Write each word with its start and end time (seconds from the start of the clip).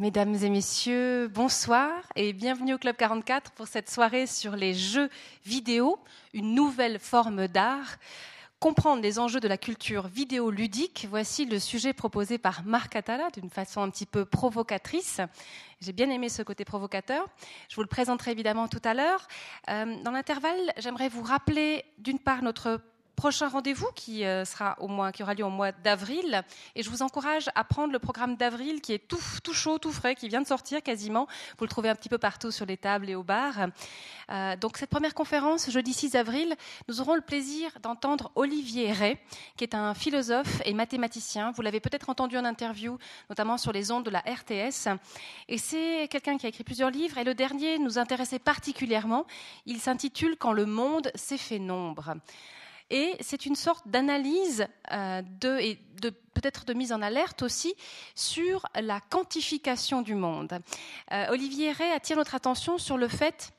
Mesdames 0.00 0.34
et 0.36 0.48
messieurs, 0.48 1.28
bonsoir 1.28 1.92
et 2.16 2.32
bienvenue 2.32 2.72
au 2.72 2.78
Club 2.78 2.96
44 2.96 3.50
pour 3.50 3.68
cette 3.68 3.90
soirée 3.90 4.26
sur 4.26 4.56
les 4.56 4.72
jeux 4.72 5.10
vidéo, 5.44 5.98
une 6.32 6.54
nouvelle 6.54 6.98
forme 6.98 7.48
d'art. 7.48 7.98
Comprendre 8.60 9.02
les 9.02 9.18
enjeux 9.18 9.40
de 9.40 9.48
la 9.48 9.58
culture 9.58 10.08
vidéoludique, 10.08 11.06
voici 11.10 11.44
le 11.44 11.58
sujet 11.58 11.92
proposé 11.92 12.38
par 12.38 12.64
Marc 12.64 12.96
Atala 12.96 13.28
d'une 13.28 13.50
façon 13.50 13.82
un 13.82 13.90
petit 13.90 14.06
peu 14.06 14.24
provocatrice. 14.24 15.20
J'ai 15.82 15.92
bien 15.92 16.08
aimé 16.08 16.30
ce 16.30 16.40
côté 16.40 16.64
provocateur. 16.64 17.26
Je 17.68 17.74
vous 17.74 17.82
le 17.82 17.86
présenterai 17.86 18.30
évidemment 18.30 18.68
tout 18.68 18.80
à 18.84 18.94
l'heure. 18.94 19.28
Euh, 19.68 20.02
dans 20.02 20.12
l'intervalle, 20.12 20.72
j'aimerais 20.78 21.10
vous 21.10 21.22
rappeler 21.22 21.84
d'une 21.98 22.18
part 22.18 22.42
notre 22.42 22.80
prochain 23.20 23.48
rendez-vous 23.48 23.90
qui, 23.94 24.24
euh, 24.24 24.46
sera 24.46 24.76
au 24.80 24.88
mois, 24.88 25.12
qui 25.12 25.22
aura 25.22 25.34
lieu 25.34 25.44
au 25.44 25.50
mois 25.50 25.72
d'avril. 25.72 26.42
Et 26.74 26.82
je 26.82 26.88
vous 26.88 27.02
encourage 27.02 27.50
à 27.54 27.64
prendre 27.64 27.92
le 27.92 27.98
programme 27.98 28.34
d'avril 28.34 28.80
qui 28.80 28.94
est 28.94 29.06
tout, 29.06 29.20
tout, 29.44 29.52
chaud, 29.52 29.78
tout 29.78 29.92
frais, 29.92 30.14
qui 30.14 30.26
vient 30.26 30.40
de 30.40 30.46
sortir 30.46 30.82
quasiment. 30.82 31.26
Vous 31.58 31.66
le 31.66 31.68
trouvez 31.68 31.90
un 31.90 31.94
petit 31.94 32.08
peu 32.08 32.16
partout 32.16 32.50
sur 32.50 32.64
les 32.64 32.78
tables 32.78 33.10
et 33.10 33.14
au 33.14 33.22
bar. 33.22 33.52
Euh, 34.30 34.56
donc 34.56 34.78
cette 34.78 34.88
première 34.88 35.12
conférence, 35.12 35.68
jeudi 35.70 35.92
6 35.92 36.16
avril, 36.16 36.56
nous 36.88 37.02
aurons 37.02 37.14
le 37.14 37.20
plaisir 37.20 37.70
d'entendre 37.82 38.32
Olivier 38.36 38.90
Ray, 38.90 39.18
qui 39.58 39.64
est 39.64 39.74
un 39.74 39.92
philosophe 39.92 40.62
et 40.64 40.72
mathématicien. 40.72 41.50
Vous 41.50 41.60
l'avez 41.60 41.80
peut-être 41.80 42.08
entendu 42.08 42.38
en 42.38 42.46
interview, 42.46 42.96
notamment 43.28 43.58
sur 43.58 43.70
les 43.70 43.90
ondes 43.90 44.06
de 44.06 44.10
la 44.10 44.20
RTS. 44.20 44.88
Et 45.46 45.58
c'est 45.58 46.08
quelqu'un 46.10 46.38
qui 46.38 46.46
a 46.46 46.48
écrit 46.48 46.64
plusieurs 46.64 46.90
livres. 46.90 47.18
Et 47.18 47.24
le 47.24 47.34
dernier 47.34 47.78
nous 47.78 47.98
intéressait 47.98 48.38
particulièrement. 48.38 49.26
Il 49.66 49.78
s'intitule 49.78 50.36
Quand 50.38 50.54
le 50.54 50.64
monde 50.64 51.10
s'est 51.14 51.36
fait 51.36 51.58
nombre 51.58 52.14
et 52.90 53.16
c'est 53.20 53.46
une 53.46 53.54
sorte 53.54 53.88
d'analyse 53.88 54.66
euh, 54.92 55.22
et 55.60 55.78
peut-être 56.34 56.64
de 56.64 56.74
mise 56.74 56.92
en 56.92 57.02
alerte 57.02 57.42
aussi 57.42 57.74
sur 58.14 58.66
la 58.80 59.00
quantification 59.00 60.02
du 60.02 60.14
monde. 60.14 60.58
Euh, 61.12 61.26
Olivier 61.30 61.72
Ray 61.72 61.90
attire 61.92 62.16
notre 62.16 62.34
attention 62.34 62.78
sur 62.78 62.96
le 62.96 63.08
fait 63.08 63.52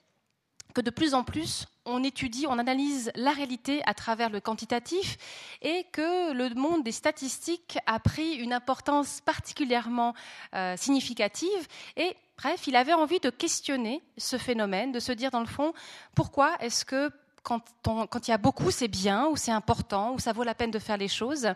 que 0.74 0.82
de 0.82 0.90
plus 0.90 1.14
en 1.14 1.24
plus, 1.24 1.66
on 1.86 2.04
étudie, 2.04 2.46
on 2.48 2.58
analyse 2.58 3.12
la 3.16 3.32
réalité 3.32 3.82
à 3.86 3.94
travers 3.94 4.30
le 4.30 4.40
quantitatif 4.40 5.18
et 5.62 5.86
que 5.92 6.34
le 6.34 6.54
monde 6.56 6.84
des 6.84 6.92
statistiques 6.92 7.78
a 7.86 8.00
pris 8.00 8.36
une 8.36 8.54
importance 8.54 9.22
particulièrement 9.22 10.14
euh, 10.56 10.78
significative. 10.78 11.68
Et 11.98 12.16
bref, 12.38 12.68
il 12.68 12.76
avait 12.76 12.94
envie 12.94 13.20
de 13.20 13.30
questionner 13.30 14.02
ce 14.18 14.38
phénomène, 14.38 14.92
de 14.92 15.00
se 15.00 15.12
dire 15.12 15.32
dans 15.32 15.42
le 15.42 15.46
fond, 15.46 15.74
pourquoi 16.16 16.56
est-ce 16.62 16.86
que 16.86 17.12
quand, 17.44 18.28
il 18.28 18.30
y 18.30 18.34
a 18.34 18.38
beaucoup, 18.38 18.72
c'est 18.72 18.88
bien, 18.88 19.28
ou 19.28 19.36
c'est 19.36 19.52
important, 19.52 20.14
ou 20.14 20.20
ça 20.20 20.31
vaut 20.31 20.44
la 20.44 20.53
peine 20.53 20.72
de 20.72 20.80
faire 20.80 20.97
les 20.97 21.08
choses. 21.08 21.47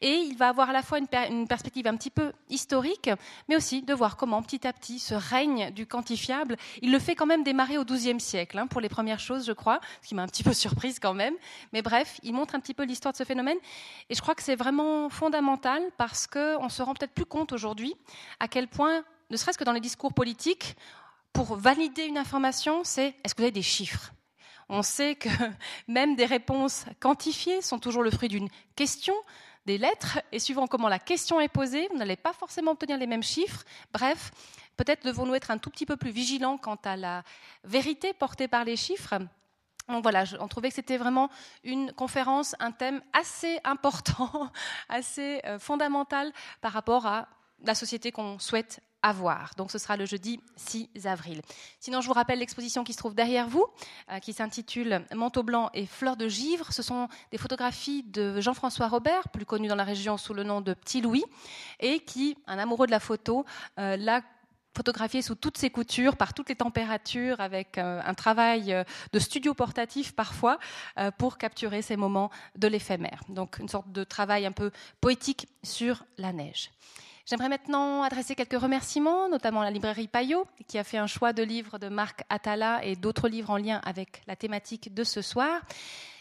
Et 0.00 0.12
il 0.12 0.36
va 0.36 0.48
avoir 0.48 0.70
à 0.70 0.72
la 0.72 0.82
fois 0.82 0.98
une, 0.98 1.46
perspective 1.46 1.86
un 1.86 1.96
petit 1.96 2.10
peu 2.10 2.32
historique, 2.48 3.10
mais 3.48 3.56
aussi 3.56 3.82
de 3.82 3.94
voir 3.94 4.16
comment 4.16 4.42
petit 4.42 4.66
à 4.66 4.72
petit 4.72 4.98
ce 4.98 5.14
règne 5.14 5.70
du 5.70 5.86
quantifiable, 5.86 6.56
il 6.82 6.92
le 6.92 6.98
fait 6.98 7.14
quand 7.14 7.26
même 7.26 7.42
démarrer 7.42 7.78
au 7.78 7.84
XIIe 7.84 8.20
siècle, 8.20 8.58
hein, 8.58 8.66
pour 8.66 8.80
les 8.80 8.88
premières 8.88 9.20
choses, 9.20 9.46
je 9.46 9.52
crois, 9.52 9.80
ce 10.02 10.08
qui 10.08 10.14
m'a 10.14 10.22
un 10.22 10.28
petit 10.28 10.44
peu 10.44 10.52
surprise 10.54 10.98
quand 10.98 11.14
même. 11.14 11.34
Mais 11.72 11.82
bref, 11.82 12.20
il 12.22 12.34
montre 12.34 12.54
un 12.54 12.60
petit 12.60 12.74
peu 12.74 12.84
l'histoire 12.84 13.12
de 13.12 13.18
ce 13.18 13.24
phénomène. 13.24 13.58
Et 14.10 14.14
je 14.14 14.20
crois 14.20 14.34
que 14.34 14.42
c'est 14.42 14.56
vraiment 14.56 15.08
fondamental 15.08 15.82
parce 15.96 16.26
qu'on 16.26 16.68
se 16.68 16.82
rend 16.82 16.94
peut-être 16.94 17.14
plus 17.14 17.24
compte 17.24 17.52
aujourd'hui 17.52 17.94
à 18.40 18.48
quel 18.48 18.68
point, 18.68 19.04
ne 19.30 19.36
serait-ce 19.36 19.58
que 19.58 19.64
dans 19.64 19.72
les 19.72 19.80
discours 19.80 20.12
politiques, 20.12 20.76
pour 21.32 21.56
valider 21.56 22.04
une 22.04 22.18
information, 22.18 22.82
c'est 22.84 23.14
est-ce 23.24 23.34
que 23.34 23.42
vous 23.42 23.44
avez 23.44 23.52
des 23.52 23.62
chiffres? 23.62 24.12
On 24.70 24.82
sait 24.82 25.16
que 25.16 25.28
même 25.88 26.16
des 26.16 26.24
réponses 26.24 26.86
quantifiées 27.00 27.60
sont 27.60 27.78
toujours 27.78 28.02
le 28.02 28.10
fruit 28.10 28.28
d'une 28.28 28.48
question, 28.76 29.14
des 29.66 29.76
lettres, 29.76 30.20
et 30.32 30.38
suivant 30.38 30.66
comment 30.66 30.88
la 30.88 30.98
question 30.98 31.40
est 31.40 31.48
posée, 31.48 31.88
vous 31.90 31.98
n'allez 31.98 32.16
pas 32.16 32.32
forcément 32.32 32.70
obtenir 32.70 32.96
les 32.96 33.06
mêmes 33.06 33.22
chiffres. 33.22 33.64
Bref, 33.92 34.30
peut-être 34.76 35.04
devons-nous 35.04 35.34
être 35.34 35.50
un 35.50 35.58
tout 35.58 35.70
petit 35.70 35.84
peu 35.84 35.96
plus 35.96 36.10
vigilants 36.10 36.56
quant 36.56 36.78
à 36.84 36.96
la 36.96 37.22
vérité 37.64 38.14
portée 38.14 38.48
par 38.48 38.64
les 38.64 38.76
chiffres. 38.76 39.14
Donc 39.88 40.02
voilà, 40.02 40.24
on 40.38 40.46
trouvait 40.46 40.68
que 40.68 40.76
c'était 40.76 40.96
vraiment 40.96 41.28
une 41.64 41.92
conférence, 41.92 42.54
un 42.60 42.70
thème 42.70 43.02
assez 43.12 43.58
important, 43.64 44.50
assez 44.88 45.40
euh, 45.44 45.58
fondamental 45.58 46.32
par 46.60 46.72
rapport 46.72 47.06
à 47.06 47.28
la 47.64 47.74
société 47.74 48.12
qu'on 48.12 48.38
souhaite 48.38 48.80
avoir. 49.02 49.52
Donc 49.56 49.70
ce 49.70 49.78
sera 49.78 49.96
le 49.96 50.06
jeudi 50.06 50.40
6 50.56 50.88
avril. 51.04 51.40
Sinon, 51.78 52.00
je 52.00 52.06
vous 52.06 52.12
rappelle 52.12 52.38
l'exposition 52.38 52.84
qui 52.84 52.92
se 52.92 52.98
trouve 52.98 53.14
derrière 53.14 53.48
vous, 53.48 53.66
euh, 54.10 54.18
qui 54.18 54.32
s'intitule 54.32 55.04
Manteau 55.14 55.42
blanc 55.42 55.70
et 55.74 55.86
fleurs 55.86 56.16
de 56.16 56.28
givre. 56.28 56.72
Ce 56.72 56.82
sont 56.82 57.08
des 57.30 57.38
photographies 57.38 58.02
de 58.04 58.40
Jean-François 58.40 58.88
Robert, 58.88 59.28
plus 59.30 59.46
connu 59.46 59.68
dans 59.68 59.76
la 59.76 59.84
région 59.84 60.16
sous 60.16 60.34
le 60.34 60.42
nom 60.42 60.60
de 60.60 60.74
Petit 60.74 61.00
Louis, 61.00 61.24
et 61.78 62.00
qui, 62.00 62.36
un 62.46 62.58
amoureux 62.58 62.86
de 62.86 62.90
la 62.90 63.00
photo, 63.00 63.44
euh, 63.78 63.96
l'a 63.96 64.22
photographié 64.76 65.20
sous 65.20 65.34
toutes 65.34 65.58
ses 65.58 65.70
coutures, 65.70 66.16
par 66.16 66.32
toutes 66.32 66.48
les 66.48 66.54
températures, 66.54 67.40
avec 67.40 67.76
euh, 67.76 68.00
un 68.04 68.14
travail 68.14 68.84
de 69.12 69.18
studio 69.18 69.52
portatif 69.52 70.14
parfois, 70.14 70.58
pour 71.18 71.38
capturer 71.38 71.82
ces 71.82 71.96
moments 71.96 72.30
de 72.56 72.68
l'éphémère. 72.68 73.20
Donc 73.28 73.58
une 73.58 73.68
sorte 73.68 73.90
de 73.90 74.04
travail 74.04 74.46
un 74.46 74.52
peu 74.52 74.70
poétique 75.00 75.48
sur 75.64 76.04
la 76.18 76.32
neige. 76.32 76.70
J'aimerais 77.30 77.48
maintenant 77.48 78.02
adresser 78.02 78.34
quelques 78.34 78.60
remerciements, 78.60 79.28
notamment 79.28 79.60
à 79.60 79.64
la 79.64 79.70
librairie 79.70 80.08
Payot, 80.08 80.48
qui 80.66 80.78
a 80.78 80.82
fait 80.82 80.98
un 80.98 81.06
choix 81.06 81.32
de 81.32 81.44
livres 81.44 81.78
de 81.78 81.88
Marc 81.88 82.24
Atala 82.28 82.84
et 82.84 82.96
d'autres 82.96 83.28
livres 83.28 83.50
en 83.50 83.56
lien 83.56 83.80
avec 83.84 84.22
la 84.26 84.34
thématique 84.34 84.92
de 84.92 85.04
ce 85.04 85.22
soir. 85.22 85.60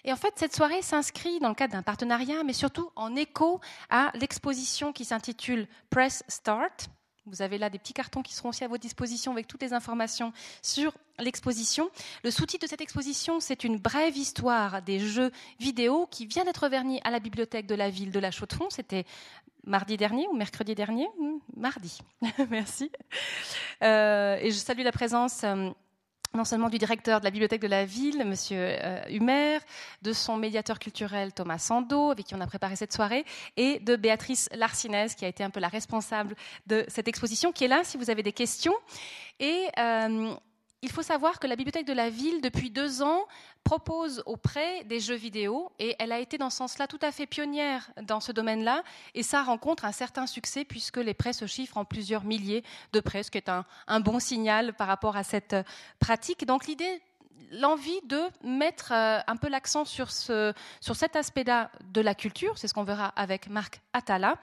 Et 0.04 0.14
en 0.14 0.16
fait, 0.16 0.34
cette 0.36 0.56
soirée 0.56 0.84
s'inscrit 0.84 1.40
dans 1.40 1.50
le 1.50 1.56
cadre 1.56 1.74
d'un 1.74 1.82
partenariat, 1.82 2.44
mais 2.46 2.54
surtout 2.54 2.92
en 2.96 3.16
écho 3.16 3.60
à 3.90 4.12
l'exposition 4.14 4.94
qui 4.94 5.04
s'intitule 5.04 5.68
Press 5.90 6.24
Start, 6.28 6.90
vous 7.30 7.42
avez 7.42 7.58
là 7.58 7.70
des 7.70 7.80
petits 7.80 7.94
cartons 7.94 8.22
qui 8.22 8.34
seront 8.34 8.50
aussi 8.50 8.64
à 8.64 8.68
votre 8.68 8.82
disposition 8.82 9.32
avec 9.32 9.48
toutes 9.48 9.62
les 9.62 9.74
informations 9.74 10.34
sur 10.62 10.94
l'exposition. 11.20 11.90
Le 12.24 12.32
sous-titre 12.32 12.66
de 12.66 12.70
cette 12.70 12.82
exposition, 12.82 13.40
c'est 13.40 13.64
une 13.64 13.78
brève 13.78 14.18
histoire 14.18 14.82
des 14.82 15.00
jeux 15.00 15.32
vidéo 15.60 16.08
qui 16.10 16.26
vient 16.26 16.46
d'être 16.46 16.68
verni 16.70 17.00
à 17.04 17.12
la 17.12 17.20
bibliothèque 17.20 17.68
de 17.68 17.76
la 17.76 17.90
ville 17.90 18.12
de 18.12 18.20
La 18.20 18.32
Chaux-de-Fonds. 18.32 18.70
C'était 18.70 19.06
mardi 19.66 19.98
dernier 19.98 20.28
ou 20.28 20.36
mercredi 20.36 20.76
dernier? 20.76 21.08
Hmm, 21.20 21.38
Mardi. 21.56 22.00
Merci. 22.50 22.92
Euh, 23.84 24.38
et 24.42 24.52
je 24.52 24.58
salue 24.58 24.82
la 24.82 24.92
présence. 24.92 25.44
Euh, 26.34 26.38
non 26.38 26.46
seulement 26.46 26.70
du 26.70 26.78
directeur 26.78 27.20
de 27.20 27.26
la 27.26 27.32
bibliothèque 27.32 27.62
de 27.62 27.68
la 27.68 27.86
ville, 27.86 28.24
Monsieur 28.26 28.58
euh, 28.60 29.02
Humer, 29.10 29.60
de 30.02 30.14
son 30.14 30.38
médiateur 30.38 30.80
culturel 30.80 31.34
Thomas 31.34 31.58
Sando, 31.58 32.12
avec 32.12 32.26
qui 32.28 32.36
on 32.36 32.42
a 32.42 32.48
préparé 32.48 32.76
cette 32.76 32.94
soirée, 32.94 33.26
et 33.58 33.80
de 33.80 33.96
Béatrice 33.96 34.50
Larcinez, 34.54 35.08
qui 35.18 35.26
a 35.26 35.28
été 35.28 35.44
un 35.44 35.50
peu 35.50 35.60
la 35.60 35.68
responsable 35.68 36.36
de 36.68 36.86
cette 36.88 37.08
exposition, 37.08 37.52
qui 37.52 37.66
est 37.66 37.68
là 37.68 37.82
si 37.84 37.98
vous 37.98 38.10
avez 38.10 38.24
des 38.24 38.34
questions. 38.34 38.76
Et 39.40 39.68
il 40.82 40.92
faut 40.92 41.02
savoir 41.02 41.40
que 41.40 41.48
la 41.48 41.56
bibliothèque 41.56 41.88
de 41.88 41.94
la 41.94 42.10
ville, 42.10 42.42
depuis 42.42 42.70
deux 42.70 43.02
ans, 43.02 43.26
propose 43.64 44.24
aux 44.26 44.38
prêts 44.38 44.84
des 44.86 45.00
jeux 45.00 45.16
vidéo 45.16 45.72
et 45.78 45.96
elle 46.00 46.12
a 46.12 46.20
été 46.20 46.38
dans 46.38 46.50
ce 46.50 46.58
sens-là 46.58 46.88
tout 46.88 47.00
à 47.02 47.12
fait 47.12 47.26
pionnière 47.26 47.92
dans 48.02 48.20
ce 48.20 48.32
domaine-là 48.32 48.84
et 49.14 49.24
ça 49.24 49.44
rencontre 49.44 49.84
un 49.86 49.92
certain 49.92 50.26
succès 50.26 50.64
puisque 50.64 50.98
les 50.98 51.14
prêts 51.14 51.34
se 51.34 51.46
chiffrent 51.46 51.78
en 51.78 51.86
plusieurs 51.86 52.24
milliers 52.24 52.64
de 52.94 53.00
prêts, 53.02 53.24
ce 53.24 53.32
qui 53.32 53.38
est 53.38 53.50
un, 53.50 53.66
un 53.88 54.00
bon 54.00 54.20
signal 54.20 54.74
par 54.74 54.88
rapport 54.88 55.18
à 55.18 55.24
cette 55.24 55.56
pratique. 56.00 56.46
Donc 56.46 56.66
l'idée 56.66 57.02
l'envie 57.52 58.00
de 58.06 58.22
mettre 58.44 58.92
euh, 58.92 59.20
un 59.26 59.36
peu 59.36 59.50
l'accent 59.50 59.86
sur, 59.86 60.12
ce, 60.12 60.54
sur 60.80 60.96
cet 60.96 61.16
aspect-là 61.16 61.72
de 61.92 62.02
la 62.02 62.16
culture, 62.16 62.58
c'est 62.58 62.68
ce 62.68 62.74
qu'on 62.74 62.84
verra 62.84 63.08
avec 63.16 63.50
Marc 63.50 63.82
Atala. 63.94 64.36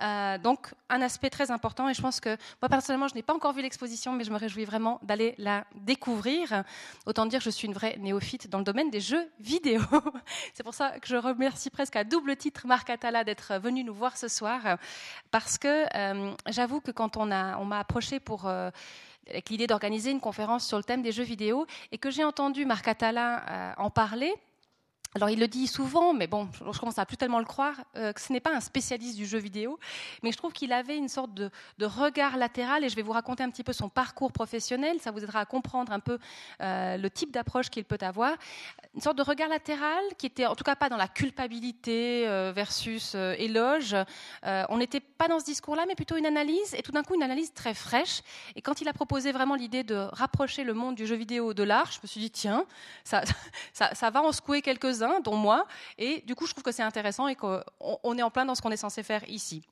Euh, 0.00 0.38
donc 0.38 0.74
un 0.88 1.02
aspect 1.02 1.30
très 1.30 1.50
important 1.50 1.88
et 1.88 1.94
je 1.94 2.02
pense 2.02 2.20
que 2.20 2.36
moi 2.60 2.68
personnellement 2.68 3.08
je 3.08 3.14
n'ai 3.14 3.22
pas 3.22 3.34
encore 3.34 3.52
vu 3.52 3.62
l'exposition 3.62 4.12
mais 4.12 4.24
je 4.24 4.30
me 4.30 4.38
réjouis 4.38 4.64
vraiment 4.64 5.00
d'aller 5.02 5.34
la 5.38 5.64
découvrir. 5.74 6.64
Autant 7.06 7.26
dire 7.26 7.40
je 7.40 7.50
suis 7.50 7.66
une 7.66 7.74
vraie 7.74 7.96
néophyte 7.98 8.48
dans 8.48 8.58
le 8.58 8.64
domaine 8.64 8.90
des 8.90 9.00
jeux 9.00 9.28
vidéo. 9.40 9.80
c'est 10.54 10.62
pour 10.62 10.74
ça 10.74 10.98
que 11.00 11.08
je 11.08 11.16
remercie 11.16 11.70
presque 11.70 11.96
à 11.96 12.04
double 12.04 12.36
titre 12.36 12.66
Marc 12.66 12.90
Atala 12.90 13.24
d'être 13.24 13.58
venu 13.58 13.84
nous 13.84 13.94
voir 13.94 14.16
ce 14.16 14.28
soir 14.28 14.78
parce 15.30 15.58
que 15.58 15.86
euh, 15.96 16.34
j'avoue 16.48 16.80
que 16.80 16.90
quand 16.90 17.16
on 17.16 17.26
m'a 17.26 17.58
on 17.58 17.70
approché 17.72 18.20
pour 18.20 18.50
avec 19.28 19.50
l'idée 19.50 19.66
d'organiser 19.66 20.10
une 20.10 20.20
conférence 20.20 20.66
sur 20.66 20.76
le 20.76 20.84
thème 20.84 21.02
des 21.02 21.12
jeux 21.12 21.22
vidéo. 21.22 21.66
Et 21.90 21.98
que 21.98 22.10
j'ai 22.10 22.24
entendu 22.24 22.66
Marc 22.66 22.88
Attalin 22.88 23.42
euh, 23.48 23.72
en 23.78 23.90
parler, 23.90 24.32
alors 25.14 25.28
il 25.28 25.38
le 25.38 25.48
dit 25.48 25.66
souvent, 25.66 26.14
mais 26.14 26.26
bon, 26.26 26.48
je 26.72 26.78
commence 26.78 26.98
à 26.98 27.04
plus 27.04 27.18
tellement 27.18 27.38
le 27.38 27.44
croire, 27.44 27.74
euh, 27.96 28.14
que 28.14 28.20
ce 28.20 28.32
n'est 28.32 28.40
pas 28.40 28.54
un 28.54 28.60
spécialiste 28.60 29.16
du 29.16 29.26
jeu 29.26 29.38
vidéo, 29.38 29.78
mais 30.22 30.32
je 30.32 30.38
trouve 30.38 30.52
qu'il 30.54 30.72
avait 30.72 30.96
une 30.96 31.08
sorte 31.08 31.34
de, 31.34 31.50
regard 31.82 32.38
latéral, 32.38 32.82
et 32.82 32.88
je 32.88 32.96
vais 32.96 33.02
vous 33.02 33.12
raconter 33.12 33.42
un 33.42 33.50
petit 33.50 33.64
peu 33.64 33.74
son 33.74 33.90
parcours 33.90 34.32
professionnel, 34.32 35.00
ça 35.00 35.10
vous 35.10 35.22
aidera 35.22 35.40
à 35.40 35.44
comprendre 35.44 35.92
un 35.92 36.00
peu 36.00 36.18
euh, 36.62 36.96
le 36.96 37.10
type 37.10 37.30
d'approche 37.30 37.68
qu'il 37.68 37.84
peut 37.84 37.98
avoir. 38.00 38.36
Une 38.94 39.02
sorte 39.02 39.18
de 39.18 39.22
regard 39.22 39.48
latéral 39.48 40.02
qui 40.16 40.26
était 40.26 40.46
en 40.46 40.54
tout 40.54 40.64
cas 40.64 40.76
pas 40.76 40.88
dans 40.88 40.96
la 40.96 41.08
culpabilité 41.08 42.26
euh, 42.26 42.52
versus 42.54 43.14
éloge. 43.14 43.94
on 44.44 44.78
n'était 44.78 45.00
pas 45.00 45.28
dans 45.28 45.40
ce 45.40 45.44
discours-là, 45.44 45.84
mais 45.86 45.94
plutôt 45.94 46.16
une 46.16 46.26
analyse, 46.26 46.74
et 46.74 46.82
tout 46.82 46.92
d'un 46.92 47.02
coup 47.02 47.14
une 47.14 47.22
analyse 47.22 47.52
très 47.52 47.74
fraîche. 47.74 48.22
Et 48.56 48.62
quand 48.62 48.80
il 48.80 48.88
a 48.88 48.94
proposé 48.94 49.32
vraiment 49.32 49.56
l'idée 49.56 49.84
de 49.84 49.94
rapprocher 49.94 50.64
le 50.64 50.72
monde 50.72 50.94
du 50.94 51.06
jeu 51.06 51.16
vidéo 51.16 51.52
de 51.52 51.62
l'art, 51.62 51.90
je 51.92 51.98
me 52.02 52.06
suis 52.06 52.20
dit, 52.20 52.30
tiens, 52.30 52.64
ça, 53.04 53.22
ça, 53.92 54.10
va 54.10 54.22
en 54.22 54.32
secouer 54.32 54.62
dont 55.20 55.36
moi. 55.36 55.66
Et 55.98 56.22
du 56.26 56.34
coup, 56.34 56.46
je 56.46 56.52
trouve 56.52 56.64
que 56.64 56.72
c'est 56.72 56.82
intéressant 56.82 57.28
et 57.28 57.36
qu'on 57.36 58.18
est 58.18 58.22
en 58.22 58.30
plein 58.30 58.44
dans 58.44 58.54
ce 58.54 58.62
qu'on 58.62 58.70
est 58.70 58.76
censé 58.76 59.02
faire 59.02 59.28
ici. 59.28 59.62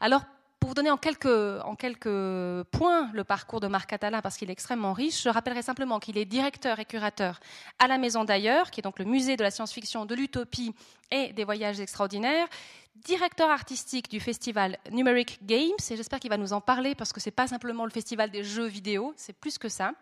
Alors, 0.00 0.22
pour 0.60 0.68
vous 0.68 0.74
donner 0.74 0.90
en 0.90 0.98
quelques, 0.98 1.24
en 1.64 1.74
quelques 1.74 2.64
points 2.70 3.10
le 3.14 3.24
parcours 3.24 3.60
de 3.60 3.66
Marc 3.66 3.94
Atala, 3.94 4.20
parce 4.20 4.36
qu'il 4.36 4.50
est 4.50 4.52
extrêmement 4.52 4.92
riche, 4.92 5.22
je 5.22 5.30
rappellerai 5.30 5.62
simplement 5.62 5.98
qu'il 5.98 6.18
est 6.18 6.26
directeur 6.26 6.78
et 6.78 6.84
curateur 6.84 7.40
à 7.78 7.88
la 7.88 7.96
Maison 7.96 8.24
d'ailleurs, 8.24 8.70
qui 8.70 8.80
est 8.80 8.82
donc 8.82 8.98
le 8.98 9.06
musée 9.06 9.38
de 9.38 9.42
la 9.42 9.50
science-fiction, 9.50 10.04
de 10.04 10.14
l'utopie 10.14 10.74
et 11.10 11.32
des 11.32 11.44
voyages 11.44 11.80
extraordinaires, 11.80 12.46
directeur 12.96 13.48
artistique 13.48 14.10
du 14.10 14.20
festival 14.20 14.76
Numeric 14.90 15.38
Games, 15.46 15.80
et 15.90 15.96
j'espère 15.96 16.20
qu'il 16.20 16.30
va 16.30 16.36
nous 16.36 16.52
en 16.52 16.60
parler, 16.60 16.94
parce 16.94 17.14
que 17.14 17.20
ce 17.20 17.28
n'est 17.28 17.34
pas 17.34 17.46
simplement 17.46 17.86
le 17.86 17.90
festival 17.90 18.30
des 18.30 18.44
jeux 18.44 18.66
vidéo, 18.66 19.14
c'est 19.16 19.32
plus 19.32 19.56
que 19.56 19.70
ça 19.70 19.92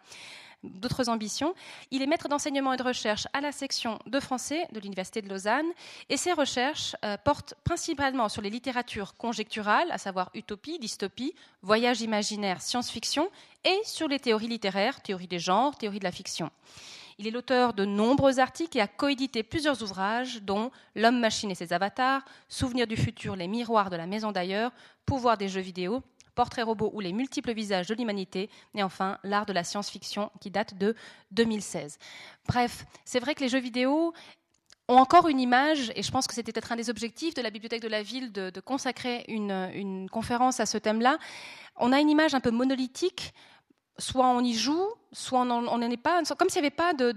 d'autres 0.65 1.09
ambitions. 1.09 1.55
Il 1.91 2.03
est 2.03 2.07
maître 2.07 2.29
d'enseignement 2.29 2.73
et 2.73 2.77
de 2.77 2.83
recherche 2.83 3.27
à 3.33 3.41
la 3.41 3.53
section 3.53 3.99
de 4.07 4.21
français 4.21 4.67
de 4.73 4.81
l'Université 4.81 5.23
de 5.23 5.29
Lausanne 5.29 5.67
et 6.09 6.17
ses 6.17 6.33
recherches 6.33 6.97
euh, 7.05 7.17
portent 7.17 7.55
principalement 7.65 8.29
sur 8.29 8.43
les 8.43 8.51
littératures 8.51 9.17
conjecturales, 9.17 9.91
à 9.91 9.99
savoir 9.99 10.31
utopie, 10.35 10.79
dystopie, 10.79 11.35
voyage 11.63 12.01
imaginaire, 12.01 12.61
science-fiction 12.61 13.31
et 13.65 13.81
sur 13.85 14.09
les 14.09 14.19
théories 14.19 14.49
littéraires, 14.49 15.01
théorie 15.01 15.29
des 15.29 15.39
genres, 15.39 15.77
théorie 15.77 16.01
de 16.01 16.05
la 16.05 16.13
fiction. 16.13 16.51
Il 17.21 17.27
est 17.27 17.33
l'auteur 17.33 17.75
de 17.75 17.85
nombreux 17.85 18.39
articles 18.39 18.79
et 18.79 18.81
a 18.81 18.87
coédité 18.87 19.43
plusieurs 19.43 19.83
ouvrages, 19.83 20.41
dont 20.43 20.71
L'homme, 20.95 21.19
machine 21.19 21.51
et 21.51 21.57
ses 21.57 21.73
avatars, 21.73 22.25
Souvenirs 22.49 22.87
du 22.87 22.97
futur, 22.97 23.35
les 23.35 23.49
miroirs 23.49 23.91
de 23.91 23.97
la 23.97 24.07
maison 24.07 24.31
d'ailleurs, 24.31 24.73
Pouvoir 25.05 25.37
des 25.37 25.49
jeux 25.49 25.61
vidéo 25.61 26.03
Portrait 26.39 26.63
robot 26.63 26.93
ou 26.95 27.01
les 27.01 27.13
multiples 27.13 27.53
visages 27.53 27.89
de 27.89 27.97
l'humanité, 27.97 28.49
et 28.77 28.85
enfin 28.85 29.19
l'art 29.25 29.45
de 29.45 29.53
la 29.53 29.65
science-fiction 29.65 30.31
qui 30.41 30.53
date 30.53 30.79
de 30.79 30.95
2016. 31.33 31.99
Bref, 32.47 32.87
c'est 33.05 33.19
vrai 33.19 33.35
que 33.35 33.41
les 33.41 33.49
jeux 33.49 33.59
vidéo 33.59 34.13
ont 34.87 34.99
encore 34.99 35.27
une 35.27 35.41
image, 35.41 35.91
et 35.97 36.05
je 36.05 36.13
pense 36.13 36.29
que 36.29 36.35
c'était 36.35 36.53
peut-être 36.53 36.71
un 36.71 36.77
des 36.77 36.91
objectifs 36.91 37.35
de 37.35 37.43
la 37.43 37.51
Bibliothèque 37.51 37.83
de 37.83 37.89
la 37.89 38.05
Ville 38.05 38.31
de, 38.31 38.61
consacrer 38.61 39.25
une, 39.27 39.51
une 39.75 40.09
conférence 40.09 40.61
à 40.61 40.67
ce 40.67 40.79
thème-là. 40.79 41.19
On 41.75 41.93
a 41.93 41.99
une 41.99 42.09
image 42.09 42.35
un 42.35 42.41
peu 42.41 42.53
monolithique 42.53 43.35
soit 43.99 44.27
on 44.27 44.41
y 44.41 44.55
joue, 44.55 44.87
soit 45.13 45.41
on 45.41 45.45
n'en 45.45 45.81
est 45.81 45.97
pas, 45.97 46.23
comme 46.39 46.49
s'il 46.49 46.63
n'y 46.63 46.67
avait 46.67 46.75
pas 46.75 46.93
de, 46.95 47.15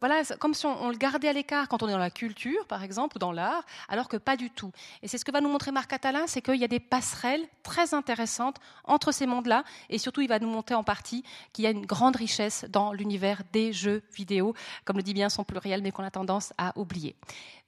voilà, 0.00 0.22
comme 0.38 0.54
si 0.54 0.66
on, 0.66 0.88
le 0.88 0.96
gardait 0.96 1.28
à 1.28 1.32
l'écart 1.32 1.68
quand 1.68 1.82
on 1.82 1.88
est 1.88 1.92
dans 1.92 1.98
la 1.98 2.10
culture, 2.10 2.66
par 2.66 2.82
exemple, 2.82 3.16
ou 3.16 3.18
dans 3.18 3.32
l'art, 3.32 3.64
alors 3.88 4.08
que 4.08 4.16
pas 4.16 4.36
du 4.36 4.50
tout. 4.50 4.72
Et 5.02 5.08
c'est 5.08 5.18
ce 5.18 5.24
que 5.24 5.32
va 5.32 5.40
nous 5.40 5.48
montrer 5.48 5.70
Marc 5.70 5.90
Catalin, 5.90 6.26
c'est 6.26 6.42
qu'il 6.42 6.56
y 6.56 6.64
a 6.64 6.68
des 6.68 6.80
passerelles 6.80 7.44
très 7.62 7.94
intéressantes 7.94 8.56
entre 8.84 9.12
ces 9.12 9.26
mondes-là, 9.26 9.64
et 9.90 9.98
surtout 9.98 10.20
il 10.20 10.28
va 10.28 10.38
nous 10.38 10.50
montrer 10.50 10.74
en 10.74 10.84
partie 10.84 11.24
qu'il 11.52 11.64
y 11.64 11.66
a 11.66 11.70
une 11.70 11.86
grande 11.86 12.16
richesse 12.16 12.64
dans 12.68 12.92
l'univers 12.92 13.42
des 13.52 13.72
jeux 13.72 14.02
vidéo, 14.14 14.54
comme 14.84 14.96
le 14.96 15.02
dit 15.02 15.14
bien 15.14 15.28
son 15.28 15.44
pluriel, 15.44 15.82
mais 15.82 15.92
qu'on 15.92 16.04
a 16.04 16.10
tendance 16.10 16.52
à 16.58 16.76
oublier. 16.76 17.16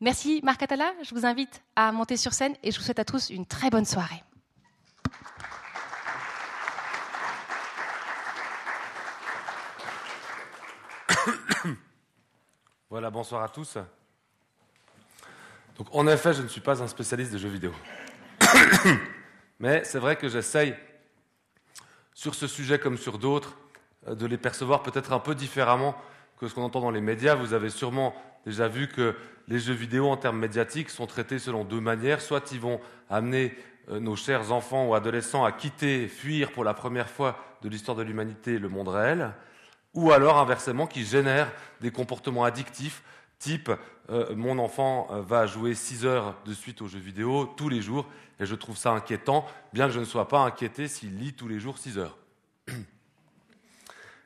Merci 0.00 0.40
Marc 0.42 0.60
Catalin, 0.60 0.92
je 1.02 1.14
vous 1.14 1.26
invite 1.26 1.62
à 1.76 1.92
monter 1.92 2.16
sur 2.16 2.32
scène, 2.32 2.54
et 2.62 2.70
je 2.70 2.78
vous 2.78 2.84
souhaite 2.84 2.98
à 2.98 3.04
tous 3.04 3.30
une 3.30 3.46
très 3.46 3.70
bonne 3.70 3.86
soirée. 3.86 4.22
Voilà, 12.94 13.10
bonsoir 13.10 13.42
à 13.42 13.48
tous. 13.48 13.76
Donc, 15.76 15.88
en 15.90 16.06
effet, 16.06 16.32
je 16.32 16.42
ne 16.42 16.46
suis 16.46 16.60
pas 16.60 16.80
un 16.80 16.86
spécialiste 16.86 17.32
des 17.32 17.40
jeux 17.40 17.48
vidéo. 17.48 17.72
Mais 19.58 19.82
c'est 19.82 19.98
vrai 19.98 20.14
que 20.14 20.28
j'essaye, 20.28 20.76
sur 22.12 22.36
ce 22.36 22.46
sujet 22.46 22.78
comme 22.78 22.96
sur 22.96 23.18
d'autres, 23.18 23.56
euh, 24.06 24.14
de 24.14 24.26
les 24.26 24.38
percevoir 24.38 24.84
peut-être 24.84 25.12
un 25.12 25.18
peu 25.18 25.34
différemment 25.34 25.96
que 26.38 26.46
ce 26.46 26.54
qu'on 26.54 26.62
entend 26.62 26.78
dans 26.78 26.92
les 26.92 27.00
médias. 27.00 27.34
Vous 27.34 27.52
avez 27.52 27.68
sûrement 27.68 28.14
déjà 28.46 28.68
vu 28.68 28.86
que 28.86 29.16
les 29.48 29.58
jeux 29.58 29.74
vidéo, 29.74 30.08
en 30.08 30.16
termes 30.16 30.38
médiatiques, 30.38 30.88
sont 30.88 31.08
traités 31.08 31.40
selon 31.40 31.64
deux 31.64 31.80
manières. 31.80 32.20
Soit 32.20 32.52
ils 32.52 32.60
vont 32.60 32.80
amener 33.10 33.58
euh, 33.88 33.98
nos 33.98 34.14
chers 34.14 34.52
enfants 34.52 34.86
ou 34.86 34.94
adolescents 34.94 35.44
à 35.44 35.50
quitter, 35.50 36.06
fuir 36.06 36.52
pour 36.52 36.62
la 36.62 36.74
première 36.74 37.10
fois 37.10 37.44
de 37.62 37.68
l'histoire 37.68 37.96
de 37.96 38.04
l'humanité 38.04 38.56
le 38.56 38.68
monde 38.68 38.86
réel, 38.86 39.32
ou 39.94 40.12
alors 40.12 40.38
inversement 40.38 40.86
qui 40.86 41.04
génère 41.04 41.50
des 41.80 41.90
comportements 41.90 42.44
addictifs 42.44 43.02
type 43.38 43.70
euh, 44.10 44.34
mon 44.36 44.58
enfant 44.58 45.08
euh, 45.10 45.22
va 45.22 45.46
jouer 45.46 45.74
6 45.74 46.04
heures 46.04 46.34
de 46.44 46.52
suite 46.52 46.82
aux 46.82 46.88
jeux 46.88 46.98
vidéo 46.98 47.46
tous 47.56 47.68
les 47.68 47.80
jours 47.80 48.06
et 48.38 48.46
je 48.46 48.54
trouve 48.54 48.76
ça 48.76 48.90
inquiétant, 48.90 49.46
bien 49.72 49.86
que 49.86 49.92
je 49.92 50.00
ne 50.00 50.04
sois 50.04 50.28
pas 50.28 50.40
inquiété 50.40 50.88
s'il 50.88 51.18
lit 51.18 51.32
tous 51.32 51.48
les 51.48 51.60
jours 51.60 51.78
6 51.78 51.98
heures. 51.98 52.18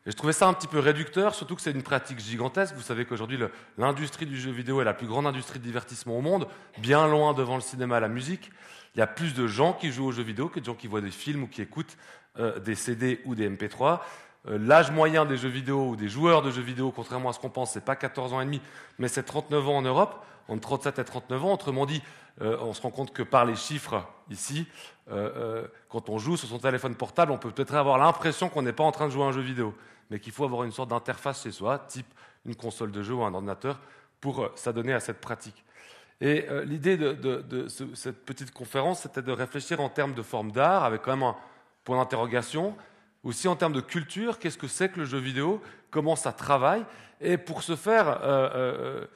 Et 0.06 0.10
je 0.10 0.16
trouvais 0.16 0.32
ça 0.32 0.48
un 0.48 0.54
petit 0.54 0.66
peu 0.66 0.78
réducteur, 0.78 1.34
surtout 1.34 1.54
que 1.54 1.60
c'est 1.60 1.70
une 1.70 1.82
pratique 1.82 2.18
gigantesque. 2.18 2.74
Vous 2.74 2.82
savez 2.82 3.04
qu'aujourd'hui, 3.04 3.38
l'industrie 3.76 4.24
du 4.24 4.40
jeu 4.40 4.50
vidéo 4.50 4.80
est 4.80 4.84
la 4.84 4.94
plus 4.94 5.06
grande 5.06 5.26
industrie 5.26 5.58
de 5.58 5.64
divertissement 5.64 6.16
au 6.16 6.22
monde, 6.22 6.48
bien 6.78 7.06
loin 7.06 7.34
devant 7.34 7.56
le 7.56 7.60
cinéma 7.60 7.98
et 7.98 8.00
la 8.00 8.08
musique. 8.08 8.50
Il 8.94 9.00
y 9.00 9.02
a 9.02 9.06
plus 9.06 9.34
de 9.34 9.46
gens 9.46 9.74
qui 9.74 9.92
jouent 9.92 10.06
aux 10.06 10.12
jeux 10.12 10.22
vidéo 10.22 10.48
que 10.48 10.60
de 10.60 10.64
gens 10.64 10.74
qui 10.74 10.86
voient 10.86 11.02
des 11.02 11.10
films 11.10 11.42
ou 11.42 11.46
qui 11.46 11.60
écoutent 11.60 11.98
euh, 12.38 12.58
des 12.58 12.74
CD 12.74 13.20
ou 13.26 13.34
des 13.34 13.50
MP3. 13.50 14.00
Euh, 14.46 14.58
l'âge 14.58 14.90
moyen 14.90 15.24
des 15.24 15.36
jeux 15.36 15.48
vidéo 15.48 15.90
ou 15.90 15.96
des 15.96 16.08
joueurs 16.08 16.42
de 16.42 16.50
jeux 16.50 16.62
vidéo, 16.62 16.92
contrairement 16.94 17.30
à 17.30 17.32
ce 17.32 17.40
qu'on 17.40 17.50
pense, 17.50 17.72
c'est 17.72 17.84
pas 17.84 17.96
14 17.96 18.32
ans 18.32 18.40
et 18.40 18.44
demi, 18.44 18.60
mais 18.98 19.08
c'est 19.08 19.24
39 19.24 19.68
ans 19.68 19.76
en 19.78 19.82
Europe, 19.82 20.24
entre 20.48 20.60
37 20.60 20.98
et 21.00 21.04
39 21.04 21.44
ans. 21.44 21.52
Autrement 21.54 21.86
dit, 21.86 22.02
euh, 22.40 22.56
on 22.60 22.72
se 22.72 22.82
rend 22.82 22.90
compte 22.90 23.12
que 23.12 23.22
par 23.22 23.44
les 23.44 23.56
chiffres 23.56 24.06
ici, 24.30 24.66
euh, 25.10 25.66
quand 25.88 26.08
on 26.08 26.18
joue 26.18 26.36
sur 26.36 26.48
son 26.48 26.58
téléphone 26.58 26.94
portable, 26.94 27.32
on 27.32 27.38
peut 27.38 27.50
peut-être 27.50 27.74
avoir 27.74 27.98
l'impression 27.98 28.48
qu'on 28.48 28.62
n'est 28.62 28.72
pas 28.72 28.84
en 28.84 28.92
train 28.92 29.06
de 29.06 29.12
jouer 29.12 29.24
à 29.24 29.26
un 29.26 29.32
jeu 29.32 29.40
vidéo, 29.40 29.74
mais 30.10 30.20
qu'il 30.20 30.32
faut 30.32 30.44
avoir 30.44 30.64
une 30.64 30.72
sorte 30.72 30.90
d'interface 30.90 31.42
chez 31.42 31.50
soi, 31.50 31.78
type 31.78 32.06
une 32.46 32.54
console 32.54 32.92
de 32.92 33.02
jeu 33.02 33.14
ou 33.14 33.24
un 33.24 33.34
ordinateur, 33.34 33.80
pour 34.20 34.50
s'adonner 34.54 34.92
à 34.92 35.00
cette 35.00 35.20
pratique. 35.20 35.64
Et 36.20 36.46
l'idée 36.64 36.96
de, 36.96 37.66
cette 37.68 38.24
petite 38.24 38.50
conférence, 38.52 39.02
c'était 39.02 39.22
de 39.22 39.30
réfléchir 39.30 39.80
en 39.80 39.88
termes 39.88 40.14
de 40.14 40.22
forme 40.22 40.50
d'art, 40.50 40.82
avec 40.82 41.02
quand 41.02 41.12
même 41.12 41.22
un 41.22 41.36
point 41.84 41.98
d'interrogation, 41.98 42.74
aussi 43.24 43.48
en 43.48 43.56
termes 43.56 43.72
de 43.72 43.80
culture, 43.80 44.38
qu'est-ce 44.38 44.58
que 44.58 44.68
c'est 44.68 44.90
que 44.90 45.00
le 45.00 45.06
jeu 45.06 45.18
vidéo, 45.18 45.62
comment 45.90 46.16
ça 46.16 46.32
travaille? 46.32 46.84
Et 47.20 47.36
pour 47.36 47.62
ce 47.62 47.76
faire, 47.76 48.08
euh, 48.22 49.06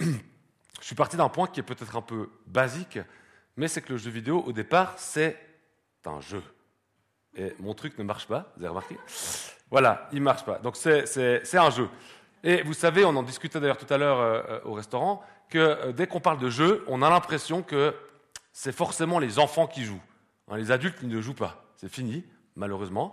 euh, 0.00 0.06
je 0.80 0.84
suis 0.86 0.94
parti 0.94 1.16
d'un 1.16 1.28
point 1.28 1.46
qui 1.46 1.60
est 1.60 1.64
peut-être 1.64 1.96
un 1.96 2.02
peu 2.02 2.30
basique, 2.46 2.98
mais 3.56 3.68
c'est 3.68 3.82
que 3.82 3.92
le 3.92 3.98
jeu 3.98 4.10
vidéo, 4.10 4.42
au 4.46 4.52
départ, 4.52 4.94
c'est 4.96 5.36
un 6.04 6.20
jeu. 6.20 6.42
Et 7.36 7.54
mon 7.58 7.74
truc 7.74 7.98
ne 7.98 8.04
marche 8.04 8.26
pas, 8.26 8.52
vous 8.56 8.62
avez 8.62 8.70
remarqué? 8.70 8.96
Voilà, 9.70 10.08
il 10.12 10.20
ne 10.20 10.24
marche 10.24 10.44
pas. 10.44 10.58
Donc 10.58 10.76
c'est 10.76 11.58
un 11.58 11.70
jeu. 11.70 11.88
Et 12.42 12.62
vous 12.62 12.72
savez, 12.72 13.04
on 13.04 13.14
en 13.14 13.22
discutait 13.22 13.60
d'ailleurs 13.60 13.76
tout 13.76 13.92
à 13.92 13.98
l'heure 13.98 14.20
euh, 14.20 14.60
au 14.64 14.72
restaurant, 14.72 15.22
que 15.50 15.90
dès 15.92 16.06
qu'on 16.06 16.20
parle 16.20 16.38
de 16.38 16.48
jeu, 16.48 16.84
on 16.86 17.02
a 17.02 17.10
l'impression 17.10 17.62
que 17.62 17.94
c'est 18.52 18.72
forcément 18.72 19.18
les 19.18 19.38
enfants 19.38 19.66
qui 19.66 19.84
jouent. 19.84 20.02
Hein, 20.48 20.56
les 20.56 20.70
adultes, 20.70 20.98
ils 21.02 21.08
ne 21.08 21.20
jouent 21.20 21.34
pas. 21.34 21.64
C'est 21.76 21.90
fini, 21.90 22.24
malheureusement. 22.56 23.12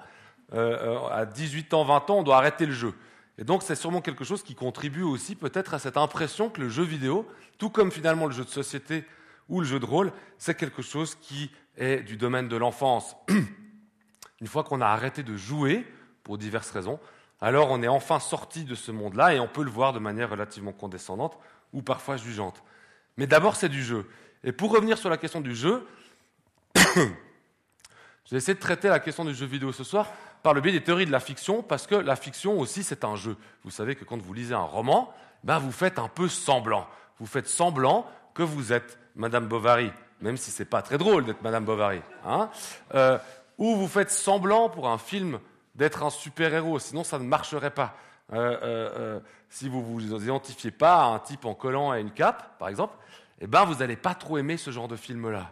Euh, 0.53 0.97
euh, 1.03 1.07
à 1.09 1.25
18 1.25 1.73
ans, 1.73 1.83
20 1.83 2.09
ans, 2.09 2.17
on 2.19 2.23
doit 2.23 2.37
arrêter 2.37 2.65
le 2.65 2.71
jeu. 2.71 2.93
Et 3.37 3.43
donc 3.43 3.63
c'est 3.63 3.75
sûrement 3.75 4.01
quelque 4.01 4.23
chose 4.23 4.43
qui 4.43 4.55
contribue 4.55 5.03
aussi 5.03 5.35
peut-être 5.35 5.73
à 5.73 5.79
cette 5.79 5.97
impression 5.97 6.49
que 6.49 6.61
le 6.61 6.69
jeu 6.69 6.83
vidéo, 6.83 7.27
tout 7.57 7.69
comme 7.69 7.91
finalement 7.91 8.27
le 8.27 8.31
jeu 8.31 8.45
de 8.45 8.49
société 8.49 9.05
ou 9.49 9.59
le 9.59 9.65
jeu 9.65 9.79
de 9.79 9.85
rôle, 9.85 10.13
c'est 10.37 10.55
quelque 10.55 10.81
chose 10.81 11.15
qui 11.15 11.51
est 11.77 12.01
du 12.01 12.15
domaine 12.15 12.47
de 12.47 12.55
l'enfance. 12.55 13.15
Une 14.41 14.47
fois 14.47 14.63
qu'on 14.63 14.81
a 14.81 14.87
arrêté 14.87 15.23
de 15.23 15.35
jouer, 15.35 15.85
pour 16.23 16.37
diverses 16.37 16.71
raisons, 16.71 16.99
alors 17.41 17.69
on 17.71 17.83
est 17.83 17.87
enfin 17.87 18.19
sorti 18.19 18.63
de 18.63 18.75
ce 18.75 18.91
monde-là 18.91 19.33
et 19.35 19.39
on 19.39 19.47
peut 19.47 19.63
le 19.63 19.69
voir 19.69 19.93
de 19.93 19.99
manière 19.99 20.29
relativement 20.29 20.71
condescendante 20.71 21.37
ou 21.73 21.81
parfois 21.81 22.17
jugeante. 22.17 22.63
Mais 23.17 23.27
d'abord 23.27 23.55
c'est 23.55 23.69
du 23.69 23.83
jeu. 23.83 24.09
Et 24.43 24.51
pour 24.51 24.71
revenir 24.71 24.97
sur 24.97 25.09
la 25.09 25.17
question 25.17 25.41
du 25.41 25.55
jeu, 25.55 25.85
j'ai 28.25 28.37
essayé 28.37 28.53
de 28.55 28.59
traiter 28.59 28.87
la 28.87 28.99
question 28.99 29.25
du 29.25 29.33
jeu 29.33 29.45
vidéo 29.45 29.71
ce 29.71 29.83
soir 29.83 30.07
par 30.45 30.53
le 30.53 30.61
biais 30.61 30.73
des 30.73 30.83
théories 30.83 31.07
de 31.07 31.11
la 31.11 31.19
fiction, 31.19 31.63
parce 31.63 31.87
que 31.87 31.95
la 31.95 32.15
fiction 32.15 32.59
aussi, 32.59 32.83
c'est 32.83 33.03
un 33.03 33.15
jeu. 33.15 33.35
Vous 33.63 33.71
savez 33.71 33.95
que 33.95 34.05
quand 34.05 34.21
vous 34.21 34.31
lisez 34.31 34.53
un 34.53 34.59
roman, 34.59 35.11
ben 35.43 35.57
vous 35.57 35.71
faites 35.71 35.97
un 35.97 36.07
peu 36.07 36.29
semblant. 36.29 36.85
Vous 37.17 37.25
faites 37.25 37.47
semblant 37.47 38.05
que 38.35 38.43
vous 38.43 38.71
êtes 38.71 38.99
Madame 39.15 39.47
Bovary, 39.47 39.91
même 40.21 40.37
si 40.37 40.51
c'est 40.51 40.65
pas 40.65 40.83
très 40.83 40.99
drôle 40.99 41.25
d'être 41.25 41.41
Madame 41.41 41.65
Bovary. 41.65 41.99
Hein 42.27 42.51
euh, 42.93 43.17
ou 43.57 43.75
vous 43.75 43.87
faites 43.87 44.11
semblant 44.11 44.69
pour 44.69 44.87
un 44.87 44.99
film 44.99 45.39
d'être 45.73 46.03
un 46.03 46.11
super-héros, 46.11 46.77
sinon 46.77 47.03
ça 47.03 47.17
ne 47.17 47.23
marcherait 47.23 47.71
pas. 47.71 47.95
Euh, 48.31 48.59
euh, 48.61 49.19
si 49.49 49.67
vous 49.67 49.79
ne 49.79 50.07
vous 50.07 50.23
identifiez 50.25 50.69
pas 50.69 51.05
à 51.05 51.07
un 51.07 51.17
type 51.17 51.45
en 51.45 51.55
collant 51.55 51.91
et 51.95 52.01
une 52.01 52.11
cape, 52.11 52.59
par 52.59 52.69
exemple, 52.69 52.93
eh 53.41 53.47
ben 53.47 53.65
vous 53.65 53.77
n'allez 53.77 53.95
pas 53.95 54.13
trop 54.13 54.37
aimer 54.37 54.57
ce 54.57 54.69
genre 54.69 54.87
de 54.87 54.95
film-là. 54.95 55.49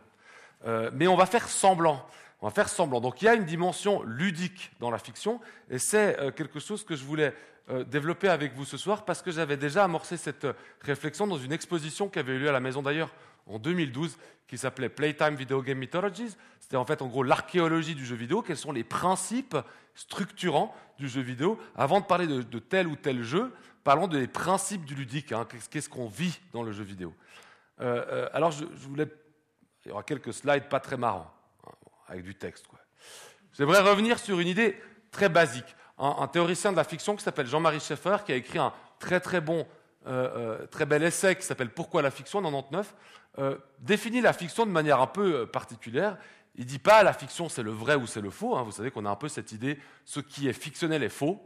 mais 0.93 1.07
on 1.07 1.15
va 1.15 1.25
faire 1.25 1.49
semblant. 1.49 2.05
On 2.43 2.47
va 2.47 2.51
faire 2.51 2.67
semblant. 2.67 2.99
Donc 2.99 3.21
il 3.21 3.25
y 3.25 3.27
a 3.29 3.35
une 3.35 3.45
dimension 3.45 4.03
ludique 4.03 4.73
dans 4.81 4.91
la 4.91 4.97
fiction, 4.97 5.39
et 5.69 5.79
c'est 5.79 6.19
euh, 6.19 6.29
quelque 6.29 6.59
chose 6.59 6.83
que 6.83 6.93
je 6.93 7.05
voulais 7.05 7.33
euh, 7.69 7.85
développer 7.85 8.27
avec 8.27 8.53
vous 8.53 8.65
ce 8.65 8.75
soir, 8.75 9.05
parce 9.05 9.21
que 9.21 9.31
j'avais 9.31 9.55
déjà 9.55 9.85
amorcé 9.85 10.17
cette 10.17 10.43
euh, 10.43 10.53
réflexion 10.81 11.25
dans 11.25 11.37
une 11.37 11.53
exposition 11.53 12.09
qui 12.09 12.19
avait 12.19 12.33
eu 12.33 12.39
lieu 12.39 12.49
à 12.49 12.51
la 12.51 12.59
Maison 12.59 12.81
d'ailleurs 12.81 13.13
en 13.47 13.59
2012, 13.59 14.17
qui 14.45 14.57
s'appelait 14.57 14.89
Playtime 14.89 15.35
Video 15.35 15.61
Game 15.61 15.77
Mythologies. 15.77 16.35
C'était 16.59 16.75
en 16.75 16.83
fait 16.83 17.01
en 17.01 17.07
gros 17.07 17.23
l'archéologie 17.23 17.95
du 17.95 18.05
jeu 18.05 18.17
vidéo, 18.17 18.41
quels 18.41 18.57
sont 18.57 18.73
les 18.73 18.83
principes 18.83 19.55
structurants 19.95 20.75
du 20.97 21.07
jeu 21.07 21.21
vidéo. 21.21 21.57
Avant 21.77 22.01
de 22.01 22.05
parler 22.05 22.27
de, 22.27 22.59
tel 22.59 22.87
ou 22.87 22.97
tel 22.97 23.23
jeu, 23.23 23.53
parlons 23.85 24.07
des 24.07 24.27
principes 24.27 24.83
du 24.83 24.95
ludique, 24.95 25.31
hein. 25.31 25.47
qu'est-ce 25.69 25.87
qu'on 25.87 26.07
vit 26.07 26.41
dans 26.51 26.63
le 26.63 26.73
jeu 26.73 26.83
vidéo? 26.83 27.13
alors 27.79 28.51
je, 28.51 28.65
je 28.75 28.87
voulais... 28.89 29.07
Il 29.85 29.89
y 29.89 29.91
aura 29.91 30.03
quelques 30.03 30.33
slides 30.33 30.67
pas 30.67 30.81
très 30.81 30.97
marrants 30.97 31.33
avec 32.07 32.23
du 32.23 32.35
texte. 32.35 32.65
J'aimerais 33.53 33.81
revenir 33.81 34.19
sur 34.19 34.39
une 34.39 34.47
idée 34.47 34.77
très 35.11 35.29
basique. 35.29 35.75
Un, 35.99 36.27
théoricien 36.27 36.71
de 36.71 36.77
la 36.77 36.83
fiction 36.83 37.15
qui 37.15 37.23
s'appelle 37.23 37.45
Jean-Marie 37.45 37.79
Schaeffer, 37.79 38.17
qui 38.25 38.31
a 38.31 38.35
écrit 38.35 38.57
un 38.57 38.73
très 38.99 39.19
très 39.19 39.41
bon, 39.41 39.65
euh, 40.07 40.59
euh, 40.61 40.67
très 40.67 40.85
bel 40.85 41.03
essai 41.03 41.35
qui 41.35 41.43
s'appelle 41.43 41.69
Pourquoi 41.69 42.01
la 42.01 42.09
fiction 42.09 42.39
en 42.39 42.51
99, 42.51 42.95
euh, 43.37 43.57
définit 43.79 44.19
la 44.19 44.33
fiction 44.33 44.65
de 44.65 44.71
manière 44.71 44.99
un 44.99 45.07
peu 45.07 45.45
particulière. 45.45 46.17
Il 46.55 46.65
ne 46.65 46.69
dit 46.69 46.79
pas 46.79 47.03
la 47.03 47.13
fiction 47.13 47.47
c'est 47.47 47.63
le 47.63 47.71
vrai 47.71 47.95
ou 47.95 48.07
c'est 48.07 48.21
le 48.21 48.31
faux. 48.31 48.55
Hein. 48.55 48.63
Vous 48.63 48.71
savez 48.71 48.89
qu'on 48.89 49.05
a 49.05 49.09
un 49.09 49.15
peu 49.15 49.29
cette 49.29 49.51
idée, 49.51 49.79
ce 50.03 50.19
qui 50.19 50.49
est 50.49 50.53
fictionnel 50.53 51.03
est 51.03 51.09
faux. 51.09 51.39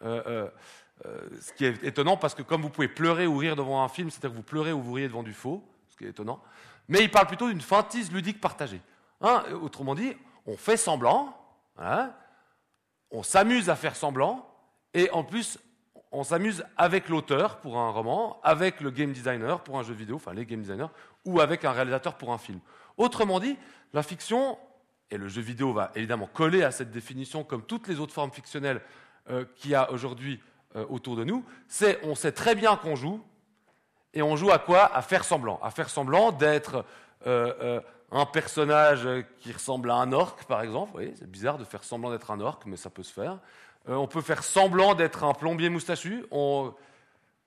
ce 0.00 1.52
qui 1.56 1.64
est 1.64 1.82
étonnant 1.82 2.16
parce 2.16 2.34
que 2.34 2.42
comme 2.42 2.62
vous 2.62 2.70
pouvez 2.70 2.88
pleurer 2.88 3.26
ou 3.26 3.36
rire 3.36 3.56
devant 3.56 3.82
un 3.82 3.88
film, 3.88 4.10
c'est-à-dire 4.10 4.30
que 4.30 4.36
vous 4.36 4.42
pleurez 4.42 4.72
ou 4.72 4.80
vous 4.80 4.92
riez 4.92 5.08
devant 5.08 5.24
du 5.24 5.34
faux, 5.34 5.64
ce 5.90 5.96
qui 5.96 6.04
est 6.04 6.10
étonnant. 6.10 6.40
Mais 6.88 7.00
il 7.00 7.10
parle 7.10 7.26
plutôt 7.26 7.48
d'une 7.48 7.60
fantise 7.60 8.12
ludique 8.12 8.40
partagée. 8.40 8.80
Hein, 9.20 9.44
autrement 9.62 9.94
dit, 9.94 10.16
on 10.46 10.56
fait 10.56 10.76
semblant, 10.76 11.36
hein, 11.76 12.12
on 13.10 13.22
s'amuse 13.22 13.68
à 13.68 13.76
faire 13.76 13.96
semblant, 13.96 14.46
et 14.94 15.10
en 15.10 15.24
plus, 15.24 15.58
on 16.12 16.24
s'amuse 16.24 16.64
avec 16.76 17.08
l'auteur 17.08 17.58
pour 17.58 17.78
un 17.78 17.90
roman, 17.90 18.40
avec 18.42 18.80
le 18.80 18.90
game 18.90 19.12
designer 19.12 19.62
pour 19.62 19.78
un 19.78 19.82
jeu 19.82 19.94
vidéo, 19.94 20.16
enfin 20.16 20.32
les 20.32 20.46
game 20.46 20.60
designers, 20.60 20.90
ou 21.24 21.40
avec 21.40 21.64
un 21.64 21.72
réalisateur 21.72 22.14
pour 22.14 22.32
un 22.32 22.38
film. 22.38 22.60
Autrement 22.96 23.40
dit, 23.40 23.56
la 23.92 24.02
fiction, 24.02 24.58
et 25.10 25.16
le 25.16 25.28
jeu 25.28 25.42
vidéo 25.42 25.72
va 25.72 25.90
évidemment 25.94 26.28
coller 26.32 26.62
à 26.62 26.70
cette 26.70 26.90
définition 26.90 27.44
comme 27.44 27.62
toutes 27.62 27.88
les 27.88 27.98
autres 28.00 28.14
formes 28.14 28.30
fictionnelles 28.30 28.82
euh, 29.30 29.44
qu'il 29.56 29.72
y 29.72 29.74
a 29.74 29.90
aujourd'hui 29.90 30.40
euh, 30.76 30.84
autour 30.88 31.16
de 31.16 31.24
nous, 31.24 31.44
c'est 31.66 31.98
on 32.04 32.14
sait 32.14 32.32
très 32.32 32.54
bien 32.54 32.76
qu'on 32.76 32.94
joue, 32.94 33.22
et 34.14 34.22
on 34.22 34.36
joue 34.36 34.50
à 34.50 34.58
quoi? 34.58 34.94
À 34.94 35.02
faire 35.02 35.24
semblant. 35.24 35.60
À 35.62 35.70
faire 35.70 35.90
semblant 35.90 36.32
d'être 36.32 36.84
euh, 37.26 37.80
un 38.10 38.26
personnage 38.26 39.06
qui 39.40 39.52
ressemble 39.52 39.90
à 39.90 39.96
un 39.96 40.12
orc, 40.12 40.36
par 40.46 40.62
exemple. 40.62 40.92
Oui, 40.94 41.12
c'est 41.18 41.30
bizarre 41.30 41.58
de 41.58 41.64
faire 41.64 41.84
semblant 41.84 42.10
d'être 42.10 42.30
un 42.30 42.40
orc, 42.40 42.60
mais 42.66 42.76
ça 42.76 42.90
peut 42.90 43.02
se 43.02 43.12
faire. 43.12 43.38
Euh, 43.88 43.94
on 43.94 44.06
peut 44.06 44.20
faire 44.20 44.42
semblant 44.42 44.94
d'être 44.94 45.24
un 45.24 45.34
plombier 45.34 45.68
moustachu. 45.68 46.24
On 46.30 46.74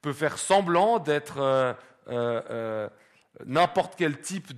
peut 0.01 0.13
faire 0.13 0.37
semblant 0.37 0.99
d'être 0.99 1.37
euh, 1.39 1.73
euh, 2.09 2.89
n'importe 3.45 3.93
quel 3.97 4.19
type 4.19 4.53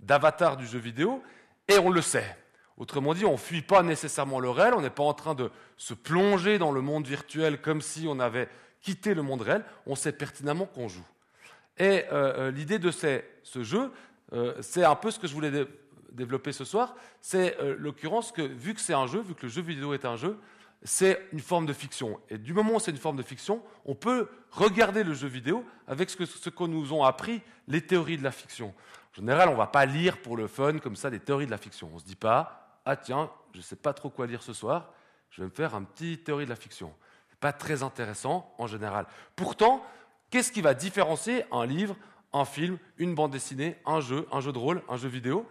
d'avatar 0.00 0.56
du 0.56 0.66
jeu 0.66 0.78
vidéo, 0.78 1.22
et 1.68 1.78
on 1.78 1.90
le 1.90 2.02
sait. 2.02 2.36
Autrement 2.76 3.14
dit, 3.14 3.24
on 3.24 3.32
ne 3.32 3.36
fuit 3.36 3.62
pas 3.62 3.82
nécessairement 3.82 4.40
le 4.40 4.50
réel, 4.50 4.74
on 4.74 4.80
n'est 4.80 4.90
pas 4.90 5.04
en 5.04 5.14
train 5.14 5.34
de 5.34 5.50
se 5.76 5.94
plonger 5.94 6.58
dans 6.58 6.72
le 6.72 6.80
monde 6.80 7.06
virtuel 7.06 7.60
comme 7.60 7.80
si 7.80 8.06
on 8.08 8.18
avait 8.18 8.48
quitté 8.80 9.14
le 9.14 9.22
monde 9.22 9.42
réel, 9.42 9.64
on 9.86 9.94
sait 9.94 10.10
pertinemment 10.10 10.66
qu'on 10.66 10.88
joue. 10.88 11.06
Et 11.78 12.04
l'idée 12.52 12.80
de 12.80 12.90
ce 12.90 13.62
jeu, 13.62 13.92
euh, 14.32 14.54
c'est 14.60 14.84
un 14.84 14.94
peu 14.94 15.10
ce 15.10 15.18
que 15.18 15.26
je 15.26 15.34
voulais 15.34 15.66
développer 16.12 16.52
ce 16.52 16.64
soir. 16.64 16.94
C'est 17.20 17.58
euh, 17.60 17.76
l'occurrence 17.78 18.32
que, 18.32 18.42
vu 18.42 18.74
que 18.74 18.80
c'est 18.80 18.94
un 18.94 19.06
jeu, 19.06 19.20
vu 19.20 19.34
que 19.34 19.42
le 19.46 19.48
jeu 19.48 19.62
vidéo 19.62 19.94
est 19.94 20.04
un 20.04 20.16
jeu, 20.16 20.38
c'est 20.82 21.28
une 21.32 21.40
forme 21.40 21.66
de 21.66 21.72
fiction. 21.72 22.20
Et 22.28 22.38
du 22.38 22.54
moment 22.54 22.74
où 22.74 22.80
c'est 22.80 22.90
une 22.90 22.96
forme 22.96 23.16
de 23.16 23.22
fiction, 23.22 23.62
on 23.84 23.94
peut 23.94 24.28
regarder 24.50 25.04
le 25.04 25.14
jeu 25.14 25.28
vidéo 25.28 25.64
avec 25.86 26.10
ce 26.10 26.16
que, 26.16 26.26
ce 26.26 26.50
que 26.50 26.64
nous 26.64 26.92
ont 26.92 27.04
appris 27.04 27.40
les 27.68 27.80
théories 27.80 28.18
de 28.18 28.24
la 28.24 28.32
fiction. 28.32 28.74
En 29.12 29.14
général, 29.14 29.48
on 29.48 29.52
ne 29.52 29.58
va 29.58 29.66
pas 29.66 29.86
lire 29.86 30.20
pour 30.22 30.36
le 30.36 30.48
fun 30.48 30.78
comme 30.78 30.96
ça 30.96 31.10
des 31.10 31.20
théories 31.20 31.46
de 31.46 31.50
la 31.50 31.58
fiction. 31.58 31.88
On 31.92 31.96
ne 31.96 32.00
se 32.00 32.04
dit 32.04 32.16
pas, 32.16 32.80
ah 32.84 32.96
tiens, 32.96 33.30
je 33.52 33.58
ne 33.58 33.62
sais 33.62 33.76
pas 33.76 33.92
trop 33.92 34.10
quoi 34.10 34.26
lire 34.26 34.42
ce 34.42 34.52
soir, 34.52 34.92
je 35.30 35.42
vais 35.42 35.46
me 35.46 35.52
faire 35.52 35.74
un 35.74 35.84
petit 35.84 36.18
théorie 36.18 36.44
de 36.44 36.50
la 36.50 36.56
fiction. 36.56 36.92
Ce 37.30 37.36
pas 37.36 37.52
très 37.52 37.82
intéressant 37.82 38.54
en 38.58 38.66
général. 38.66 39.06
Pourtant, 39.36 39.84
qu'est-ce 40.30 40.50
qui 40.50 40.62
va 40.62 40.74
différencier 40.74 41.44
un 41.52 41.66
livre 41.66 41.96
un 42.32 42.44
film, 42.44 42.78
une 42.98 43.14
bande 43.14 43.32
dessinée, 43.32 43.76
un 43.86 44.00
jeu, 44.00 44.26
un 44.32 44.40
jeu 44.40 44.52
de 44.52 44.58
rôle, 44.58 44.82
un 44.88 44.96
jeu 44.96 45.08
vidéo, 45.08 45.46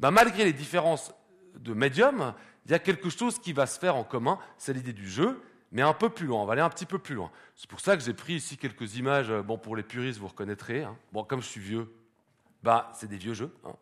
ben, 0.00 0.10
malgré 0.10 0.44
les 0.44 0.52
différences 0.52 1.12
de 1.56 1.72
médium, 1.74 2.34
il 2.66 2.72
y 2.72 2.74
a 2.74 2.78
quelque 2.78 3.10
chose 3.10 3.38
qui 3.38 3.52
va 3.52 3.66
se 3.66 3.78
faire 3.78 3.96
en 3.96 4.04
commun, 4.04 4.38
c'est 4.58 4.72
l'idée 4.72 4.92
du 4.92 5.08
jeu, 5.08 5.40
mais 5.70 5.82
un 5.82 5.92
peu 5.92 6.08
plus 6.08 6.26
loin, 6.26 6.42
on 6.42 6.46
va 6.46 6.54
aller 6.54 6.62
un 6.62 6.70
petit 6.70 6.86
peu 6.86 6.98
plus 6.98 7.14
loin. 7.14 7.30
C'est 7.56 7.68
pour 7.68 7.80
ça 7.80 7.96
que 7.96 8.02
j'ai 8.02 8.14
pris 8.14 8.34
ici 8.34 8.56
quelques 8.56 8.96
images, 8.96 9.30
euh, 9.30 9.42
bon 9.42 9.58
pour 9.58 9.76
les 9.76 9.82
puristes 9.82 10.18
vous 10.18 10.28
reconnaîtrez, 10.28 10.82
hein. 10.82 10.96
bon 11.12 11.24
comme 11.24 11.42
je 11.42 11.48
suis 11.48 11.60
vieux, 11.60 11.92
bah 12.62 12.90
c'est 12.94 13.08
des 13.08 13.18
vieux 13.18 13.34
jeux, 13.34 13.54
hein, 13.64 13.72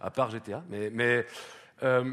à 0.00 0.10
part 0.10 0.30
GTA, 0.30 0.62
mais, 0.68 1.26
euh, 1.82 2.12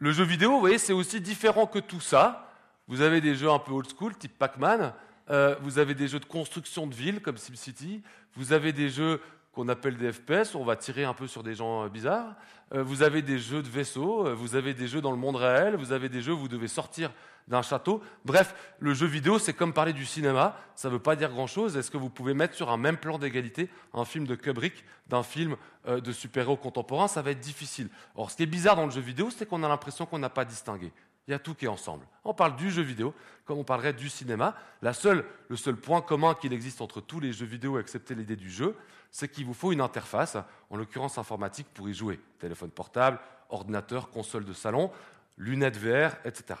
le 0.00 0.12
jeu 0.12 0.24
vidéo, 0.24 0.52
vous 0.52 0.60
voyez, 0.60 0.78
c'est 0.78 0.92
aussi 0.92 1.20
différent 1.20 1.66
que 1.66 1.80
tout 1.80 2.00
ça. 2.00 2.52
Vous 2.86 3.00
avez 3.00 3.20
des 3.20 3.34
jeux 3.34 3.50
un 3.50 3.58
peu 3.58 3.72
old 3.72 3.88
school, 3.90 4.16
type 4.16 4.38
Pac-Man, 4.38 4.94
euh, 5.30 5.56
vous 5.62 5.78
avez 5.78 5.94
des 5.94 6.08
jeux 6.08 6.20
de 6.20 6.24
construction 6.24 6.86
de 6.86 6.94
villes 6.94 7.20
comme 7.20 7.36
SimCity, 7.36 8.02
vous 8.34 8.52
avez 8.52 8.72
des 8.72 8.88
jeux 8.88 9.20
qu'on 9.52 9.68
appelle 9.68 9.96
des 9.96 10.12
FPS, 10.12 10.54
on 10.54 10.64
va 10.64 10.76
tirer 10.76 11.04
un 11.04 11.14
peu 11.14 11.26
sur 11.26 11.42
des 11.42 11.54
gens 11.54 11.84
euh, 11.84 11.88
bizarres, 11.88 12.34
euh, 12.74 12.82
vous 12.82 13.02
avez 13.02 13.22
des 13.22 13.38
jeux 13.38 13.62
de 13.62 13.68
vaisseaux, 13.68 14.34
vous 14.34 14.54
avez 14.54 14.74
des 14.74 14.88
jeux 14.88 15.00
dans 15.00 15.10
le 15.10 15.16
monde 15.16 15.36
réel, 15.36 15.76
vous 15.76 15.92
avez 15.92 16.08
des 16.08 16.22
jeux 16.22 16.32
où 16.32 16.38
vous 16.38 16.48
devez 16.48 16.68
sortir 16.68 17.12
d'un 17.46 17.62
château. 17.62 18.02
Bref, 18.24 18.54
le 18.78 18.92
jeu 18.94 19.06
vidéo, 19.06 19.38
c'est 19.38 19.54
comme 19.54 19.72
parler 19.72 19.94
du 19.94 20.04
cinéma, 20.04 20.56
ça 20.74 20.88
ne 20.88 20.94
veut 20.94 20.98
pas 20.98 21.16
dire 21.16 21.30
grand-chose. 21.30 21.76
Est-ce 21.76 21.90
que 21.90 21.96
vous 21.96 22.10
pouvez 22.10 22.34
mettre 22.34 22.54
sur 22.54 22.70
un 22.70 22.76
même 22.76 22.98
plan 22.98 23.18
d'égalité 23.18 23.70
un 23.94 24.04
film 24.04 24.26
de 24.26 24.34
Kubrick 24.34 24.84
d'un 25.08 25.22
film 25.22 25.56
de 25.86 26.12
super-héros 26.12 26.58
contemporain? 26.58 27.08
Ça 27.08 27.22
va 27.22 27.30
être 27.30 27.40
difficile. 27.40 27.88
Or, 28.16 28.30
ce 28.30 28.36
qui 28.36 28.42
est 28.42 28.46
bizarre 28.46 28.76
dans 28.76 28.84
le 28.84 28.90
jeu 28.90 29.00
vidéo, 29.00 29.30
c'est 29.30 29.46
qu'on 29.46 29.62
a 29.62 29.68
l'impression 29.68 30.04
qu'on 30.04 30.18
n'a 30.18 30.28
pas 30.28 30.44
distingué. 30.44 30.92
Il 31.28 31.32
y 31.32 31.34
a 31.34 31.38
tout 31.38 31.54
qui 31.54 31.66
est 31.66 31.68
ensemble. 31.68 32.06
On 32.24 32.32
parle 32.32 32.56
du 32.56 32.70
jeu 32.70 32.80
vidéo, 32.80 33.14
comme 33.44 33.58
on 33.58 33.64
parlerait 33.64 33.92
du 33.92 34.08
cinéma. 34.08 34.56
le 34.80 34.92
seul 34.94 35.76
point 35.76 36.00
commun 36.00 36.34
qu'il 36.34 36.54
existe 36.54 36.80
entre 36.80 37.02
tous 37.02 37.20
les 37.20 37.34
jeux 37.34 37.44
vidéo, 37.44 37.78
excepté 37.78 38.14
l'idée 38.14 38.34
du 38.34 38.50
jeu, 38.50 38.74
c'est 39.10 39.28
qu'il 39.28 39.44
vous 39.44 39.52
faut 39.52 39.70
une 39.70 39.82
interface, 39.82 40.38
en 40.70 40.76
l'occurrence 40.78 41.18
informatique, 41.18 41.66
pour 41.74 41.86
y 41.86 41.92
jouer. 41.92 42.18
Téléphone 42.38 42.70
portable, 42.70 43.20
ordinateur, 43.50 44.08
console 44.08 44.46
de 44.46 44.54
salon, 44.54 44.90
lunettes 45.36 45.76
VR, 45.76 46.16
etc. 46.24 46.58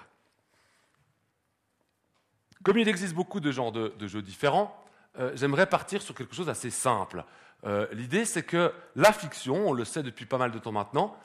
Comme 2.62 2.76
il 2.76 2.88
existe 2.88 3.14
beaucoup 3.14 3.40
de 3.40 3.50
genres 3.50 3.72
de, 3.72 4.06
jeux 4.06 4.22
différents, 4.22 4.84
euh, 5.18 5.32
j'aimerais 5.34 5.66
partir 5.66 6.02
sur 6.02 6.14
quelque 6.14 6.36
chose 6.36 6.46
d'assez 6.46 6.70
simple. 6.70 7.24
Euh, 7.64 7.86
l'idée, 7.92 8.26
c'est 8.26 8.42
que 8.42 8.74
la 8.96 9.14
fiction, 9.14 9.70
on 9.70 9.72
le 9.72 9.86
sait 9.86 10.02
depuis 10.02 10.26
pas 10.26 10.36
mal 10.36 10.52
de 10.52 10.58
temps 10.58 10.72
maintenant, 10.72 11.16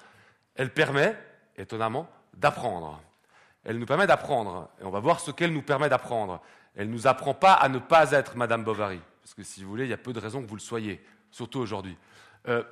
elle 0.55 0.73
permet, 0.73 1.17
étonnamment, 1.57 2.09
d'apprendre 2.35 3.01
elle 3.65 3.79
nous 3.79 3.85
permet 3.85 4.07
d'apprendre. 4.07 4.69
Et 4.81 4.83
on 4.83 4.89
va 4.89 4.99
voir 4.99 5.19
ce 5.19 5.31
qu'elle 5.31 5.53
nous 5.53 5.61
permet 5.61 5.89
d'apprendre. 5.89 6.41
Elle 6.75 6.87
ne 6.87 6.93
nous 6.93 7.07
apprend 7.07 7.33
pas 7.33 7.53
à 7.53 7.69
ne 7.69 7.79
pas 7.79 8.11
être 8.11 8.35
Madame 8.35 8.63
Bovary. 8.63 8.99
Parce 9.21 9.33
que 9.33 9.43
si 9.43 9.63
vous 9.63 9.69
voulez, 9.69 9.85
il 9.85 9.89
y 9.89 9.93
a 9.93 9.97
peu 9.97 10.13
de 10.13 10.19
raisons 10.19 10.41
que 10.41 10.47
vous 10.47 10.55
le 10.55 10.61
soyez, 10.61 11.03
surtout 11.31 11.59
aujourd'hui. 11.59 11.97
Euh, 12.47 12.63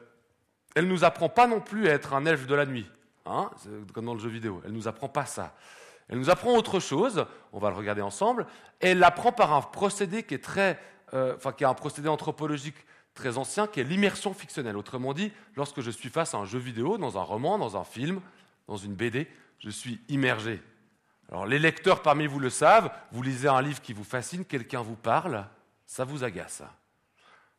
elle 0.76 0.86
ne 0.86 0.92
nous 0.92 1.04
apprend 1.04 1.30
pas 1.30 1.48
non 1.48 1.62
plus 1.62 1.88
à 1.88 1.94
être 1.94 2.14
un 2.14 2.26
elfe 2.26 2.48
de 2.48 2.56
la 2.56 2.66
nuit, 2.66 2.90
hein, 3.26 3.50
comme 3.94 4.06
dans 4.06 4.14
le 4.14 4.20
jeu 4.20 4.30
vidéo. 4.30 4.62
Elle 4.66 4.72
ne 4.72 4.78
nous 4.78 4.88
apprend 4.88 5.08
pas 5.08 5.26
ça. 5.26 5.56
Elle 6.10 6.18
nous 6.18 6.30
apprend 6.30 6.56
autre 6.56 6.80
chose, 6.80 7.26
on 7.54 7.60
va 7.60 7.70
le 7.70 7.76
regarder 7.76 8.02
ensemble, 8.02 8.46
elle 8.82 9.00
l'apprend 9.00 9.32
par 9.32 9.54
un 9.54 9.62
procédé 9.62 10.24
qui 10.24 10.34
est 10.34 10.44
très, 10.44 10.78
euh, 11.14 11.36
enfin, 11.38 11.54
qui 11.54 11.64
est 11.64 11.68
un 11.68 11.74
procédé 11.74 12.10
anthropologique 12.10 12.76
très 13.14 13.38
ancien, 13.38 13.68
qui 13.68 13.80
est 13.80 13.86
l'immersion 13.86 14.34
fictionnelle. 14.34 14.76
Autrement 14.76 15.14
dit, 15.14 15.32
lorsque 15.56 15.80
je 15.80 15.92
suis 15.92 16.10
face 16.10 16.34
à 16.34 16.38
un 16.38 16.46
jeu 16.46 16.60
vidéo, 16.60 16.98
dans 16.98 17.18
un 17.18 17.22
roman, 17.22 17.58
dans 17.58 17.78
un 17.78 17.86
film, 17.86 18.20
dans 18.68 18.78
une 18.78 18.94
BD, 18.94 19.28
je 19.60 19.70
suis 19.70 20.02
immergé 20.10 20.62
les 21.46 21.60
lecteurs 21.60 22.02
parmi 22.02 22.28
vous 22.28 22.40
le 22.40 22.50
savent, 22.50 22.92
vous 23.12 23.22
lisez 23.22 23.48
un 23.48 23.62
livre 23.62 23.82
qui 23.82 23.94
vous 23.94 24.04
fascine, 24.04 24.46
quelqu'un 24.46 24.82
vous 24.82 24.96
parle, 24.96 25.48
ça 25.86 26.04
vous 26.04 26.24
agace. 26.24 26.64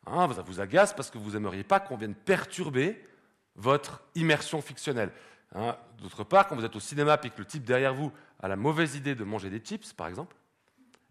Hein, 0.05 0.29
ça 0.33 0.41
vous 0.41 0.59
agace 0.59 0.93
parce 0.93 1.09
que 1.09 1.17
vous 1.17 1.31
n'aimeriez 1.31 1.63
pas 1.63 1.79
qu'on 1.79 1.97
vienne 1.97 2.15
perturber 2.15 3.07
votre 3.55 4.03
immersion 4.15 4.61
fictionnelle. 4.61 5.11
Hein, 5.55 5.75
d'autre 5.99 6.23
part, 6.23 6.47
quand 6.47 6.55
vous 6.55 6.65
êtes 6.65 6.75
au 6.75 6.79
cinéma 6.79 7.17
et 7.23 7.29
que 7.29 7.37
le 7.37 7.45
type 7.45 7.63
derrière 7.63 7.93
vous 7.93 8.11
a 8.41 8.47
la 8.47 8.55
mauvaise 8.55 8.95
idée 8.95 9.15
de 9.15 9.23
manger 9.23 9.49
des 9.49 9.59
chips, 9.59 9.93
par 9.93 10.07
exemple, 10.07 10.35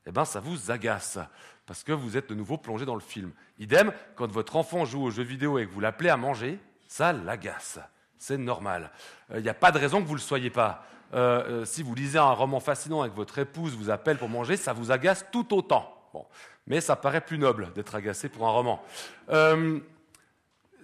eh 0.06 0.12
ben, 0.12 0.24
ça 0.24 0.40
vous 0.40 0.70
agace 0.70 1.18
parce 1.64 1.84
que 1.84 1.92
vous 1.92 2.16
êtes 2.16 2.28
de 2.28 2.34
nouveau 2.34 2.58
plongé 2.58 2.84
dans 2.84 2.96
le 2.96 3.00
film. 3.00 3.32
Idem, 3.58 3.92
quand 4.16 4.30
votre 4.30 4.56
enfant 4.56 4.84
joue 4.84 5.02
aux 5.02 5.10
jeux 5.10 5.22
vidéo 5.22 5.58
et 5.58 5.66
que 5.66 5.70
vous 5.70 5.80
l'appelez 5.80 6.10
à 6.10 6.16
manger, 6.16 6.58
ça 6.88 7.12
l'agace. 7.12 7.78
C'est 8.18 8.38
normal. 8.38 8.90
Il 9.30 9.36
euh, 9.36 9.40
n'y 9.40 9.48
a 9.48 9.54
pas 9.54 9.72
de 9.72 9.78
raison 9.78 10.00
que 10.00 10.06
vous 10.06 10.14
ne 10.14 10.18
le 10.18 10.22
soyez 10.22 10.50
pas. 10.50 10.86
Euh, 11.14 11.42
euh, 11.62 11.64
si 11.64 11.82
vous 11.82 11.94
lisez 11.94 12.18
un 12.18 12.32
roman 12.32 12.60
fascinant 12.60 13.04
et 13.04 13.10
que 13.10 13.14
votre 13.14 13.38
épouse 13.38 13.76
vous 13.76 13.90
appelle 13.90 14.18
pour 14.18 14.28
manger, 14.28 14.56
ça 14.56 14.72
vous 14.72 14.90
agace 14.90 15.26
tout 15.30 15.54
autant. 15.54 15.94
Bon. 16.14 16.26
Mais 16.66 16.80
ça 16.80 16.96
paraît 16.96 17.20
plus 17.20 17.38
noble 17.38 17.72
d'être 17.74 17.94
agacé 17.94 18.28
pour 18.28 18.46
un 18.46 18.50
roman. 18.50 18.82
Euh, 19.30 19.80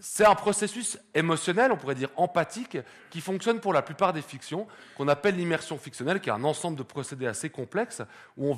c'est 0.00 0.26
un 0.26 0.34
processus 0.34 0.98
émotionnel, 1.14 1.72
on 1.72 1.76
pourrait 1.76 1.94
dire 1.94 2.10
empathique, 2.16 2.78
qui 3.10 3.20
fonctionne 3.20 3.58
pour 3.58 3.72
la 3.72 3.82
plupart 3.82 4.12
des 4.12 4.22
fictions, 4.22 4.66
qu'on 4.96 5.08
appelle 5.08 5.36
l'immersion 5.36 5.76
fictionnelle, 5.76 6.20
qui 6.20 6.28
est 6.28 6.32
un 6.32 6.44
ensemble 6.44 6.76
de 6.76 6.84
procédés 6.84 7.26
assez 7.26 7.50
complexes, 7.50 8.02
où 8.36 8.54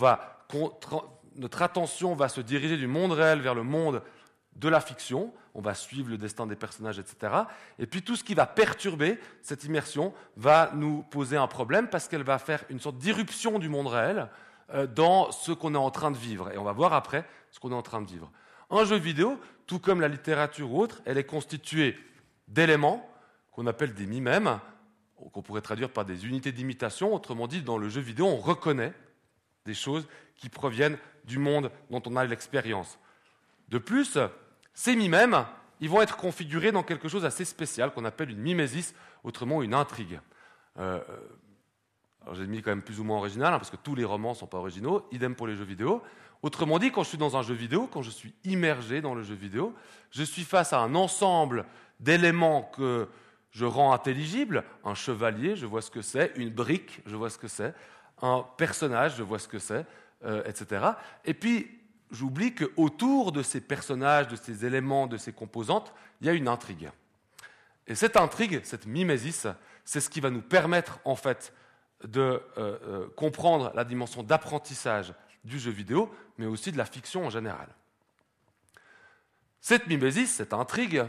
notre 1.37 1.63
attention 1.63 2.15
va 2.15 2.29
se 2.29 2.43
diriger 2.43 2.77
du 2.77 2.87
monde 2.87 3.13
réel 3.13 3.41
vers 3.41 3.55
le 3.55 3.63
monde 3.63 4.03
de 4.57 4.69
la 4.69 4.81
fiction, 4.81 5.33
on 5.55 5.61
va 5.61 5.75
suivre 5.75 6.11
le 6.11 6.19
destin 6.19 6.47
des 6.47 6.57
personnages, 6.57 6.99
etc. 6.99 7.33
Et 7.79 7.87
puis 7.87 8.03
tout 8.03 8.17
ce 8.17 8.25
qui 8.25 8.35
va 8.35 8.47
perturber 8.47 9.19
cette 9.43 9.65
immersion 9.65 10.15
va 10.37 10.71
nous 10.75 11.03
poser 11.11 11.37
un 11.37 11.47
problème 11.47 11.89
parce 11.89 12.09
qu'elle 12.09 12.23
va 12.23 12.39
faire 12.39 12.65
une 12.71 12.81
sorte 12.81 12.99
d'irruption 12.99 13.59
du 13.59 13.69
monde 13.69 13.89
réel 13.89 14.29
euh, 14.73 14.87
dans 14.87 15.33
ce 15.33 15.53
qu'on 15.53 15.75
est 15.75 15.79
en 15.79 15.91
train 15.91 16.11
de 16.11 16.17
vivre. 16.17 16.53
Et 16.53 16.59
on 16.59 16.65
va 16.65 16.73
voir 16.73 16.93
après 16.93 17.25
ce 17.51 17.59
qu'on 17.59 17.73
est 17.73 17.75
en 17.75 17.83
train 17.83 18.01
de 18.01 18.07
vivre. 18.07 18.31
Un 18.71 18.85
jeu 18.85 18.97
vidéo, 18.97 19.39
tout 19.67 19.81
comme 19.81 20.01
la 20.01 20.09
littérature 20.09 20.73
ou 20.73 20.81
autre, 20.81 21.03
elle 21.05 21.19
est 21.19 21.25
constituée 21.25 21.99
d'éléments 22.47 23.09
qu'on 23.51 23.67
appelle 23.67 23.95
des 23.95 24.07
mimèmes, 24.07 24.61
qu'on 25.33 25.43
pourrait 25.43 25.61
traduire 25.61 25.91
par 25.91 26.05
des 26.05 26.27
unités 26.27 26.53
d'imitation. 26.53 27.13
Autrement 27.13 27.49
dit, 27.49 27.63
dans 27.63 27.79
le 27.79 27.89
jeu 27.89 28.01
vidéo, 28.01 28.27
on 28.27 28.37
reconnaît 28.37 28.93
des 29.67 29.75
choses 29.75 30.07
qui 30.37 30.49
proviennent 30.49 30.99
du 31.25 31.39
monde 31.39 31.71
dont 31.91 32.03
on 32.07 32.17
a 32.17 32.25
l'expérience. 32.25 32.99
De 33.69 33.79
plus, 33.79 34.19
ces 34.81 34.97
mimèmes, 34.97 35.45
ils 35.81 35.91
vont 35.91 36.01
être 36.01 36.17
configurés 36.17 36.73
dans 36.73 36.83
quelque 36.83 37.07
chose 37.07 37.25
d'assez 37.25 37.45
spécial 37.45 37.93
qu'on 37.93 38.07
appelle 38.07 38.31
une 38.31 38.41
mimésis, 38.41 38.95
autrement 39.25 39.61
une 39.61 39.75
intrigue. 39.75 40.19
Euh, 40.79 41.01
j'ai 42.33 42.47
mis 42.47 42.63
quand 42.63 42.71
même 42.71 42.83
plus 42.83 42.99
ou 42.99 43.05
moins 43.05 43.19
original, 43.19 43.53
hein, 43.53 43.59
parce 43.59 43.69
que 43.69 43.77
tous 43.77 43.95
les 43.95 44.05
romans 44.05 44.31
ne 44.31 44.37
sont 44.37 44.47
pas 44.47 44.57
originaux, 44.57 45.07
idem 45.13 45.35
pour 45.35 45.47
les 45.47 45.55
jeux 45.55 45.65
vidéo. 45.65 46.03
Autrement 46.41 46.79
dit, 46.79 46.91
quand 46.91 47.03
je 47.03 47.11
suis 47.11 47.19
dans 47.19 47.37
un 47.37 47.43
jeu 47.43 47.53
vidéo, 47.53 47.91
quand 47.93 48.01
je 48.01 48.09
suis 48.09 48.33
immergé 48.45 49.03
dans 49.03 49.15
le 49.15 49.23
jeu 49.23 49.35
vidéo, 49.35 49.75
je 50.11 50.23
suis 50.23 50.45
face 50.45 50.73
à 50.73 50.79
un 50.79 50.95
ensemble 50.95 51.67
d'éléments 51.99 52.63
que 52.75 53.07
je 53.51 53.67
rends 53.67 53.93
intelligibles. 53.93 54.65
Un 54.83 54.95
chevalier, 54.95 55.57
je 55.57 55.67
vois 55.67 55.83
ce 55.83 55.91
que 55.91 56.01
c'est. 56.01 56.33
Une 56.37 56.49
brique, 56.49 57.03
je 57.05 57.17
vois 57.17 57.29
ce 57.29 57.37
que 57.37 57.49
c'est. 57.49 57.75
Un 58.23 58.47
personnage, 58.57 59.17
je 59.19 59.23
vois 59.23 59.39
ce 59.39 59.49
que 59.49 59.59
c'est, 59.59 59.85
euh, 60.25 60.43
etc. 60.47 60.87
Et 61.27 61.35
puis, 61.35 61.80
j'oublie 62.11 62.55
qu'autour 62.55 63.33
de 63.33 63.43
ces 63.43 63.61
personnages, 63.61 64.29
de 64.29 64.37
ces 64.37 64.65
éléments, 64.65 65.07
de 65.07 65.17
ces 65.17 65.33
composantes, 65.33 65.93
il 66.21 66.27
y 66.27 66.31
a 66.31 66.33
une 66.33 66.49
intrigue. 66.49 66.91
Et 67.87 67.95
cette 67.95 68.17
intrigue, 68.17 68.61
cette 68.65 68.87
mimésis, 68.87 69.47
c'est 69.85 70.01
ce 70.01 70.11
qui 70.11 70.21
va 70.21 70.31
nous 70.31 70.43
permettre, 70.43 71.01
en 71.05 71.17
fait, 71.17 71.53
de 72.05 72.21
euh, 72.21 72.41
euh, 72.57 73.09
comprendre 73.17 73.73
la 73.75 73.85
dimension 73.85 74.23
d'apprentissage 74.23 75.13
du 75.45 75.59
jeu 75.59 75.71
vidéo, 75.71 76.15
mais 76.39 76.47
aussi 76.47 76.73
de 76.73 76.79
la 76.79 76.85
fiction 76.85 77.27
en 77.27 77.31
général. 77.31 77.69
Cette 79.61 79.87
mimésis, 79.87 80.31
cette 80.31 80.53
intrigue, 80.53 81.05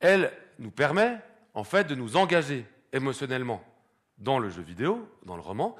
elle 0.00 0.32
nous 0.58 0.70
permet 0.70 1.18
en 1.54 1.64
fait 1.64 1.84
de 1.84 1.94
nous 1.94 2.16
engager 2.16 2.66
émotionnellement 2.92 3.62
dans 4.18 4.38
le 4.38 4.50
jeu 4.50 4.62
vidéo, 4.62 5.08
dans 5.24 5.36
le 5.36 5.42
roman. 5.42 5.76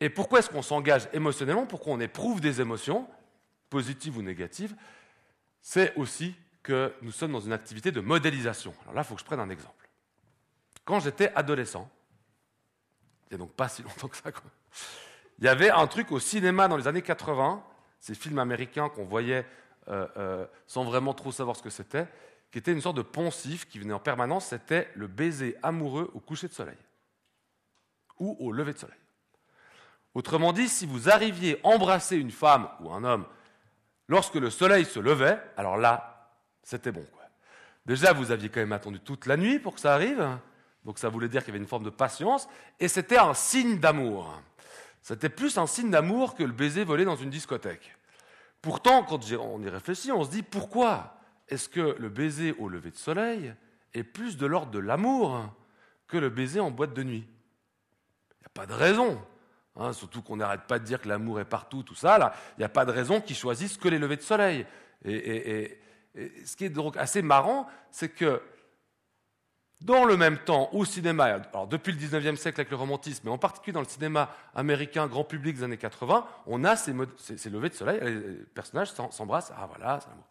Et 0.00 0.10
pourquoi 0.10 0.38
est-ce 0.38 0.50
qu'on 0.50 0.62
s'engage 0.62 1.08
émotionnellement? 1.12 1.66
Pourquoi 1.66 1.94
on 1.94 2.00
éprouve 2.00 2.40
des 2.40 2.60
émotions, 2.60 3.08
positives 3.70 4.16
ou 4.16 4.22
négatives 4.22 4.74
C'est 5.60 5.94
aussi 5.96 6.34
que 6.62 6.92
nous 7.02 7.12
sommes 7.12 7.32
dans 7.32 7.40
une 7.40 7.52
activité 7.52 7.90
de 7.92 8.00
modélisation. 8.00 8.74
Alors 8.82 8.94
là, 8.94 9.02
il 9.02 9.04
faut 9.04 9.14
que 9.14 9.20
je 9.20 9.26
prenne 9.26 9.40
un 9.40 9.50
exemple. 9.50 9.88
Quand 10.84 11.00
j'étais 11.00 11.32
adolescent, 11.34 11.90
il 13.30 13.36
n'y 13.36 13.42
a 13.42 13.44
donc 13.44 13.54
pas 13.54 13.68
si 13.68 13.82
longtemps 13.82 14.08
que 14.08 14.16
ça, 14.16 14.30
il 15.38 15.44
y 15.44 15.48
avait 15.48 15.70
un 15.70 15.86
truc 15.86 16.10
au 16.12 16.18
cinéma 16.18 16.68
dans 16.68 16.76
les 16.76 16.88
années 16.88 17.02
80, 17.02 17.62
ces 18.00 18.14
films 18.14 18.38
américains 18.38 18.88
qu'on 18.88 19.04
voyait 19.04 19.46
euh, 19.88 20.06
euh, 20.16 20.46
sans 20.66 20.84
vraiment 20.84 21.14
trop 21.14 21.32
savoir 21.32 21.56
ce 21.56 21.62
que 21.62 21.70
c'était, 21.70 22.06
qui 22.50 22.58
était 22.58 22.72
une 22.72 22.80
sorte 22.80 22.96
de 22.96 23.02
poncif 23.02 23.68
qui 23.68 23.78
venait 23.78 23.92
en 23.92 24.00
permanence, 24.00 24.46
c'était 24.46 24.90
le 24.94 25.06
baiser 25.06 25.56
amoureux 25.62 26.10
au 26.14 26.20
coucher 26.20 26.48
de 26.48 26.52
soleil 26.52 26.76
ou 28.18 28.36
au 28.40 28.52
lever 28.52 28.72
de 28.72 28.78
soleil. 28.78 28.98
Autrement 30.14 30.52
dit, 30.52 30.68
si 30.68 30.86
vous 30.86 31.08
arriviez 31.08 31.60
à 31.62 31.68
embrasser 31.68 32.16
une 32.16 32.30
femme 32.30 32.68
ou 32.80 32.90
un 32.90 33.04
homme 33.04 33.26
lorsque 34.08 34.34
le 34.34 34.50
soleil 34.50 34.84
se 34.84 34.98
levait, 34.98 35.40
alors 35.56 35.76
là, 35.76 36.32
c'était 36.62 36.92
bon. 36.92 37.04
Quoi. 37.12 37.22
Déjà, 37.86 38.12
vous 38.12 38.30
aviez 38.30 38.48
quand 38.48 38.60
même 38.60 38.72
attendu 38.72 39.00
toute 39.00 39.26
la 39.26 39.36
nuit 39.36 39.58
pour 39.58 39.74
que 39.74 39.80
ça 39.80 39.94
arrive, 39.94 40.26
donc 40.84 40.98
ça 40.98 41.08
voulait 41.08 41.28
dire 41.28 41.42
qu'il 41.42 41.52
y 41.52 41.56
avait 41.56 41.62
une 41.62 41.68
forme 41.68 41.84
de 41.84 41.90
patience, 41.90 42.48
et 42.80 42.88
c'était 42.88 43.18
un 43.18 43.34
signe 43.34 43.78
d'amour. 43.78 44.42
C'était 45.02 45.28
plus 45.28 45.56
un 45.58 45.66
signe 45.66 45.90
d'amour 45.90 46.34
que 46.34 46.42
le 46.42 46.52
baiser 46.52 46.84
volé 46.84 47.04
dans 47.04 47.16
une 47.16 47.30
discothèque. 47.30 47.96
Pourtant, 48.60 49.04
quand 49.04 49.20
on 49.32 49.62
y 49.62 49.68
réfléchit, 49.68 50.12
on 50.12 50.24
se 50.24 50.30
dit 50.30 50.42
pourquoi 50.42 51.14
est-ce 51.48 51.68
que 51.68 51.96
le 51.98 52.08
baiser 52.08 52.54
au 52.58 52.68
lever 52.68 52.90
de 52.90 52.96
soleil 52.96 53.54
est 53.94 54.02
plus 54.02 54.36
de 54.36 54.46
l'ordre 54.46 54.72
de 54.72 54.78
l'amour 54.78 55.46
que 56.08 56.16
le 56.16 56.28
baiser 56.28 56.60
en 56.60 56.70
boîte 56.70 56.92
de 56.92 57.02
nuit? 57.02 57.26
Il 58.32 58.40
n'y 58.40 58.46
a 58.46 58.50
pas 58.52 58.66
de 58.66 58.72
raison. 58.72 59.20
Hein, 59.78 59.92
surtout 59.92 60.22
qu'on 60.22 60.36
n'arrête 60.36 60.62
pas 60.62 60.80
de 60.80 60.84
dire 60.84 61.00
que 61.00 61.08
l'amour 61.08 61.38
est 61.38 61.44
partout, 61.44 61.84
tout 61.84 61.94
ça. 61.94 62.34
Il 62.56 62.60
n'y 62.60 62.64
a 62.64 62.68
pas 62.68 62.84
de 62.84 62.90
raison 62.90 63.20
qu'ils 63.20 63.36
choisissent 63.36 63.76
que 63.76 63.88
les 63.88 63.98
levées 63.98 64.16
de 64.16 64.22
soleil. 64.22 64.66
Et, 65.04 65.78
ce 66.44 66.56
qui 66.56 66.64
est 66.64 66.70
donc 66.70 66.96
assez 66.96 67.22
marrant, 67.22 67.68
c'est 67.92 68.08
que 68.08 68.42
dans 69.82 70.04
le 70.04 70.16
même 70.16 70.38
temps, 70.38 70.68
au 70.72 70.84
cinéma, 70.84 71.26
alors 71.52 71.68
depuis 71.68 71.92
le 71.92 71.98
19e 71.98 72.34
siècle 72.34 72.60
avec 72.60 72.70
le 72.70 72.76
romantisme, 72.76 73.22
mais 73.26 73.30
en 73.30 73.38
particulier 73.38 73.72
dans 73.72 73.80
le 73.80 73.86
cinéma 73.86 74.34
américain 74.56 75.06
grand 75.06 75.22
public 75.22 75.56
des 75.56 75.62
années 75.62 75.76
80, 75.76 76.26
on 76.46 76.64
a 76.64 76.74
ces, 76.74 76.92
ces 77.16 77.48
levées 77.48 77.68
de 77.68 77.74
soleil, 77.74 78.00
les 78.02 78.34
personnages 78.52 78.90
s'embrassent, 79.10 79.52
ah 79.56 79.68
voilà, 79.68 80.00
c'est 80.00 80.08
l'amour. 80.08 80.24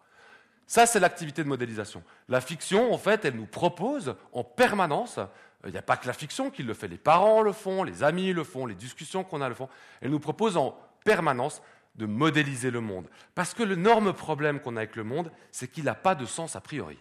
Ça, 0.69 0.85
c'est 0.85 0.99
l'activité 0.99 1.45
de 1.45 1.47
modélisation. 1.47 2.03
La 2.27 2.41
fiction, 2.41 2.93
en 2.93 2.97
fait, 2.97 3.23
elle 3.23 3.37
nous 3.37 3.45
propose 3.45 4.15
en 4.33 4.43
permanence, 4.43 5.17
il 5.65 5.71
n'y 5.71 5.77
a 5.77 5.81
pas 5.81 5.97
que 5.97 6.07
la 6.07 6.13
fiction 6.13 6.51
qui 6.51 6.63
le 6.63 6.73
fait, 6.73 6.87
les 6.87 6.97
parents 6.97 7.41
le 7.41 7.51
font, 7.51 7.83
les 7.83 8.03
amis 8.03 8.31
le 8.33 8.43
font, 8.43 8.65
les 8.65 8.75
discussions 8.75 9.23
qu'on 9.23 9.41
a 9.41 9.49
le 9.49 9.55
font, 9.55 9.69
elle 10.01 10.11
nous 10.11 10.19
propose 10.19 10.55
en 10.55 10.77
permanence 11.03 11.61
de 11.95 12.05
modéliser 12.05 12.71
le 12.71 12.81
monde. 12.81 13.07
Parce 13.33 13.53
que 13.53 13.63
l'énorme 13.63 14.13
problème 14.13 14.59
qu'on 14.59 14.75
a 14.75 14.81
avec 14.81 14.95
le 14.95 15.03
monde, 15.03 15.31
c'est 15.51 15.67
qu'il 15.67 15.85
n'a 15.85 15.95
pas 15.95 16.15
de 16.15 16.25
sens 16.25 16.55
a 16.55 16.61
priori. 16.61 16.97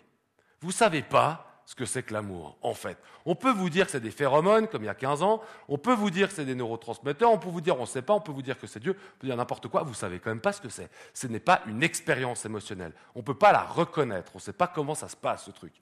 Vous 0.60 0.68
ne 0.68 0.72
savez 0.72 1.02
pas 1.02 1.46
ce 1.66 1.74
que 1.74 1.84
c'est 1.84 2.04
que 2.04 2.14
l'amour, 2.14 2.56
en 2.62 2.74
fait. 2.74 2.96
On 3.24 3.34
peut 3.34 3.50
vous 3.50 3.68
dire 3.68 3.86
que 3.86 3.92
c'est 3.92 4.00
des 4.00 4.12
phéromones, 4.12 4.68
comme 4.68 4.84
il 4.84 4.86
y 4.86 4.88
a 4.88 4.94
15 4.94 5.22
ans, 5.22 5.42
on 5.68 5.78
peut 5.78 5.92
vous 5.92 6.10
dire 6.10 6.28
que 6.28 6.34
c'est 6.34 6.44
des 6.44 6.54
neurotransmetteurs, 6.54 7.30
on 7.30 7.38
peut 7.38 7.48
vous 7.48 7.60
dire 7.60 7.76
on 7.76 7.82
ne 7.82 7.86
sait 7.86 8.02
pas, 8.02 8.14
on 8.14 8.20
peut 8.20 8.30
vous 8.30 8.42
dire 8.42 8.58
que 8.58 8.68
c'est 8.68 8.78
Dieu, 8.78 8.96
on 8.96 9.18
peut 9.18 9.26
dire 9.26 9.36
n'importe 9.36 9.66
quoi, 9.66 9.82
vous 9.82 9.90
ne 9.90 9.96
savez 9.96 10.20
quand 10.20 10.30
même 10.30 10.40
pas 10.40 10.52
ce 10.52 10.60
que 10.60 10.68
c'est. 10.68 10.88
Ce 11.12 11.26
n'est 11.26 11.40
pas 11.40 11.62
une 11.66 11.82
expérience 11.82 12.44
émotionnelle. 12.46 12.92
On 13.16 13.18
ne 13.18 13.24
peut 13.24 13.34
pas 13.34 13.50
la 13.50 13.62
reconnaître, 13.62 14.30
on 14.34 14.38
ne 14.38 14.42
sait 14.42 14.52
pas 14.52 14.68
comment 14.68 14.94
ça 14.94 15.08
se 15.08 15.16
passe, 15.16 15.44
ce 15.44 15.50
truc. 15.50 15.74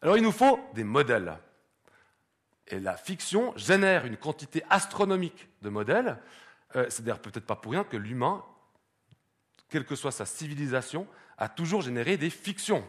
Alors 0.00 0.16
il 0.16 0.22
nous 0.22 0.32
faut 0.32 0.60
des 0.74 0.84
modèles. 0.84 1.36
Et 2.68 2.80
la 2.80 2.96
fiction 2.96 3.56
génère 3.56 4.06
une 4.06 4.16
quantité 4.16 4.62
astronomique 4.70 5.48
de 5.62 5.68
modèles. 5.68 6.18
Euh, 6.74 6.86
c'est 6.88 7.04
d'ailleurs 7.04 7.20
peut-être 7.20 7.46
pas 7.46 7.56
pour 7.56 7.72
rien 7.72 7.84
que 7.84 7.96
l'humain, 7.96 8.44
quelle 9.68 9.84
que 9.84 9.94
soit 9.94 10.12
sa 10.12 10.26
civilisation, 10.26 11.06
a 11.38 11.48
toujours 11.48 11.82
généré 11.82 12.16
des 12.16 12.30
fictions. 12.30 12.84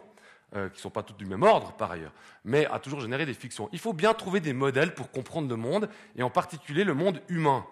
Euh, 0.56 0.70
qui 0.70 0.78
ne 0.78 0.80
sont 0.80 0.90
pas 0.90 1.04
toutes 1.04 1.18
du 1.18 1.26
même 1.26 1.44
ordre 1.44 1.74
par 1.74 1.92
ailleurs, 1.92 2.13
mais 2.46 2.66
a 2.68 2.80
toujours 2.80 3.02
généré 3.02 3.26
des 3.26 3.34
fictions. 3.34 3.68
Il 3.74 3.80
faut 3.80 3.92
bien 3.92 4.13
trouver 4.13 4.40
des 4.40 4.54
modèles 4.54 4.94
pour 4.94 5.12
comprendre 5.12 5.50
le 5.50 5.58
monde, 5.58 5.90
et 6.16 6.24
en 6.24 6.30
particulier 6.30 6.86
le 6.86 6.94
monde 6.94 7.22
humain. 7.28 7.66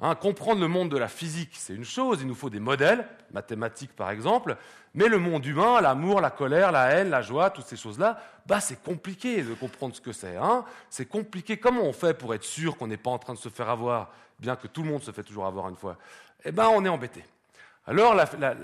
Hein, 0.00 0.14
comprendre 0.14 0.60
le 0.60 0.68
monde 0.68 0.90
de 0.90 0.96
la 0.96 1.08
physique, 1.08 1.50
c'est 1.54 1.74
une 1.74 1.84
chose, 1.84 2.18
il 2.20 2.28
nous 2.28 2.36
faut 2.36 2.50
des 2.50 2.60
modèles, 2.60 3.04
mathématiques 3.32 3.96
par 3.96 4.10
exemple, 4.10 4.56
mais 4.94 5.08
le 5.08 5.18
monde 5.18 5.44
humain, 5.44 5.80
l'amour, 5.80 6.20
la 6.20 6.30
colère, 6.30 6.70
la 6.70 6.92
haine, 6.92 7.10
la 7.10 7.20
joie, 7.20 7.50
toutes 7.50 7.66
ces 7.66 7.76
choses-là, 7.76 8.20
bah, 8.46 8.60
c'est 8.60 8.80
compliqué 8.80 9.42
de 9.42 9.54
comprendre 9.54 9.96
ce 9.96 10.00
que 10.00 10.12
c'est. 10.12 10.36
Hein. 10.36 10.64
c'est 10.88 11.06
compliqué. 11.06 11.56
Comment 11.58 11.82
on 11.82 11.92
fait 11.92 12.14
pour 12.14 12.32
être 12.32 12.44
sûr 12.44 12.76
qu'on 12.76 12.86
n'est 12.86 12.96
pas 12.96 13.10
en 13.10 13.18
train 13.18 13.34
de 13.34 13.38
se 13.38 13.48
faire 13.48 13.68
avoir, 13.68 14.12
bien 14.38 14.54
que 14.54 14.68
tout 14.68 14.84
le 14.84 14.88
monde 14.88 15.02
se 15.02 15.10
fait 15.10 15.24
toujours 15.24 15.46
avoir 15.46 15.68
une 15.68 15.76
fois? 15.76 15.96
Eh 16.44 16.52
bien, 16.52 16.68
on 16.68 16.84
est 16.84 16.88
embêté. 16.88 17.24
Alors, 17.84 18.14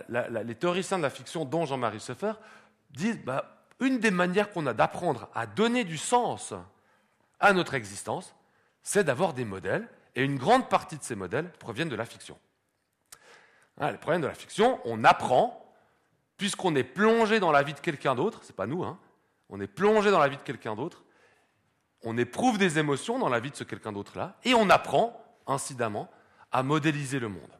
les 0.08 0.54
théoriciens 0.54 0.98
de 0.98 1.02
la 1.02 1.10
fiction, 1.10 1.44
dont 1.44 1.66
Jean-Marie 1.66 2.00
Seffer, 2.00 2.34
disent 2.90 3.18
bah, 3.24 3.56
une 3.80 3.98
des 3.98 4.10
manières 4.10 4.52
qu'on 4.52 4.66
a 4.66 4.72
d'apprendre 4.72 5.28
à 5.34 5.46
donner 5.46 5.82
du 5.84 5.98
sens 5.98 6.54
à 7.40 7.52
notre 7.52 7.74
existence, 7.74 8.34
c'est 8.82 9.02
d'avoir 9.02 9.32
des 9.32 9.44
modèles, 9.44 9.88
et 10.16 10.24
une 10.24 10.36
grande 10.36 10.68
partie 10.68 10.96
de 10.96 11.02
ces 11.02 11.14
modèles 11.14 11.50
proviennent 11.58 11.88
de 11.88 11.96
la 11.96 12.04
fiction. 12.04 12.38
Hein, 13.78 13.90
les 13.90 13.98
problèmes 13.98 14.22
de 14.22 14.26
la 14.26 14.34
fiction, 14.34 14.80
on 14.84 15.04
apprend, 15.04 15.74
puisqu'on 16.36 16.74
est 16.76 16.84
plongé 16.84 17.40
dans 17.40 17.52
la 17.52 17.62
vie 17.62 17.74
de 17.74 17.80
quelqu'un 17.80 18.14
d'autre, 18.14 18.40
c'est 18.42 18.56
pas 18.56 18.66
nous, 18.66 18.84
hein, 18.84 18.98
on 19.48 19.60
est 19.60 19.66
plongé 19.66 20.10
dans 20.10 20.20
la 20.20 20.28
vie 20.28 20.36
de 20.36 20.42
quelqu'un 20.42 20.74
d'autre, 20.74 21.04
on 22.02 22.16
éprouve 22.18 22.58
des 22.58 22.78
émotions 22.78 23.18
dans 23.18 23.28
la 23.28 23.40
vie 23.40 23.50
de 23.50 23.56
ce 23.56 23.64
quelqu'un 23.64 23.92
d'autre-là, 23.92 24.36
et 24.44 24.54
on 24.54 24.70
apprend, 24.70 25.20
incidemment, 25.46 26.10
à 26.52 26.62
modéliser 26.62 27.18
le 27.18 27.28
monde. 27.28 27.50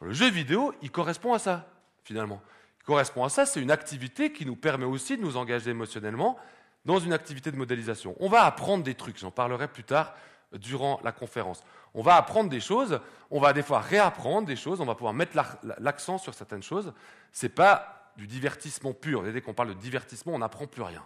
Le 0.00 0.12
jeu 0.12 0.30
vidéo, 0.30 0.74
il 0.82 0.90
correspond 0.90 1.32
à 1.32 1.38
ça, 1.38 1.68
finalement 2.02 2.42
correspond 2.86 3.24
à 3.24 3.28
ça, 3.28 3.44
c'est 3.44 3.60
une 3.60 3.72
activité 3.72 4.32
qui 4.32 4.46
nous 4.46 4.56
permet 4.56 4.86
aussi 4.86 5.16
de 5.16 5.22
nous 5.22 5.36
engager 5.36 5.70
émotionnellement 5.70 6.38
dans 6.84 7.00
une 7.00 7.12
activité 7.12 7.50
de 7.50 7.56
modélisation. 7.56 8.14
On 8.20 8.28
va 8.28 8.44
apprendre 8.44 8.84
des 8.84 8.94
trucs, 8.94 9.18
j'en 9.18 9.32
parlerai 9.32 9.68
plus 9.68 9.82
tard 9.82 10.14
durant 10.52 11.00
la 11.04 11.12
conférence. 11.12 11.62
On 11.94 12.02
va 12.02 12.16
apprendre 12.16 12.50
des 12.50 12.60
choses, 12.60 13.00
on 13.30 13.40
va 13.40 13.52
des 13.52 13.62
fois 13.62 13.80
réapprendre 13.80 14.46
des 14.46 14.56
choses, 14.56 14.80
on 14.80 14.84
va 14.84 14.94
pouvoir 14.94 15.12
mettre 15.12 15.36
l'accent 15.78 16.18
sur 16.18 16.34
certaines 16.34 16.62
choses. 16.62 16.92
Ce 17.32 17.46
n'est 17.46 17.52
pas 17.52 18.12
du 18.16 18.26
divertissement 18.26 18.92
pur. 18.92 19.22
Dès 19.22 19.40
qu'on 19.40 19.54
parle 19.54 19.70
de 19.70 19.74
divertissement, 19.74 20.34
on 20.34 20.38
n'apprend 20.38 20.66
plus 20.66 20.82
rien. 20.82 21.04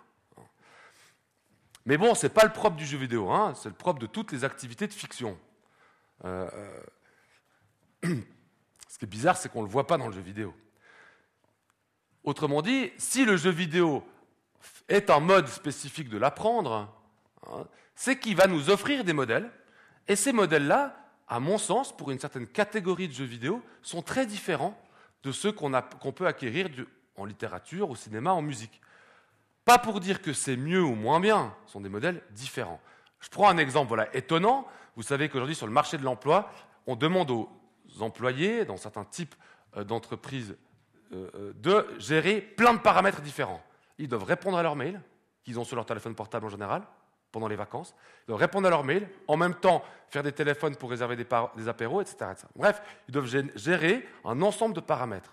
Mais 1.87 1.97
bon, 1.97 2.15
ce 2.15 2.27
n'est 2.27 2.33
pas 2.33 2.45
le 2.45 2.53
propre 2.53 2.77
du 2.77 2.85
jeu 2.85 2.99
vidéo, 2.99 3.31
hein. 3.31 3.55
c'est 3.57 3.69
le 3.69 3.75
propre 3.75 4.01
de 4.01 4.07
toutes 4.07 4.33
les 4.33 4.45
activités 4.45 4.87
de 4.87 4.93
fiction. 4.93 5.39
Euh, 6.25 6.51
euh, 8.05 8.17
ce 8.89 8.99
qui 8.99 9.05
est 9.05 9.09
bizarre, 9.09 9.37
c'est 9.37 9.49
qu'on 9.49 9.63
ne 9.63 9.67
le 9.67 9.73
voit 9.73 9.87
pas 9.87 9.97
dans 9.97 10.07
le 10.07 10.13
jeu 10.13 10.21
vidéo. 10.21 10.55
Autrement 12.23 12.61
dit, 12.61 12.93
si 12.99 13.25
le 13.25 13.37
jeu 13.37 13.51
vidéo 13.51 14.05
est 14.89 15.09
un 15.09 15.21
mode 15.21 15.49
spécifique 15.49 16.11
de 16.11 16.19
l'apprendre, 16.19 16.93
hein, 17.47 17.67
c'est 17.95 18.19
qu'il 18.19 18.37
va 18.37 18.47
nous 18.47 18.71
offrir 18.71 19.05
des 19.05 19.13
modèles, 19.13 19.51
et 20.09 20.17
ces 20.17 20.33
modèles-là, 20.33 20.97
à 21.29 21.41
mon 21.41 21.59
sens, 21.59 21.97
pour 21.97 22.11
une 22.11 22.19
certaine 22.19 22.47
catégorie 22.47 23.09
de 23.09 23.13
jeux 23.13 23.25
vidéo, 23.25 23.63
sont 23.83 24.03
très 24.03 24.27
différents 24.27 24.81
de 25.23 25.33
ceux 25.33 25.53
qu'on 25.53 26.13
peut 26.13 26.27
acquérir 26.27 26.69
en 27.17 27.25
littérature, 27.25 27.91
au 27.91 27.97
cinéma, 27.97 28.33
en 28.33 28.43
musique. 28.43 28.81
Pas 29.65 29.79
pour 29.79 30.01
dire 30.01 30.23
que 30.23 30.33
c'est 30.33 30.57
mieux 30.57 30.83
ou 30.83 30.95
moins 30.95 31.21
bien, 31.21 31.55
ce 31.67 31.73
sont 31.73 31.81
des 31.81 31.89
modèles 31.89 32.23
différents. 32.31 32.81
Je 33.21 33.29
prends 33.29 33.49
un 33.49 33.59
exemple 33.59 33.89
voilà, 33.89 34.15
étonnant. 34.17 34.67
Vous 34.97 35.03
savez 35.03 35.29
qu'aujourd'hui, 35.29 35.55
sur 35.55 35.67
le 35.67 35.73
marché 35.73 35.99
de 35.99 36.03
l'emploi, 36.03 36.51
on 36.87 36.97
demande 36.97 37.31
aux 37.31 37.49
employés, 38.01 38.65
dans 38.65 38.77
certains 38.77 39.05
types 39.05 39.35
euh, 39.77 39.85
d'entreprises, 39.85 40.57
euh, 41.13 41.31
euh, 41.35 41.53
de 41.55 41.87
gérer 41.99 42.41
plein 42.41 42.73
de 42.73 42.79
paramètres 42.79 43.21
différents. 43.21 43.63
Ils 43.99 44.09
doivent 44.09 44.25
répondre 44.25 44.57
à 44.57 44.63
leurs 44.63 44.77
mails, 44.77 45.01
qu'ils 45.45 45.61
ont 45.61 45.65
sur 45.65 45.77
leur 45.77 45.87
téléphone 45.87 46.15
portable 46.15 46.47
en 46.47 46.51
général, 46.51 46.83
pendant 47.33 47.49
les 47.49 47.57
vacances. 47.57 47.95
Ils 48.23 48.29
doivent 48.29 48.41
répondre 48.41 48.67
à 48.67 48.71
leurs 48.71 48.85
mails, 48.85 49.09
en 49.29 49.37
même 49.37 49.55
temps 49.55 49.83
faire 50.09 50.23
des 50.23 50.33
téléphones 50.33 50.77
pour 50.77 50.91
réserver 50.91 51.17
des, 51.17 51.69
apéros, 51.69 52.01
etc., 52.01 52.17
Bref, 52.57 52.83
ils 53.09 53.13
doivent 53.13 53.33
gérer 53.55 54.07
un 54.25 54.43
ensemble 54.43 54.75
de 54.75 54.81
paramètres. 54.81 55.33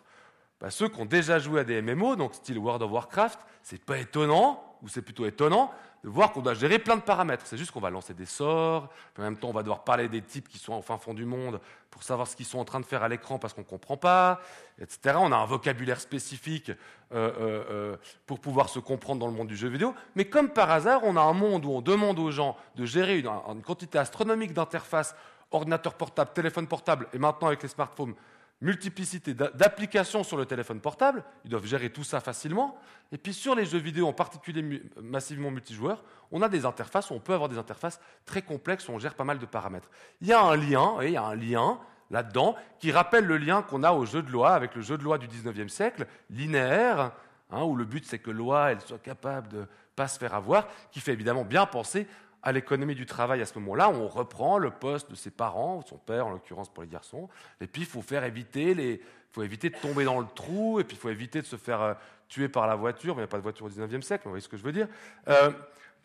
Bah, 0.60 0.72
ceux 0.72 0.90
qui 0.90 1.00
ont 1.00 1.06
déjà 1.06 1.40
joué 1.40 1.62
à 1.62 1.64
des 1.64 1.82
MMO, 1.82 2.16
donc 2.16 2.34
style 2.34 2.58
World 2.58 2.82
of 2.82 2.92
Warcraft, 2.92 3.40
c'est 3.62 3.84
pas 3.84 3.98
étonnant, 3.98 4.78
ou 4.82 4.88
c'est 4.88 5.02
plutôt 5.02 5.26
étonnant, 5.26 5.72
de 6.04 6.10
voir 6.10 6.32
qu'on 6.32 6.42
doit 6.42 6.54
gérer 6.54 6.80
plein 6.80 6.96
de 6.96 7.02
paramètres. 7.02 7.46
C'est 7.46 7.58
juste 7.58 7.72
qu'on 7.72 7.80
va 7.80 7.90
lancer 7.90 8.14
des 8.14 8.26
sorts, 8.26 8.90
en 9.18 9.22
même 9.22 9.38
temps 9.38 9.50
on 9.50 9.54
va 9.54 9.62
devoir 9.62 9.84
parler 9.84 10.08
des 10.08 10.22
types 10.22 10.48
qui 10.48 10.58
sont 10.58 10.74
au 10.74 10.82
fin 10.82 10.98
fond 10.98 11.14
du 11.14 11.26
monde 11.26 11.60
pour 11.90 12.04
savoir 12.04 12.28
ce 12.28 12.36
qu'ils 12.36 12.46
sont 12.46 12.60
en 12.60 12.66
train 12.66 12.80
de 12.80 12.86
faire 12.86 13.04
à 13.04 13.10
l'écran 13.10 13.40
parce 13.40 13.54
qu'on 13.54 13.62
ne 13.62 13.66
comprend 13.66 13.98
pas, 13.98 14.40
etc. 14.80 15.16
On 15.20 15.32
a 15.32 15.36
un 15.36 15.46
vocabulaire 15.46 16.00
spécifique 16.00 16.70
euh, 16.70 16.74
euh, 17.14 17.64
euh, 17.70 17.96
pour 18.26 18.40
pouvoir 18.40 18.70
se 18.70 18.80
comprendre 18.80 19.20
dans 19.20 19.28
le 19.28 19.34
monde 19.34 19.48
du 19.48 19.56
jeu 19.56 19.70
vidéo. 19.70 19.96
Mais 20.16 20.26
comme 20.26 20.50
par 20.50 20.70
hasard, 20.70 21.02
on 21.04 21.16
a 21.16 21.22
un 21.22 21.34
monde 21.34 21.66
où 21.66 21.72
on 21.72 21.82
demande 21.82 22.20
aux 22.20 22.32
gens 22.32 22.56
de 22.76 22.86
gérer 22.86 23.20
une, 23.20 23.28
une 23.28 23.62
quantité 23.62 23.98
astronomique 23.98 24.54
d'interfaces, 24.54 25.16
ordinateur 25.52 25.94
portable, 25.96 26.32
téléphone 26.34 26.68
portable, 26.68 27.08
et 27.14 27.18
maintenant 27.18 27.48
avec 27.48 27.64
les 27.64 27.70
smartphones, 27.70 28.14
multiplicité 28.62 29.34
d'applications 29.34 30.24
sur 30.24 30.38
le 30.38 30.46
téléphone 30.46 30.80
portable, 30.80 31.24
ils 31.46 31.52
doivent 31.52 31.65
gérer 31.65 31.91
tout 31.91 32.04
ça 32.04 32.20
facilement. 32.20 32.78
Et 33.12 33.17
puis 33.17 33.34
sur 33.34 33.54
les 33.54 33.65
jeux 33.65 33.78
vidéo, 33.78 34.08
en 34.08 34.13
particulier 34.13 34.82
massivement 35.02 35.52
multijoueurs, 35.52 36.04
on 36.32 36.41
a 36.41 36.50
des 36.50 36.65
interfaces, 36.65 37.12
on 37.12 37.20
peut 37.20 37.34
avoir 37.34 37.50
des 37.50 37.58
interfaces 37.58 38.00
très 38.26 38.41
complexes 38.41 38.89
où 38.89 38.91
on 38.91 39.00
gère 39.00 39.13
pas 39.13 39.24
mal 39.24 39.38
de 39.38 39.46
paramètres. 39.46 39.89
Il 40.22 40.28
y 40.28 40.34
a 40.34 40.41
un 40.41 40.56
lien, 40.56 40.96
il 41.04 41.12
y 41.12 41.17
a 41.17 41.24
un 41.24 41.36
lien 41.36 41.80
là-dedans 42.10 42.56
qui 42.80 42.91
rappelle 42.91 43.26
le 43.26 43.38
lien 43.38 43.62
qu'on 43.62 43.84
a 43.84 43.91
au 43.91 44.06
jeu 44.06 44.24
de 44.24 44.32
loi 44.32 44.54
avec 44.54 44.74
le 44.76 44.82
jeu 44.82 44.98
de 44.98 45.04
loi 45.04 45.17
du 45.17 45.28
19e 45.28 45.67
siècle, 45.67 46.08
linéaire, 46.30 47.12
hein, 47.52 47.63
où 47.63 47.76
le 47.76 47.86
but 47.86 48.06
c'est 48.06 48.20
que 48.20 48.32
loi 48.32 48.72
elle 48.72 48.82
soit 48.82 49.00
capable 49.00 49.50
de 49.50 49.65
pas 49.96 50.08
se 50.08 50.17
faire 50.17 50.34
avoir, 50.34 50.67
qui 50.91 51.00
fait 51.00 51.13
évidemment 51.13 51.43
bien 51.43 51.65
penser 51.65 52.08
à 52.43 52.52
l'économie 52.52 52.95
du 52.95 53.06
travail 53.06 53.41
à 53.41 53.45
ce 53.45 53.58
moment-là, 53.60 53.89
on 53.89 54.08
reprend 54.08 54.58
le 54.58 54.71
poste 54.71 55.10
de 55.10 55.15
ses 55.15 55.32
parents, 55.32 55.82
son 55.82 55.97
père 55.97 56.28
en 56.28 56.32
l'occurrence 56.32 56.69
pour 56.69 56.84
les 56.84 56.89
garçons, 56.89 57.30
et 57.62 57.67
puis 57.67 57.82
il 57.82 57.88
faut 57.88 58.02
faire 58.02 58.23
éviter 58.23 58.73
les, 58.73 59.02
faut 59.32 59.43
éviter 59.43 59.69
de 59.69 59.78
tomber 59.78 60.06
dans 60.06 60.19
le 60.19 60.28
trou, 60.34 60.80
et 60.80 60.84
puis 60.84 60.95
il 60.95 61.00
faut 61.00 61.10
éviter 61.10 61.41
de 61.41 61.47
se 61.47 61.56
faire 61.56 61.82
euh, 61.82 61.93
tuer 62.28 62.50
par 62.50 62.67
la 62.67 62.76
voiture, 62.76 63.15
mais 63.15 63.21
il 63.21 63.26
n'y 63.26 63.30
a 63.30 63.32
pas 63.32 63.38
de 63.38 63.43
voiture 63.43 63.65
au 63.65 63.69
19e 63.69 64.02
siècle, 64.02 64.23
vous 64.26 64.32
voyez 64.32 64.41
ce 64.41 64.50
que 64.50 64.58
je 64.58 64.63
veux 64.63 64.71
dire. 64.71 64.88
Euh, 65.28 65.52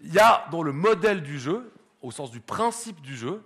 il 0.00 0.12
y 0.12 0.18
a 0.18 0.46
dans 0.50 0.62
le 0.62 0.72
modèle 0.72 1.22
du 1.22 1.38
jeu, 1.38 1.72
au 2.00 2.10
sens 2.10 2.30
du 2.30 2.40
principe 2.40 3.00
du 3.00 3.16
jeu, 3.16 3.42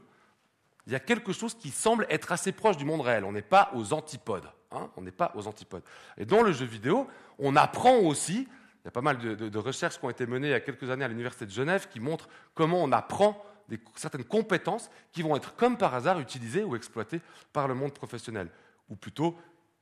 il 0.87 0.93
y 0.93 0.97
a 0.97 1.01
quelque 1.01 1.33
chose 1.33 1.55
qui 1.55 1.71
semble 1.71 2.07
être 2.09 2.33
assez 2.33 2.53
proche 2.53 2.77
du 2.77 2.85
monde 2.85 3.01
réel. 3.01 3.25
On 3.25 3.33
n'est 3.33 3.43
pas 3.43 3.71
aux 3.75 3.93
antipodes. 3.93 4.49
Hein, 4.71 4.89
on 4.97 5.03
n'est 5.03 5.11
pas 5.11 5.33
aux 5.35 5.47
antipodes. 5.47 5.83
Et 6.17 6.25
dans 6.25 6.43
le 6.43 6.53
jeu 6.53 6.65
vidéo, 6.65 7.09
on 7.39 7.57
apprend 7.57 7.97
aussi 7.99 8.49
il 8.87 8.91
y 8.91 8.91
a 8.91 8.93
pas 8.93 9.01
mal 9.01 9.19
de, 9.19 9.59
recherches 9.59 9.99
qui 9.99 10.05
ont 10.05 10.11
été 10.11 10.29
menées 10.29 10.47
il 10.47 10.53
y 10.53 10.55
a 10.55 10.61
quelques 10.61 10.89
années 10.91 11.05
à 11.05 11.09
l'Université 11.09 11.45
de 11.45 11.51
Genève 11.51 11.89
qui 11.89 11.99
montrent 11.99 12.29
comment 12.55 12.85
on 12.85 12.93
apprend 12.93 13.45
certaines 13.97 14.23
compétences 14.23 14.89
qui 15.11 15.23
vont 15.23 15.35
être 15.35 15.57
comme 15.57 15.77
par 15.77 15.93
hasard 15.93 16.21
utilisées 16.21 16.63
ou 16.63 16.77
exploitées 16.77 17.21
par 17.53 17.67
le 17.67 17.75
monde 17.75 17.93
professionnel, 17.93 18.49
ou 18.89 18.95
plutôt 18.95 19.37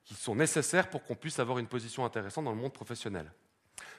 qui 0.06 0.14
sont 0.14 0.34
nécessaires 0.34 0.88
pour 0.88 1.04
qu'on 1.04 1.16
puisse 1.16 1.38
avoir 1.38 1.58
une 1.58 1.66
position 1.66 2.06
intéressante 2.06 2.46
dans 2.46 2.52
le 2.52 2.56
monde 2.56 2.72
professionnel. 2.72 3.30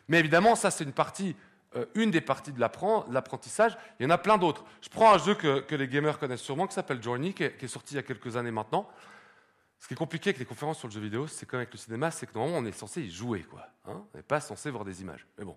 Mais 0.07 0.17
évidemment, 0.17 0.55
ça 0.55 0.71
c'est 0.71 0.83
une 0.83 0.91
partie, 0.91 1.35
euh, 1.75 1.85
une 1.93 2.09
des 2.09 2.21
parties 2.21 2.51
de 2.51 2.59
l'apprentissage. 2.59 3.77
Il 3.99 4.03
y 4.03 4.07
en 4.07 4.09
a 4.09 4.17
plein 4.17 4.39
d'autres. 4.39 4.65
Je 4.81 4.89
prends 4.89 5.13
un 5.13 5.19
jeu 5.19 5.35
que, 5.35 5.75
les 5.75 5.87
gamers 5.87 6.17
connaissent 6.17 6.41
sûrement, 6.41 6.65
qui 6.65 6.73
s'appelle 6.73 7.03
Journey, 7.03 7.31
qui 7.33 7.43
est 7.43 7.67
sorti 7.67 7.93
il 7.93 7.97
y 7.97 7.99
a 7.99 8.03
quelques 8.03 8.37
années 8.37 8.49
maintenant. 8.49 8.89
Ce 9.85 9.87
qui 9.87 9.93
est 9.93 9.97
compliqué 9.97 10.31
avec 10.31 10.39
les 10.39 10.45
conférences 10.45 10.79
sur 10.79 10.87
le 10.87 10.93
jeu 10.93 10.99
vidéo, 10.99 11.27
c'est 11.27 11.45
comme 11.45 11.59
avec 11.59 11.71
le 11.71 11.77
cinéma, 11.77 12.09
c'est 12.09 12.25
que 12.25 12.33
normalement 12.33 12.57
on 12.57 12.65
est 12.65 12.71
censé 12.71 13.03
y 13.03 13.11
jouer, 13.11 13.43
quoi. 13.43 13.67
Hein. 13.85 14.01
on 14.15 14.17
n'est 14.17 14.23
pas 14.23 14.41
censé 14.41 14.71
voir 14.71 14.83
des 14.83 15.03
images. 15.03 15.27
Mais 15.37 15.45
bon. 15.45 15.55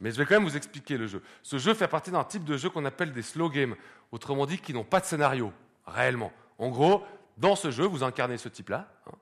Mais 0.00 0.10
je 0.10 0.16
vais 0.16 0.26
quand 0.26 0.34
même 0.34 0.42
vous 0.42 0.56
expliquer 0.56 0.98
le 0.98 1.06
jeu. 1.06 1.22
Ce 1.40 1.56
jeu 1.56 1.72
fait 1.74 1.86
partie 1.86 2.10
d'un 2.10 2.24
type 2.24 2.42
de 2.42 2.56
jeu 2.56 2.68
qu'on 2.68 2.84
appelle 2.84 3.12
des 3.12 3.22
slow 3.22 3.48
games, 3.48 3.76
autrement 4.10 4.44
dit 4.44 4.58
qui 4.58 4.74
n'ont 4.74 4.82
pas 4.82 4.98
de 4.98 5.04
scénario, 5.04 5.52
réellement. 5.86 6.32
En 6.58 6.70
gros, 6.70 7.04
dans 7.36 7.54
ce 7.54 7.70
jeu, 7.70 7.84
vous 7.84 8.02
incarnez 8.02 8.38
ce 8.38 8.48
type-là. 8.48 8.88
Hein. 9.06 9.12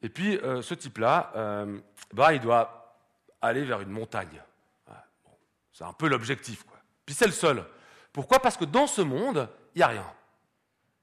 et 0.00 0.08
puis 0.08 0.38
euh, 0.38 0.62
ce 0.62 0.72
type-là, 0.72 1.30
euh, 1.36 1.78
bah, 2.14 2.32
il 2.32 2.40
doit 2.40 2.96
aller 3.42 3.66
vers 3.66 3.82
une 3.82 3.90
montagne. 3.90 4.40
c'est 5.74 5.84
un 5.84 5.92
peu 5.92 6.08
l'objectif. 6.08 6.64
Quoi. 6.64 6.78
Puis 7.04 7.14
c'est 7.14 7.26
le 7.26 7.32
seul. 7.32 7.66
Pourquoi? 8.14 8.40
Parce 8.40 8.56
que 8.56 8.64
dans 8.64 8.86
ce 8.86 9.02
monde, 9.02 9.46
il 9.74 9.80
n'y 9.80 9.82
a 9.82 9.88
rien. 9.88 10.06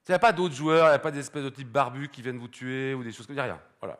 Il 0.08 0.12
n'y 0.12 0.16
a 0.16 0.18
pas 0.18 0.32
d'autres 0.32 0.54
joueurs, 0.54 0.86
il 0.86 0.90
n'y 0.90 0.94
a 0.94 0.98
pas 0.98 1.10
d'espèces 1.10 1.44
de 1.44 1.50
type 1.50 1.68
barbus 1.68 2.08
qui 2.08 2.22
viennent 2.22 2.38
vous 2.38 2.48
tuer 2.48 2.94
ou 2.94 3.04
des 3.04 3.12
choses 3.12 3.26
comme 3.26 3.36
ça. 3.36 3.42
Il 3.42 3.44
n'y 3.44 3.50
a 3.50 3.54
rien. 3.54 3.62
Voilà. 3.80 3.98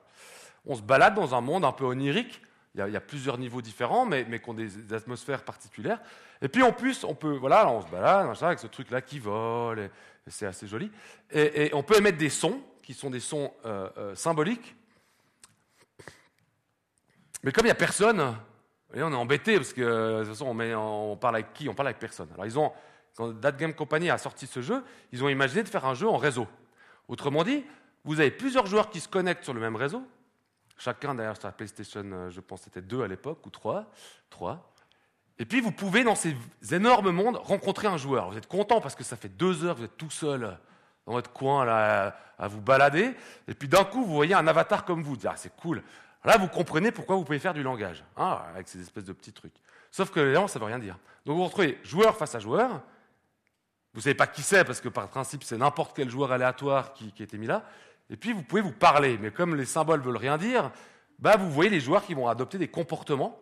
On 0.64 0.74
se 0.74 0.80
balade 0.80 1.14
dans 1.14 1.34
un 1.34 1.42
monde 1.42 1.66
un 1.66 1.72
peu 1.72 1.84
onirique. 1.84 2.40
Il 2.74 2.92
y 2.92 2.96
a, 2.96 3.00
plusieurs 3.00 3.38
niveaux 3.38 3.60
différents, 3.60 4.06
mais, 4.06 4.24
mais 4.28 4.38
qui 4.38 4.48
ont 4.48 4.54
des, 4.54 4.92
atmosphères 4.92 5.42
particulières. 5.42 6.00
Et 6.40 6.48
puis 6.48 6.62
en 6.62 6.72
plus, 6.72 7.02
on 7.02 7.14
peut, 7.14 7.36
voilà, 7.36 7.68
on 7.68 7.82
se 7.82 7.88
balade 7.88 8.30
avec 8.40 8.58
ce 8.60 8.68
truc-là 8.68 9.00
qui 9.00 9.18
vole, 9.18 9.90
c'est 10.28 10.46
assez 10.46 10.66
joli. 10.66 10.90
Et, 11.32 11.70
on 11.72 11.82
peut 11.82 11.96
émettre 11.96 12.18
des 12.18 12.30
sons, 12.30 12.62
qui 12.82 12.94
sont 12.94 13.10
des 13.10 13.20
sons 13.20 13.52
euh, 13.66 13.88
euh, 13.98 14.14
symboliques. 14.14 14.76
Mais 17.42 17.50
comme 17.50 17.64
il 17.64 17.68
n'y 17.68 17.72
a 17.72 17.74
personne, 17.74 18.36
on 18.94 19.12
est 19.12 19.16
embêté, 19.16 19.56
parce 19.56 19.72
que 19.72 19.80
de 20.20 20.24
toute 20.24 20.28
façon, 20.34 20.46
on 20.46 21.16
parle 21.16 21.36
avec 21.36 21.52
qui? 21.52 21.68
On 21.68 21.74
parle 21.74 21.88
avec 21.88 21.98
personne. 21.98 22.28
Alors 22.32 22.46
ils 22.46 22.58
ont 22.58 22.72
quand 23.18 23.32
That 23.40 23.52
Game 23.52 23.74
Company 23.74 24.10
a 24.10 24.16
sorti 24.16 24.46
ce 24.46 24.62
jeu, 24.62 24.84
ils 25.10 25.24
ont 25.24 25.28
imaginé 25.28 25.64
de 25.64 25.68
faire 25.68 25.84
un 25.84 25.94
jeu 25.94 26.08
en 26.08 26.18
réseau. 26.18 26.46
Autrement 27.08 27.42
dit, 27.42 27.64
vous 28.04 28.20
avez 28.20 28.30
plusieurs 28.30 28.66
joueurs 28.66 28.90
qui 28.90 29.00
se 29.00 29.08
connectent 29.08 29.42
sur 29.42 29.54
le 29.54 29.60
même 29.60 29.74
réseau. 29.74 30.04
Chacun, 30.76 31.16
sur 31.34 31.48
la 31.48 31.52
PlayStation, 31.52 32.04
euh, 32.04 32.30
je 32.30 32.40
pense 32.40 32.62
c'était 32.62 32.80
deux 32.80 33.02
à 33.02 33.08
l'époque, 33.08 33.44
ou 33.44 33.50
trois. 33.50 33.90
trois. 34.30 34.72
Et 35.40 35.44
puis, 35.44 35.60
vous 35.60 35.72
pouvez, 35.72 36.04
dans 36.04 36.14
ces 36.14 36.36
énormes 36.70 37.10
mondes, 37.10 37.34
rencontrer 37.38 37.88
un 37.88 37.96
joueur. 37.96 38.30
Vous 38.30 38.38
êtes 38.38 38.46
content 38.46 38.80
parce 38.80 38.94
que 38.94 39.02
ça 39.02 39.16
fait 39.16 39.28
deux 39.28 39.64
heures, 39.64 39.74
vous 39.74 39.84
êtes 39.84 39.96
tout 39.96 40.10
seul 40.10 40.56
dans 41.04 41.12
votre 41.12 41.32
coin 41.32 41.64
là, 41.64 42.16
à 42.38 42.46
vous 42.46 42.60
balader. 42.60 43.16
Et 43.48 43.54
puis, 43.54 43.66
d'un 43.66 43.82
coup, 43.82 44.04
vous 44.04 44.14
voyez 44.14 44.34
un 44.34 44.46
avatar 44.46 44.84
comme 44.84 45.02
vous. 45.02 45.16
Ah, 45.26 45.34
c'est 45.34 45.56
cool. 45.56 45.82
Là, 46.24 46.36
vous 46.38 46.46
comprenez 46.46 46.92
pourquoi 46.92 47.16
vous 47.16 47.24
pouvez 47.24 47.40
faire 47.40 47.54
du 47.54 47.64
langage, 47.64 48.04
hein, 48.16 48.42
avec 48.54 48.68
ces 48.68 48.80
espèces 48.80 49.06
de 49.06 49.12
petits 49.12 49.32
trucs. 49.32 49.56
Sauf 49.90 50.12
que, 50.12 50.20
évidemment, 50.20 50.46
ça 50.46 50.60
ne 50.60 50.64
veut 50.64 50.68
rien 50.68 50.78
dire. 50.78 50.96
Donc, 51.26 51.36
vous 51.36 51.44
retrouvez 51.44 51.80
joueur 51.82 52.16
face 52.16 52.36
à 52.36 52.38
joueur, 52.38 52.80
vous 53.98 54.02
ne 54.02 54.04
savez 54.04 54.14
pas 54.14 54.28
qui 54.28 54.42
c'est, 54.42 54.62
parce 54.62 54.80
que 54.80 54.88
par 54.88 55.08
principe, 55.08 55.42
c'est 55.42 55.58
n'importe 55.58 55.90
quel 55.96 56.08
joueur 56.08 56.30
aléatoire 56.30 56.92
qui, 56.92 57.10
qui 57.10 57.20
a 57.20 57.24
été 57.24 57.36
mis 57.36 57.48
là. 57.48 57.64
Et 58.10 58.16
puis, 58.16 58.32
vous 58.32 58.44
pouvez 58.44 58.62
vous 58.62 58.70
parler. 58.70 59.18
Mais 59.18 59.32
comme 59.32 59.56
les 59.56 59.64
symboles 59.64 60.00
veulent 60.00 60.16
rien 60.16 60.38
dire, 60.38 60.70
bah, 61.18 61.36
vous 61.36 61.50
voyez 61.50 61.68
les 61.68 61.80
joueurs 61.80 62.04
qui 62.04 62.14
vont 62.14 62.28
adopter 62.28 62.58
des 62.58 62.68
comportements 62.68 63.40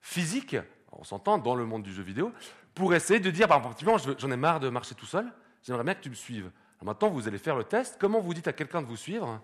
physiques, 0.00 0.56
on 0.92 1.02
s'entend 1.02 1.38
dans 1.38 1.56
le 1.56 1.64
monde 1.64 1.82
du 1.82 1.92
jeu 1.92 2.04
vidéo, 2.04 2.32
pour 2.76 2.94
essayer 2.94 3.18
de 3.18 3.28
dire, 3.32 3.48
bah, 3.48 3.60
j'en 4.18 4.30
ai 4.30 4.36
marre 4.36 4.60
de 4.60 4.68
marcher 4.68 4.94
tout 4.94 5.04
seul, 5.04 5.26
j'aimerais 5.64 5.82
bien 5.82 5.94
que 5.94 6.02
tu 6.02 6.10
me 6.10 6.14
suives. 6.14 6.48
maintenant, 6.80 7.10
vous 7.10 7.26
allez 7.26 7.38
faire 7.38 7.56
le 7.56 7.64
test. 7.64 7.96
Comment 7.98 8.20
vous 8.20 8.34
dites 8.34 8.46
à 8.46 8.52
quelqu'un 8.52 8.82
de 8.82 8.86
vous 8.86 8.96
suivre 8.96 9.40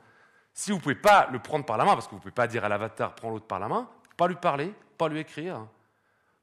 Si 0.53 0.71
vous 0.71 0.77
ne 0.77 0.83
pouvez 0.85 0.95
pas 0.95 1.31
le 1.33 1.41
prendre 1.41 1.65
par 1.65 1.79
la 1.79 1.85
main, 1.85 1.95
parce 1.95 2.07
que 2.07 2.11
vous 2.13 2.19
ne 2.19 2.23
pouvez 2.23 2.31
pas 2.31 2.47
dire 2.47 2.65
à 2.65 2.69
l'avatar, 2.69 3.17
prends 3.17 3.31
l'autre 3.31 3.49
par 3.49 3.59
la 3.59 3.67
main, 3.67 3.89
pas 4.17 4.29
lui 4.29 4.37
parler, 4.37 4.73
pas 4.99 5.09
lui 5.09 5.19
écrire, 5.19 5.67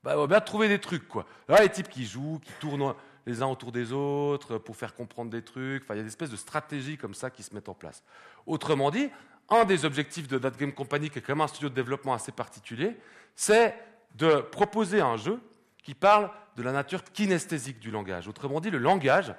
bah, 0.03 0.15
on 0.17 0.21
va 0.21 0.27
bien 0.27 0.41
trouver 0.41 0.67
des 0.67 0.79
trucs. 0.79 1.07
Quoi. 1.07 1.25
Là, 1.47 1.61
les 1.61 1.69
types 1.69 1.87
qui 1.87 2.05
jouent, 2.05 2.41
qui 2.43 2.51
tournent 2.59 2.93
les 3.25 3.41
uns 3.41 3.47
autour 3.47 3.71
des 3.71 3.91
autres 3.91 4.57
pour 4.57 4.75
faire 4.75 4.95
comprendre 4.95 5.29
des 5.29 5.43
trucs. 5.43 5.83
Enfin, 5.83 5.95
il 5.95 5.97
y 5.97 5.99
a 5.99 6.03
des 6.03 6.09
espèces 6.09 6.29
de 6.29 6.35
stratégies 6.35 6.97
comme 6.97 7.13
ça 7.13 7.29
qui 7.29 7.43
se 7.43 7.53
mettent 7.53 7.69
en 7.69 7.73
place. 7.73 8.03
Autrement 8.45 8.91
dit, 8.91 9.09
un 9.49 9.65
des 9.65 9.85
objectifs 9.85 10.27
de 10.27 10.37
That 10.37 10.51
Game 10.51 10.73
Company, 10.73 11.09
qui 11.09 11.19
est 11.19 11.21
quand 11.21 11.33
même 11.33 11.41
un 11.41 11.47
studio 11.47 11.69
de 11.69 11.75
développement 11.75 12.13
assez 12.13 12.31
particulier, 12.31 12.95
c'est 13.35 13.75
de 14.15 14.37
proposer 14.37 15.01
un 15.01 15.17
jeu 15.17 15.39
qui 15.83 15.93
parle 15.93 16.29
de 16.57 16.63
la 16.63 16.71
nature 16.71 17.03
kinesthésique 17.03 17.79
du 17.79 17.91
langage. 17.91 18.27
Autrement 18.27 18.59
dit, 18.59 18.69
le 18.69 18.77
langage 18.77 19.33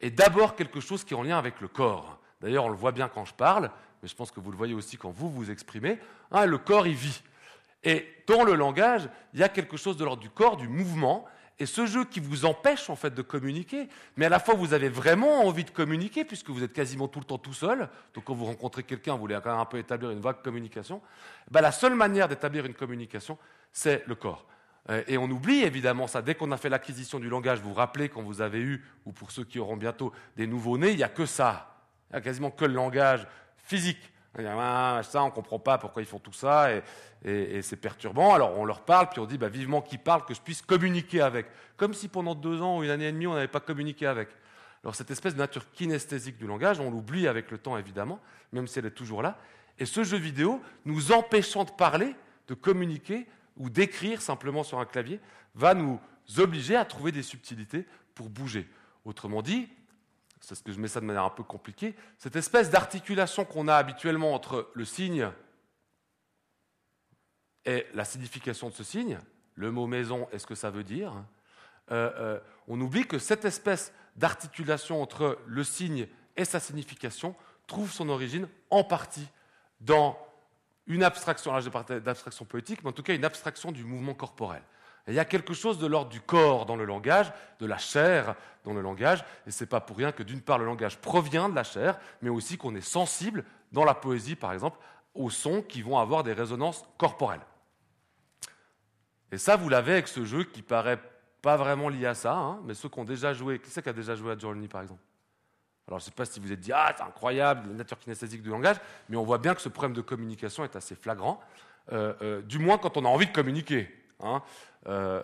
est 0.00 0.10
d'abord 0.10 0.54
quelque 0.54 0.80
chose 0.80 1.04
qui 1.04 1.14
est 1.14 1.16
en 1.16 1.22
lien 1.22 1.38
avec 1.38 1.60
le 1.60 1.68
corps. 1.68 2.18
D'ailleurs, 2.40 2.64
on 2.64 2.68
le 2.68 2.76
voit 2.76 2.92
bien 2.92 3.08
quand 3.08 3.24
je 3.24 3.34
parle, 3.34 3.70
mais 4.02 4.08
je 4.08 4.14
pense 4.14 4.30
que 4.30 4.40
vous 4.40 4.50
le 4.50 4.56
voyez 4.56 4.74
aussi 4.74 4.96
quand 4.96 5.10
vous 5.10 5.30
vous 5.30 5.50
exprimez. 5.50 5.98
Hein, 6.30 6.46
le 6.46 6.58
corps, 6.58 6.86
il 6.86 6.94
vit. 6.94 7.22
Et 7.84 8.06
dans 8.26 8.44
le 8.44 8.54
langage, 8.54 9.08
il 9.34 9.40
y 9.40 9.42
a 9.42 9.48
quelque 9.48 9.76
chose 9.76 9.96
de 9.96 10.04
l'ordre 10.04 10.22
du 10.22 10.30
corps, 10.30 10.56
du 10.56 10.68
mouvement, 10.68 11.26
et 11.58 11.66
ce 11.66 11.86
jeu 11.86 12.04
qui 12.04 12.18
vous 12.20 12.44
empêche 12.44 12.90
en 12.90 12.96
fait 12.96 13.14
de 13.14 13.22
communiquer, 13.22 13.88
mais 14.16 14.26
à 14.26 14.28
la 14.28 14.40
fois 14.40 14.54
vous 14.54 14.74
avez 14.74 14.88
vraiment 14.88 15.46
envie 15.46 15.64
de 15.64 15.70
communiquer 15.70 16.24
puisque 16.24 16.50
vous 16.50 16.64
êtes 16.64 16.72
quasiment 16.72 17.06
tout 17.06 17.20
le 17.20 17.24
temps 17.24 17.38
tout 17.38 17.52
seul. 17.52 17.88
Donc 18.14 18.24
quand 18.24 18.34
vous 18.34 18.46
rencontrez 18.46 18.82
quelqu'un, 18.82 19.12
vous 19.14 19.20
voulez 19.20 19.38
quand 19.42 19.50
même 19.50 19.60
un 19.60 19.64
peu 19.64 19.78
établir 19.78 20.10
une 20.10 20.20
vague 20.20 20.42
communication. 20.42 21.00
Ben, 21.50 21.60
la 21.60 21.72
seule 21.72 21.94
manière 21.94 22.28
d'établir 22.28 22.66
une 22.66 22.74
communication, 22.74 23.38
c'est 23.72 24.02
le 24.06 24.16
corps. 24.16 24.46
Euh, 24.90 25.02
et 25.06 25.16
on 25.16 25.30
oublie 25.30 25.62
évidemment 25.62 26.06
ça. 26.06 26.22
Dès 26.22 26.34
qu'on 26.34 26.50
a 26.52 26.56
fait 26.56 26.68
l'acquisition 26.68 27.18
du 27.18 27.28
langage, 27.28 27.60
vous 27.60 27.70
vous 27.70 27.74
rappelez 27.74 28.08
quand 28.08 28.22
vous 28.22 28.40
avez 28.40 28.60
eu, 28.60 28.84
ou 29.06 29.12
pour 29.12 29.30
ceux 29.30 29.44
qui 29.44 29.58
auront 29.58 29.76
bientôt 29.76 30.12
des 30.36 30.46
nouveaux-nés, 30.46 30.90
il 30.90 30.96
n'y 30.96 31.04
a 31.04 31.08
que 31.08 31.26
ça. 31.26 31.78
Il 32.10 32.14
n'y 32.14 32.18
a 32.18 32.20
quasiment 32.20 32.50
que 32.50 32.64
le 32.64 32.74
langage 32.74 33.26
physique. 33.56 34.12
Ah, 34.36 35.00
ça, 35.04 35.22
on 35.22 35.26
ne 35.26 35.30
comprend 35.30 35.58
pas 35.58 35.78
pourquoi 35.78 36.02
ils 36.02 36.06
font 36.06 36.18
tout 36.18 36.32
ça, 36.32 36.68
et, 36.72 37.62
c'est 37.62 37.76
perturbant. 37.76 38.34
Alors 38.34 38.58
on 38.58 38.64
leur 38.64 38.80
parle, 38.82 39.08
puis 39.08 39.20
on 39.20 39.26
dit 39.26 39.38
bah, 39.38 39.48
vivement 39.48 39.80
qu'ils 39.80 39.98
parlent, 39.98 40.24
que 40.24 40.34
je 40.34 40.40
puisse 40.40 40.60
communiquer 40.60 41.20
avec. 41.20 41.46
Comme 41.76 41.94
si 41.94 42.08
pendant 42.08 42.34
deux 42.34 42.60
ans 42.60 42.78
ou 42.78 42.84
une 42.84 42.90
année 42.90 43.06
et 43.06 43.12
demie, 43.12 43.26
on 43.26 43.34
n'avait 43.34 43.48
pas 43.48 43.60
communiqué 43.60 44.06
avec. 44.06 44.28
Alors 44.82 44.94
cette 44.94 45.10
espèce 45.10 45.34
de 45.34 45.38
nature 45.38 45.70
kinesthésique 45.72 46.36
du 46.36 46.46
langage, 46.46 46.80
on 46.80 46.90
l'oublie 46.90 47.26
avec 47.26 47.50
le 47.50 47.58
temps 47.58 47.78
évidemment, 47.78 48.20
même 48.52 48.66
si 48.66 48.78
elle 48.78 48.86
est 48.86 48.90
toujours 48.90 49.22
là. 49.22 49.38
Et 49.78 49.86
ce 49.86 50.04
jeu 50.04 50.18
vidéo, 50.18 50.60
nous 50.84 51.12
empêchant 51.12 51.64
de 51.64 51.70
parler, 51.70 52.14
de 52.48 52.54
communiquer 52.54 53.26
ou 53.56 53.70
d'écrire 53.70 54.20
simplement 54.20 54.62
sur 54.62 54.78
un 54.78 54.84
clavier, 54.84 55.20
va 55.54 55.74
nous 55.74 55.98
obliger 56.36 56.76
à 56.76 56.84
trouver 56.84 57.12
des 57.12 57.22
subtilités 57.22 57.86
pour 58.14 58.28
bouger. 58.28 58.68
Autrement 59.04 59.42
dit, 59.42 59.68
c'est 60.44 60.54
ce 60.54 60.62
que 60.62 60.72
je 60.72 60.78
mets 60.78 60.88
ça 60.88 61.00
de 61.00 61.06
manière 61.06 61.24
un 61.24 61.30
peu 61.30 61.42
compliquée, 61.42 61.94
cette 62.18 62.36
espèce 62.36 62.70
d'articulation 62.70 63.44
qu'on 63.44 63.68
a 63.68 63.74
habituellement 63.74 64.34
entre 64.34 64.70
le 64.74 64.84
signe 64.84 65.30
et 67.64 67.86
la 67.94 68.04
signification 68.04 68.68
de 68.68 68.74
ce 68.74 68.84
signe, 68.84 69.18
le 69.54 69.70
mot 69.70 69.86
maison 69.86 70.28
et 70.32 70.38
ce 70.38 70.46
que 70.46 70.54
ça 70.54 70.70
veut 70.70 70.84
dire, 70.84 71.12
euh, 71.90 72.10
euh, 72.18 72.40
on 72.68 72.80
oublie 72.80 73.06
que 73.06 73.18
cette 73.18 73.44
espèce 73.44 73.92
d'articulation 74.16 75.02
entre 75.02 75.38
le 75.46 75.64
signe 75.64 76.06
et 76.36 76.44
sa 76.44 76.60
signification 76.60 77.34
trouve 77.66 77.90
son 77.90 78.08
origine 78.08 78.48
en 78.70 78.84
partie 78.84 79.28
dans 79.80 80.18
une 80.86 81.02
abstraction, 81.02 81.52
là 81.52 81.60
je 81.60 81.70
d'abstraction 82.00 82.44
poétique, 82.44 82.80
mais 82.82 82.90
en 82.90 82.92
tout 82.92 83.02
cas 83.02 83.14
une 83.14 83.24
abstraction 83.24 83.72
du 83.72 83.84
mouvement 83.84 84.14
corporel. 84.14 84.62
Il 85.08 85.14
y 85.14 85.18
a 85.18 85.24
quelque 85.24 85.52
chose 85.52 85.78
de 85.78 85.86
l'ordre 85.86 86.10
du 86.10 86.20
corps 86.20 86.66
dans 86.66 86.76
le 86.76 86.84
langage, 86.84 87.32
de 87.60 87.66
la 87.66 87.78
chair 87.78 88.34
dans 88.64 88.72
le 88.72 88.80
langage, 88.80 89.24
et 89.46 89.50
ce 89.50 89.64
n'est 89.64 89.68
pas 89.68 89.80
pour 89.80 89.98
rien 89.98 90.12
que 90.12 90.22
d'une 90.22 90.40
part 90.40 90.58
le 90.58 90.64
langage 90.64 90.98
provient 90.98 91.48
de 91.48 91.54
la 91.54 91.64
chair, 91.64 91.98
mais 92.22 92.30
aussi 92.30 92.56
qu'on 92.56 92.74
est 92.74 92.80
sensible 92.80 93.44
dans 93.72 93.84
la 93.84 93.94
poésie, 93.94 94.36
par 94.36 94.52
exemple, 94.52 94.78
aux 95.14 95.30
sons 95.30 95.62
qui 95.62 95.82
vont 95.82 95.98
avoir 95.98 96.22
des 96.22 96.32
résonances 96.32 96.84
corporelles. 96.96 97.44
Et 99.30 99.38
ça, 99.38 99.56
vous 99.56 99.68
l'avez 99.68 99.92
avec 99.92 100.08
ce 100.08 100.24
jeu 100.24 100.44
qui 100.44 100.62
paraît 100.62 101.00
pas 101.42 101.56
vraiment 101.56 101.90
lié 101.90 102.06
à 102.06 102.14
ça, 102.14 102.34
hein, 102.34 102.60
mais 102.64 102.72
ceux 102.72 102.88
qui 102.88 102.98
ont 102.98 103.04
déjà 103.04 103.34
joué, 103.34 103.58
qui 103.58 103.68
c'est 103.68 103.82
qui 103.82 103.88
a 103.88 103.92
déjà 103.92 104.14
joué 104.14 104.32
à 104.32 104.38
Journey, 104.38 104.68
par 104.68 104.80
exemple? 104.80 105.02
Alors 105.86 105.98
je 105.98 106.04
ne 106.04 106.06
sais 106.06 106.14
pas 106.14 106.24
si 106.24 106.40
vous 106.40 106.50
êtes 106.50 106.60
dit, 106.60 106.72
ah, 106.72 106.94
c'est 106.96 107.02
incroyable, 107.02 107.68
la 107.68 107.74
nature 107.74 107.98
kinesthésique 107.98 108.42
du 108.42 108.48
langage, 108.48 108.76
mais 109.10 109.18
on 109.18 109.24
voit 109.24 109.36
bien 109.36 109.54
que 109.54 109.60
ce 109.60 109.68
problème 109.68 109.92
de 109.92 110.00
communication 110.00 110.64
est 110.64 110.76
assez 110.76 110.94
flagrant, 110.94 111.40
euh, 111.92 112.14
euh, 112.22 112.42
du 112.42 112.58
moins 112.58 112.78
quand 112.78 112.96
on 112.96 113.04
a 113.04 113.08
envie 113.08 113.26
de 113.26 113.32
communiquer. 113.32 113.94
Hein. 114.24 114.42
Euh, 114.86 115.22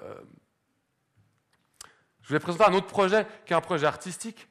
je 2.22 2.32
vais 2.32 2.40
présenter 2.40 2.64
un 2.64 2.74
autre 2.74 2.86
projet 2.86 3.26
qui 3.44 3.52
est 3.52 3.56
un 3.56 3.60
projet 3.60 3.86
artistique, 3.86 4.46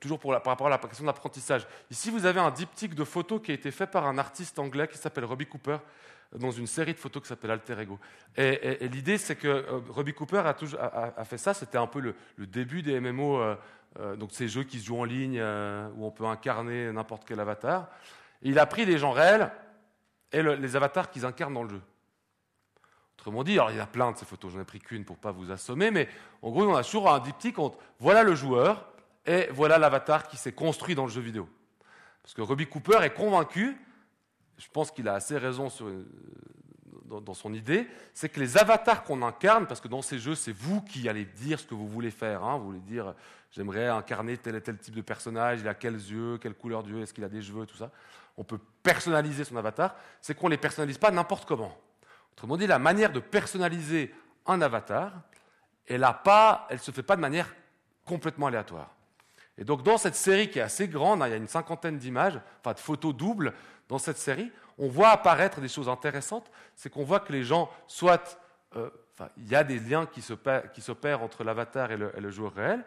toujours 0.00 0.18
pour 0.18 0.30
par 0.30 0.52
rapport 0.52 0.66
à 0.68 0.70
la 0.70 0.78
question 0.78 1.04
de 1.04 1.08
l'apprentissage. 1.08 1.66
Ici, 1.90 2.10
vous 2.10 2.24
avez 2.24 2.40
un 2.40 2.50
diptyque 2.50 2.94
de 2.94 3.04
photos 3.04 3.42
qui 3.42 3.50
a 3.50 3.54
été 3.54 3.70
fait 3.70 3.86
par 3.86 4.06
un 4.06 4.16
artiste 4.16 4.58
anglais 4.58 4.88
qui 4.88 4.96
s'appelle 4.96 5.26
Robbie 5.26 5.46
Cooper, 5.46 5.76
dans 6.34 6.50
une 6.50 6.66
série 6.66 6.94
de 6.94 6.98
photos 6.98 7.22
qui 7.22 7.28
s'appelle 7.28 7.50
Alter 7.50 7.78
Ego. 7.78 7.98
Et, 8.36 8.88
l'idée, 8.88 9.18
c'est 9.18 9.36
que 9.36 9.66
Robbie 9.90 10.14
Cooper 10.14 10.42
a, 10.46 11.24
fait 11.24 11.38
ça, 11.38 11.52
c'était 11.52 11.76
un 11.76 11.86
peu 11.86 12.00
le, 12.00 12.46
début 12.46 12.80
des 12.82 12.98
MMO 12.98 13.42
euh, 14.00 14.16
donc 14.16 14.32
ces 14.32 14.48
jeux 14.48 14.64
qui 14.64 14.78
se 14.78 14.86
jouent 14.86 15.00
en 15.00 15.04
ligne 15.04 15.38
euh, 15.40 15.88
où 15.96 16.04
on 16.04 16.10
peut 16.10 16.26
incarner 16.26 16.92
n'importe 16.92 17.24
quel 17.26 17.40
avatar. 17.40 17.88
il 18.42 18.58
a 18.58 18.66
pris 18.66 18.84
des 18.84 18.98
gens 18.98 19.12
réels 19.12 19.50
et 20.32 20.42
les 20.42 20.76
avatars 20.76 21.10
qu'ils 21.10 21.24
incarnent 21.24 21.54
dans 21.54 21.62
le 21.62 21.70
jeu. 21.70 21.82
Autrement 23.26 23.42
dit, 23.42 23.58
il 23.70 23.76
y 23.76 23.80
a 23.80 23.86
plein 23.88 24.12
de 24.12 24.16
ces 24.16 24.24
photos, 24.24 24.52
j'en 24.52 24.60
ai 24.60 24.64
pris 24.64 24.78
qu'une 24.78 25.04
pour 25.04 25.16
pas 25.16 25.32
vous 25.32 25.50
assommer, 25.50 25.90
mais 25.90 26.08
en 26.42 26.50
gros, 26.52 26.62
on 26.62 26.76
a 26.76 26.84
toujours 26.84 27.12
un 27.12 27.18
diptyque 27.18 27.58
entre 27.58 27.76
voilà 27.98 28.22
le 28.22 28.36
joueur 28.36 28.86
et 29.26 29.48
voilà 29.50 29.78
l'avatar 29.78 30.28
qui 30.28 30.36
s'est 30.36 30.52
construit 30.52 30.94
dans 30.94 31.06
le 31.06 31.10
jeu 31.10 31.22
vidéo. 31.22 31.48
Parce 32.22 32.34
que 32.34 32.42
Robbie 32.42 32.68
Cooper 32.68 32.98
est 33.02 33.10
convaincu, 33.10 33.76
je 34.58 34.68
pense 34.72 34.92
qu'il 34.92 35.08
a 35.08 35.14
assez 35.14 35.36
raison 35.38 35.68
sur, 35.68 35.90
dans, 37.04 37.34
son 37.34 37.52
idée, 37.52 37.88
c'est 38.14 38.28
que 38.28 38.38
les 38.38 38.58
avatars 38.58 39.02
qu'on 39.02 39.20
incarne, 39.22 39.66
parce 39.66 39.80
que 39.80 39.88
dans 39.88 40.02
ces 40.02 40.20
jeux, 40.20 40.36
c'est 40.36 40.52
vous 40.52 40.80
qui 40.80 41.08
allez 41.08 41.24
dire 41.24 41.58
ce 41.58 41.66
que 41.66 41.74
vous 41.74 41.88
voulez 41.88 42.12
faire. 42.12 42.44
Hein, 42.44 42.58
vous 42.58 42.66
voulez 42.66 42.78
dire, 42.78 43.12
j'aimerais 43.50 43.88
incarner 43.88 44.36
tel 44.36 44.54
et 44.54 44.60
tel 44.60 44.78
type 44.78 44.94
de 44.94 45.02
personnage, 45.02 45.62
il 45.62 45.66
a 45.66 45.74
quels 45.74 45.94
yeux, 45.94 46.38
quelle 46.38 46.54
couleur 46.54 46.84
d'yeux, 46.84 47.02
est-ce 47.02 47.12
qu'il 47.12 47.24
a 47.24 47.28
des 47.28 47.42
cheveux, 47.42 47.66
tout 47.66 47.76
ça. 47.76 47.90
On 48.36 48.44
peut 48.44 48.60
personnaliser 48.84 49.42
son 49.42 49.56
avatar, 49.56 49.96
c'est 50.20 50.36
qu'on 50.36 50.46
ne 50.46 50.52
les 50.52 50.58
personnalise 50.58 50.98
pas 50.98 51.10
n'importe 51.10 51.44
comment. 51.44 51.76
Autrement 52.36 52.56
dit, 52.56 52.66
la 52.66 52.78
manière 52.78 53.12
de 53.12 53.20
personnaliser 53.20 54.14
un 54.44 54.60
avatar, 54.60 55.12
elle 55.86 56.00
ne 56.00 56.76
se 56.76 56.90
fait 56.90 57.02
pas 57.02 57.16
de 57.16 57.20
manière 57.20 57.54
complètement 58.04 58.46
aléatoire. 58.46 58.90
Et 59.58 59.64
donc 59.64 59.82
dans 59.82 59.96
cette 59.96 60.14
série 60.14 60.50
qui 60.50 60.58
est 60.58 60.62
assez 60.62 60.86
grande, 60.88 61.22
hein, 61.22 61.28
il 61.28 61.30
y 61.30 61.34
a 61.34 61.38
une 61.38 61.48
cinquantaine 61.48 61.98
d'images, 61.98 62.38
enfin 62.60 62.74
de 62.74 62.78
photos 62.78 63.14
doubles 63.14 63.54
dans 63.88 63.98
cette 63.98 64.18
série, 64.18 64.52
on 64.78 64.88
voit 64.88 65.08
apparaître 65.08 65.60
des 65.60 65.68
choses 65.68 65.88
intéressantes. 65.88 66.50
C'est 66.74 66.90
qu'on 66.90 67.04
voit 67.04 67.20
que 67.20 67.32
les 67.32 67.42
gens, 67.42 67.70
soit, 67.86 68.38
euh, 68.76 68.90
il 69.38 69.48
y 69.48 69.54
a 69.54 69.64
des 69.64 69.78
liens 69.78 70.06
qui 70.06 70.20
s'opèrent 70.20 71.22
entre 71.22 71.42
l'avatar 71.42 71.90
et, 71.90 71.96
le, 71.96 72.30
joueur 72.30 72.52
réel, 72.54 72.84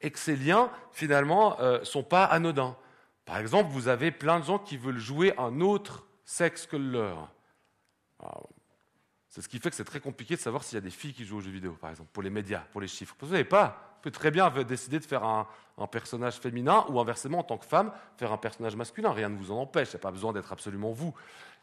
et 0.00 0.10
que 0.12 0.18
ces 0.18 0.36
liens, 0.36 0.70
finalement, 0.92 1.56
ne 1.58 1.64
euh, 1.64 1.84
sont 1.84 2.04
pas 2.04 2.24
anodins. 2.24 2.76
Par 3.24 3.38
exemple, 3.38 3.70
vous 3.70 3.88
avez 3.88 4.12
plein 4.12 4.38
de 4.38 4.44
gens 4.44 4.58
qui 4.60 4.76
veulent 4.76 4.98
jouer 4.98 5.34
un 5.38 5.60
autre 5.60 6.04
sexe 6.24 6.66
que 6.66 6.76
le 6.76 6.92
leur. 6.92 7.30
C'est 9.34 9.42
ce 9.42 9.48
qui 9.48 9.58
fait 9.58 9.68
que 9.68 9.74
c'est 9.74 9.82
très 9.82 9.98
compliqué 9.98 10.36
de 10.36 10.40
savoir 10.40 10.62
s'il 10.62 10.76
y 10.76 10.78
a 10.78 10.80
des 10.80 10.90
filles 10.90 11.12
qui 11.12 11.24
jouent 11.24 11.38
aux 11.38 11.40
jeux 11.40 11.50
vidéo, 11.50 11.72
par 11.72 11.90
exemple, 11.90 12.08
pour 12.12 12.22
les 12.22 12.30
médias, 12.30 12.60
pour 12.70 12.80
les 12.80 12.86
chiffres. 12.86 13.16
Vous 13.18 13.26
ne 13.26 13.32
savez 13.32 13.42
pas. 13.42 13.96
Vous 13.96 14.02
pouvez 14.02 14.12
très 14.12 14.30
bien 14.30 14.48
décider 14.62 15.00
de 15.00 15.04
faire 15.04 15.24
un, 15.24 15.48
personnage 15.90 16.36
féminin 16.36 16.84
ou 16.88 17.00
inversement, 17.00 17.40
en 17.40 17.42
tant 17.42 17.58
que 17.58 17.64
femme, 17.64 17.90
faire 18.16 18.30
un 18.30 18.36
personnage 18.36 18.76
masculin. 18.76 19.10
Rien 19.10 19.28
ne 19.28 19.36
vous 19.36 19.50
en 19.50 19.60
empêche. 19.60 19.88
Il 19.88 19.96
n'y 19.96 19.96
a 19.96 20.02
pas 20.02 20.12
besoin 20.12 20.32
d'être 20.32 20.52
absolument 20.52 20.92
vous. 20.92 21.12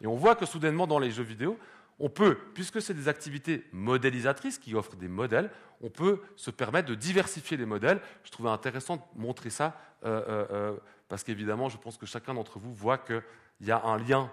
Et 0.01 0.07
on 0.07 0.17
voit 0.17 0.35
que 0.35 0.45
soudainement, 0.45 0.85
dans 0.85 0.99
les 0.99 1.11
jeux 1.11 1.23
vidéo, 1.23 1.57
on 1.97 2.09
peut, 2.09 2.37
puisque 2.53 2.81
c'est 2.81 2.93
des 2.93 3.07
activités 3.07 3.65
modélisatrices 3.71 4.59
qui 4.59 4.75
offrent 4.75 4.97
des 4.97 5.07
modèles, 5.07 5.49
on 5.81 5.89
peut 5.89 6.19
se 6.35 6.51
permettre 6.51 6.89
de 6.89 6.95
diversifier 6.95 7.55
les 7.55 7.65
modèles. 7.65 8.01
Je 8.25 8.31
trouvais 8.31 8.49
intéressant 8.49 8.97
de 8.97 9.01
montrer 9.15 9.49
ça, 9.49 9.79
euh, 10.03 10.21
euh, 10.27 10.45
euh, 10.51 10.77
parce 11.07 11.23
qu'évidemment, 11.23 11.69
je 11.69 11.77
pense 11.77 11.95
que 11.95 12.05
chacun 12.05 12.33
d'entre 12.33 12.59
vous 12.59 12.73
voit 12.73 12.97
qu'il 12.97 13.23
y 13.61 13.71
a 13.71 13.81
un 13.85 13.97
lien 13.97 14.29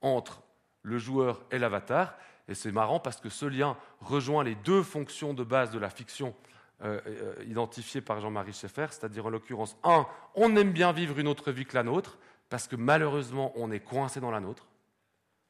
entre 0.00 0.42
le 0.82 0.98
joueur 0.98 1.42
et 1.50 1.58
l'avatar, 1.58 2.14
et 2.48 2.54
c'est 2.54 2.72
marrant 2.72 2.98
parce 2.98 3.20
que 3.20 3.28
ce 3.28 3.46
lien 3.46 3.76
rejoint 4.00 4.42
les 4.42 4.54
deux 4.56 4.82
fonctions 4.82 5.34
de 5.34 5.44
base 5.44 5.70
de 5.70 5.78
la 5.78 5.90
fiction 5.90 6.34
euh, 6.82 7.00
euh, 7.06 7.44
identifiées 7.46 8.00
par 8.00 8.20
Jean-Marie 8.20 8.52
Schaeffer, 8.52 8.86
c'est-à-dire 8.90 9.26
en 9.26 9.30
l'occurrence, 9.30 9.76
un, 9.84 10.06
on 10.34 10.56
aime 10.56 10.72
bien 10.72 10.92
vivre 10.92 11.18
une 11.18 11.28
autre 11.28 11.52
vie 11.52 11.66
que 11.66 11.76
la 11.76 11.82
nôtre, 11.82 12.18
parce 12.48 12.66
que 12.66 12.76
malheureusement, 12.76 13.52
on 13.54 13.70
est 13.70 13.80
coincé 13.80 14.20
dans 14.20 14.30
la 14.30 14.40
nôtre. 14.40 14.66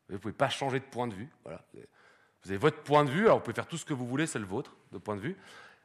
Vous 0.09 0.15
ne 0.15 0.19
pouvez 0.19 0.35
pas 0.35 0.49
changer 0.49 0.81
de 0.81 0.85
point 0.85 1.07
de 1.07 1.15
vue. 1.15 1.29
Vous 1.45 2.51
avez 2.51 2.59
votre 2.59 2.83
point 2.83 3.05
de 3.05 3.11
vue, 3.11 3.27
alors 3.27 3.39
vous 3.39 3.45
pouvez 3.45 3.55
faire 3.55 3.67
tout 3.69 3.79
ce 3.79 3.85
que 3.85 3.95
vous 3.95 4.07
voulez, 4.07 4.27
c'est 4.27 4.39
le 4.39 4.45
vôtre, 4.45 4.77
de 4.93 4.99
point 4.99 5.15
de 5.15 5.21
vue. 5.21 5.37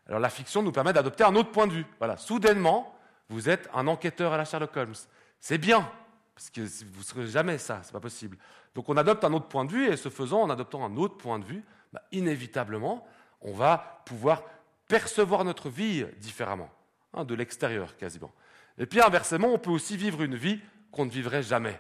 Alors 0.08 0.20
la 0.20 0.30
fiction 0.30 0.64
nous 0.64 0.72
permet 0.72 0.94
d'adopter 0.94 1.24
un 1.24 1.36
autre 1.36 1.52
point 1.52 1.68
de 1.68 1.74
vue. 1.74 1.86
Voilà. 2.00 2.18
Soudainement, 2.18 2.98
vous 3.30 3.50
êtes 3.50 3.70
un 3.74 3.88
enquêteur 3.88 4.34
à 4.34 4.38
la 4.38 4.46
Sherlock 4.46 4.76
Holmes. 4.76 4.94
C'est 5.40 5.58
bien, 5.58 5.90
parce 6.36 6.50
que 6.50 6.62
vous 6.62 7.00
ne 7.00 7.04
serez 7.04 7.28
jamais 7.28 7.58
ça, 7.58 7.82
ce 7.82 7.88
n'est 7.88 7.94
pas 7.94 8.02
possible. 8.02 8.38
Donc 8.76 8.90
on 8.90 8.98
adopte 8.98 9.24
un 9.24 9.34
autre 9.34 9.48
point 9.48 9.64
de 9.64 9.72
vue, 9.72 9.88
et 9.88 9.96
ce 9.96 10.10
faisant, 10.10 10.42
en 10.42 10.50
adoptant 10.50 10.86
un 10.86 10.98
autre 10.98 11.18
point 11.18 11.40
de 11.40 11.46
vue, 11.46 11.64
bah, 11.94 12.02
inévitablement, 12.12 13.08
on 13.42 13.54
va 13.54 14.04
pouvoir 14.06 14.44
percevoir 14.88 15.46
notre 15.46 15.70
vie 15.70 16.06
différemment, 16.18 16.70
hein, 17.14 17.24
de 17.24 17.34
l'extérieur 17.34 17.96
quasiment. 17.96 18.34
Et 18.78 18.86
puis 18.86 19.02
inversement, 19.02 19.48
on 19.48 19.58
peut 19.58 19.72
aussi 19.72 19.96
vivre 19.96 20.22
une 20.22 20.36
vie 20.36 20.60
qu'on 20.92 21.06
ne 21.06 21.10
vivrait 21.10 21.42
jamais. 21.42 21.80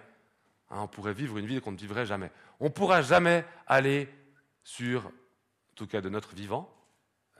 Hein, 0.71 0.79
on 0.83 0.87
pourrait 0.87 1.13
vivre 1.13 1.37
une 1.37 1.45
vie 1.45 1.59
qu'on 1.59 1.73
ne 1.73 1.77
vivrait 1.77 2.05
jamais. 2.05 2.31
On 2.61 2.65
ne 2.65 2.69
pourra 2.69 3.01
jamais 3.01 3.43
aller 3.67 4.09
sur, 4.63 5.07
en 5.07 5.75
tout 5.75 5.87
cas 5.87 5.99
de 5.99 6.07
notre 6.07 6.33
vivant, 6.33 6.73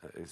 euh, 0.04 0.26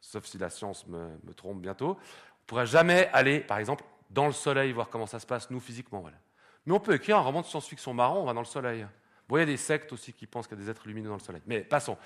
sauf 0.00 0.24
si 0.24 0.38
la 0.38 0.48
science 0.48 0.86
me 0.86 1.34
trompe 1.34 1.60
bientôt, 1.60 1.90
on 1.90 2.42
ne 2.44 2.46
pourra 2.46 2.64
jamais 2.64 3.10
aller, 3.12 3.40
par 3.40 3.58
exemple, 3.58 3.84
dans 4.14 4.26
le 4.26 4.32
soleil, 4.32 4.72
voir 4.72 4.88
comment 4.88 5.06
ça 5.06 5.18
se 5.18 5.26
passe, 5.26 5.50
nous, 5.50 5.60
physiquement. 5.60 6.00
Voilà. 6.00 6.16
Mais 6.64 6.72
on 6.72 6.80
peut 6.80 6.94
écrire 6.94 7.18
un 7.18 7.20
roman 7.20 7.42
de 7.42 7.46
science-fiction 7.46 7.92
marrant, 7.92 8.20
on 8.20 8.24
va 8.24 8.32
dans 8.32 8.40
le 8.40 8.46
soleil. 8.46 8.86
Bon, 9.28 9.36
il 9.36 9.40
y 9.40 9.42
a 9.42 9.46
des 9.46 9.56
sectes 9.56 9.92
aussi 9.92 10.12
qui 10.12 10.26
pensent 10.26 10.46
qu'il 10.46 10.56
y 10.56 10.60
a 10.60 10.64
des 10.64 10.70
êtres 10.70 10.86
lumineux 10.86 11.08
dans 11.08 11.16
le 11.16 11.20
soleil. 11.20 11.42
Mais 11.46 11.60
passons. 11.60 11.98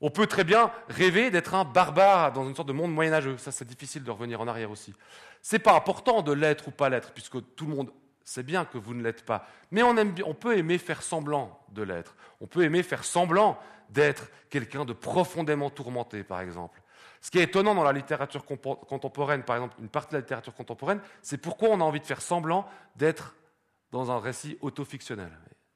On 0.00 0.10
peut 0.10 0.26
très 0.26 0.44
bien 0.44 0.70
rêver 0.88 1.30
d'être 1.30 1.54
un 1.54 1.64
barbare 1.64 2.32
dans 2.32 2.46
une 2.46 2.54
sorte 2.54 2.68
de 2.68 2.72
monde 2.72 2.92
moyenâgeux. 2.92 3.38
Ça, 3.38 3.52
c'est 3.52 3.64
difficile 3.64 4.02
de 4.02 4.10
revenir 4.10 4.40
en 4.40 4.48
arrière 4.48 4.70
aussi. 4.70 4.94
C'est 5.40 5.58
pas 5.58 5.74
important 5.74 6.22
de 6.22 6.32
l'être 6.32 6.68
ou 6.68 6.70
pas 6.70 6.88
l'être, 6.88 7.12
puisque 7.12 7.38
tout 7.54 7.66
le 7.66 7.74
monde 7.74 7.90
sait 8.24 8.42
bien 8.42 8.64
que 8.64 8.76
vous 8.76 8.92
ne 8.92 9.02
l'êtes 9.02 9.24
pas. 9.24 9.46
Mais 9.70 9.82
on, 9.82 9.96
aime, 9.96 10.14
on 10.24 10.34
peut 10.34 10.58
aimer 10.58 10.78
faire 10.78 11.02
semblant 11.02 11.60
de 11.70 11.82
l'être. 11.82 12.14
On 12.40 12.46
peut 12.46 12.64
aimer 12.64 12.82
faire 12.82 13.04
semblant 13.04 13.58
d'être 13.88 14.28
quelqu'un 14.50 14.84
de 14.84 14.92
profondément 14.92 15.70
tourmenté, 15.70 16.24
par 16.24 16.40
exemple. 16.40 16.80
Ce 17.26 17.30
qui 17.32 17.40
est 17.40 17.42
étonnant 17.42 17.74
dans 17.74 17.82
la 17.82 17.92
littérature 17.92 18.44
contemporaine, 18.46 19.42
par 19.42 19.56
exemple, 19.56 19.74
une 19.80 19.88
partie 19.88 20.10
de 20.10 20.14
la 20.14 20.20
littérature 20.20 20.54
contemporaine, 20.54 21.00
c'est 21.22 21.38
pourquoi 21.38 21.70
on 21.70 21.80
a 21.80 21.82
envie 21.82 21.98
de 21.98 22.04
faire 22.04 22.22
semblant 22.22 22.68
d'être 22.94 23.34
dans 23.90 24.12
un 24.12 24.20
récit 24.20 24.56
autofictionnel. 24.60 25.32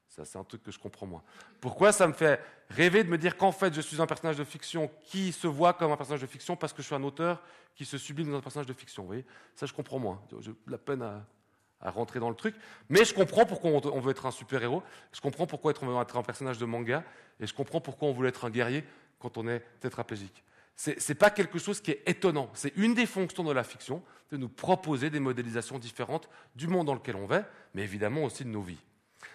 Ça, 0.06 0.24
c'est 0.24 0.38
un 0.38 0.44
truc 0.44 0.62
que 0.62 0.70
je 0.70 0.78
comprends 0.78 1.06
moins. 1.06 1.24
Pourquoi 1.60 1.90
ça 1.90 2.06
me 2.06 2.12
fait 2.12 2.40
rêver 2.68 3.02
de 3.02 3.08
me 3.08 3.18
dire 3.18 3.36
qu'en 3.36 3.50
fait, 3.50 3.74
je 3.74 3.80
suis 3.80 4.00
un 4.00 4.06
personnage 4.06 4.36
de 4.36 4.44
fiction 4.44 4.92
qui 5.06 5.32
se 5.32 5.48
voit 5.48 5.72
comme 5.72 5.90
un 5.90 5.96
personnage 5.96 6.20
de 6.20 6.28
fiction 6.28 6.54
parce 6.54 6.72
que 6.72 6.82
je 6.82 6.86
suis 6.86 6.94
un 6.94 7.02
auteur 7.02 7.42
qui 7.74 7.84
se 7.84 7.98
sublime 7.98 8.30
dans 8.30 8.38
un 8.38 8.42
personnage 8.42 8.68
de 8.68 8.72
fiction. 8.72 9.08
Ça, 9.56 9.66
je 9.66 9.72
comprends 9.72 9.98
moins. 9.98 10.22
J'ai 10.38 10.52
la 10.68 10.78
peine 10.78 11.02
à 11.02 11.90
rentrer 11.90 12.20
dans 12.20 12.30
le 12.30 12.36
truc. 12.36 12.54
Mais 12.88 13.04
je 13.04 13.12
comprends 13.12 13.44
pourquoi 13.44 13.72
on 13.72 13.98
veut 13.98 14.12
être 14.12 14.26
un 14.26 14.30
super-héros. 14.30 14.84
Je 15.12 15.20
comprends 15.20 15.48
pourquoi 15.48 15.72
on 15.82 15.86
veut 15.86 16.00
être 16.00 16.16
un 16.16 16.22
personnage 16.22 16.58
de 16.58 16.64
manga. 16.64 17.02
Et 17.40 17.48
je 17.48 17.54
comprends 17.54 17.80
pourquoi 17.80 18.06
on 18.06 18.12
voulait 18.12 18.28
être 18.28 18.44
un 18.44 18.50
guerrier 18.50 18.84
quand 19.18 19.36
on 19.36 19.48
est 19.48 19.64
tétraplégique. 19.80 20.44
Ce 20.80 20.92
n'est 20.92 21.14
pas 21.14 21.28
quelque 21.28 21.58
chose 21.58 21.82
qui 21.82 21.90
est 21.90 22.02
étonnant. 22.06 22.48
C'est 22.54 22.72
une 22.74 22.94
des 22.94 23.04
fonctions 23.04 23.44
de 23.44 23.52
la 23.52 23.64
fiction, 23.64 24.02
de 24.30 24.38
nous 24.38 24.48
proposer 24.48 25.10
des 25.10 25.20
modélisations 25.20 25.78
différentes 25.78 26.30
du 26.56 26.68
monde 26.68 26.86
dans 26.86 26.94
lequel 26.94 27.16
on 27.16 27.26
vit, 27.26 27.42
mais 27.74 27.82
évidemment 27.82 28.24
aussi 28.24 28.44
de 28.44 28.48
nos 28.48 28.62
vies. 28.62 28.80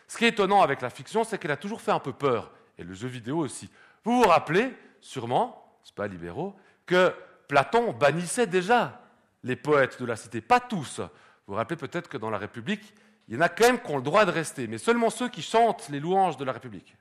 Ce 0.07 0.17
qui 0.17 0.25
est 0.25 0.29
étonnant 0.29 0.63
avec 0.63 0.81
la 0.81 0.89
fiction, 0.89 1.23
c'est 1.23 1.37
qu'elle 1.37 1.51
a 1.51 1.57
toujours 1.57 1.81
fait 1.81 1.91
un 1.91 1.99
peu 1.99 2.13
peur, 2.13 2.51
et 2.79 2.83
le 2.83 2.95
jeu 2.95 3.07
vidéo 3.07 3.37
aussi. 3.37 3.69
Vous 4.03 4.23
vous 4.23 4.27
rappelez, 4.27 4.73
sûrement, 5.01 5.77
c'est 5.83 5.93
pas 5.93 6.07
libéraux, 6.07 6.55
que 6.87 7.13
Platon 7.47 7.93
bannissait 7.93 8.47
déjà 8.47 9.03
les 9.43 9.55
poètes 9.55 10.01
de 10.01 10.05
la 10.05 10.15
cité, 10.15 10.41
pas 10.41 10.59
tous. 10.59 10.99
Vous 10.99 11.09
vous 11.49 11.53
rappelez 11.53 11.77
peut-être 11.77 12.09
que 12.09 12.17
dans 12.17 12.31
la 12.31 12.39
République, 12.39 12.95
il 13.27 13.35
y 13.35 13.37
en 13.37 13.41
a 13.41 13.49
quand 13.49 13.65
même 13.65 13.79
qui 13.79 13.91
ont 13.91 13.97
le 13.97 14.03
droit 14.03 14.25
de 14.25 14.31
rester, 14.31 14.65
mais 14.65 14.79
seulement 14.79 15.11
ceux 15.11 15.29
qui 15.29 15.43
chantent 15.43 15.89
les 15.89 15.99
louanges 15.99 16.37
de 16.37 16.43
la 16.43 16.53
République. 16.53 16.95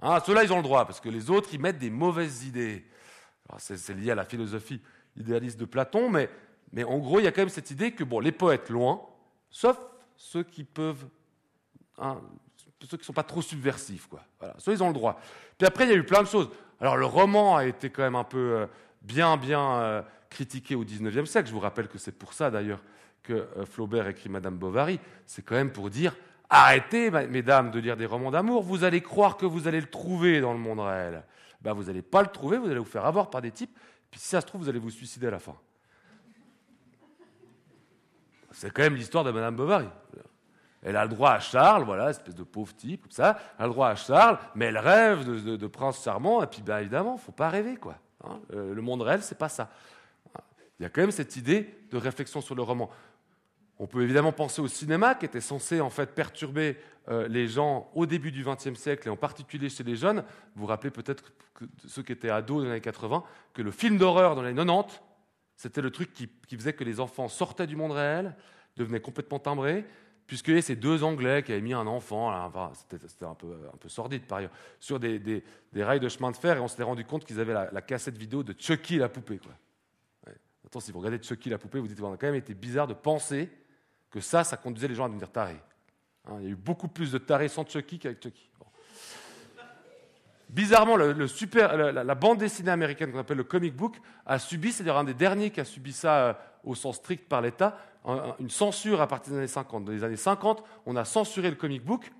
Hein, 0.00 0.18
Ceux-là, 0.26 0.42
ils 0.42 0.52
ont 0.52 0.56
le 0.56 0.64
droit, 0.64 0.84
parce 0.84 0.98
que 0.98 1.08
les 1.08 1.30
autres, 1.30 1.50
ils 1.52 1.60
mettent 1.60 1.78
des 1.78 1.90
mauvaises 1.90 2.44
idées. 2.44 2.84
C'est 3.58 3.94
lié 3.94 4.10
à 4.10 4.14
la 4.14 4.24
philosophie 4.24 4.80
idéaliste 5.16 5.58
de 5.58 5.64
Platon, 5.64 6.10
mais, 6.10 6.28
en 6.84 6.98
gros, 6.98 7.18
il 7.20 7.24
y 7.24 7.26
a 7.26 7.32
quand 7.32 7.42
même 7.42 7.48
cette 7.48 7.70
idée 7.70 7.92
que 7.92 8.04
bon, 8.04 8.20
les 8.20 8.32
poètes, 8.32 8.70
loin, 8.70 9.02
sauf 9.50 9.78
ceux 10.16 10.42
qui 10.42 10.64
peuvent, 10.64 11.06
hein, 11.98 12.20
ceux 12.82 12.96
qui 12.96 13.02
ne 13.02 13.06
sont 13.06 13.12
pas 13.12 13.22
trop 13.22 13.42
subversifs, 13.42 14.06
quoi. 14.06 14.24
Ils 14.66 14.82
ont 14.82 14.88
le 14.88 14.94
droit. 14.94 15.20
Puis 15.58 15.66
après, 15.66 15.84
il 15.84 15.90
y 15.90 15.92
a 15.92 15.96
eu 15.96 16.04
plein 16.04 16.22
de 16.22 16.28
choses. 16.28 16.48
Alors, 16.80 16.96
le 16.96 17.06
roman 17.06 17.56
a 17.56 17.66
été 17.66 17.90
quand 17.90 18.02
même 18.02 18.16
un 18.16 18.24
peu 18.24 18.38
euh, 18.38 18.66
bien, 19.02 19.36
bien 19.36 19.72
euh, 19.80 20.02
critiqué 20.30 20.74
au 20.74 20.84
XIXe 20.84 21.28
siècle. 21.28 21.48
Je 21.48 21.52
vous 21.52 21.60
rappelle 21.60 21.88
que 21.88 21.98
c'est 21.98 22.12
pour 22.12 22.32
ça, 22.32 22.50
d'ailleurs, 22.50 22.82
que 23.22 23.32
euh, 23.32 23.66
Flaubert 23.66 24.06
écrit 24.08 24.28
Madame 24.28 24.56
Bovary. 24.56 24.98
C'est 25.26 25.42
quand 25.42 25.56
même 25.56 25.72
pour 25.72 25.90
dire 25.90 26.14
Arrêtez, 26.52 27.10
mesdames, 27.10 27.70
de 27.70 27.78
lire 27.78 27.96
des 27.96 28.06
romans 28.06 28.32
d'amour. 28.32 28.64
Vous 28.64 28.82
allez 28.82 29.00
croire 29.00 29.36
que 29.36 29.46
vous 29.46 29.68
allez 29.68 29.80
le 29.80 29.86
trouver 29.86 30.40
dans 30.40 30.52
le 30.52 30.58
monde 30.58 30.80
réel. 30.80 31.22
Ben, 31.60 31.72
vous 31.72 31.84
n'allez 31.84 32.02
pas 32.02 32.22
le 32.22 32.28
trouver, 32.28 32.58
vous 32.58 32.66
allez 32.66 32.78
vous 32.78 32.84
faire 32.84 33.04
avoir 33.04 33.30
par 33.30 33.42
des 33.42 33.50
types, 33.50 33.76
puis 34.10 34.20
si 34.20 34.28
ça 34.28 34.40
se 34.40 34.46
trouve, 34.46 34.62
vous 34.62 34.68
allez 34.68 34.78
vous 34.78 34.90
suicider 34.90 35.26
à 35.26 35.30
la 35.30 35.38
fin. 35.38 35.54
C'est 38.52 38.72
quand 38.72 38.82
même 38.82 38.96
l'histoire 38.96 39.24
de 39.24 39.30
Madame 39.30 39.56
Bovary. 39.56 39.88
Elle 40.82 40.96
a 40.96 41.04
le 41.04 41.10
droit 41.10 41.32
à 41.32 41.40
Charles, 41.40 41.84
voilà, 41.84 42.10
espèce 42.10 42.34
de 42.34 42.42
pauvre 42.42 42.74
type, 42.74 43.02
comme 43.02 43.10
ça. 43.10 43.38
Elle 43.58 43.64
a 43.64 43.68
le 43.68 43.72
droit 43.72 43.88
à 43.88 43.94
Charles, 43.94 44.38
mais 44.54 44.66
elle 44.66 44.78
rêve 44.78 45.24
de, 45.24 45.66
prince 45.66 46.02
charmant, 46.02 46.42
et 46.42 46.46
puis 46.46 46.62
ben, 46.62 46.78
évidemment, 46.78 47.18
faut 47.18 47.32
pas 47.32 47.50
rêver, 47.50 47.76
quoi. 47.76 47.96
Hein. 48.24 48.40
Euh, 48.54 48.74
le 48.74 48.82
monde 48.82 49.02
réel, 49.02 49.22
c'est 49.22 49.38
pas 49.38 49.48
ça. 49.48 49.70
Il 50.78 50.84
y 50.84 50.86
a 50.86 50.88
quand 50.88 51.02
même 51.02 51.10
cette 51.10 51.36
idée 51.36 51.86
de 51.90 51.98
réflexion 51.98 52.40
sur 52.40 52.54
le 52.54 52.62
roman. 52.62 52.88
On 53.82 53.86
peut 53.86 54.02
évidemment 54.02 54.30
penser 54.30 54.60
au 54.60 54.68
cinéma, 54.68 55.14
qui 55.14 55.24
était 55.24 55.40
censé 55.40 55.80
en 55.80 55.88
fait 55.88 56.14
perturber 56.14 56.76
euh, 57.08 57.26
les 57.28 57.48
gens 57.48 57.90
au 57.94 58.04
début 58.04 58.30
du 58.30 58.44
XXe 58.44 58.74
siècle, 58.74 59.08
et 59.08 59.10
en 59.10 59.16
particulier 59.16 59.70
chez 59.70 59.82
les 59.82 59.96
jeunes. 59.96 60.22
Vous 60.54 60.60
vous 60.60 60.66
rappelez 60.66 60.90
peut-être, 60.90 61.32
ceux 61.86 62.02
qui 62.02 62.12
étaient 62.12 62.28
ados 62.28 62.58
dans 62.58 62.64
les 62.64 62.72
années 62.72 62.82
80, 62.82 63.24
que 63.54 63.62
le 63.62 63.70
film 63.70 63.96
d'horreur 63.96 64.34
dans 64.34 64.42
les 64.42 64.50
années 64.50 64.66
90, 64.66 65.00
c'était 65.56 65.80
le 65.80 65.90
truc 65.90 66.12
qui, 66.12 66.28
faisait 66.54 66.74
que 66.74 66.84
les 66.84 67.00
enfants 67.00 67.28
sortaient 67.28 67.66
du 67.66 67.74
monde 67.74 67.92
réel, 67.92 68.36
devenaient 68.76 69.00
complètement 69.00 69.38
timbrés, 69.38 69.86
puisque 70.26 70.62
ces 70.62 70.76
deux 70.76 71.02
Anglais 71.02 71.42
qui 71.42 71.52
avaient 71.52 71.62
mis 71.62 71.72
un 71.72 71.86
enfant, 71.86 72.52
c'était 72.74 73.24
un 73.24 73.34
peu, 73.34 73.56
un 73.72 73.76
peu, 73.78 73.88
sordide 73.88 74.26
par 74.26 74.38
ailleurs, 74.38 74.52
sur 74.78 75.00
des, 75.00 75.42
rails 75.74 76.00
de 76.00 76.08
chemin 76.10 76.30
de 76.32 76.36
fer, 76.36 76.58
et 76.58 76.60
on 76.60 76.68
s'était 76.68 76.82
rendu 76.82 77.06
compte 77.06 77.24
qu'ils 77.24 77.40
avaient 77.40 77.54
la, 77.54 77.80
cassette 77.80 78.18
vidéo 78.18 78.42
de 78.42 78.54
Chucky 78.58 78.98
la 78.98 79.08
poupée. 79.08 79.38
Quoi. 79.38 79.52
Attends, 80.66 80.80
si 80.80 80.92
vous 80.92 80.98
regardez 80.98 81.22
Chucky 81.22 81.48
la 81.48 81.56
poupée, 81.56 81.78
vous 81.78 81.88
dites, 81.88 81.98
on 82.02 82.12
a 82.12 82.18
quand 82.18 82.26
même 82.26 82.34
été 82.34 82.52
bizarre 82.52 82.86
de 82.86 82.92
penser 82.92 83.48
que 84.10 84.20
ça, 84.20 84.44
ça 84.44 84.56
conduisait 84.56 84.88
les 84.88 84.94
gens 84.94 85.04
à 85.04 85.08
devenir 85.08 85.30
tarés. 85.30 85.60
Hein, 86.26 86.36
il 86.40 86.44
y 86.44 86.48
a 86.48 86.50
eu 86.50 86.56
beaucoup 86.56 86.88
plus 86.88 87.12
de 87.12 87.18
tarés 87.18 87.48
sans 87.48 87.66
Chucky 87.66 87.98
qu'avec 87.98 88.22
Chucky. 88.22 88.50
Bizarrement, 90.50 90.96
la, 90.96 92.14
bande 92.16 92.38
dessinée 92.38 92.72
américaine 92.72 93.12
qu'on 93.12 93.20
appelle 93.20 93.36
le 93.36 93.44
comic 93.44 93.74
book 93.74 93.96
a 94.26 94.40
subi, 94.40 94.72
c'est-à-dire 94.72 94.96
un 94.96 95.04
des 95.04 95.14
derniers 95.14 95.50
qui 95.50 95.60
a 95.60 95.64
subi 95.64 95.92
ça 95.92 96.16
euh, 96.16 96.32
au 96.64 96.74
sens 96.74 96.96
strict 96.96 97.28
par 97.28 97.40
l'État, 97.40 97.78
une 98.40 98.50
censure 98.50 99.00
à 99.00 99.06
partir 99.06 99.32
des 99.32 99.38
années 99.38 99.46
50. 99.46 99.84
Dans 99.84 99.92
les 99.92 100.02
années 100.02 100.16
50, 100.16 100.64
on 100.86 100.96
a 100.96 101.04
censuré 101.04 101.50
le 101.50 101.56
comic 101.56 101.84
book 101.84 102.10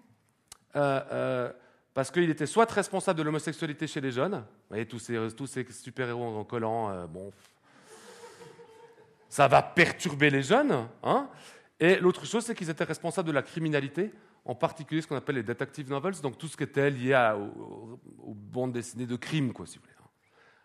euh, 0.77 1.01
euh, 1.11 1.53
parce 1.93 2.13
qu'il 2.13 2.31
était 2.31 2.47
soit 2.47 2.71
responsable 2.71 3.19
de 3.19 3.25
l'homosexualité 3.25 3.89
chez 3.89 4.01
les 4.01 4.13
jeunes, 4.13 4.35
vous 4.35 4.69
voyez, 4.69 4.87
tous 4.87 5.01
ces, 5.01 5.19
tous 5.37 5.49
ces 5.49 5.67
super-héros 5.69 6.39
en 6.39 6.45
collant, 6.45 7.07
bon, 7.09 7.33
ça 9.29 9.49
va 9.49 9.61
perturber 9.61 10.31
les 10.31 10.45
jeunes, 10.45 10.87
hein, 11.03 11.29
et 11.81 11.97
l'autre 11.99 12.27
chose, 12.27 12.45
c'est 12.45 12.55
qu'ils 12.55 12.69
étaient 12.69 12.85
responsables 12.85 13.27
de 13.27 13.33
la 13.33 13.43
criminalité, 13.43 14.13
en 14.45 14.55
particulier 14.55 15.01
ce 15.01 15.07
qu'on 15.07 15.17
appelle 15.17 15.37
les 15.37 15.43
detective 15.43 15.89
novels, 15.89 16.21
donc 16.21 16.37
tout 16.37 16.47
ce 16.47 16.57
qui 16.57 16.63
était 16.63 16.91
lié 16.91 17.35
aux, 17.37 18.35
bandes 18.35 18.73
dessinées 18.73 19.07
de 19.07 19.17
crime, 19.17 19.55
quoi, 19.55 19.67
si 19.67 19.79
vous 19.79 19.85
voulez. 19.85 19.95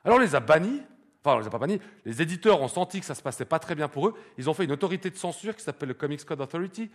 Alors 0.04 0.18
on 0.18 0.22
les 0.22 0.36
a 0.36 0.42
bannis, 0.42 0.82
enfin 1.24 1.38
on 1.38 1.40
les 1.40 1.48
a 1.48 1.50
pas 1.50 1.58
bannis, 1.58 1.80
les 2.04 2.22
éditeurs 2.22 2.62
ont 2.62 2.68
senti 2.68 3.00
que 3.00 3.06
ça 3.06 3.16
se 3.16 3.24
passait 3.24 3.46
pas 3.46 3.60
très 3.60 3.76
bien 3.76 3.88
pour 3.88 4.10
eux, 4.10 4.14
ils 4.38 4.50
ont 4.50 4.54
fait 4.54 4.66
une 4.66 4.74
autorité 4.74 5.10
de 5.10 5.16
censure 5.16 5.56
qui 5.56 5.64
s'appelle 5.64 5.90
le 5.90 5.96
Comics 5.96 6.24
Code 6.26 6.42
Authority, 6.42 6.92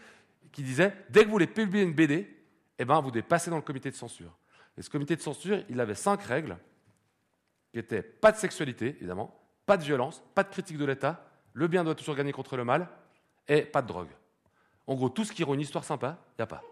qui 0.52 0.62
disait, 0.62 0.94
dès 1.08 1.20
que 1.20 1.26
vous 1.26 1.32
voulez 1.32 1.46
publier 1.46 1.82
une 1.82 1.94
BD, 1.94 2.28
eh 2.78 2.84
ben, 2.84 3.00
vous 3.00 3.10
devez 3.10 3.22
passer 3.22 3.50
dans 3.50 3.56
le 3.56 3.62
comité 3.62 3.90
de 3.90 3.96
censure. 3.96 4.36
Et 4.76 4.82
ce 4.82 4.90
comité 4.90 5.16
de 5.16 5.22
censure, 5.22 5.64
il 5.68 5.80
avait 5.80 5.94
cinq 5.94 6.22
règles, 6.22 6.58
qui 7.72 7.78
étaient 7.78 8.02
pas 8.02 8.32
de 8.32 8.36
sexualité, 8.36 8.96
évidemment, 8.98 9.34
pas 9.64 9.76
de 9.76 9.82
violence, 9.82 10.22
pas 10.34 10.42
de 10.42 10.50
critique 10.50 10.76
de 10.76 10.84
l'État, 10.84 11.24
le 11.52 11.68
bien 11.68 11.84
doit 11.84 11.94
toujours 11.94 12.14
gagner 12.14 12.32
contre 12.32 12.56
le 12.56 12.64
mal, 12.64 12.88
et 13.50 13.62
pas 13.62 13.82
de 13.82 13.88
drogue. 13.88 14.08
En 14.86 14.94
gros, 14.94 15.08
tout 15.08 15.24
ce 15.24 15.32
qui 15.32 15.44
rend 15.44 15.54
une 15.54 15.60
histoire 15.60 15.84
sympa, 15.84 16.16
il 16.30 16.40
n'y 16.40 16.44
a 16.44 16.46
pas. 16.46 16.62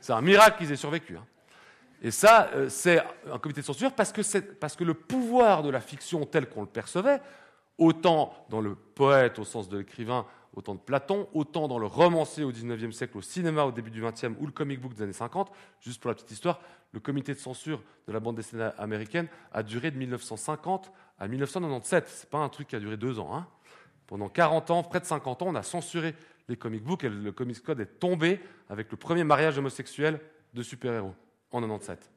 C'est 0.00 0.12
un 0.12 0.20
miracle 0.20 0.58
qu'ils 0.58 0.72
aient 0.72 0.76
survécu. 0.76 1.16
Hein. 1.16 1.24
Et 2.02 2.10
ça, 2.10 2.50
euh, 2.54 2.68
c'est 2.68 3.02
un 3.30 3.38
comité 3.38 3.60
de 3.60 3.66
censure 3.66 3.92
parce 3.92 4.12
que, 4.12 4.84
le 4.84 4.94
pouvoir 4.94 5.62
de 5.62 5.70
la 5.70 5.80
fiction 5.80 6.24
tel 6.26 6.48
qu'on 6.48 6.60
le 6.60 6.68
percevait, 6.68 7.20
autant 7.78 8.32
dans 8.50 8.60
le 8.60 8.74
poète 8.74 9.38
au 9.38 9.44
sens 9.44 9.68
de 9.68 9.78
l'écrivain, 9.78 10.26
autant 10.54 10.74
de 10.74 10.80
Platon, 10.80 11.28
autant 11.34 11.68
dans 11.68 11.78
le 11.78 11.86
romancier 11.86 12.44
au 12.44 12.50
XIXe 12.50 12.94
siècle, 12.94 13.18
au 13.18 13.22
cinéma 13.22 13.64
au 13.64 13.72
début 13.72 13.90
du 13.90 14.02
XXe 14.02 14.36
ou 14.40 14.46
le 14.46 14.52
comic 14.52 14.80
book 14.80 14.94
des 14.94 15.02
années 15.02 15.12
50. 15.12 15.52
Juste 15.80 16.00
pour 16.00 16.08
la 16.08 16.14
petite 16.14 16.32
histoire, 16.32 16.60
le 16.92 17.00
comité 17.00 17.32
de 17.32 17.38
censure 17.38 17.82
de 18.06 18.12
la 18.12 18.20
bande 18.20 18.36
dessinée 18.36 18.70
américaine 18.78 19.28
a 19.52 19.62
duré 19.62 19.90
de 19.90 19.98
1950 19.98 20.92
à 21.18 21.28
1997. 21.28 22.08
Ce 22.08 22.24
n'est 22.24 22.30
pas 22.30 22.38
un 22.38 22.48
truc 22.48 22.68
qui 22.68 22.76
a 22.76 22.80
duré 22.80 22.96
deux 22.96 23.18
ans. 23.18 23.34
Hein. 23.34 23.46
Pendant 24.08 24.30
40 24.30 24.70
ans, 24.70 24.82
près 24.82 25.00
de 25.00 25.04
50 25.04 25.42
ans, 25.42 25.46
on 25.48 25.54
a 25.54 25.62
censuré 25.62 26.14
les 26.48 26.56
comic 26.56 26.82
books 26.82 27.04
et 27.04 27.10
le 27.10 27.30
Comics 27.30 27.62
Code 27.62 27.80
est 27.80 28.00
tombé 28.00 28.40
avec 28.70 28.90
le 28.90 28.96
premier 28.96 29.22
mariage 29.22 29.58
homosexuel 29.58 30.18
de 30.54 30.62
super-héros 30.62 31.14
en 31.52 31.60
97. 31.60 32.10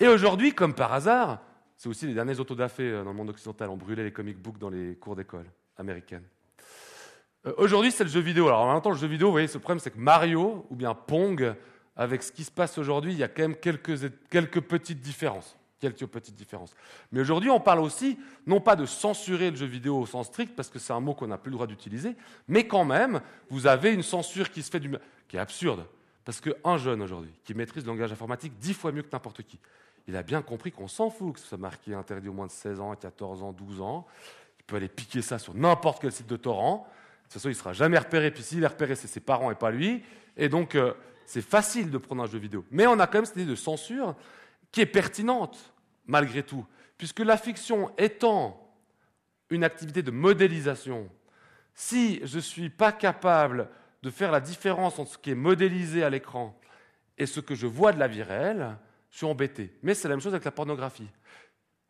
Et 0.00 0.08
aujourd'hui, 0.08 0.52
comme 0.52 0.74
par 0.74 0.92
hasard, 0.92 1.40
c'est 1.78 1.88
aussi 1.88 2.06
les 2.06 2.12
derniers 2.12 2.38
autodafés 2.38 2.90
euh, 2.90 3.02
dans 3.02 3.10
le 3.10 3.16
monde 3.16 3.30
occidental 3.30 3.70
ont 3.70 3.76
brûlé 3.76 4.04
les 4.04 4.12
comic 4.12 4.36
books 4.36 4.58
dans 4.58 4.68
les 4.68 4.96
cours 4.96 5.16
d'école 5.16 5.46
américaines. 5.78 6.24
Euh, 7.46 7.54
aujourd'hui, 7.56 7.90
c'est 7.90 8.04
le 8.04 8.10
jeu 8.10 8.20
vidéo. 8.20 8.48
Alors, 8.48 8.60
en 8.60 8.72
même 8.74 8.82
temps, 8.82 8.90
le 8.90 8.98
jeu 8.98 9.06
vidéo, 9.06 9.28
vous 9.28 9.32
voyez, 9.32 9.48
ce 9.48 9.56
problème, 9.56 9.78
c'est 9.78 9.92
que 9.92 9.98
Mario 9.98 10.66
ou 10.68 10.76
bien 10.76 10.94
Pong, 10.94 11.54
avec 11.96 12.22
ce 12.22 12.30
qui 12.30 12.44
se 12.44 12.50
passe 12.50 12.76
aujourd'hui, 12.76 13.12
il 13.12 13.18
y 13.18 13.24
a 13.24 13.28
quand 13.28 13.42
même 13.42 13.56
quelques, 13.56 13.98
quelques 14.28 14.60
petites 14.60 15.00
différences 15.00 15.56
quelques 15.82 16.06
petites 16.06 16.36
différences. 16.36 16.74
Mais 17.10 17.20
aujourd'hui, 17.20 17.50
on 17.50 17.58
parle 17.58 17.80
aussi, 17.80 18.16
non 18.46 18.60
pas 18.60 18.76
de 18.76 18.86
censurer 18.86 19.50
le 19.50 19.56
jeu 19.56 19.66
vidéo 19.66 19.98
au 19.98 20.06
sens 20.06 20.28
strict, 20.28 20.54
parce 20.54 20.70
que 20.70 20.78
c'est 20.78 20.92
un 20.92 21.00
mot 21.00 21.12
qu'on 21.12 21.26
n'a 21.26 21.38
plus 21.38 21.50
le 21.50 21.56
droit 21.56 21.66
d'utiliser, 21.66 22.14
mais 22.46 22.68
quand 22.68 22.84
même, 22.84 23.20
vous 23.50 23.66
avez 23.66 23.92
une 23.92 24.04
censure 24.04 24.50
qui 24.50 24.62
se 24.62 24.70
fait 24.70 24.78
du... 24.78 24.94
qui 25.26 25.36
est 25.36 25.40
absurde. 25.40 25.84
Parce 26.24 26.40
qu'un 26.40 26.76
jeune 26.78 27.02
aujourd'hui, 27.02 27.32
qui 27.42 27.52
maîtrise 27.52 27.84
le 27.84 27.90
langage 27.90 28.12
informatique 28.12 28.52
dix 28.60 28.74
fois 28.74 28.92
mieux 28.92 29.02
que 29.02 29.10
n'importe 29.12 29.42
qui, 29.42 29.58
il 30.06 30.16
a 30.16 30.22
bien 30.22 30.40
compris 30.40 30.70
qu'on 30.70 30.86
s'en 30.86 31.10
fout 31.10 31.34
que 31.34 31.40
ce 31.40 31.46
soit 31.46 31.58
marqué 31.58 31.94
interdit 31.94 32.28
au 32.28 32.32
moins 32.32 32.46
de 32.46 32.52
16 32.52 32.80
ans, 32.80 32.94
14 32.94 33.42
ans, 33.42 33.52
12 33.52 33.80
ans. 33.80 34.06
Il 34.60 34.64
peut 34.64 34.76
aller 34.76 34.88
piquer 34.88 35.20
ça 35.22 35.38
sur 35.38 35.54
n'importe 35.54 36.00
quel 36.00 36.12
site 36.12 36.28
de 36.28 36.36
torrent. 36.36 36.86
De 36.86 37.22
toute 37.24 37.32
façon, 37.34 37.48
il 37.48 37.52
ne 37.52 37.56
sera 37.56 37.72
jamais 37.72 37.98
repéré. 37.98 38.30
Puis 38.30 38.42
s'il 38.42 38.62
est 38.62 38.68
repéré, 38.68 38.94
c'est 38.94 39.08
ses 39.08 39.20
parents 39.20 39.50
et 39.50 39.54
pas 39.54 39.70
lui. 39.70 40.02
Et 40.36 40.48
donc, 40.48 40.74
euh, 40.74 40.92
c'est 41.26 41.42
facile 41.42 41.90
de 41.90 41.98
prendre 41.98 42.22
un 42.22 42.26
jeu 42.26 42.38
vidéo. 42.38 42.64
Mais 42.70 42.86
on 42.86 42.98
a 42.98 43.06
quand 43.06 43.18
même 43.18 43.24
cette 43.24 43.36
idée 43.36 43.50
de 43.50 43.54
censure 43.54 44.14
qui 44.70 44.80
est 44.80 44.86
pertinente 44.86 45.71
malgré 46.06 46.42
tout, 46.42 46.66
puisque 46.98 47.20
la 47.20 47.36
fiction 47.36 47.90
étant 47.98 48.74
une 49.50 49.64
activité 49.64 50.02
de 50.02 50.10
modélisation, 50.10 51.08
si 51.74 52.20
je 52.24 52.36
ne 52.36 52.40
suis 52.40 52.70
pas 52.70 52.92
capable 52.92 53.68
de 54.02 54.10
faire 54.10 54.32
la 54.32 54.40
différence 54.40 54.98
entre 54.98 55.12
ce 55.12 55.18
qui 55.18 55.30
est 55.30 55.36
modélisé 55.36 56.02
à 56.02 56.10
l'écran 56.10 56.58
et 57.18 57.26
ce 57.26 57.40
que 57.40 57.54
je 57.54 57.66
vois 57.66 57.92
de 57.92 57.98
la 57.98 58.08
vie 58.08 58.22
réelle, 58.22 58.76
je 59.10 59.18
suis 59.18 59.26
embêté. 59.26 59.72
Mais 59.82 59.94
c'est 59.94 60.08
la 60.08 60.14
même 60.14 60.22
chose 60.22 60.34
avec 60.34 60.44
la 60.44 60.50
pornographie. 60.50 61.08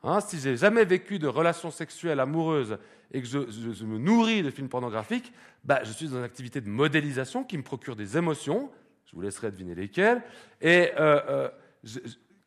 Hein, 0.02 0.20
si 0.20 0.38
j'ai 0.40 0.56
jamais 0.56 0.84
vécu 0.84 1.18
de 1.18 1.28
relations 1.28 1.70
sexuelles 1.70 2.18
amoureuses 2.18 2.76
et 3.12 3.22
que 3.22 3.28
je, 3.28 3.84
me 3.84 3.98
nourris 3.98 4.42
de 4.42 4.50
films 4.50 4.68
pornographiques, 4.68 5.32
bah, 5.62 5.80
je 5.84 5.92
suis 5.92 6.08
dans 6.08 6.16
une 6.16 6.24
activité 6.24 6.60
de 6.60 6.68
modélisation 6.68 7.44
qui 7.44 7.56
me 7.56 7.62
procure 7.62 7.94
des 7.94 8.16
émotions. 8.16 8.70
Je 9.06 9.12
vous 9.12 9.20
laisserai 9.20 9.52
deviner 9.52 9.74
lesquelles. 9.74 10.22
Et 10.60 10.90
euh, 10.98 11.20
euh, 11.28 11.48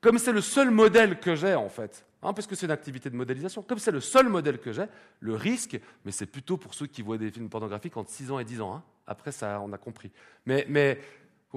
comme 0.06 0.20
c'est 0.20 0.32
le 0.32 0.42
seul 0.42 0.70
modèle 0.70 1.20
que 1.20 1.34
j'ai 1.34 1.56
en 1.56 1.68
fait, 1.68 2.06
hein, 2.22 2.32
parce 2.32 2.46
que 2.46 2.54
c'est 2.54 2.68
une 2.68 2.72
activité 2.72 3.10
de 3.10 3.16
modélisation, 3.16 3.64
comme 3.64 3.80
c'est 3.80 3.90
le 3.90 4.02
seul 4.02 4.30
modèle 4.30 4.60
que 4.60 4.72
j'ai, 4.72 4.86
le 5.20 5.34
risque, 5.34 5.80
mais 6.06 6.12
c'est 6.12 6.28
plutôt 6.28 6.58
pour 6.58 6.76
ceux 6.76 6.86
qui 6.86 7.02
voient 7.02 7.18
des 7.18 7.32
films 7.32 7.50
pornographiques 7.50 7.98
entre 7.98 8.12
6 8.12 8.32
ans 8.32 8.38
et 8.38 8.46
10 8.46 8.62
ans, 8.62 8.76
hein. 8.76 8.84
après 9.08 9.32
ça 9.32 9.60
on 9.64 9.74
a 9.74 9.80
compris. 9.80 10.12
Mais, 10.46 11.00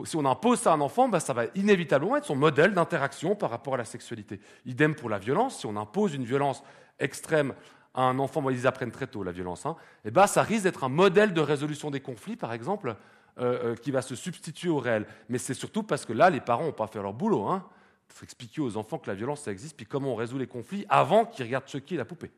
si 0.05 0.17
on 0.17 0.25
impose 0.25 0.61
ça 0.61 0.71
à 0.71 0.77
un 0.77 0.81
enfant, 0.81 1.11
bah, 1.11 1.21
ça 1.21 1.35
va 1.35 1.45
inévitablement 1.57 2.17
être 2.17 2.25
son 2.25 2.37
modèle 2.37 2.73
d'interaction 2.73 3.35
par 3.35 3.51
rapport 3.51 3.75
à 3.75 3.77
la 3.77 3.85
sexualité. 3.85 4.41
Idem 4.65 4.95
pour 4.95 5.11
la 5.11 5.19
violence, 5.19 5.59
si 5.59 5.67
on 5.67 5.77
impose 5.77 6.15
une 6.15 6.25
violence 6.25 6.63
extrême 7.01 7.53
à 7.93 8.03
un 8.03 8.19
enfant, 8.19 8.49
ils 8.49 8.67
apprennent 8.67 8.93
très 8.93 9.09
tôt 9.09 9.25
la 9.25 9.33
violence, 9.33 9.67
hein, 9.67 9.77
et 10.07 10.11
bah, 10.11 10.27
ça 10.27 10.43
risque 10.43 10.63
d'être 10.63 10.85
un 10.85 10.89
modèle 10.89 11.35
de 11.35 11.41
résolution 11.43 11.91
des 11.91 12.01
conflits, 12.01 12.37
par 12.37 12.55
exemple, 12.55 12.97
euh, 13.39 13.73
euh, 13.73 13.75
qui 13.77 13.91
va 13.91 14.01
se 14.01 14.15
substituer 14.15 14.71
au 14.71 14.79
réel. 14.79 15.07
Mais 15.29 15.37
c'est 15.37 15.53
surtout 15.53 15.83
parce 15.83 16.07
que 16.07 16.15
là, 16.15 16.31
les 16.31 16.41
parents 16.41 16.65
n'ont 16.65 16.73
pas 16.73 16.87
fait 16.87 17.03
leur 17.03 17.13
boulot. 17.13 17.47
Hein. 17.47 17.69
Faut 18.15 18.25
expliquer 18.25 18.61
aux 18.61 18.77
enfants 18.77 18.99
que 18.99 19.09
la 19.09 19.15
violence, 19.15 19.43
ça 19.43 19.53
existe, 19.53 19.77
puis 19.77 19.87
comment 19.87 20.13
on 20.13 20.17
résout 20.17 20.39
les 20.39 20.47
conflits 20.47 20.87
avant 20.89 21.25
qu'ils 21.25 21.45
regardent 21.45 21.69
Chucky 21.69 21.95
et 21.95 21.99
la 21.99 22.05
poupée. 22.05 22.31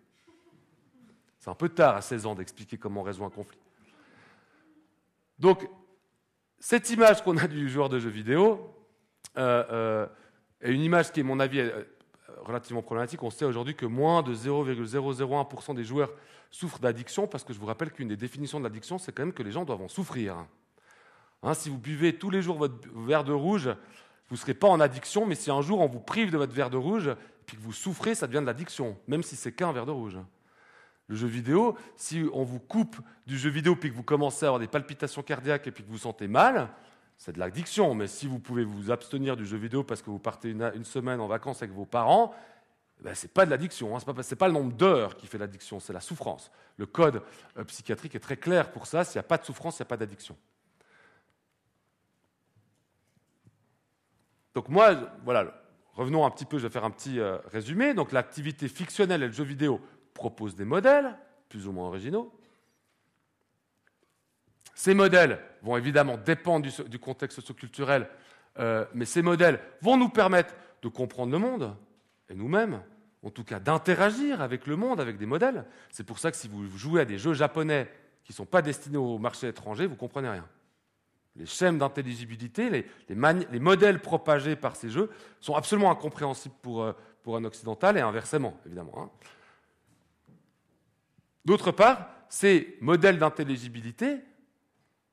C'est 1.39 1.51
un 1.51 1.55
peu 1.55 1.69
tard 1.69 1.97
à 1.97 2.03
16 2.03 2.27
ans 2.27 2.35
d'expliquer 2.35 2.77
comment 2.77 3.01
on 3.01 3.05
résout 3.05 3.25
un 3.25 3.31
conflit. 3.31 3.59
Donc, 5.39 5.67
cette 6.59 6.91
image 6.91 7.23
qu'on 7.23 7.39
a 7.39 7.47
du 7.47 7.69
joueur 7.71 7.89
de 7.89 7.99
jeux 7.99 8.11
vidéo 8.11 8.75
euh, 9.39 10.07
est 10.61 10.73
une 10.73 10.83
image 10.83 11.13
qui, 11.13 11.21
à 11.21 11.25
mon 11.25 11.41
avis, 11.41 11.63
relativement 12.45 12.83
problématique. 12.83 13.23
On 13.23 13.31
sait 13.31 13.45
aujourd'hui 13.45 13.75
que 13.75 13.87
moins 13.87 14.23
de 14.23 14.35
0,001% 14.35 15.75
des 15.75 15.85
joueurs 15.85 16.11
souffrent 16.51 16.81
d'addiction, 16.81 17.27
parce 17.27 17.45
que 17.45 17.53
je 17.53 17.59
vous 17.59 17.67
rappelle 17.67 17.93
qu'une 17.93 18.09
des 18.09 18.17
définitions 18.17 18.59
de 18.59 18.65
l'addiction, 18.65 18.99
c'est 18.99 19.13
quand 19.13 19.23
même 19.23 19.33
que 19.33 19.43
les 19.43 19.53
gens 19.53 19.65
doivent 19.65 19.83
en 19.83 19.89
souffrir. 19.89 20.37
Hein, 21.43 21.55
si 21.55 21.71
vous 21.71 21.79
buvez 21.79 22.17
tous 22.17 22.31
les 22.31 22.43
jours 22.43 22.59
votre 22.59 22.77
verre 22.95 23.25
de 23.25 23.33
rouge, 23.33 23.71
vous 24.31 24.37
ne 24.37 24.41
serez 24.41 24.55
pas 24.55 24.69
en 24.69 24.79
addiction, 24.79 25.27
mais 25.27 25.35
si 25.35 25.51
un 25.51 25.61
jour 25.61 25.81
on 25.81 25.89
vous 25.89 26.01
prive 26.01 26.31
de 26.31 26.39
votre 26.39 26.55
verre 26.55 26.71
de 26.71 26.77
rouge, 26.77 27.11
puis 27.47 27.57
que 27.57 27.63
vous 27.63 27.73
souffrez, 27.73 28.15
ça 28.15 28.29
devient 28.29 28.41
de 28.41 28.47
l'addiction, 28.47 28.97
même 29.09 29.25
si 29.25 29.35
c'est 29.35 29.53
qu'un 29.53 29.73
verre 29.73 29.87
de 29.87 29.91
rouge. 29.91 30.19
Le 31.09 31.17
jeu 31.17 31.27
vidéo, 31.27 31.77
si 31.97 32.25
on 32.33 32.45
vous 32.45 32.61
coupe 32.61 32.97
du 33.27 33.37
jeu 33.37 33.51
vidéo, 33.51 33.75
puis 33.75 33.91
que 33.91 33.97
vous 33.97 34.05
commencez 34.05 34.47
à 34.47 34.49
avoir 34.51 34.61
des 34.61 34.69
palpitations 34.69 35.25
cardiaques 35.25 35.67
et 35.67 35.73
puis 35.73 35.83
que 35.83 35.89
vous 35.89 35.95
vous 35.95 36.03
sentez 36.03 36.29
mal, 36.29 36.69
c'est 37.17 37.33
de 37.33 37.41
l'addiction, 37.41 37.93
mais 37.95 38.07
si 38.07 38.29
vous 38.29 38.39
pouvez 38.39 38.63
vous 38.63 38.93
abstenir 38.93 39.37
du 39.37 39.45
jeu 39.45 39.59
vidéo 39.59 39.83
parce 39.83 40.01
que 40.01 40.09
vous 40.09 40.21
partez 40.21 40.51
une, 40.51 40.85
semaine 40.85 41.21
en 41.21 41.27
vacances 41.27 41.61
avec 41.63 41.75
vos 41.75 41.85
parents, 41.85 42.33
ben, 43.03 43.15
ce 43.17 43.27
n'est 43.27 43.33
pas 43.33 43.45
de 43.45 43.51
l'addiction. 43.51 43.97
Hein. 43.97 43.99
Ce 44.01 44.07
n'est 44.07 44.37
pas, 44.37 44.47
le 44.47 44.55
nombre 44.55 44.73
d'heures 44.73 45.17
qui 45.17 45.27
fait 45.27 45.39
l'addiction, 45.39 45.81
c'est 45.81 45.93
la 45.93 46.01
souffrance. 46.01 46.53
Le 46.77 46.87
code 46.87 47.23
euh, 47.59 47.65
psychiatrique 47.65 48.15
est 48.15 48.21
très 48.21 48.37
clair 48.37 48.71
pour 48.71 48.87
ça. 48.87 49.03
S'il 49.03 49.19
n'y 49.19 49.21
a 49.21 49.29
pas 49.29 49.39
de 49.39 49.45
souffrance, 49.45 49.79
il 49.79 49.83
n'y 49.83 49.87
a 49.87 49.89
pas 49.89 49.97
d'addiction. 49.97 50.37
Donc 54.55 54.69
moi, 54.69 54.95
voilà, 55.25 55.55
revenons 55.95 56.25
un 56.25 56.31
petit 56.31 56.45
peu, 56.45 56.59
je 56.59 56.67
vais 56.67 56.73
faire 56.73 56.85
un 56.85 56.91
petit 56.91 57.21
euh, 57.21 57.39
résumé. 57.47 57.95
Donc 57.95 58.13
l'activité 58.13 58.69
fictionnelle 58.69 59.23
et 59.23 59.27
le 59.27 59.33
jeu 59.33 59.45
vidéo 59.45 59.81
proposent 60.15 60.57
des 60.57 60.65
modèles, 60.65 61.17
plus 61.49 61.67
ou 61.67 61.73
moins 61.73 61.87
originaux. 61.87 62.33
Ces 64.75 64.95
modèles 64.95 65.41
vont 65.63 65.77
évidemment 65.77 66.17
dépendre 66.17 66.67
du, 66.89 66.99
contexte 66.99 67.37
socioculturel, 67.37 68.09
euh, 68.59 68.87
mais 68.95 69.05
ces 69.05 69.21
modèles 69.21 69.61
vont 69.83 69.97
nous 69.97 70.09
permettre 70.09 70.55
de 70.83 70.89
comprendre 70.89 71.33
le 71.33 71.39
monde, 71.39 71.77
et 72.31 72.35
nous-mêmes, 72.35 72.83
en 73.23 73.31
tout 73.31 73.45
cas 73.45 73.61
d'interagir 73.61 74.41
avec 74.41 74.67
le 74.67 74.77
monde, 74.77 75.01
avec 75.01 75.19
des 75.19 75.27
modèles. 75.27 75.67
C'est 75.91 76.05
pour 76.05 76.19
ça 76.19 76.31
que 76.31 76.37
si 76.37 76.49
vous 76.49 76.67
jouez 76.79 77.03
à 77.03 77.05
des 77.05 77.19
jeux 77.19 77.35
japonais 77.35 77.91
qui 78.25 78.33
ne 78.33 78.37
sont 78.37 78.47
pas 78.47 78.63
destinés 78.63 78.97
au 78.97 79.19
marché 79.19 79.49
étranger, 79.49 79.85
vous 79.85 79.95
ne 79.95 79.99
comprenez 79.99 80.31
rien. 80.31 80.49
Les 81.37 81.47
schèmes 81.47 81.79
d'intelligibilité, 81.79 82.87
les, 83.09 83.61
modèles 83.61 84.01
propagés 84.01 84.57
par 84.57 84.77
ces 84.77 84.91
jeux 84.91 85.11
sont 85.41 85.55
absolument 85.55 85.91
incompréhensibles 85.91 86.55
pour, 86.63 86.83
euh, 86.83 86.93
un 87.29 87.45
occidental 87.45 87.97
et 87.97 88.01
inversement, 88.01 88.59
évidemment. 88.67 88.93
Hein. 88.97 89.11
D'autre 91.45 91.71
part, 91.71 92.09
ces 92.29 92.77
modèles 92.81 93.19
d'intelligibilité 93.19 94.21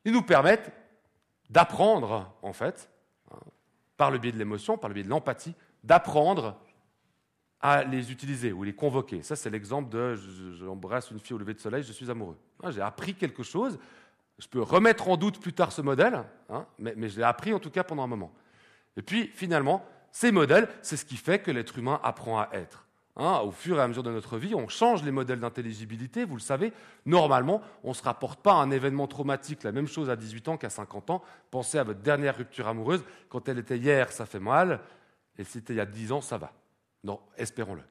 ils 0.08 0.14
nous 0.14 0.22
permettent 0.22 0.72
d'apprendre, 1.50 2.34
en 2.42 2.54
fait, 2.54 2.90
hein, 3.30 3.40
par 3.98 4.10
le 4.10 4.18
biais 4.18 4.32
de 4.32 4.38
l'émotion, 4.38 4.78
par 4.78 4.88
le 4.88 4.94
biais 4.94 5.04
de 5.04 5.10
l'empathie, 5.10 5.54
d'apprendre 5.84 6.58
à 7.60 7.84
les 7.84 8.10
utiliser 8.10 8.54
ou 8.54 8.64
les 8.64 8.74
convoquer. 8.74 9.22
Ça, 9.22 9.36
c'est 9.36 9.50
l'exemple 9.50 9.90
de 9.90 10.16
j'embrasse 10.54 11.12
une 11.12 11.20
fille 11.20 11.34
au 11.34 11.40
lever 11.40 11.56
de 11.56 11.60
soleil, 11.60 11.84
je 11.84 11.92
suis 11.92 12.10
amoureux. 12.10 12.38
J'ai 12.70 12.80
appris 12.80 13.16
quelque 13.16 13.44
chose. 13.44 13.78
Je 14.40 14.48
peux 14.48 14.62
remettre 14.62 15.08
en 15.10 15.18
doute 15.18 15.40
plus 15.40 15.54
tard 15.54 15.72
ce 15.72 15.82
modèle, 15.82 16.24
hein, 16.50 16.66
mais, 16.78 17.10
je 17.10 17.18
l'ai 17.18 17.24
appris 17.24 17.54
en 17.54 17.60
tout 17.60 17.72
cas 17.72 17.84
pendant 17.84 18.04
un 18.04 18.08
moment. 18.08 18.32
Et 18.96 19.02
puis, 19.02 19.32
finalement, 19.34 19.86
ces 20.12 20.32
modèles, 20.32 20.68
c'est 20.82 20.98
ce 20.98 21.06
qui 21.06 21.18
fait 21.18 21.40
que 21.40 21.52
l'être 21.52 21.78
humain 21.78 22.00
apprend 22.04 22.40
à 22.40 22.50
être. 22.54 22.86
Hein, 23.16 23.40
au 23.40 23.50
fur 23.50 23.80
et 23.80 23.82
à 23.82 23.88
mesure 23.88 24.04
de 24.04 24.12
notre 24.12 24.38
vie, 24.38 24.54
on 24.54 24.68
change 24.68 25.04
les 25.04 25.12
modèles 25.12 25.40
d'intelligibilité, 25.40 26.24
vous 26.24 26.36
le 26.36 26.42
savez. 26.42 26.72
Normalement, 27.08 27.64
on 27.84 27.90
ne 27.90 27.94
se 27.96 28.04
rapporte 28.04 28.42
pas 28.42 28.54
à 28.54 28.58
un 28.58 28.70
événement 28.70 29.08
traumatique, 29.08 29.64
la 29.64 29.72
même 29.72 29.88
chose 29.88 30.12
à 30.12 30.16
18 30.16 30.50
ans 30.50 30.58
qu'à 30.58 30.70
50 30.70 31.10
ans. 31.10 31.24
Pensez 31.50 31.80
à 31.80 31.84
votre 31.84 32.02
dernière 32.02 32.38
rupture 32.38 32.68
amoureuse. 32.68 33.04
Quand 33.30 33.50
elle 33.50 33.58
était 33.58 33.80
hier, 33.80 34.12
ça 34.12 34.28
fait 34.28 34.40
mal, 34.40 34.82
et 35.36 35.44
si 35.44 35.54
c'était 35.54 35.74
il 35.74 35.78
y 35.78 35.82
a 35.82 35.86
10 35.88 36.12
ans, 36.12 36.22
ça 36.22 36.38
va. 36.38 36.54
Non, 37.04 37.20
espérons-le. 37.38 37.82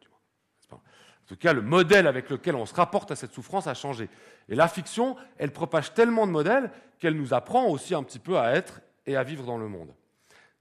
En 1.26 1.28
tout 1.28 1.36
cas, 1.36 1.52
le 1.52 1.60
modèle 1.60 2.06
avec 2.06 2.30
lequel 2.30 2.54
on 2.54 2.66
se 2.66 2.74
rapporte 2.74 3.10
à 3.10 3.16
cette 3.16 3.32
souffrance 3.32 3.66
a 3.66 3.74
changé. 3.74 4.08
Et 4.48 4.54
la 4.54 4.68
fiction, 4.68 5.16
elle 5.38 5.50
propage 5.50 5.92
tellement 5.92 6.24
de 6.24 6.30
modèles 6.30 6.70
qu'elle 7.00 7.16
nous 7.16 7.34
apprend 7.34 7.66
aussi 7.66 7.96
un 7.96 8.04
petit 8.04 8.20
peu 8.20 8.38
à 8.38 8.52
être 8.52 8.80
et 9.06 9.16
à 9.16 9.24
vivre 9.24 9.44
dans 9.44 9.58
le 9.58 9.66
monde. 9.66 9.92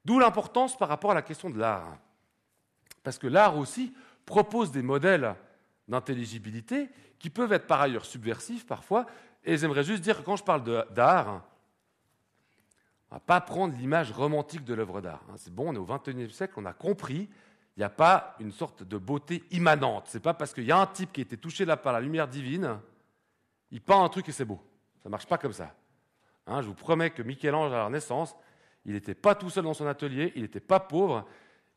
D'où 0.06 0.18
l'importance 0.18 0.76
par 0.76 0.90
rapport 0.90 1.12
à 1.12 1.14
la 1.14 1.22
question 1.22 1.52
de 1.52 1.60
l'art. 1.60 1.98
Parce 3.04 3.20
que 3.20 3.28
l'art 3.28 3.60
aussi 3.60 3.94
propose 4.26 4.72
des 4.72 4.82
modèles 4.82 5.36
d'intelligibilité 5.88 6.90
qui 7.20 7.30
peuvent 7.30 7.54
être 7.54 7.68
par 7.68 7.82
ailleurs 7.82 8.06
subversifs 8.06 8.66
parfois. 8.66 9.06
Et 9.44 9.58
j'aimerais 9.58 9.84
juste 9.84 10.02
dire 10.02 10.18
que 10.18 10.24
quand 10.24 10.36
je 10.36 10.44
parle 10.44 10.64
d'art, 10.96 11.44
on 13.12 13.16
ne 13.16 13.20
va 13.20 13.20
pas 13.20 13.40
prendre 13.40 13.78
l'image 13.78 14.12
romantique 14.12 14.64
de 14.64 14.74
l'œuvre 14.74 15.00
d'art. 15.00 15.22
Hein. 15.30 15.36
C'est 15.38 15.54
bon, 15.54 15.70
on 15.70 15.76
est 15.76 15.78
au 15.78 15.86
XXIe 15.86 16.34
siècle, 16.34 16.56
on 16.58 16.66
a 16.66 16.74
compris, 16.74 17.30
il 17.76 17.80
n'y 17.80 17.84
a 17.84 17.90
pas 17.90 18.36
une 18.40 18.52
sorte 18.52 18.84
de 18.84 18.98
beauté 18.98 19.44
immanente. 19.52 20.08
Ce 20.08 20.18
n'est 20.18 20.22
pas 20.22 20.34
parce 20.34 20.54
qu'il 20.54 20.64
y 20.64 20.72
a 20.72 20.78
un 20.78 20.88
type 20.88 21.12
qui 21.12 21.22
a 21.22 21.24
été 21.24 21.38
touché 21.38 21.66
là 21.66 21.76
par 21.78 21.94
la 21.94 22.00
lumière 22.00 22.28
divine, 22.28 22.80
il 23.72 23.82
peint 23.82 24.04
un 24.04 24.10
truc 24.10 24.30
et 24.30 24.32
c'est 24.32 24.46
beau. 24.46 24.62
Ça 25.04 25.10
ne 25.10 25.12
marche 25.12 25.28
pas 25.28 25.38
comme 25.38 25.54
ça. 25.54 25.76
Hein, 26.48 26.62
je 26.62 26.68
vous 26.68 26.74
promets 26.74 27.10
que 27.10 27.22
Michel-Ange, 27.22 27.74
à 27.74 27.78
la 27.78 27.86
Renaissance, 27.86 28.36
il 28.86 28.94
n'était 28.94 29.16
pas 29.16 29.36
tout 29.36 29.50
seul 29.50 29.64
dans 29.64 29.74
son 29.74 29.88
atelier, 29.88 30.32
il 30.36 30.44
n'était 30.44 30.60
pas 30.60 30.80
pauvre, 30.80 31.26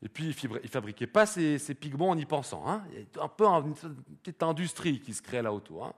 et 0.01 0.07
puis, 0.07 0.29
il 0.29 0.49
ne 0.51 0.67
fabriquait 0.67 1.07
pas 1.07 1.25
ses, 1.25 1.59
pigments 1.75 2.09
en 2.09 2.17
y 2.17 2.25
pensant. 2.25 2.63
Hein. 2.65 2.83
Il 2.91 2.99
y 2.99 3.19
a 3.19 3.23
un 3.23 3.27
peu 3.27 3.45
une 3.45 3.73
petite 4.23 4.41
industrie 4.43 5.01
qui 5.01 5.13
se 5.13 5.21
crée 5.21 5.41
là 5.41 5.51
autour. 5.51 5.85
Hein. 5.85 5.93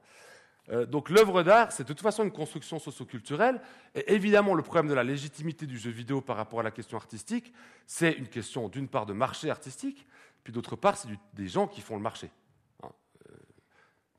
Euh, 0.70 0.86
donc 0.86 1.10
l'œuvre 1.10 1.44
d'art, 1.44 1.72
c'est 1.72 1.84
de 1.84 1.88
toute 1.88 2.02
façon 2.02 2.24
une 2.24 2.32
construction 2.32 2.80
socioculturelle. 2.80 3.62
Et 3.96 4.14
évidemment, 4.14 4.54
le 4.54 4.64
problème 4.64 4.88
de 4.88 4.94
la 4.94 5.04
légitimité 5.04 5.66
du 5.66 5.78
jeu 5.78 5.92
vidéo 5.92 6.22
par 6.22 6.38
rapport 6.38 6.60
à 6.60 6.64
la 6.64 6.72
question 6.72 6.98
artistique, 6.98 7.54
c'est 7.88 8.12
une 8.12 8.28
question 8.28 8.70
d'une 8.70 8.88
part 8.88 9.06
de 9.06 9.14
marché 9.14 9.50
artistique, 9.50 10.08
puis 10.44 10.54
d'autre 10.54 10.76
part, 10.76 10.98
c'est 10.98 11.10
des 11.34 11.48
gens 11.48 11.68
qui 11.68 11.82
font 11.82 11.96
le 11.96 12.02
marché. 12.02 12.30
Hein. 12.84 12.90
Euh, 13.30 13.36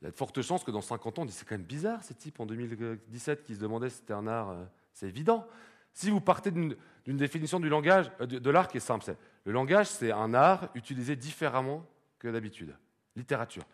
il 0.01 0.05
y 0.05 0.09
a 0.09 0.11
de 0.11 0.17
fortes 0.17 0.41
chances 0.43 0.65
que 0.65 0.71
dans 0.71 0.81
50 0.81 1.19
ans, 1.19 1.23
on 1.23 1.25
dit 1.25 1.33
c'est 1.33 1.49
quand 1.49 1.57
même 1.57 1.63
bizarre 1.63 2.03
ces 2.03 2.15
types 2.15 2.39
en 2.41 2.47
2017 2.47 3.45
qui 3.45 3.55
se 3.55 3.61
demandaient 3.61 3.91
si 3.91 3.99
c'était 3.99 4.15
un 4.15 4.27
art. 4.27 4.51
Euh, 4.51 4.65
c'est 4.93 5.07
évident. 5.07 5.47
Si 5.95 6.11
vous 6.11 6.21
partez 6.21 6.51
d'une 6.51 6.77
définition 7.07 7.61
du 7.61 7.69
langage, 7.69 8.11
de 8.19 8.51
l'art 8.51 8.69
qui 8.69 8.79
est 8.79 8.81
simple, 8.81 9.05
c'est 9.05 9.17
le 9.45 9.53
langage, 9.53 9.87
c'est 9.87 10.11
un 10.11 10.33
art 10.33 10.69
utilisé 10.75 11.17
différemment 11.17 11.85
que 12.19 12.29
d'habitude. 12.29 12.75
Littérature. 13.15 13.65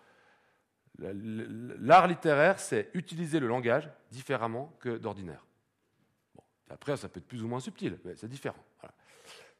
L'art 0.99 2.09
littéraire, 2.09 2.59
c'est 2.59 2.91
utiliser 2.95 3.39
le 3.39 3.47
langage 3.47 3.89
différemment 4.11 4.75
que 4.81 4.97
d'ordinaire. 4.97 5.45
après, 6.69 6.97
ça 6.97 7.09
peut 7.09 7.19
être 7.19 7.29
plus 7.29 7.43
ou 7.43 7.49
moins 7.49 7.61
subtil, 7.61 7.99
mais 8.05 8.17
c'est 8.17 8.29
différent. 8.29 8.63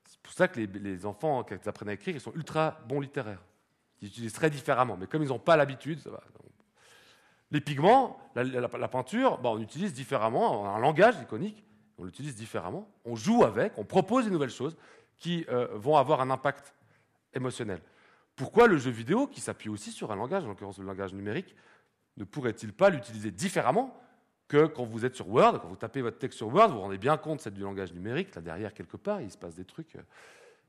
C'est 0.05 0.19
pour 0.21 0.33
ça 0.33 0.49
que 0.49 0.59
les, 0.61 1.07
enfants, 1.07 1.45
quand 1.45 1.57
ils 1.63 1.69
apprennent 1.69 1.91
à 1.91 1.93
écrire, 1.93 2.15
ils 2.15 2.21
sont 2.21 2.35
ultra 2.35 2.81
bons 2.89 3.01
littéraires. 3.01 3.43
Ils 4.01 4.09
utilisent 4.09 4.33
très 4.33 4.51
différemment, 4.51 4.97
mais 4.97 5.07
comme 5.07 5.23
ils 5.23 5.29
n'ont 5.29 5.39
pas 5.39 5.57
l'habitude, 5.57 6.01
ça 6.01 6.11
va. 6.11 6.23
Les 7.51 7.61
pigments, 7.61 8.21
la, 8.35 8.89
peinture, 8.89 9.41
on 9.43 9.61
utilise 9.61 9.95
différemment 9.95 10.75
un 10.75 10.79
langage 10.79 11.15
iconique, 11.23 11.65
on 11.97 12.05
l'utilise 12.05 12.35
différemment, 12.35 12.89
on 13.05 13.17
joue 13.17 13.45
avec, 13.45 13.73
on 13.79 13.85
propose 13.85 14.27
des 14.27 14.31
nouvelles 14.31 14.51
choses, 14.51 14.77
qui 15.17 15.47
euh, 15.49 15.69
vont 15.73 15.97
avoir 15.97 16.21
un 16.21 16.31
impact 16.31 16.75
émotionnel. 17.35 17.81
Pourquoi 18.39 18.69
le 18.69 18.79
jeu 18.79 18.93
vidéo, 18.93 19.27
qui 19.27 19.41
s'appuie 19.41 19.69
aussi 19.69 19.91
sur 19.91 20.13
un 20.13 20.17
langage, 20.17 20.45
en 20.45 20.47
l'occurrence 20.47 20.79
le 20.79 20.85
langage 20.85 21.13
numérique, 21.13 21.57
ne 22.17 22.23
pourrait-il 22.23 22.73
pas 22.73 22.89
l'utiliser 22.89 23.33
différemment 23.33 24.01
que 24.47 24.67
quand 24.67 24.85
vous 24.85 25.05
êtes 25.05 25.17
sur 25.17 25.29
Word, 25.29 25.61
quand 25.61 25.67
vous 25.67 25.77
tapez 25.77 26.03
votre 26.03 26.19
texte 26.19 26.39
sur 26.39 26.47
Word, 26.47 26.69
vous 26.69 26.77
vous 26.77 26.81
rendez 26.83 26.99
bien 26.99 27.17
compte, 27.17 27.41
c'est 27.41 27.53
du 27.53 27.63
langage 27.63 27.93
numérique, 27.93 28.33
là 28.37 28.41
derrière 28.41 28.73
quelque 28.73 28.97
part, 28.97 29.21
il 29.21 29.31
se 29.31 29.37
passe 29.37 29.57
des 29.57 29.65
trucs, 29.65 29.97
euh, 29.97 30.03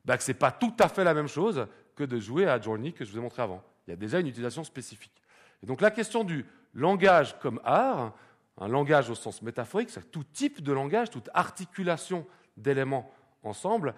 bah, 0.04 0.18
que 0.18 0.24
ce 0.24 0.32
n'est 0.32 0.38
pas 0.38 0.52
tout 0.52 0.74
à 0.80 0.90
fait 0.90 1.04
la 1.04 1.14
même 1.14 1.28
chose 1.28 1.68
que 1.96 2.04
de 2.04 2.20
jouer 2.20 2.48
à 2.48 2.60
Journey 2.60 2.92
que 2.92 3.06
je 3.06 3.12
vous 3.12 3.20
ai 3.20 3.22
montré 3.22 3.44
avant. 3.44 3.64
Il 3.86 3.92
y 3.92 3.94
a 3.94 3.98
déjà 3.98 4.20
une 4.20 4.28
utilisation 4.28 4.64
spécifique. 4.64 5.22
Et 5.62 5.68
donc 5.68 5.80
la 5.80 5.92
question 5.92 6.24
du 6.24 6.48
langage 6.74 7.38
comme 7.38 7.62
art, 7.64 8.16
un 8.58 8.68
langage 8.68 9.12
au 9.12 9.16
sens 9.16 9.44
métaphorique, 9.44 9.92
c'est 9.92 10.10
tout 10.10 10.24
type 10.24 10.64
de 10.64 10.74
langage, 10.74 11.12
toute 11.12 11.30
articulation 11.36 12.26
d'éléments 12.58 13.12
ensemble, 13.44 13.94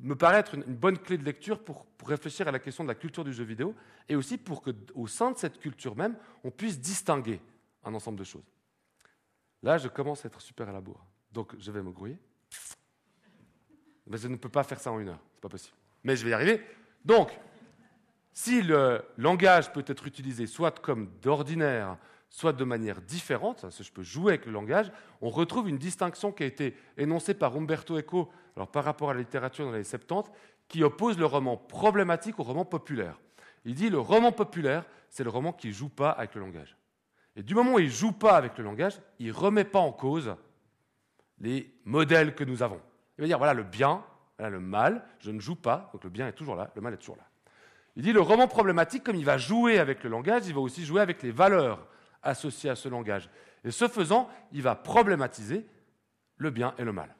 me 0.00 0.14
paraît 0.14 0.38
être 0.38 0.54
une, 0.54 0.62
bonne 0.62 0.98
clé 0.98 1.18
de 1.18 1.24
lecture 1.24 1.62
pour, 1.62 1.86
réfléchir 2.06 2.46
à 2.46 2.52
la 2.52 2.58
question 2.58 2.84
de 2.84 2.88
la 2.88 2.94
culture 2.94 3.24
du 3.24 3.32
jeu 3.32 3.44
vidéo 3.44 3.74
et 4.10 4.14
aussi 4.14 4.36
pour 4.36 4.62
qu'au 4.62 5.06
sein 5.06 5.30
de 5.30 5.38
cette 5.38 5.58
culture 5.58 5.96
même, 5.96 6.16
on 6.42 6.50
puisse 6.50 6.78
distinguer 6.78 7.40
un 7.82 7.94
ensemble 7.94 8.18
de 8.18 8.24
choses. 8.24 8.44
Là, 9.62 9.78
je 9.78 9.88
commence 9.88 10.22
à 10.24 10.28
être 10.28 10.42
super 10.42 10.68
à 10.68 10.72
la 10.72 10.82
bourre. 10.82 11.02
Donc, 11.32 11.54
je 11.58 11.70
vais 11.70 11.82
me 11.82 11.90
grouiller. 11.90 12.18
Mais 14.06 14.18
je 14.18 14.28
ne 14.28 14.36
peux 14.36 14.50
pas 14.50 14.64
faire 14.64 14.78
ça 14.78 14.92
en 14.92 15.00
une 15.00 15.08
heure, 15.08 15.20
c'est 15.32 15.40
pas 15.40 15.48
possible. 15.48 15.76
Mais 16.02 16.14
je 16.14 16.24
vais 16.24 16.32
y 16.32 16.34
arriver. 16.34 16.62
Donc, 17.02 17.30
si 18.34 18.60
le 18.60 19.02
langage 19.16 19.72
peut 19.72 19.84
être 19.86 20.06
utilisé 20.06 20.46
soit 20.46 20.78
comme 20.80 21.10
d'ordinaire, 21.22 21.96
soit 22.30 22.52
de 22.52 22.64
manière 22.64 23.00
différente, 23.00 23.64
je 23.70 23.92
peux 23.92 24.02
jouer 24.02 24.32
avec 24.32 24.46
le 24.46 24.52
langage, 24.52 24.90
on 25.20 25.30
retrouve 25.30 25.68
une 25.68 25.78
distinction 25.78 26.32
qui 26.32 26.42
a 26.42 26.46
été 26.46 26.76
énoncée 26.96 27.34
par 27.34 27.56
Umberto 27.56 27.96
Eco 27.98 28.30
alors, 28.56 28.68
par 28.68 28.84
rapport 28.84 29.10
à 29.10 29.14
la 29.14 29.20
littérature 29.20 29.64
dans 29.64 29.72
les 29.72 29.84
70, 29.84 30.30
qui 30.68 30.82
oppose 30.82 31.18
le 31.18 31.26
roman 31.26 31.56
problématique 31.56 32.38
au 32.38 32.42
roman 32.42 32.64
populaire. 32.64 33.20
Il 33.64 33.74
dit 33.74 33.90
le 33.90 33.98
roman 33.98 34.32
populaire, 34.32 34.84
c'est 35.10 35.24
le 35.24 35.30
roman 35.30 35.52
qui 35.52 35.68
ne 35.68 35.72
joue 35.72 35.88
pas 35.88 36.10
avec 36.10 36.34
le 36.34 36.40
langage. 36.40 36.76
Et 37.36 37.42
du 37.42 37.54
moment 37.54 37.74
où 37.74 37.78
il 37.78 37.86
ne 37.86 37.90
joue 37.90 38.12
pas 38.12 38.36
avec 38.36 38.56
le 38.58 38.64
langage, 38.64 39.00
il 39.18 39.28
ne 39.28 39.32
remet 39.32 39.64
pas 39.64 39.80
en 39.80 39.92
cause 39.92 40.34
les 41.40 41.72
modèles 41.84 42.34
que 42.34 42.44
nous 42.44 42.62
avons. 42.62 42.80
Il 43.18 43.22
va 43.22 43.26
dire 43.26 43.38
voilà 43.38 43.54
le 43.54 43.64
bien, 43.64 44.04
voilà 44.38 44.50
le 44.50 44.60
mal, 44.60 45.04
je 45.18 45.30
ne 45.30 45.40
joue 45.40 45.56
pas, 45.56 45.90
donc 45.92 46.04
le 46.04 46.10
bien 46.10 46.28
est 46.28 46.32
toujours 46.32 46.56
là, 46.56 46.70
le 46.74 46.80
mal 46.80 46.94
est 46.94 46.98
toujours 46.98 47.16
là. 47.16 47.26
Il 47.96 48.02
dit 48.02 48.12
le 48.12 48.20
roman 48.20 48.48
problématique, 48.48 49.04
comme 49.04 49.16
il 49.16 49.24
va 49.24 49.38
jouer 49.38 49.78
avec 49.78 50.02
le 50.02 50.10
langage, 50.10 50.46
il 50.46 50.54
va 50.54 50.60
aussi 50.60 50.84
jouer 50.84 51.00
avec 51.00 51.22
les 51.22 51.30
valeurs 51.30 51.86
associées 52.24 52.70
à 52.70 52.76
ce 52.76 52.88
langage. 52.88 53.30
Et 53.64 53.70
ce 53.70 53.88
faisant, 53.88 54.28
il 54.52 54.62
va 54.62 54.74
problématiser 54.74 55.66
le 56.36 56.50
bien 56.50 56.74
et 56.78 56.84
le 56.84 56.92
mal. 56.92 57.14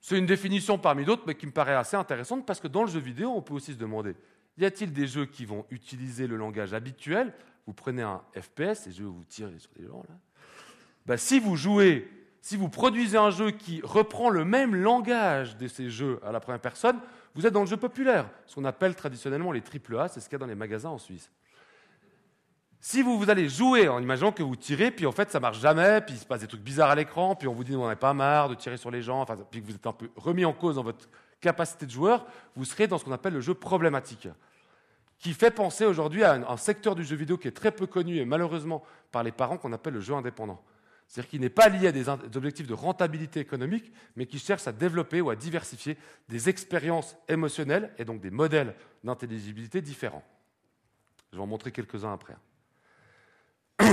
C'est 0.00 0.18
une 0.18 0.26
définition 0.26 0.78
parmi 0.78 1.04
d'autres, 1.04 1.22
mais 1.26 1.36
qui 1.36 1.46
me 1.46 1.52
paraît 1.52 1.74
assez 1.74 1.96
intéressante 1.96 2.44
parce 2.44 2.60
que 2.60 2.68
dans 2.68 2.82
le 2.82 2.90
jeu 2.90 3.00
vidéo, 3.00 3.30
on 3.30 3.42
peut 3.42 3.54
aussi 3.54 3.72
se 3.72 3.78
demander 3.78 4.16
y 4.58 4.64
a-t-il 4.64 4.92
des 4.92 5.06
jeux 5.06 5.26
qui 5.26 5.44
vont 5.46 5.64
utiliser 5.70 6.26
le 6.26 6.36
langage 6.36 6.74
habituel? 6.74 7.32
Vous 7.66 7.72
prenez 7.72 8.02
un 8.02 8.22
FPS, 8.38 8.86
les 8.86 8.92
jeux 8.92 9.06
où 9.06 9.14
vous 9.14 9.24
tirez 9.24 9.58
sur 9.58 9.70
des 9.72 9.86
gens, 9.86 10.04
là. 10.08 10.14
Ben, 11.06 11.16
si 11.16 11.40
vous 11.40 11.56
jouez, 11.56 12.08
si 12.42 12.56
vous 12.56 12.68
produisez 12.68 13.16
un 13.16 13.30
jeu 13.30 13.52
qui 13.52 13.80
reprend 13.84 14.28
le 14.28 14.44
même 14.44 14.74
langage 14.74 15.56
de 15.56 15.68
ces 15.68 15.88
jeux 15.88 16.20
à 16.26 16.32
la 16.32 16.40
première 16.40 16.60
personne, 16.60 16.98
vous 17.34 17.46
êtes 17.46 17.52
dans 17.52 17.60
le 17.60 17.66
jeu 17.66 17.76
populaire, 17.76 18.28
ce 18.46 18.56
qu'on 18.56 18.64
appelle 18.64 18.96
traditionnellement 18.96 19.52
les 19.52 19.62
AAA, 19.62 20.08
c'est 20.08 20.20
ce 20.20 20.28
qu'il 20.28 20.34
y 20.34 20.36
a 20.36 20.38
dans 20.40 20.46
les 20.46 20.56
magasins 20.56 20.90
en 20.90 20.98
Suisse. 20.98 21.30
Si 22.80 23.00
vous, 23.00 23.16
vous 23.16 23.30
allez 23.30 23.48
jouer 23.48 23.88
en 23.88 24.02
imaginant 24.02 24.32
que 24.32 24.42
vous 24.42 24.56
tirez, 24.56 24.90
puis 24.90 25.06
en 25.06 25.12
fait 25.12 25.30
ça 25.30 25.38
marche 25.38 25.60
jamais, 25.60 26.00
puis 26.00 26.16
il 26.16 26.18
se 26.18 26.26
passe 26.26 26.40
des 26.40 26.48
trucs 26.48 26.62
bizarres 26.62 26.90
à 26.90 26.96
l'écran, 26.96 27.36
puis 27.36 27.46
on 27.46 27.54
vous 27.54 27.62
dit 27.62 27.76
on 27.76 27.88
n'est 27.88 27.94
pas 27.94 28.12
marre 28.12 28.48
de 28.48 28.56
tirer 28.56 28.76
sur 28.76 28.90
les 28.90 29.02
gens, 29.02 29.24
puis 29.48 29.62
que 29.62 29.66
vous 29.66 29.76
êtes 29.76 29.86
un 29.86 29.92
peu 29.92 30.10
remis 30.16 30.44
en 30.44 30.52
cause 30.52 30.74
dans 30.74 30.82
votre 30.82 31.08
capacité 31.40 31.86
de 31.86 31.92
joueur, 31.92 32.26
vous 32.56 32.64
serez 32.64 32.88
dans 32.88 32.98
ce 32.98 33.04
qu'on 33.04 33.12
appelle 33.12 33.34
le 33.34 33.40
jeu 33.40 33.54
problématique, 33.54 34.26
qui 35.20 35.32
fait 35.32 35.52
penser 35.52 35.84
aujourd'hui 35.84 36.24
à 36.24 36.32
un, 36.32 36.56
secteur 36.56 36.96
du 36.96 37.04
jeu 37.04 37.14
vidéo 37.14 37.38
qui 37.38 37.46
est 37.46 37.52
très 37.52 37.70
peu 37.70 37.86
connu 37.86 38.16
et 38.16 38.24
malheureusement 38.24 38.82
par 39.12 39.22
les 39.22 39.30
parents 39.30 39.58
qu'on 39.58 39.72
appelle 39.72 39.94
le 39.94 40.00
jeu 40.00 40.14
indépendant. 40.14 40.60
C'est-à-dire 41.12 41.28
qu'il 41.28 41.40
n'est 41.42 41.50
pas 41.50 41.68
lié 41.68 41.88
à 41.88 41.92
des 41.92 42.08
objectifs 42.08 42.66
de 42.66 42.72
rentabilité 42.72 43.38
économique, 43.38 43.92
mais 44.16 44.24
qui 44.24 44.38
cherche 44.38 44.66
à 44.66 44.72
développer 44.72 45.20
ou 45.20 45.28
à 45.28 45.36
diversifier 45.36 45.98
des 46.30 46.48
expériences 46.48 47.14
émotionnelles 47.28 47.92
et 47.98 48.06
donc 48.06 48.22
des 48.22 48.30
modèles 48.30 48.74
d'intelligibilité 49.04 49.82
différents. 49.82 50.24
Je 51.30 51.36
vais 51.36 51.42
en 51.42 51.46
montrer 51.46 51.70
quelques-uns 51.70 52.14
après. 52.14 52.34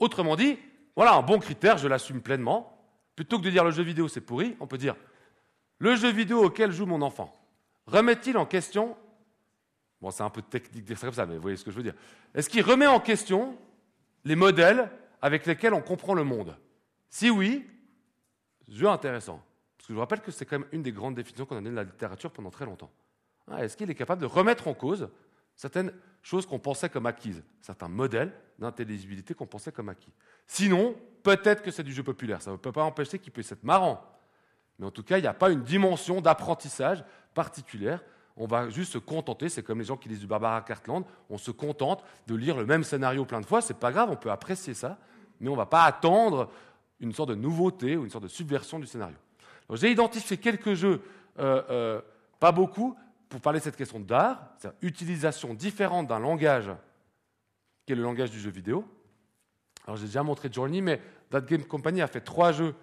Autrement 0.00 0.34
dit, 0.34 0.58
voilà 0.96 1.14
un 1.14 1.22
bon 1.22 1.38
critère, 1.38 1.78
je 1.78 1.86
l'assume 1.86 2.20
pleinement. 2.20 2.76
Plutôt 3.14 3.38
que 3.38 3.44
de 3.44 3.50
dire 3.50 3.62
le 3.62 3.70
jeu 3.70 3.84
vidéo 3.84 4.08
c'est 4.08 4.20
pourri, 4.20 4.56
on 4.58 4.66
peut 4.66 4.76
dire 4.76 4.96
le 5.78 5.94
jeu 5.94 6.10
vidéo 6.10 6.42
auquel 6.42 6.72
joue 6.72 6.86
mon 6.86 7.00
enfant 7.00 7.32
remet-il 7.86 8.36
en 8.36 8.44
question 8.44 8.96
Bon, 10.02 10.10
c'est 10.10 10.24
un 10.24 10.30
peu 10.30 10.42
technique 10.42 10.82
de 10.82 10.88
dire 10.88 10.98
ça 10.98 11.06
comme 11.06 11.14
ça, 11.14 11.26
mais 11.26 11.36
vous 11.36 11.42
voyez 11.42 11.56
ce 11.56 11.64
que 11.64 11.70
je 11.70 11.76
veux 11.76 11.84
dire. 11.84 11.94
Est-ce 12.34 12.50
qu'il 12.50 12.62
remet 12.62 12.88
en 12.88 12.98
question 12.98 13.56
les 14.24 14.34
modèles 14.34 14.90
avec 15.22 15.46
lesquels 15.46 15.74
on 15.74 15.82
comprend 15.82 16.14
le 16.14 16.24
monde 16.24 16.56
Si 17.08 17.30
oui, 17.30 17.66
jeu 18.68 18.88
intéressant. 18.88 19.42
Parce 19.76 19.86
que 19.86 19.92
je 19.92 19.94
vous 19.94 20.00
rappelle 20.00 20.20
que 20.20 20.30
c'est 20.30 20.44
quand 20.44 20.58
même 20.58 20.68
une 20.72 20.82
des 20.82 20.92
grandes 20.92 21.14
définitions 21.14 21.46
qu'on 21.46 21.56
a 21.56 21.58
données 21.58 21.70
de 21.70 21.76
la 21.76 21.84
littérature 21.84 22.30
pendant 22.30 22.50
très 22.50 22.64
longtemps. 22.64 22.90
Ah, 23.50 23.64
est-ce 23.64 23.76
qu'il 23.76 23.90
est 23.90 23.94
capable 23.94 24.20
de 24.20 24.26
remettre 24.26 24.68
en 24.68 24.74
cause 24.74 25.08
certaines 25.54 25.92
choses 26.22 26.46
qu'on 26.46 26.58
pensait 26.58 26.88
comme 26.88 27.06
acquises, 27.06 27.42
certains 27.60 27.88
modèles 27.88 28.32
d'intelligibilité 28.58 29.34
qu'on 29.34 29.46
pensait 29.46 29.72
comme 29.72 29.88
acquis? 29.88 30.12
Sinon, 30.46 30.96
peut-être 31.22 31.62
que 31.62 31.70
c'est 31.70 31.84
du 31.84 31.92
jeu 31.92 32.02
populaire. 32.02 32.42
Ça 32.42 32.50
ne 32.50 32.56
peut 32.56 32.72
pas 32.72 32.82
empêcher 32.82 33.18
qu'il 33.18 33.32
puisse 33.32 33.52
être 33.52 33.64
marrant. 33.64 34.04
Mais 34.78 34.86
en 34.86 34.90
tout 34.90 35.02
cas, 35.02 35.18
il 35.18 35.22
n'y 35.22 35.28
a 35.28 35.34
pas 35.34 35.50
une 35.50 35.62
dimension 35.62 36.20
d'apprentissage 36.20 37.04
particulière. 37.34 38.02
On 38.36 38.46
va 38.46 38.68
juste 38.68 38.92
se 38.92 38.98
contenter, 38.98 39.48
c'est 39.48 39.62
comme 39.62 39.78
les 39.78 39.84
gens 39.84 39.96
qui 39.96 40.08
lisent 40.08 40.20
du 40.20 40.26
Barbara 40.26 40.60
Cartland, 40.60 41.04
on 41.30 41.38
se 41.38 41.50
contente 41.50 42.04
de 42.26 42.34
lire 42.34 42.56
le 42.56 42.66
même 42.66 42.84
scénario 42.84 43.24
plein 43.24 43.40
de 43.40 43.46
fois, 43.46 43.62
c'est 43.62 43.78
pas 43.78 43.92
grave, 43.92 44.10
on 44.10 44.16
peut 44.16 44.30
apprécier 44.30 44.74
ça, 44.74 44.98
mais 45.40 45.48
on 45.48 45.52
ne 45.52 45.56
va 45.56 45.66
pas 45.66 45.84
attendre 45.84 46.50
une 47.00 47.12
sorte 47.12 47.30
de 47.30 47.34
nouveauté 47.34 47.96
ou 47.96 48.04
une 48.04 48.10
sorte 48.10 48.24
de 48.24 48.28
subversion 48.28 48.78
du 48.78 48.86
scénario. 48.86 49.16
J'ai 49.72 49.90
identifié 49.90 50.36
quelques 50.36 50.74
jeux, 50.74 51.02
euh, 51.38 51.62
euh, 51.70 52.00
pas 52.38 52.52
beaucoup, 52.52 52.96
pour 53.28 53.40
parler 53.40 53.58
de 53.58 53.64
cette 53.64 53.76
question 53.76 53.98
d'art, 53.98 54.50
c'est-à-dire 54.58 54.78
utilisation 54.82 55.54
différente 55.54 56.06
d'un 56.06 56.20
langage 56.20 56.70
qui 57.84 57.92
est 57.92 57.96
le 57.96 58.02
langage 58.02 58.30
du 58.30 58.38
jeu 58.38 58.50
vidéo. 58.50 58.84
Alors 59.86 59.96
j'ai 59.96 60.06
déjà 60.06 60.22
montré 60.22 60.52
Journey, 60.52 60.82
mais 60.82 61.00
That 61.30 61.40
Game 61.42 61.64
Company 61.64 62.02
a 62.02 62.06
fait 62.06 62.20
trois 62.20 62.52
jeux 62.52 62.74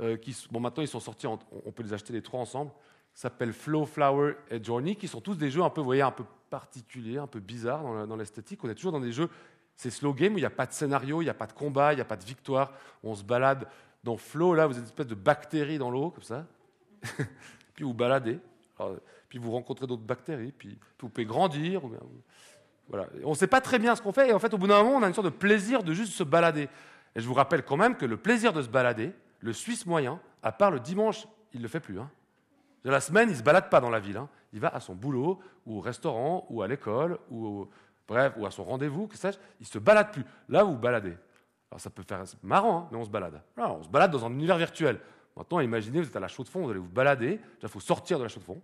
euh, 0.00 0.16
qui, 0.16 0.36
bon 0.50 0.60
maintenant 0.60 0.82
ils 0.82 0.88
sont 0.88 1.00
sortis, 1.00 1.26
on 1.26 1.38
peut 1.72 1.82
les 1.82 1.92
acheter 1.92 2.12
les 2.12 2.22
trois 2.22 2.40
ensemble. 2.40 2.70
S'appellent 3.18 3.52
Flow, 3.52 3.84
Flower 3.84 4.36
et 4.48 4.62
Journey, 4.62 4.94
qui 4.94 5.08
sont 5.08 5.20
tous 5.20 5.34
des 5.34 5.50
jeux 5.50 5.62
un 5.62 5.70
peu, 5.70 5.80
vous 5.80 5.86
voyez, 5.86 6.02
un 6.02 6.12
peu 6.12 6.24
particuliers, 6.50 7.18
un 7.18 7.26
peu 7.26 7.40
bizarres 7.40 8.06
dans 8.06 8.14
l'esthétique. 8.14 8.62
On 8.62 8.68
est 8.68 8.76
toujours 8.76 8.92
dans 8.92 9.00
des 9.00 9.10
jeux, 9.10 9.28
c'est 9.74 9.90
slow 9.90 10.14
game 10.14 10.34
où 10.34 10.38
il 10.38 10.42
n'y 10.42 10.46
a 10.46 10.50
pas 10.50 10.66
de 10.66 10.72
scénario, 10.72 11.20
il 11.20 11.24
n'y 11.24 11.30
a 11.30 11.34
pas 11.34 11.48
de 11.48 11.52
combat, 11.52 11.92
il 11.92 11.96
n'y 11.96 12.02
a 12.02 12.04
pas 12.04 12.16
de 12.16 12.24
victoire. 12.24 12.72
On 13.02 13.16
se 13.16 13.24
balade 13.24 13.66
dans 14.04 14.16
Flow, 14.16 14.54
là, 14.54 14.68
vous 14.68 14.74
êtes 14.74 14.82
une 14.82 14.84
espèce 14.84 15.08
de 15.08 15.16
bactéries 15.16 15.78
dans 15.78 15.90
l'eau, 15.90 16.10
comme 16.10 16.22
ça. 16.22 16.46
Puis 17.74 17.84
vous 17.84 17.92
baladez 17.92 18.38
puis 19.28 19.38
vous 19.38 19.50
rencontrez 19.50 19.86
d'autres 19.86 20.02
bactéries, 20.02 20.52
puis 20.52 20.78
vous 21.00 21.08
pouvez 21.08 21.26
grandir. 21.26 21.82
Voilà. 22.88 23.06
On 23.24 23.30
ne 23.30 23.34
sait 23.34 23.46
pas 23.46 23.60
très 23.60 23.78
bien 23.78 23.94
ce 23.94 24.02
qu'on 24.02 24.12
fait, 24.12 24.28
et 24.28 24.32
en 24.32 24.38
fait, 24.38 24.52
au 24.54 24.58
bout 24.58 24.66
d'un 24.66 24.82
moment, 24.82 24.96
on 24.96 25.02
a 25.02 25.08
une 25.08 25.14
sorte 25.14 25.26
de 25.26 25.32
plaisir 25.32 25.82
de 25.82 25.92
juste 25.92 26.12
se 26.12 26.22
balader. 26.22 26.68
Et 27.14 27.20
je 27.20 27.26
vous 27.26 27.34
rappelle 27.34 27.64
quand 27.64 27.76
même 27.76 27.96
que 27.96 28.06
le 28.06 28.16
plaisir 28.16 28.52
de 28.52 28.62
se 28.62 28.68
balader, 28.68 29.12
le 29.40 29.52
Suisse 29.52 29.86
moyen, 29.86 30.20
à 30.42 30.52
part 30.52 30.70
le 30.70 30.80
dimanche, 30.80 31.26
il 31.52 31.58
ne 31.58 31.64
le 31.64 31.68
fait 31.68 31.80
plus. 31.80 31.98
Hein. 31.98 32.10
La 32.90 33.00
semaine, 33.00 33.28
il 33.28 33.32
ne 33.32 33.38
se 33.38 33.42
balade 33.42 33.68
pas 33.68 33.80
dans 33.80 33.90
la 33.90 34.00
ville. 34.00 34.16
Hein. 34.16 34.28
Il 34.52 34.60
va 34.60 34.68
à 34.68 34.80
son 34.80 34.94
boulot, 34.94 35.38
ou 35.66 35.78
au 35.78 35.80
restaurant, 35.80 36.46
ou 36.48 36.62
à 36.62 36.68
l'école, 36.68 37.18
ou, 37.30 37.68
bref, 38.06 38.32
ou 38.36 38.46
à 38.46 38.50
son 38.50 38.64
rendez-vous, 38.64 39.06
que 39.06 39.16
sais-je. 39.16 39.38
Il 39.60 39.64
ne 39.64 39.66
se 39.66 39.78
balade 39.78 40.10
plus. 40.10 40.24
Là, 40.48 40.64
vous 40.64 40.72
vous 40.72 40.78
baladez. 40.78 41.14
Alors 41.70 41.80
ça 41.80 41.90
peut 41.90 42.02
faire 42.02 42.24
marrant, 42.42 42.78
hein, 42.78 42.88
mais 42.90 42.96
on 42.96 43.04
se 43.04 43.10
balade. 43.10 43.42
on 43.58 43.82
se 43.82 43.88
balade 43.88 44.10
dans 44.10 44.24
un 44.24 44.30
univers 44.30 44.56
virtuel. 44.56 45.00
Maintenant, 45.36 45.60
imaginez, 45.60 46.00
vous 46.00 46.08
êtes 46.08 46.16
à 46.16 46.20
la 46.20 46.28
chaux 46.28 46.42
de 46.44 46.48
fond, 46.48 46.62
vous 46.62 46.70
allez 46.70 46.80
vous 46.80 46.88
balader. 46.88 47.40
Il 47.62 47.68
faut 47.68 47.80
sortir 47.80 48.18
de 48.18 48.22
la 48.22 48.28
chaux 48.28 48.40
de 48.40 48.44
fond. 48.44 48.60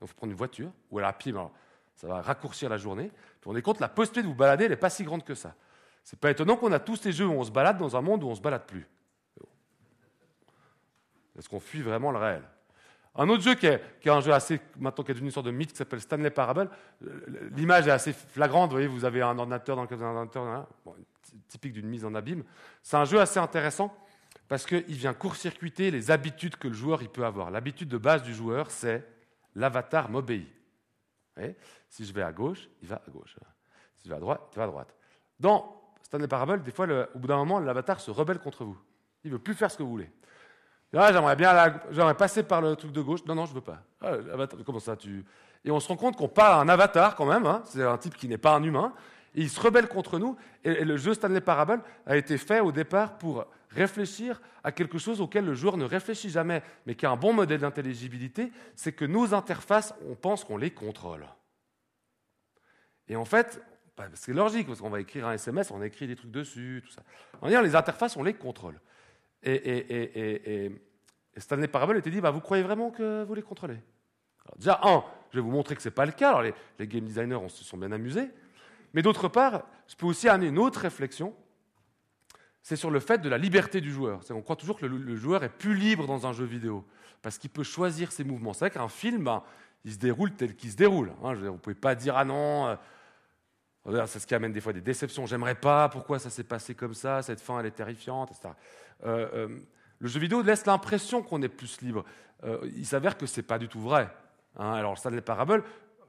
Il 0.00 0.08
faut 0.08 0.14
prendre 0.14 0.32
une 0.32 0.36
voiture 0.36 0.70
ou 0.90 0.98
aller 0.98 1.06
à 1.06 1.12
pied. 1.12 1.32
ça 1.94 2.08
va 2.08 2.20
raccourcir 2.20 2.68
la 2.68 2.76
journée. 2.76 3.10
Puis 3.40 3.50
on 3.50 3.56
est 3.56 3.62
compte, 3.62 3.78
la 3.80 3.88
possibilité 3.88 4.22
de 4.22 4.28
vous 4.28 4.38
balader, 4.38 4.64
elle 4.64 4.70
n'est 4.70 4.76
pas 4.76 4.90
si 4.90 5.04
grande 5.04 5.24
que 5.24 5.34
ça. 5.34 5.54
C'est 6.02 6.18
pas 6.18 6.30
étonnant 6.30 6.56
qu'on 6.56 6.72
a 6.72 6.80
tous 6.80 6.96
ces 6.96 7.12
jeux 7.12 7.26
où 7.26 7.32
on 7.32 7.44
se 7.44 7.50
balade 7.50 7.78
dans 7.78 7.96
un 7.96 8.00
monde 8.00 8.24
où 8.24 8.26
on 8.26 8.30
ne 8.30 8.36
se 8.36 8.40
balade 8.40 8.66
plus. 8.66 8.86
Est-ce 11.38 11.48
qu'on 11.48 11.60
fuit 11.60 11.82
vraiment 11.82 12.10
le 12.10 12.18
réel? 12.18 12.42
Un 13.20 13.28
autre 13.30 13.42
jeu 13.42 13.56
qui 13.56 13.66
est, 13.66 13.82
un 14.06 14.20
jeu 14.20 14.32
assez, 14.32 14.60
maintenant 14.78 15.02
qui 15.02 15.10
est 15.10 15.14
devenu 15.14 15.26
une 15.26 15.32
sorte 15.32 15.46
de 15.46 15.50
mythe, 15.50 15.72
qui 15.72 15.76
s'appelle 15.76 16.00
Stanley 16.00 16.30
Parable. 16.30 16.70
L'image 17.56 17.88
est 17.88 17.90
assez 17.90 18.12
flagrante. 18.12 18.70
Vous 18.70 18.76
voyez, 18.76 18.86
vous 18.86 19.04
avez 19.04 19.22
un 19.22 19.36
ordinateur 19.36 19.74
dans 19.74 19.82
lequel 19.82 19.98
vous 19.98 20.04
avez 20.04 20.12
un 20.12 20.16
ordinateur, 20.18 20.68
typique 21.48 21.72
d'une 21.72 21.88
mise 21.88 22.04
en 22.04 22.14
abîme. 22.14 22.44
C'est 22.80 22.96
un 22.96 23.04
jeu 23.04 23.20
assez 23.20 23.40
intéressant 23.40 23.92
parce 24.46 24.64
qu'il 24.64 24.94
vient 24.94 25.14
court-circuiter 25.14 25.90
les 25.90 26.12
habitudes 26.12 26.56
que 26.56 26.68
le 26.68 26.74
joueur 26.74 27.00
peut 27.12 27.24
avoir. 27.24 27.50
L'habitude 27.50 27.88
de 27.88 27.98
base 27.98 28.22
du 28.22 28.32
joueur, 28.32 28.70
c'est 28.70 29.04
l'avatar 29.56 30.08
m'obéit. 30.10 30.48
Si 31.88 32.04
je 32.04 32.12
vais 32.12 32.22
à 32.22 32.32
gauche, 32.32 32.68
il 32.82 32.88
va 32.88 33.02
à 33.04 33.10
gauche. 33.10 33.36
Si 33.96 34.04
je 34.04 34.10
vais 34.10 34.16
à 34.16 34.20
droite, 34.20 34.42
il 34.52 34.58
va 34.58 34.64
à 34.64 34.68
droite. 34.68 34.94
Dans 35.40 35.92
Stanley 36.02 36.28
Parable, 36.28 36.62
des 36.62 36.70
fois, 36.70 36.86
au 37.14 37.18
bout 37.18 37.26
d'un 37.26 37.36
moment, 37.36 37.58
l'avatar 37.58 37.98
se 37.98 38.12
rebelle 38.12 38.38
contre 38.38 38.64
vous. 38.64 38.78
Il 39.24 39.32
ne 39.32 39.36
veut 39.36 39.42
plus 39.42 39.54
faire 39.54 39.72
ce 39.72 39.76
que 39.76 39.82
vous 39.82 39.90
voulez. 39.90 40.10
Ah, 40.96 41.12
j'aimerais 41.12 41.36
bien 41.36 41.80
j'aimerais 41.90 42.14
passer 42.14 42.42
par 42.42 42.62
le 42.62 42.74
truc 42.74 42.92
de 42.92 43.02
gauche. 43.02 43.24
Non, 43.26 43.34
non, 43.34 43.46
je 43.46 43.54
veux 43.54 43.60
pas. 43.60 43.82
Ah, 44.00 44.12
comment 44.64 44.80
ça 44.80 44.96
tu... 44.96 45.24
Et 45.64 45.70
on 45.70 45.80
se 45.80 45.88
rend 45.88 45.96
compte 45.96 46.16
qu'on 46.16 46.28
parle 46.28 46.52
à 46.54 46.60
un 46.60 46.68
avatar 46.68 47.14
quand 47.14 47.26
même. 47.26 47.46
Hein. 47.46 47.62
C'est 47.66 47.82
un 47.82 47.98
type 47.98 48.16
qui 48.16 48.28
n'est 48.28 48.38
pas 48.38 48.54
un 48.54 48.62
humain. 48.62 48.94
Et 49.34 49.42
il 49.42 49.50
se 49.50 49.60
rebelle 49.60 49.88
contre 49.88 50.18
nous. 50.18 50.36
Et, 50.64 50.84
le 50.84 50.96
jeu 50.96 51.14
Stanley 51.14 51.40
Parable 51.40 51.82
a 52.06 52.16
été 52.16 52.38
fait 52.38 52.60
au 52.60 52.72
départ 52.72 53.18
pour 53.18 53.46
réfléchir 53.70 54.40
à 54.64 54.72
quelque 54.72 54.98
chose 54.98 55.20
auquel 55.20 55.44
le 55.44 55.54
joueur 55.54 55.76
ne 55.76 55.84
réfléchit 55.84 56.30
jamais, 56.30 56.62
mais 56.86 56.94
qui 56.94 57.04
a 57.06 57.10
un 57.10 57.16
bon 57.16 57.32
modèle 57.32 57.60
d'intelligibilité, 57.60 58.50
c'est 58.74 58.92
que 58.92 59.04
nos 59.04 59.34
interfaces, 59.34 59.94
on 60.08 60.14
pense 60.14 60.44
qu'on 60.44 60.56
les 60.56 60.70
contrôle. 60.70 61.26
Et 63.08 63.16
en 63.16 63.24
fait, 63.24 63.60
bah, 63.96 64.04
c'est 64.14 64.32
logique, 64.32 64.66
parce 64.66 64.80
qu'on 64.80 64.90
va 64.90 65.00
écrire 65.00 65.26
un 65.26 65.32
SMS, 65.32 65.70
on 65.70 65.82
écrit 65.82 66.06
des 66.06 66.16
trucs 66.16 66.30
dessus, 66.30 66.82
tout 66.86 66.92
ça. 66.92 67.02
En 67.42 67.48
dire, 67.48 67.62
les 67.62 67.76
interfaces, 67.76 68.16
on 68.16 68.22
les 68.22 68.34
contrôle. 68.34 68.80
Et, 69.42 70.72
Et 71.34 71.40
Stanley 71.40 71.68
Parable 71.68 71.96
était 71.96 72.10
dit, 72.10 72.20
bah, 72.20 72.30
vous 72.30 72.40
croyez 72.40 72.62
vraiment 72.62 72.90
que 72.90 73.24
vous 73.24 73.34
les 73.34 73.42
contrôlez? 73.42 73.78
Alors, 74.44 74.56
Déjà, 74.56 74.80
un, 74.82 75.04
je 75.30 75.36
vais 75.38 75.42
vous 75.42 75.50
montrer 75.50 75.76
que 75.76 75.82
ce 75.82 75.88
n'est 75.88 75.94
pas 75.94 76.06
le 76.06 76.12
cas. 76.12 76.30
Alors, 76.30 76.42
les, 76.78 76.86
game 76.86 77.04
designers 77.04 77.48
se 77.48 77.64
sont 77.64 77.76
bien 77.76 77.92
amusés. 77.92 78.28
Mais 78.94 79.02
d'autre 79.02 79.28
part, 79.28 79.64
je 79.86 79.94
peux 79.94 80.06
aussi 80.06 80.28
amener 80.28 80.48
une 80.48 80.58
autre 80.58 80.80
réflexion. 80.80 81.34
C'est 82.62 82.76
sur 82.76 82.90
le 82.90 83.00
fait 83.00 83.18
de 83.18 83.28
la 83.28 83.38
liberté 83.38 83.80
du 83.80 83.92
joueur. 83.92 84.20
On 84.30 84.42
croit 84.42 84.56
toujours 84.56 84.78
que 84.78 84.86
le, 84.86 85.16
joueur 85.16 85.44
est 85.44 85.48
plus 85.48 85.74
libre 85.74 86.06
dans 86.06 86.26
un 86.26 86.32
jeu 86.32 86.44
vidéo 86.44 86.84
parce 87.22 87.38
qu'il 87.38 87.50
peut 87.50 87.62
choisir 87.62 88.12
ses 88.12 88.24
mouvements. 88.24 88.52
C'est 88.52 88.66
vrai 88.66 88.70
qu'un 88.70 88.88
film, 88.88 89.24
ben, 89.24 89.42
il 89.84 89.92
se 89.92 89.98
déroule 89.98 90.32
tel 90.32 90.54
qu'il 90.54 90.70
se 90.70 90.76
déroule. 90.76 91.12
Hein. 91.22 91.34
vous 91.34 91.44
ne 91.44 91.50
pouvez 91.56 91.74
pas 91.74 91.94
dire 91.94 92.16
ah 92.16 92.24
non. 92.24 92.76
C'est 94.06 94.18
ce 94.18 94.26
qui 94.26 94.34
amène 94.34 94.52
des 94.52 94.60
fois 94.60 94.72
des 94.72 94.80
déceptions. 94.80 95.26
J'aimerais 95.26 95.54
pas. 95.54 95.88
Pourquoi 95.88 96.18
ça 96.18 96.30
s'est 96.30 96.44
passé 96.44 96.74
comme 96.74 96.94
ça 96.94 97.22
Cette 97.22 97.40
fin, 97.40 97.58
elle 97.60 97.66
est 97.66 97.70
terrifiante, 97.70 98.30
etc. 98.30 98.54
Euh, 99.04 99.28
euh, 99.34 99.58
le 99.98 100.08
jeu 100.08 100.20
vidéo 100.20 100.42
laisse 100.42 100.66
l'impression 100.66 101.22
qu'on 101.22 101.42
est 101.42 101.48
plus 101.48 101.80
libre. 101.80 102.04
Euh, 102.44 102.58
il 102.76 102.86
s'avère 102.86 103.16
que 103.16 103.26
ce 103.26 103.40
n'est 103.40 103.46
pas 103.46 103.58
du 103.58 103.68
tout 103.68 103.80
vrai. 103.80 104.08
Hein. 104.56 104.72
Alors, 104.72 104.98
Stanley 104.98 105.20
Parable 105.20 105.64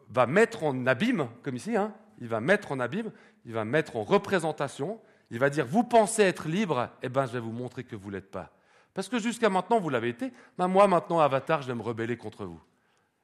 va 0.10 0.28
mettre 0.28 0.64
en 0.64 0.86
abîme, 0.86 1.28
comme 1.44 1.56
ici, 1.56 1.76
hein, 1.76 1.94
il 2.20 2.28
va 2.28 2.40
mettre 2.40 2.72
en 2.72 2.80
abîme, 2.80 3.12
il 3.46 3.54
va 3.54 3.66
mettre 3.66 3.96
en 3.96 4.04
représentation, 4.04 5.00
il 5.32 5.40
va 5.40 5.50
dire 5.50 5.66
Vous 5.66 5.84
pensez 5.84 6.24
être 6.24 6.48
libre 6.48 6.90
Eh 7.02 7.10
bien, 7.10 7.26
je 7.26 7.34
vais 7.34 7.40
vous 7.40 7.52
montrer 7.52 7.84
que 7.84 7.96
vous 7.96 8.10
ne 8.10 8.16
l'êtes 8.16 8.32
pas. 8.32 8.52
Parce 8.94 9.08
que 9.08 9.20
jusqu'à 9.20 9.50
maintenant, 9.50 9.80
vous 9.80 9.90
l'avez 9.90 10.10
été. 10.10 10.34
Ben, 10.58 10.68
moi, 10.68 10.88
maintenant, 10.88 11.20
Avatar, 11.20 11.62
je 11.62 11.68
vais 11.68 11.76
me 11.76 11.82
rebeller 11.82 12.18
contre 12.18 12.46
vous. 12.46 12.62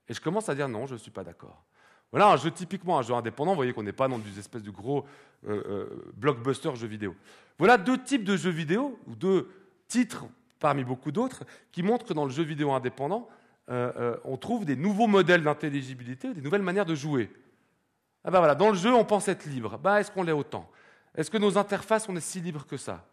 Et 0.08 0.14
je 0.14 0.22
commence 0.22 0.48
à 0.50 0.56
dire 0.56 0.70
Non, 0.70 0.88
je 0.88 0.94
ne 0.94 1.00
suis 1.00 1.12
pas 1.12 1.24
d'accord. 1.24 1.64
Voilà 2.12 2.30
un 2.30 2.38
jeu 2.38 2.52
typiquement 2.52 2.98
un 2.98 3.02
jeu 3.02 3.14
indépendant. 3.14 3.52
Vous 3.52 3.58
voyez 3.58 3.74
qu'on 3.74 3.84
n'est 3.84 3.92
pas 3.92 4.08
dans 4.08 4.20
des 4.20 4.40
espèces 4.40 4.64
de 4.64 4.72
gros 4.72 5.06
euh, 5.48 5.64
euh, 5.68 6.14
blockbuster 6.16 6.76
jeux 6.76 6.88
vidéo. 6.88 7.16
Voilà 7.58 7.78
deux 7.78 8.02
types 8.02 8.24
de 8.24 8.36
jeux 8.36 8.52
vidéo, 8.52 9.00
ou 9.08 9.16
deux 9.16 9.50
titres 9.88 10.26
parmi 10.60 10.84
beaucoup 10.84 11.12
d'autres, 11.12 11.44
qui 11.72 11.84
montrent 11.84 12.06
que 12.06 12.14
dans 12.14 12.26
le 12.26 12.32
jeu 12.32 12.44
vidéo 12.44 12.72
indépendant, 12.72 13.28
euh, 13.70 13.92
euh, 13.98 14.18
on 14.24 14.38
trouve 14.38 14.66
des 14.66 14.76
nouveaux 14.76 15.08
modèles 15.08 15.44
d'intelligibilité, 15.44 16.34
des 16.34 16.42
nouvelles 16.42 16.62
manières 16.62 16.86
de 16.86 16.96
jouer. 16.96 17.32
Ah 18.24 18.32
ben 18.32 18.40
voilà, 18.40 18.56
dans 18.56 18.70
le 18.70 18.76
jeu, 18.76 18.94
on 18.94 19.06
pense 19.06 19.28
être 19.28 19.46
libre. 19.46 19.78
Bah, 19.78 20.00
Est-ce 20.00 20.12
qu'on 20.12 20.24
l'est 20.24 20.32
autant? 20.32 20.70
Est-ce 21.16 21.32
que 21.32 21.38
nos 21.38 21.58
interfaces, 21.58 22.08
on 22.10 22.16
est 22.16 22.22
si 22.22 22.42
libre 22.42 22.66
que 22.66 22.78
ça? 22.78 23.06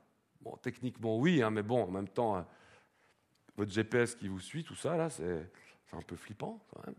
Techniquement, 0.60 1.18
oui, 1.18 1.42
hein, 1.42 1.50
mais 1.50 1.62
bon, 1.62 1.84
en 1.84 1.90
même 1.90 2.08
temps, 2.08 2.36
euh, 2.36 2.40
votre 3.56 3.70
GPS 3.70 4.14
qui 4.14 4.28
vous 4.28 4.40
suit, 4.40 4.64
tout 4.64 4.74
ça, 4.74 4.96
là, 4.96 5.08
c'est 5.08 5.46
un 5.92 6.02
peu 6.02 6.16
flippant 6.16 6.58
quand 6.72 6.82
même. 6.86 6.96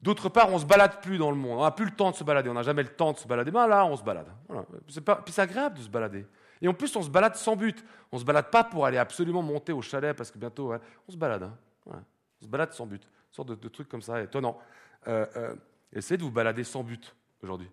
D'autre 0.00 0.28
part, 0.28 0.52
on 0.52 0.58
se 0.58 0.64
balade 0.64 1.00
plus 1.00 1.18
dans 1.18 1.30
le 1.30 1.36
monde. 1.36 1.58
On 1.58 1.64
n'a 1.64 1.72
plus 1.72 1.84
le 1.84 1.90
temps 1.90 2.10
de 2.10 2.16
se 2.16 2.22
balader. 2.22 2.48
On 2.48 2.54
n'a 2.54 2.62
jamais 2.62 2.82
le 2.82 2.88
temps 2.88 3.12
de 3.12 3.18
se 3.18 3.26
balader. 3.26 3.50
Ben 3.50 3.66
là, 3.66 3.84
on 3.84 3.96
se 3.96 4.02
balade. 4.02 4.28
Voilà. 4.48 4.64
Puis 4.86 5.32
c'est 5.32 5.42
agréable 5.42 5.78
de 5.78 5.82
se 5.82 5.88
balader. 5.88 6.24
Et 6.60 6.68
en 6.68 6.74
plus, 6.74 6.94
on 6.96 7.02
se 7.02 7.10
balade 7.10 7.34
sans 7.34 7.56
but. 7.56 7.84
On 8.12 8.16
ne 8.16 8.20
se 8.20 8.24
balade 8.24 8.50
pas 8.50 8.64
pour 8.64 8.86
aller 8.86 8.98
absolument 8.98 9.42
monter 9.42 9.72
au 9.72 9.82
chalet 9.82 10.16
parce 10.16 10.30
que 10.30 10.38
bientôt, 10.38 10.72
on 11.08 11.12
se 11.12 11.16
balade. 11.16 11.42
Hein. 11.42 12.02
On 12.40 12.44
se 12.44 12.48
balade 12.48 12.72
sans 12.72 12.86
but. 12.86 13.02
Une 13.02 13.34
sorte 13.34 13.48
de, 13.48 13.68
truc 13.68 13.88
comme 13.88 14.02
ça, 14.02 14.22
étonnant. 14.22 14.58
Euh, 15.06 15.26
euh, 15.36 15.54
essayez 15.92 16.16
de 16.16 16.22
vous 16.22 16.30
balader 16.30 16.64
sans 16.64 16.82
but 16.82 17.14
aujourd'hui. 17.42 17.70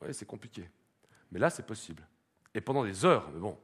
Oui, 0.00 0.14
c'est 0.14 0.26
compliqué. 0.26 0.70
Mais 1.32 1.38
là, 1.40 1.50
c'est 1.50 1.66
possible. 1.66 2.06
Et 2.54 2.60
pendant 2.60 2.84
des 2.84 3.04
heures, 3.04 3.28
mais 3.32 3.40
bon. 3.40 3.58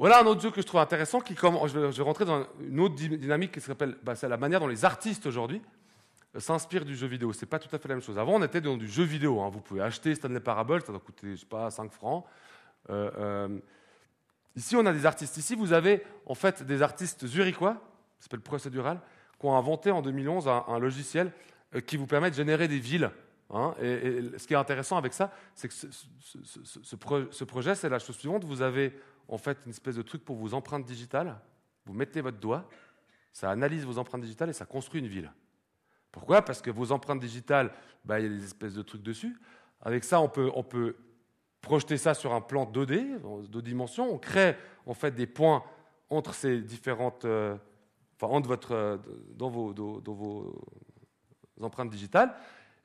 Voilà 0.00 0.22
un 0.22 0.24
autre 0.24 0.40
jeu 0.40 0.50
que 0.50 0.62
je 0.62 0.66
trouve 0.66 0.80
intéressant. 0.80 1.20
Qui, 1.20 1.34
comme, 1.34 1.58
je, 1.68 1.78
vais, 1.78 2.02
rentrer 2.02 2.24
dans 2.24 2.46
une 2.58 2.80
autre 2.80 2.94
dynamique 2.94 3.52
qui 3.52 3.60
s'appelle 3.60 3.98
bah, 4.02 4.14
c'est 4.16 4.30
la 4.30 4.38
manière 4.38 4.58
dont 4.58 4.66
les 4.66 4.86
artistes 4.86 5.26
aujourd'hui 5.26 5.60
s'inspire 6.38 6.86
du 6.86 6.96
jeu 6.96 7.06
vidéo. 7.06 7.34
Ce 7.34 7.42
n'est 7.42 7.48
pas 7.50 7.58
tout 7.58 7.68
à 7.70 7.78
fait 7.78 7.86
la 7.86 7.96
même 7.96 8.02
chose. 8.02 8.18
Avant, 8.18 8.36
on 8.36 8.42
était 8.42 8.62
dans 8.62 8.78
du 8.78 8.88
jeu 8.88 9.04
vidéo. 9.04 9.42
Hein. 9.42 9.50
Vous 9.50 9.60
pouvez 9.60 9.82
acheter 9.82 10.14
Stanley 10.14 10.40
Parable, 10.40 10.80
ça 10.80 10.92
doit 10.92 11.02
coûter, 11.02 11.32
je 11.32 11.40
sais 11.40 11.46
pas, 11.46 11.70
5 11.70 11.92
francs. 11.92 12.24
Euh, 12.88 13.10
euh, 13.18 13.58
ici, 14.56 14.74
on 14.74 14.86
a 14.86 14.92
des 14.94 15.04
artistes. 15.04 15.36
Ici, 15.36 15.54
vous 15.54 15.74
avez 15.74 16.02
en 16.24 16.34
fait 16.34 16.62
des 16.62 16.80
artistes 16.80 17.26
zurichois, 17.26 17.74
ça 18.20 18.24
s'appelle 18.24 18.40
Procédural, 18.40 19.00
qui 19.38 19.44
ont 19.44 19.54
inventé 19.54 19.90
en 19.90 20.00
2011 20.00 20.48
un, 20.48 20.78
logiciel 20.78 21.30
euh, 21.74 21.80
qui 21.80 21.98
vous 21.98 22.06
permet 22.06 22.30
de 22.30 22.36
générer 22.36 22.68
des 22.68 22.78
villes. 22.78 23.10
Hein. 23.52 23.74
Et, 23.82 24.22
ce 24.38 24.46
qui 24.46 24.54
est 24.54 24.56
intéressant 24.56 24.96
avec 24.96 25.12
ça, 25.12 25.30
c'est 25.54 25.68
que 25.68 25.74
ce, 25.74 25.88
ce 27.30 27.44
projet, 27.44 27.74
c'est 27.74 27.90
la 27.90 27.98
chose 27.98 28.16
suivante. 28.16 28.44
Vous 28.44 28.62
avez 28.62 28.94
en 29.30 29.38
fait 29.38 29.58
une 29.64 29.70
espèce 29.70 29.96
de 29.96 30.02
truc 30.02 30.24
pour 30.24 30.36
vos 30.36 30.52
empreintes 30.54 30.84
digitales. 30.84 31.40
Vous 31.86 31.94
mettez 31.94 32.20
votre 32.20 32.38
doigt, 32.38 32.68
ça 33.32 33.50
analyse 33.50 33.84
vos 33.84 33.96
empreintes 33.96 34.22
digitales 34.22 34.50
et 34.50 34.52
ça 34.52 34.66
construit 34.66 35.00
une 35.00 35.06
ville. 35.06 35.32
Pourquoi? 36.10 36.42
Parce 36.42 36.60
que 36.60 36.70
vos 36.70 36.90
empreintes 36.92 37.20
digitales, 37.20 37.72
bah, 38.04 38.18
il 38.18 38.24
y 38.24 38.26
a 38.26 38.36
des 38.36 38.44
espèces 38.44 38.74
de 38.74 38.82
trucs 38.82 39.02
dessus. 39.02 39.40
Avec 39.80 40.02
ça, 40.04 40.20
on 40.20 40.28
peut, 40.28 40.50
on 40.54 40.64
peut 40.64 40.96
projeter 41.60 41.96
ça 41.96 42.14
sur 42.14 42.34
un 42.34 42.40
plan 42.40 42.64
2D, 42.64 43.46
deux 43.48 43.62
dimensions. 43.62 44.12
On 44.12 44.18
crée 44.18 44.56
en 44.84 44.94
fait 44.94 45.14
des 45.14 45.26
points 45.26 45.62
entre 46.10 46.34
ces 46.34 46.60
différentes, 46.60 47.24
euh, 47.24 47.56
enfin 48.16 48.32
entre 48.34 48.48
votre, 48.48 48.72
euh, 48.72 48.98
dans, 49.36 49.48
vos, 49.48 49.72
dans, 49.72 50.12
vos, 50.12 50.60
empreintes 51.60 51.90
digitales. 51.90 52.34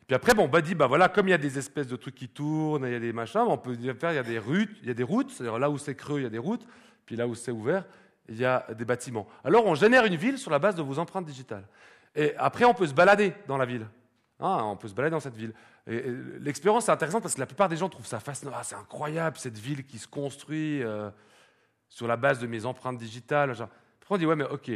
Puis 0.08 0.16
après, 0.16 0.34
bon, 0.36 0.48
bah 0.48 0.62
dit, 0.62 0.76
bah 0.76 0.86
voilà, 0.88 1.10
comme 1.10 1.28
il 1.28 1.32
y 1.32 1.34
a 1.34 1.40
des 1.40 1.58
espèces 1.58 1.88
de 1.88 1.96
trucs 1.96 2.16
qui 2.16 2.30
tournent, 2.30 2.86
il 2.86 2.92
y 2.92 2.96
a 2.96 3.00
des 3.00 3.14
machins, 3.14 3.42
on 3.48 3.58
peut 3.58 3.76
faire, 3.94 4.12
il 4.12 4.16
y 4.16 4.20
a 4.20 4.24
des 4.24 4.38
routes, 4.38 4.70
il 4.84 4.88
y 4.88 4.92
a 4.92 4.94
des 4.94 5.04
routes, 5.04 5.32
c'est-à-dire 5.32 5.58
là 5.58 5.70
où 5.70 5.78
c'est 5.78 5.96
creux, 5.96 6.20
il 6.20 6.24
y 6.24 6.28
a 6.28 6.30
des 6.30 6.38
routes, 6.38 6.66
puis 7.06 7.16
là 7.16 7.28
où 7.28 7.34
c'est 7.34 7.52
ouvert, 7.52 7.86
il 8.30 8.38
y 8.38 8.46
a 8.46 8.68
des 8.78 8.86
bâtiments. 8.86 9.28
Alors 9.44 9.66
on 9.66 9.74
génère 9.74 10.06
une 10.06 10.16
ville 10.16 10.38
sur 10.38 10.52
la 10.52 10.60
base 10.60 10.76
de 10.76 10.84
vos 10.84 11.00
empreintes 11.00 11.26
digitales. 11.26 11.68
Et 12.16 12.36
après, 12.38 12.66
on 12.66 12.74
peut 12.74 12.88
se 12.88 12.94
balader 12.94 13.34
dans 13.48 13.58
la 13.58 13.66
ville. 13.66 13.88
Ah, 14.40 14.64
on 14.66 14.76
peut 14.76 14.88
se 14.88 14.94
balader 14.94 15.12
dans 15.12 15.20
cette 15.20 15.36
ville. 15.36 15.54
L'expérience 15.88 16.88
est 16.88 16.92
intéressante 16.92 17.24
parce 17.24 17.36
que 17.36 17.40
la 17.40 17.46
plupart 17.46 17.70
des 17.70 17.78
gens 17.78 17.90
trouvent 17.90 18.06
ça 18.06 18.20
fascinant. 18.20 18.52
Ah, 18.56 18.64
c'est 18.64 18.76
incroyable 18.76 19.38
cette 19.38 19.58
ville 19.58 19.86
qui 19.86 19.98
se 19.98 20.08
construit 20.08 20.82
euh, 20.84 21.10
sur 21.90 22.08
la 22.08 22.18
base 22.18 22.40
de 22.40 22.48
mes 22.48 22.66
empreintes 22.66 22.98
digitales. 22.98 23.52
Après, 23.52 23.70
on 24.10 24.18
dit 24.18 24.26
ouais, 24.26 24.36
mais 24.36 24.46
ok, 24.46 24.72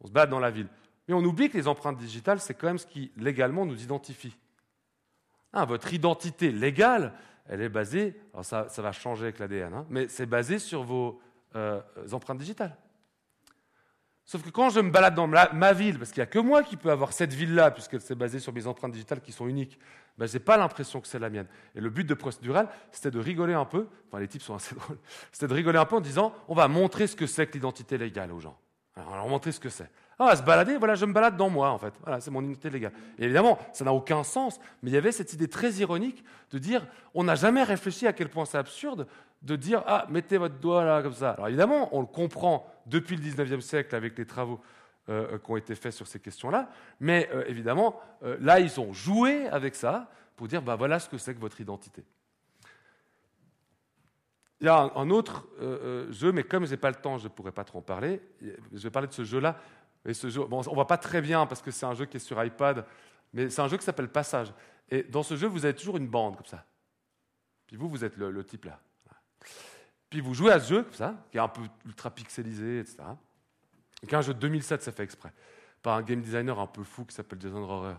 on 0.00 0.06
se 0.06 0.12
balade 0.12 0.30
dans 0.30 0.40
la 0.40 0.50
ville. 0.50 0.68
Mais 1.08 1.14
on 1.14 1.24
oublie 1.24 1.50
que 1.50 1.56
les 1.56 1.68
empreintes 1.68 1.96
digitales, 1.96 2.40
c'est 2.40 2.54
quand 2.54 2.68
même 2.68 2.78
ce 2.78 2.86
qui 2.86 3.12
légalement 3.16 3.66
nous 3.66 3.82
identifie. 3.82 4.36
Ah, 5.52 5.64
votre 5.64 5.92
identité 5.92 6.50
légale, 6.50 7.12
elle 7.48 7.60
est 7.60 7.68
basée, 7.68 8.18
alors 8.32 8.44
ça, 8.44 8.66
va 8.78 8.92
changer 8.92 9.24
avec 9.24 9.38
l'ADN, 9.38 9.74
hein, 9.74 9.86
mais 9.90 10.08
c'est 10.08 10.26
basé 10.26 10.58
sur 10.58 10.82
vos 10.82 11.20
euh, 11.56 11.80
empreintes 12.12 12.38
digitales. 12.38 12.76
Sauf 14.24 14.42
que 14.42 14.50
quand 14.50 14.70
je 14.70 14.80
me 14.80 14.90
balade 14.90 15.14
dans 15.14 15.26
ma, 15.26 15.72
ville, 15.72 15.98
parce 15.98 16.10
qu'il 16.10 16.20
n'y 16.20 16.24
a 16.24 16.26
que 16.26 16.38
moi 16.38 16.62
qui 16.62 16.76
peux 16.76 16.90
avoir 16.90 17.12
cette 17.12 17.34
ville-là, 17.34 17.70
puisqu'elle 17.70 18.00
s'est 18.00 18.14
basée 18.14 18.38
sur 18.38 18.52
mes 18.52 18.66
empreintes 18.66 18.92
digitales 18.92 19.20
qui 19.20 19.32
sont 19.32 19.48
uniques, 19.48 19.78
ben, 20.16 20.26
je 20.26 20.34
n'ai 20.34 20.40
pas 20.40 20.56
l'impression 20.56 21.00
que 21.00 21.08
c'est 21.08 21.18
la 21.18 21.28
mienne. 21.28 21.48
Et 21.74 21.80
le 21.80 21.90
but 21.90 22.04
de 22.04 22.14
Procédural, 22.14 22.68
c'était 22.92 23.10
de 23.10 23.18
rigoler 23.18 23.54
un 23.54 23.64
peu, 23.64 23.88
enfin 24.08 24.20
les 24.20 24.28
types 24.28 24.42
sont 24.42 24.54
assez 24.54 24.74
drôles, 24.76 24.98
c'était 25.32 25.48
de 25.48 25.54
rigoler 25.54 25.78
un 25.78 25.84
peu 25.84 25.96
en 25.96 26.00
disant 26.00 26.34
on 26.48 26.54
va 26.54 26.68
montrer 26.68 27.06
ce 27.06 27.16
que 27.16 27.26
c'est 27.26 27.46
que 27.46 27.54
l'identité 27.54 27.98
légale 27.98 28.32
aux 28.32 28.40
gens. 28.40 28.56
On 28.96 29.10
va 29.10 29.16
leur 29.16 29.28
montrer 29.28 29.52
ce 29.52 29.60
que 29.60 29.68
c'est. 29.68 29.90
Ah, 30.18 30.36
se 30.36 30.42
balader, 30.42 30.76
voilà, 30.76 30.94
je 30.94 31.04
me 31.06 31.12
balade 31.12 31.36
dans 31.36 31.48
moi, 31.48 31.70
en 31.70 31.78
fait. 31.78 31.94
Voilà, 32.02 32.20
c'est 32.20 32.30
mon 32.30 32.42
identité 32.42 32.70
légale. 32.70 32.92
Et 33.18 33.24
évidemment, 33.24 33.58
ça 33.72 33.84
n'a 33.84 33.92
aucun 33.92 34.22
sens, 34.22 34.60
mais 34.82 34.90
il 34.90 34.94
y 34.94 34.96
avait 34.96 35.12
cette 35.12 35.32
idée 35.32 35.48
très 35.48 35.72
ironique 35.72 36.22
de 36.50 36.58
dire 36.58 36.86
on 37.14 37.24
n'a 37.24 37.34
jamais 37.34 37.62
réfléchi 37.62 38.06
à 38.06 38.12
quel 38.12 38.28
point 38.28 38.44
c'est 38.44 38.58
absurde 38.58 39.06
de 39.42 39.56
dire 39.56 39.82
ah, 39.86 40.06
mettez 40.10 40.36
votre 40.36 40.58
doigt 40.60 40.84
là, 40.84 41.02
comme 41.02 41.14
ça. 41.14 41.30
Alors 41.30 41.48
évidemment, 41.48 41.88
on 41.92 42.00
le 42.00 42.06
comprend 42.06 42.66
depuis 42.86 43.16
le 43.16 43.22
19e 43.22 43.60
siècle 43.60 43.94
avec 43.96 44.16
les 44.16 44.26
travaux 44.26 44.60
euh, 45.08 45.38
qui 45.38 45.50
ont 45.50 45.56
été 45.56 45.74
faits 45.74 45.92
sur 45.92 46.06
ces 46.06 46.20
questions-là. 46.20 46.68
Mais 47.00 47.28
euh, 47.32 47.44
évidemment, 47.48 48.00
euh, 48.22 48.36
là, 48.40 48.60
ils 48.60 48.78
ont 48.78 48.92
joué 48.92 49.48
avec 49.48 49.74
ça 49.74 50.08
pour 50.36 50.46
dire 50.46 50.62
bah, 50.62 50.76
voilà 50.76 51.00
ce 51.00 51.08
que 51.08 51.18
c'est 51.18 51.34
que 51.34 51.40
votre 51.40 51.60
identité. 51.60 52.04
Il 54.62 54.66
y 54.66 54.68
a 54.68 54.92
un, 54.94 55.10
autre 55.10 55.46
jeu, 56.10 56.32
mais 56.32 56.44
comme 56.44 56.64
je 56.64 56.70
n'ai 56.70 56.76
pas 56.76 56.88
le 56.88 56.96
temps, 56.96 57.18
je 57.18 57.24
ne 57.24 57.28
pourrais 57.28 57.52
pas 57.52 57.64
trop 57.64 57.80
en 57.80 57.82
parler. 57.82 58.22
Je 58.40 58.78
vais 58.78 58.90
parler 58.90 59.08
de 59.08 59.12
ce 59.12 59.24
jeu-là. 59.24 59.58
On 60.06 60.08
ne 60.08 60.74
voit 60.74 60.86
pas 60.86 60.98
très 60.98 61.20
bien 61.20 61.44
parce 61.46 61.60
que 61.60 61.70
c'est 61.70 61.84
un 61.84 61.94
jeu 61.94 62.06
qui 62.06 62.16
est 62.16 62.20
sur 62.20 62.42
iPad, 62.42 62.86
mais 63.32 63.50
c'est 63.50 63.60
un 63.60 63.68
jeu 63.68 63.76
qui 63.76 63.84
s'appelle 63.84 64.08
Passage. 64.08 64.54
Et 64.88 65.02
dans 65.02 65.22
ce 65.22 65.36
jeu, 65.36 65.48
vous 65.48 65.64
avez 65.64 65.74
toujours 65.74 65.96
une 65.96 66.06
bande 66.06 66.36
comme 66.36 66.46
ça. 66.46 66.64
Puis 67.66 67.76
vous, 67.76 67.88
vous 67.88 68.04
êtes 68.04 68.16
le 68.16 68.44
type 68.44 68.64
là. 68.64 68.78
Puis 70.12 70.20
vous 70.20 70.34
jouez 70.34 70.52
à 70.52 70.60
ce 70.60 70.74
jeu, 70.74 70.86
ça, 70.92 71.14
qui 71.30 71.38
est 71.38 71.40
un 71.40 71.48
peu 71.48 71.62
ultra 71.86 72.10
pixelisé, 72.10 72.80
etc. 72.80 72.98
Et 74.06 74.14
un 74.14 74.20
jeu 74.20 74.34
de 74.34 74.38
2007, 74.40 74.82
ça 74.82 74.92
fait 74.92 75.04
exprès, 75.04 75.32
par 75.80 75.96
un 75.96 76.02
game 76.02 76.20
designer 76.20 76.60
un 76.60 76.66
peu 76.66 76.84
fou 76.84 77.06
qui 77.06 77.14
s'appelle 77.14 77.40
Jason 77.40 77.66
Rohrer. 77.66 77.96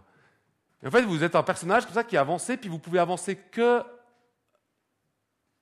Et 0.83 0.87
en 0.87 0.91
fait, 0.91 1.01
vous 1.01 1.23
êtes 1.23 1.33
un 1.35 1.41
personnage 1.41 1.85
comme 1.85 1.95
ça 1.95 2.03
qui 2.03 2.15
avance, 2.15 2.51
puis 2.61 2.69
vous 2.69 2.77
pouvez 2.77 2.99
avancer 2.99 3.35
que 3.35 3.81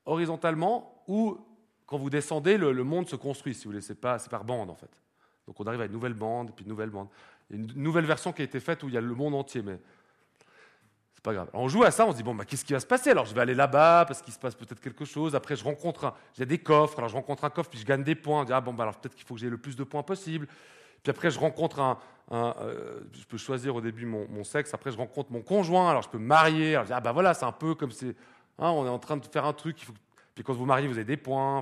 horizontalement 0.06 1.04
ou 1.08 1.38
quand 1.86 1.98
vous 1.98 2.10
descendez, 2.10 2.58
le, 2.58 2.84
monde 2.84 3.08
se 3.08 3.16
construit, 3.16 3.54
si 3.54 3.66
vous 3.66 3.72
voulez. 3.72 3.82
C'est, 3.82 3.98
c'est 4.20 4.30
par 4.30 4.44
bande, 4.46 4.70
en 4.70 4.76
fait. 4.76 4.90
Donc 5.46 5.60
on 5.60 5.66
arrive 5.66 5.82
à 5.82 5.86
une 5.86 5.92
nouvelle 5.92 6.14
bande, 6.14 6.52
puis 6.56 6.64
une 6.64 6.70
nouvelle 6.70 6.90
bande. 6.90 7.08
Il 7.50 7.58
y 7.58 7.60
a 7.60 7.64
une 7.64 7.84
nouvelle 7.84 8.06
version 8.06 8.32
qui 8.32 8.42
a 8.42 8.46
été 8.46 8.60
faite 8.60 8.82
où 8.84 8.88
il 8.88 8.94
y 8.94 8.98
a 8.98 9.02
le 9.02 9.14
monde 9.14 9.36
entier, 9.36 9.62
mais 9.62 9.78
pas 11.22 11.34
grave. 11.34 11.50
on 11.54 11.68
joue 11.68 11.84
à 11.84 11.92
ça, 11.92 12.06
on 12.06 12.12
se 12.12 12.18
dit, 12.18 12.24
bon, 12.24 12.34
bah, 12.34 12.46
qu'est-ce 12.46 12.66
qui 12.66 12.74
va 12.74 12.80
se 12.80 12.86
passer? 12.86 13.12
Alors, 13.12 13.26
je 13.26 13.36
vais 13.36 13.42
aller 13.42 13.54
là-bas 13.54 14.06
parce 14.08 14.22
qu'il 14.22 14.34
se 14.34 14.40
passe 14.40 14.56
peut-être 14.56 14.80
quelque 14.80 15.06
chose. 15.06 15.36
Après, 15.36 15.56
je 15.56 15.64
rencontre 15.64 16.06
un. 16.06 16.14
J'ai 16.36 16.46
des 16.46 16.58
coffres, 16.58 16.98
alors 16.98 17.10
je 17.10 17.16
rencontre 17.16 17.44
un 17.46 17.50
coffre, 17.50 17.70
puis 17.70 17.80
je 17.80 17.86
gagne 17.86 18.04
des 18.04 18.16
points. 18.16 18.42
On 18.42 18.44
dit, 18.44 18.54
ah 18.54 18.62
bon, 18.62 18.74
bah, 18.74 18.84
alors 18.84 18.96
peut-être 18.96 19.16
qu'il 19.16 19.26
faut 19.26 19.36
que 19.36 19.40
j'ai 19.40 19.50
le 19.50 19.58
plus 19.58 19.76
de 19.76 19.84
points 19.84 20.04
possible. 20.04 20.48
Puis 21.04 21.12
après, 21.12 21.30
je 21.30 21.40
rencontre 21.40 21.80
un. 21.80 22.00
Euh, 22.32 23.02
je 23.14 23.26
peux 23.26 23.38
choisir 23.38 23.76
au 23.76 23.82
début 23.82 24.06
mon, 24.06 24.44
sexe. 24.44 24.74
Après, 24.74 24.92
je 24.92 24.98
rencontre 24.98 25.32
mon 25.32 25.42
conjoint, 25.42 25.90
alors 25.90 26.02
je 26.02 26.10
peux 26.10 26.18
me 26.18 26.26
marier. 26.26 26.74
Alors, 26.74 26.86
je 26.86 26.88
dis, 26.88 26.94
ah 26.94 27.02
bah 27.02 27.12
voilà, 27.12 27.34
c'est 27.34 27.46
un 27.46 27.52
peu 27.52 27.76
comme 27.76 27.92
si. 27.92 28.16
Hein, 28.62 28.70
on 28.70 28.86
est 28.86 28.90
en 28.90 29.00
train 29.00 29.18
de 29.18 29.26
faire 29.26 29.46
un 29.46 29.54
truc. 29.54 29.82
Il. 29.84 29.90
Puis 30.34 30.44
quand 30.44 30.54
vous 30.54 30.66
mariez, 30.66 30.88
vous 30.88 30.94
avez 30.94 31.04
des 31.04 31.18
points. 31.18 31.62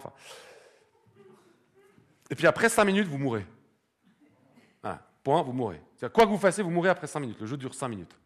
Et 2.30 2.36
puis 2.36 2.46
après 2.46 2.70
5 2.70 2.86
minutes, 2.86 3.08
vous 3.08 3.18
mourrez. 3.18 3.46
Point, 5.24 5.42
vous 5.42 5.52
mourrez. 5.52 5.82
Quoi 6.14 6.26
que 6.26 6.30
vous 6.30 6.38
fassiez, 6.38 6.64
vous 6.64 6.70
mourrez 6.70 6.90
après 6.90 7.08
5 7.08 7.20
minutes. 7.20 7.40
Le 7.42 7.46
jeu 7.46 7.58
dure 7.58 7.74
5 7.74 7.88
minutes. 7.90 8.18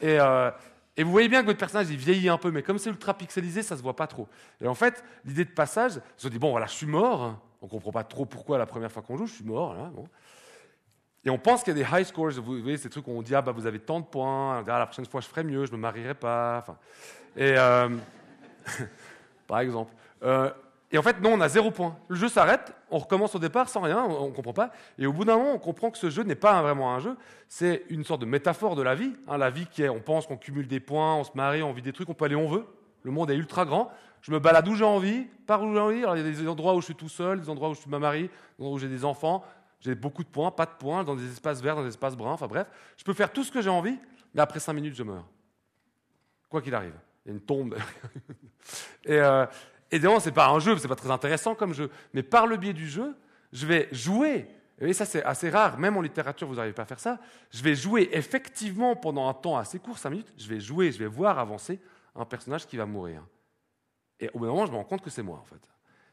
Et, 0.00 0.18
euh, 0.18 0.50
et 0.96 1.02
vous 1.02 1.10
voyez 1.10 1.28
bien 1.28 1.42
que 1.42 1.46
votre 1.46 1.58
personnage 1.58 1.90
il 1.90 1.96
vieillit 1.96 2.28
un 2.28 2.38
peu, 2.38 2.50
mais 2.50 2.62
comme 2.62 2.78
c'est 2.78 2.88
ultra 2.88 3.12
pixelisé, 3.14 3.62
ça 3.62 3.76
se 3.76 3.82
voit 3.82 3.96
pas 3.96 4.06
trop. 4.06 4.26
Et 4.60 4.66
en 4.66 4.74
fait, 4.74 5.04
l'idée 5.24 5.44
de 5.44 5.50
passage, 5.50 6.00
se 6.16 6.28
dit 6.28 6.38
bon 6.38 6.50
voilà, 6.50 6.66
je 6.66 6.72
suis 6.72 6.86
mort. 6.86 7.38
On 7.62 7.68
comprend 7.68 7.92
pas 7.92 8.04
trop 8.04 8.24
pourquoi 8.24 8.56
la 8.56 8.64
première 8.64 8.90
fois 8.90 9.02
qu'on 9.02 9.18
joue, 9.18 9.26
je 9.26 9.34
suis 9.34 9.44
mort. 9.44 9.76
Et 11.24 11.30
on 11.30 11.38
pense 11.38 11.62
qu'il 11.62 11.76
y 11.76 11.80
a 11.80 11.84
des 11.84 11.98
high 11.98 12.04
scores. 12.04 12.32
Vous 12.32 12.60
voyez 12.60 12.78
ces 12.78 12.88
trucs 12.88 13.06
où 13.06 13.10
on 13.10 13.22
dit 13.22 13.34
ah 13.34 13.42
bah 13.42 13.52
vous 13.52 13.66
avez 13.66 13.78
tant 13.78 14.00
de 14.00 14.06
points. 14.06 14.64
Ah, 14.66 14.78
la 14.78 14.86
prochaine 14.86 15.06
fois 15.06 15.20
je 15.20 15.26
ferai 15.26 15.44
mieux, 15.44 15.66
je 15.66 15.72
me 15.72 15.76
marierai 15.76 16.14
pas. 16.14 16.58
Enfin, 16.58 16.76
et 17.36 17.54
euh, 17.56 17.88
par 19.46 19.60
exemple. 19.60 19.92
Euh, 20.22 20.50
et 20.92 20.98
en 20.98 21.02
fait, 21.02 21.20
non, 21.20 21.34
on 21.34 21.40
a 21.40 21.48
zéro 21.48 21.70
point. 21.70 21.96
Le 22.08 22.16
jeu 22.16 22.28
s'arrête, 22.28 22.74
on 22.90 22.98
recommence 22.98 23.34
au 23.36 23.38
départ 23.38 23.68
sans 23.68 23.80
rien, 23.80 24.02
on 24.02 24.28
ne 24.28 24.32
comprend 24.32 24.52
pas. 24.52 24.72
Et 24.98 25.06
au 25.06 25.12
bout 25.12 25.24
d'un 25.24 25.36
moment, 25.36 25.52
on 25.54 25.58
comprend 25.58 25.90
que 25.90 25.98
ce 25.98 26.10
jeu 26.10 26.24
n'est 26.24 26.34
pas 26.34 26.60
vraiment 26.62 26.92
un 26.92 26.98
jeu, 26.98 27.16
c'est 27.48 27.84
une 27.90 28.02
sorte 28.02 28.20
de 28.20 28.26
métaphore 28.26 28.74
de 28.74 28.82
la 28.82 28.96
vie. 28.96 29.12
Hein, 29.28 29.38
la 29.38 29.50
vie 29.50 29.66
qui 29.66 29.82
est, 29.82 29.88
on 29.88 30.00
pense 30.00 30.26
qu'on 30.26 30.36
cumule 30.36 30.66
des 30.66 30.80
points, 30.80 31.14
on 31.14 31.22
se 31.22 31.30
marie, 31.34 31.62
on 31.62 31.72
vit 31.72 31.82
des 31.82 31.92
trucs, 31.92 32.08
on 32.08 32.14
peut 32.14 32.24
aller 32.24 32.34
où 32.34 32.40
on 32.40 32.48
veut. 32.48 32.66
Le 33.04 33.12
monde 33.12 33.30
est 33.30 33.36
ultra 33.36 33.64
grand. 33.64 33.92
Je 34.20 34.32
me 34.32 34.40
balade 34.40 34.66
où 34.68 34.74
j'ai 34.74 34.84
envie, 34.84 35.26
par 35.46 35.62
où 35.62 35.72
j'ai 35.72 35.80
envie. 35.80 36.02
Alors, 36.02 36.16
il 36.16 36.26
y 36.26 36.28
a 36.28 36.30
des 36.30 36.48
endroits 36.48 36.74
où 36.74 36.80
je 36.80 36.86
suis 36.86 36.94
tout 36.94 37.08
seul, 37.08 37.40
des 37.40 37.48
endroits 37.48 37.70
où 37.70 37.74
je 37.74 37.80
suis 37.80 37.90
ma 37.90 38.00
mari, 38.00 38.22
des 38.22 38.64
endroits 38.64 38.74
où 38.74 38.78
j'ai 38.78 38.88
des 38.88 39.04
enfants. 39.04 39.44
J'ai 39.80 39.94
beaucoup 39.94 40.22
de 40.22 40.28
points, 40.28 40.50
pas 40.50 40.66
de 40.66 40.72
points, 40.78 41.04
dans 41.04 41.16
des 41.16 41.30
espaces 41.30 41.60
verts, 41.60 41.76
dans 41.76 41.82
des 41.82 41.88
espaces 41.88 42.16
bruns. 42.16 42.32
Enfin 42.32 42.46
bref, 42.46 42.68
je 42.96 43.04
peux 43.04 43.14
faire 43.14 43.32
tout 43.32 43.44
ce 43.44 43.50
que 43.50 43.62
j'ai 43.62 43.70
envie, 43.70 43.98
mais 44.34 44.42
après 44.42 44.60
cinq 44.60 44.74
minutes, 44.74 44.94
je 44.94 45.02
meurs. 45.02 45.26
Quoi 46.48 46.60
qu'il 46.60 46.74
arrive. 46.74 46.94
Il 47.24 47.28
y 47.28 47.32
a 47.32 47.34
une 47.34 47.40
tombe. 47.40 47.76
et, 49.04 49.18
euh, 49.18 49.46
Évidemment, 49.90 50.20
ce 50.20 50.28
n'est 50.28 50.34
pas 50.34 50.48
un 50.48 50.58
jeu, 50.60 50.76
ce 50.76 50.82
n'est 50.82 50.88
pas 50.88 50.96
très 50.96 51.10
intéressant 51.10 51.54
comme 51.54 51.74
jeu, 51.74 51.90
mais 52.14 52.22
par 52.22 52.46
le 52.46 52.56
biais 52.56 52.72
du 52.72 52.88
jeu, 52.88 53.16
je 53.52 53.66
vais 53.66 53.88
jouer. 53.90 54.46
Et 54.80 54.92
ça, 54.92 55.04
c'est 55.04 55.22
assez 55.24 55.50
rare, 55.50 55.78
même 55.78 55.96
en 55.96 56.00
littérature, 56.00 56.46
vous 56.46 56.54
n'arrivez 56.54 56.74
pas 56.74 56.82
à 56.82 56.86
faire 56.86 57.00
ça. 57.00 57.18
Je 57.50 57.62
vais 57.62 57.74
jouer 57.74 58.08
effectivement 58.12 58.94
pendant 58.96 59.28
un 59.28 59.34
temps 59.34 59.56
assez 59.56 59.78
court, 59.78 59.98
5 59.98 60.10
minutes, 60.10 60.32
je 60.38 60.48
vais 60.48 60.60
jouer, 60.60 60.92
je 60.92 60.98
vais 60.98 61.06
voir 61.06 61.38
avancer 61.38 61.80
un 62.14 62.24
personnage 62.24 62.66
qui 62.66 62.76
va 62.76 62.86
mourir. 62.86 63.22
Et 64.20 64.30
au 64.32 64.38
bout 64.38 64.46
d'un 64.46 64.52
moment, 64.52 64.66
je 64.66 64.70
me 64.70 64.76
rends 64.76 64.84
compte 64.84 65.02
que 65.02 65.10
c'est 65.10 65.22
moi, 65.22 65.38
en 65.38 65.44
fait. 65.44 65.60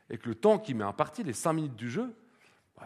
Et 0.09 0.17
que 0.17 0.27
le 0.27 0.35
temps 0.35 0.57
qui 0.57 0.73
m'est 0.73 0.83
imparti, 0.83 1.23
les 1.23 1.33
5 1.33 1.53
minutes 1.53 1.75
du 1.75 1.89
jeu, 1.89 2.15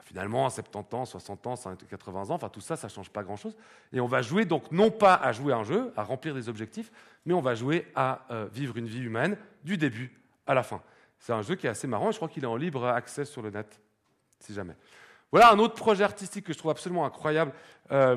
finalement, 0.04 0.50
70 0.50 0.96
ans, 0.96 1.06
60 1.06 1.48
ans, 1.48 1.56
80 1.90 2.22
ans, 2.22 2.36
enfin 2.36 2.50
tout 2.50 2.62
ça, 2.62 2.78
ça 2.78 2.88
ne 2.88 2.92
change 2.92 3.10
pas 3.10 3.24
grand-chose. 3.24 3.56
Et 3.92 4.00
on 4.00 4.08
va 4.08 4.22
jouer 4.22 4.46
donc 4.46 4.72
non 4.72 4.90
pas 4.90 5.16
à 5.16 5.32
jouer 5.34 5.54
un 5.54 5.64
jeu, 5.64 5.92
à 5.98 6.04
remplir 6.04 6.34
des 6.34 6.48
objectifs, 6.48 6.92
mais 7.26 7.34
on 7.34 7.42
va 7.42 7.56
jouer 7.56 7.92
à 7.96 8.26
euh, 8.32 8.48
vivre 8.52 8.78
une 8.78 8.88
vie 8.88 9.02
humaine 9.02 9.38
du 9.64 9.78
début 9.78 10.18
à 10.48 10.54
la 10.54 10.64
fin. 10.64 10.82
C'est 11.20 11.34
un 11.34 11.42
jeu 11.42 11.56
qui 11.56 11.68
est 11.68 11.70
assez 11.70 11.88
marrant 11.88 12.12
je 12.12 12.18
crois 12.18 12.30
qu'il 12.30 12.44
est 12.44 12.48
en 12.48 12.56
libre 12.56 12.88
accès 12.88 13.26
sur 13.26 13.42
le 13.42 13.50
net, 13.50 13.80
si 14.40 14.54
jamais. 14.54 14.76
Voilà 15.32 15.52
un 15.52 15.60
autre 15.60 15.76
projet 15.76 16.04
artistique 16.04 16.46
que 16.46 16.54
je 16.54 16.58
trouve 16.58 16.72
absolument 16.72 17.06
incroyable. 17.06 17.52
Euh, 17.92 18.16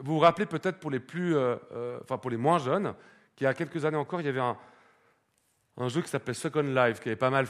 vous 0.00 0.14
vous 0.14 0.18
rappelez 0.20 0.46
peut-être 0.46 0.78
pour 0.78 0.90
les 0.90 1.00
plus, 1.00 1.36
euh, 1.36 1.56
enfin 2.02 2.18
pour 2.18 2.30
les 2.30 2.36
moins 2.36 2.58
jeunes, 2.58 2.94
qu'il 3.34 3.44
y 3.44 3.48
a 3.48 3.54
quelques 3.54 3.84
années 3.84 3.96
encore, 3.96 4.20
il 4.20 4.26
y 4.26 4.30
avait 4.30 4.40
un 4.40 5.88
jeu 5.88 6.02
qui 6.02 6.08
s'appelait 6.08 6.34
Second 6.34 6.62
Life, 6.62 7.00
qui 7.00 7.08
avait 7.08 7.16
pas 7.16 7.30
mal 7.30 7.46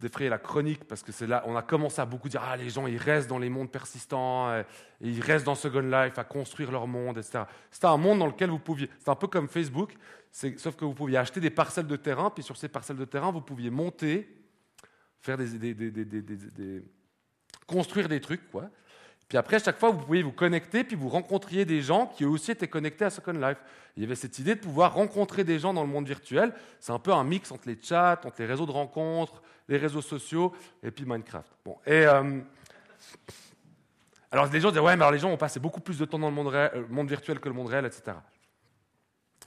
défrayé 0.00 0.30
la 0.30 0.38
chronique 0.38 0.84
parce 0.84 1.02
que 1.02 1.12
c'est 1.12 1.26
là, 1.26 1.44
on 1.46 1.54
a 1.56 1.62
commencé 1.62 2.00
à 2.00 2.06
beaucoup 2.06 2.28
dire 2.28 2.42
ah 2.44 2.56
les 2.56 2.70
gens 2.70 2.86
ils 2.86 2.96
restent 2.96 3.28
dans 3.28 3.38
les 3.38 3.50
mondes 3.50 3.70
persistants, 3.70 4.54
et, 4.56 4.64
ils 5.00 5.20
restent 5.20 5.46
dans 5.46 5.54
Second 5.54 5.80
Life 5.80 6.18
à 6.18 6.24
construire 6.24 6.70
leur 6.70 6.86
monde, 6.86 7.18
etc. 7.18 7.44
C'était 7.70 7.86
un 7.86 7.96
monde 7.96 8.18
dans 8.18 8.26
lequel 8.26 8.50
vous 8.50 8.58
pouviez, 8.58 8.88
c'est 8.98 9.10
un 9.10 9.14
peu 9.14 9.26
comme 9.26 9.48
Facebook, 9.48 9.94
sauf 10.32 10.76
que 10.76 10.84
vous 10.84 10.94
pouviez 10.94 11.18
acheter 11.18 11.40
des 11.40 11.50
parcelles 11.50 11.86
de 11.86 11.96
terrain, 11.96 12.30
puis 12.30 12.42
sur 12.42 12.56
ces 12.56 12.68
parcelles 12.68 12.96
de 12.96 13.04
terrain 13.04 13.30
vous 13.30 13.42
pouviez 13.42 13.70
monter 13.70 14.28
faire 15.20 15.36
des, 15.36 16.82
construire 17.66 18.08
des 18.08 18.20
trucs, 18.20 18.50
quoi. 18.50 18.70
Puis 19.28 19.38
après, 19.38 19.60
chaque 19.60 19.78
fois, 19.78 19.90
vous 19.90 19.98
pouviez 20.04 20.24
vous 20.24 20.32
connecter, 20.32 20.82
puis 20.82 20.96
vous 20.96 21.08
rencontriez 21.08 21.64
des 21.64 21.82
gens 21.82 22.06
qui 22.06 22.24
eux 22.24 22.28
aussi 22.28 22.50
étaient 22.50 22.66
connectés 22.66 23.04
à 23.04 23.10
Second 23.10 23.32
Life. 23.32 23.58
Il 23.96 24.02
y 24.02 24.06
avait 24.06 24.16
cette 24.16 24.36
idée 24.40 24.56
de 24.56 24.60
pouvoir 24.60 24.94
rencontrer 24.94 25.44
des 25.44 25.60
gens 25.60 25.72
dans 25.72 25.82
le 25.82 25.88
monde 25.88 26.06
virtuel. 26.06 26.52
C'est 26.80 26.90
un 26.90 26.98
peu 26.98 27.12
un 27.12 27.22
mix 27.22 27.52
entre 27.52 27.68
les 27.68 27.78
chats, 27.80 28.20
entre 28.24 28.40
les 28.40 28.46
réseaux 28.46 28.66
de 28.66 28.72
rencontres, 28.72 29.40
les 29.70 29.78
réseaux 29.78 30.02
sociaux, 30.02 30.52
et 30.82 30.90
puis 30.90 31.04
Minecraft. 31.06 31.50
Bon, 31.64 31.78
et 31.86 32.04
euh, 32.06 32.40
alors 34.32 34.46
les 34.46 34.60
gens 34.60 34.68
disaient 34.68 34.80
ouais, 34.80 34.96
mais 34.96 35.02
alors 35.02 35.12
les 35.12 35.20
gens 35.20 35.30
ont 35.30 35.36
passé 35.36 35.60
beaucoup 35.60 35.80
plus 35.80 35.98
de 35.98 36.04
temps 36.04 36.18
dans 36.18 36.28
le 36.28 36.34
monde, 36.34 36.52
euh, 36.52 37.04
virtuel 37.04 37.40
que 37.40 37.48
le 37.48 37.54
monde 37.54 37.68
réel, 37.68 37.86
etc. 37.86 38.16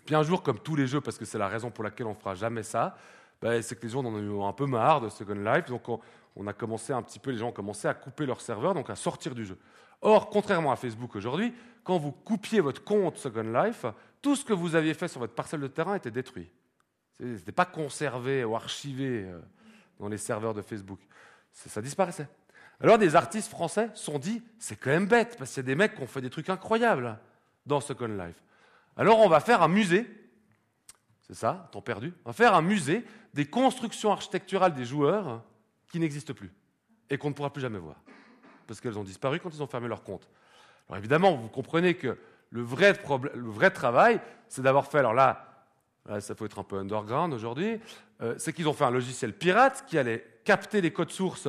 Puis 0.06 0.16
un 0.16 0.24
jour, 0.24 0.42
comme 0.42 0.60
tous 0.60 0.76
les 0.76 0.88
jeux, 0.88 1.02
parce 1.02 1.18
que 1.18 1.26
c'est 1.26 1.38
la 1.38 1.48
raison 1.48 1.70
pour 1.70 1.84
laquelle 1.84 2.08
on 2.08 2.14
ne 2.14 2.16
fera 2.16 2.36
jamais 2.36 2.64
ça, 2.64 2.98
bah, 3.42 3.62
c'est 3.62 3.76
que 3.76 3.84
les 3.84 3.90
gens 3.90 4.00
en 4.00 4.06
ont 4.06 4.18
eu 4.18 4.44
un 4.44 4.54
peu 4.54 4.66
marre 4.66 5.02
de 5.02 5.10
Second 5.10 5.36
Life. 5.36 5.66
Donc 5.68 5.88
on, 6.36 6.48
a 6.48 6.54
commencé 6.54 6.94
un 6.94 7.02
petit 7.02 7.20
peu, 7.20 7.32
les 7.32 7.38
gens 7.38 7.50
ont 7.50 7.54
commencé 7.54 7.88
à 7.88 7.94
couper 7.94 8.26
leur 8.26 8.40
serveur, 8.42 8.74
donc 8.74 8.90
à 8.90 8.96
sortir 8.96 9.36
du 9.36 9.46
jeu. 9.46 9.58
Or, 10.02 10.30
contrairement 10.30 10.72
à 10.72 10.78
Facebook 10.78 11.16
aujourd'hui, 11.16 11.54
quand 11.84 11.98
vous 11.98 12.12
coupiez 12.12 12.62
votre 12.62 12.84
compte 12.84 13.18
Second 13.18 13.44
Life, 13.44 13.86
tout 14.22 14.38
ce 14.38 14.46
que 14.46 14.54
vous 14.54 14.76
aviez 14.76 14.94
fait 14.94 15.10
sur 15.10 15.20
votre 15.20 15.34
parcelle 15.34 15.62
de 15.62 15.68
terrain 15.68 15.96
était 15.96 16.12
détruit. 16.12 16.50
Ce 17.18 17.24
n'était 17.24 17.52
pas 17.52 17.66
conservé 17.66 18.44
ou 18.44 18.56
archivé 18.56 19.26
euh, 19.26 19.40
dans 20.04 20.10
les 20.10 20.18
serveurs 20.18 20.54
de 20.54 20.62
Facebook. 20.62 21.00
Ça 21.52 21.82
disparaissait. 21.82 22.28
Alors 22.82 22.98
des 22.98 23.16
artistes 23.16 23.50
français 23.50 23.90
sont 23.94 24.20
dit, 24.20 24.44
c'est 24.60 24.76
quand 24.76 24.90
même 24.90 25.08
bête, 25.08 25.38
parce 25.38 25.52
qu'il 25.52 25.64
y 25.64 25.66
a 25.66 25.68
des 25.68 25.76
mecs 25.76 25.96
qui 25.96 26.02
ont 26.02 26.08
fait 26.08 26.22
des 26.22 26.30
trucs 26.30 26.50
incroyables 26.50 27.18
dans 27.66 27.80
Second 27.80 28.08
Life. 28.08 28.42
Alors 28.98 29.20
on 29.20 29.30
va 29.30 29.40
faire 29.40 29.62
un 29.62 29.68
musée 29.68 30.08
c'est 31.28 31.36
ça, 31.36 31.70
temps 31.72 31.82
perdu, 31.82 32.14
on 32.26 32.30
va 32.30 32.34
faire 32.34 32.54
un 32.54 32.62
musée 32.62 33.06
des 33.34 33.46
constructions 33.46 34.12
architecturales 34.12 34.74
des 34.74 34.84
joueurs 34.84 35.42
qui 35.90 36.00
n'existent 36.00 36.34
plus 36.34 36.52
et 37.10 37.18
qu'on 37.18 37.30
ne 37.30 37.34
pourra 37.34 37.52
plus 37.52 37.62
jamais 37.62 37.80
voir, 37.80 37.96
parce 38.68 38.82
qu'elles 38.82 39.00
ont 39.00 39.04
disparu 39.04 39.40
quand 39.40 39.50
ils 39.50 39.64
ont 39.64 39.68
fermé 39.68 39.88
leur 39.88 40.04
compte. 40.04 40.28
Alors 40.90 40.98
évidemment, 40.98 41.34
vous 41.36 41.48
comprenez 41.48 41.96
que 41.96 42.20
le 42.50 42.62
vrai, 42.62 42.94
le 43.34 43.50
vrai 43.50 43.72
travail, 43.72 44.20
c'est 44.50 44.62
d'avoir 44.62 44.88
fait, 44.88 45.00
alors 45.00 45.14
là, 45.14 45.53
ça 46.20 46.36
peut 46.36 46.46
être 46.46 46.60
un 46.60 46.64
peu 46.64 46.78
underground 46.78 47.34
aujourd'hui, 47.34 47.80
euh, 48.22 48.36
c'est 48.38 48.54
qu'ils 48.54 48.68
ont 48.68 48.74
fait 48.74 48.84
un 48.84 48.92
logiciel 48.92 49.34
pirate 49.34 49.86
qui 49.88 49.98
allait 49.98 50.26
capter 50.44 50.82
les 50.82 50.92
codes 50.92 51.12
sources 51.12 51.48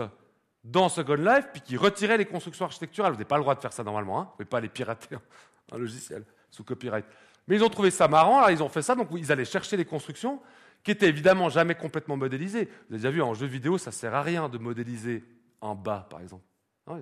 dans 0.63 0.89
Second 0.89 1.15
Life, 1.15 1.49
puis 1.53 1.61
qui 1.61 1.77
retirait 1.77 2.17
les 2.17 2.25
constructions 2.25 2.65
architecturales. 2.65 3.13
Vous 3.13 3.19
n'avez 3.19 3.27
pas 3.27 3.37
le 3.37 3.43
droit 3.43 3.55
de 3.55 3.61
faire 3.61 3.73
ça 3.73 3.85
normalement, 3.85 4.21
hein. 4.21 4.23
vous 4.23 4.31
ne 4.31 4.37
pouvez 4.37 4.45
pas 4.47 4.61
les 4.61 4.69
pirater 4.69 5.17
un 5.73 5.79
logiciel 5.79 6.25
sous 6.51 6.65
copyright. 6.65 7.05
Mais 7.47 7.57
ils 7.57 7.65
ont 7.65 7.69
trouvé 7.69 7.91
ça 7.91 8.09
marrant, 8.09 8.49
ils 8.49 8.63
ont 8.63 8.69
fait 8.69 8.83
ça, 8.83 8.95
donc 8.95 9.09
ils 9.13 9.31
allaient 9.31 9.45
chercher 9.45 9.77
les 9.77 9.85
constructions, 9.85 10.41
qui 10.83 10.91
étaient 10.91 11.09
évidemment 11.09 11.49
jamais 11.49 11.75
complètement 11.75 12.17
modélisées. 12.17 12.65
Vous 12.89 12.95
avez 12.95 12.99
déjà 12.99 13.11
vu, 13.11 13.23
en 13.23 13.35
jeu 13.35 13.47
vidéo, 13.47 13.77
ça 13.79 13.91
ne 13.91 13.95
sert 13.95 14.15
à 14.15 14.23
rien 14.23 14.49
de 14.49 14.59
modéliser 14.59 15.25
un 15.61 15.75
bas, 15.75 16.07
par 16.09 16.21
exemple. 16.21 16.45
Ah 16.87 16.99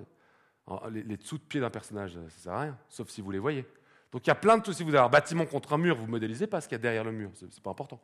les, 0.89 1.17
dessous 1.17 1.37
de 1.37 1.43
pied 1.43 1.59
d'un 1.59 1.69
personnage, 1.69 2.13
ça 2.13 2.19
ne 2.19 2.29
sert 2.29 2.53
à 2.53 2.61
rien, 2.61 2.77
sauf 2.89 3.09
si 3.09 3.21
vous 3.21 3.31
les 3.31 3.39
voyez. 3.39 3.65
Donc 4.13 4.25
il 4.25 4.29
y 4.29 4.31
a 4.31 4.35
plein 4.35 4.57
de. 4.57 4.71
Si 4.71 4.83
vous 4.83 4.95
avez 4.95 5.03
un 5.03 5.09
bâtiment 5.09 5.45
contre 5.45 5.73
un 5.73 5.77
mur, 5.77 5.97
vous 5.97 6.05
ne 6.05 6.11
modélisez 6.11 6.47
pas 6.47 6.61
ce 6.61 6.67
qu'il 6.67 6.75
y 6.75 6.79
a 6.79 6.81
derrière 6.81 7.03
le 7.03 7.11
mur, 7.11 7.31
ce 7.33 7.45
n'est 7.45 7.51
pas 7.61 7.71
important. 7.71 7.99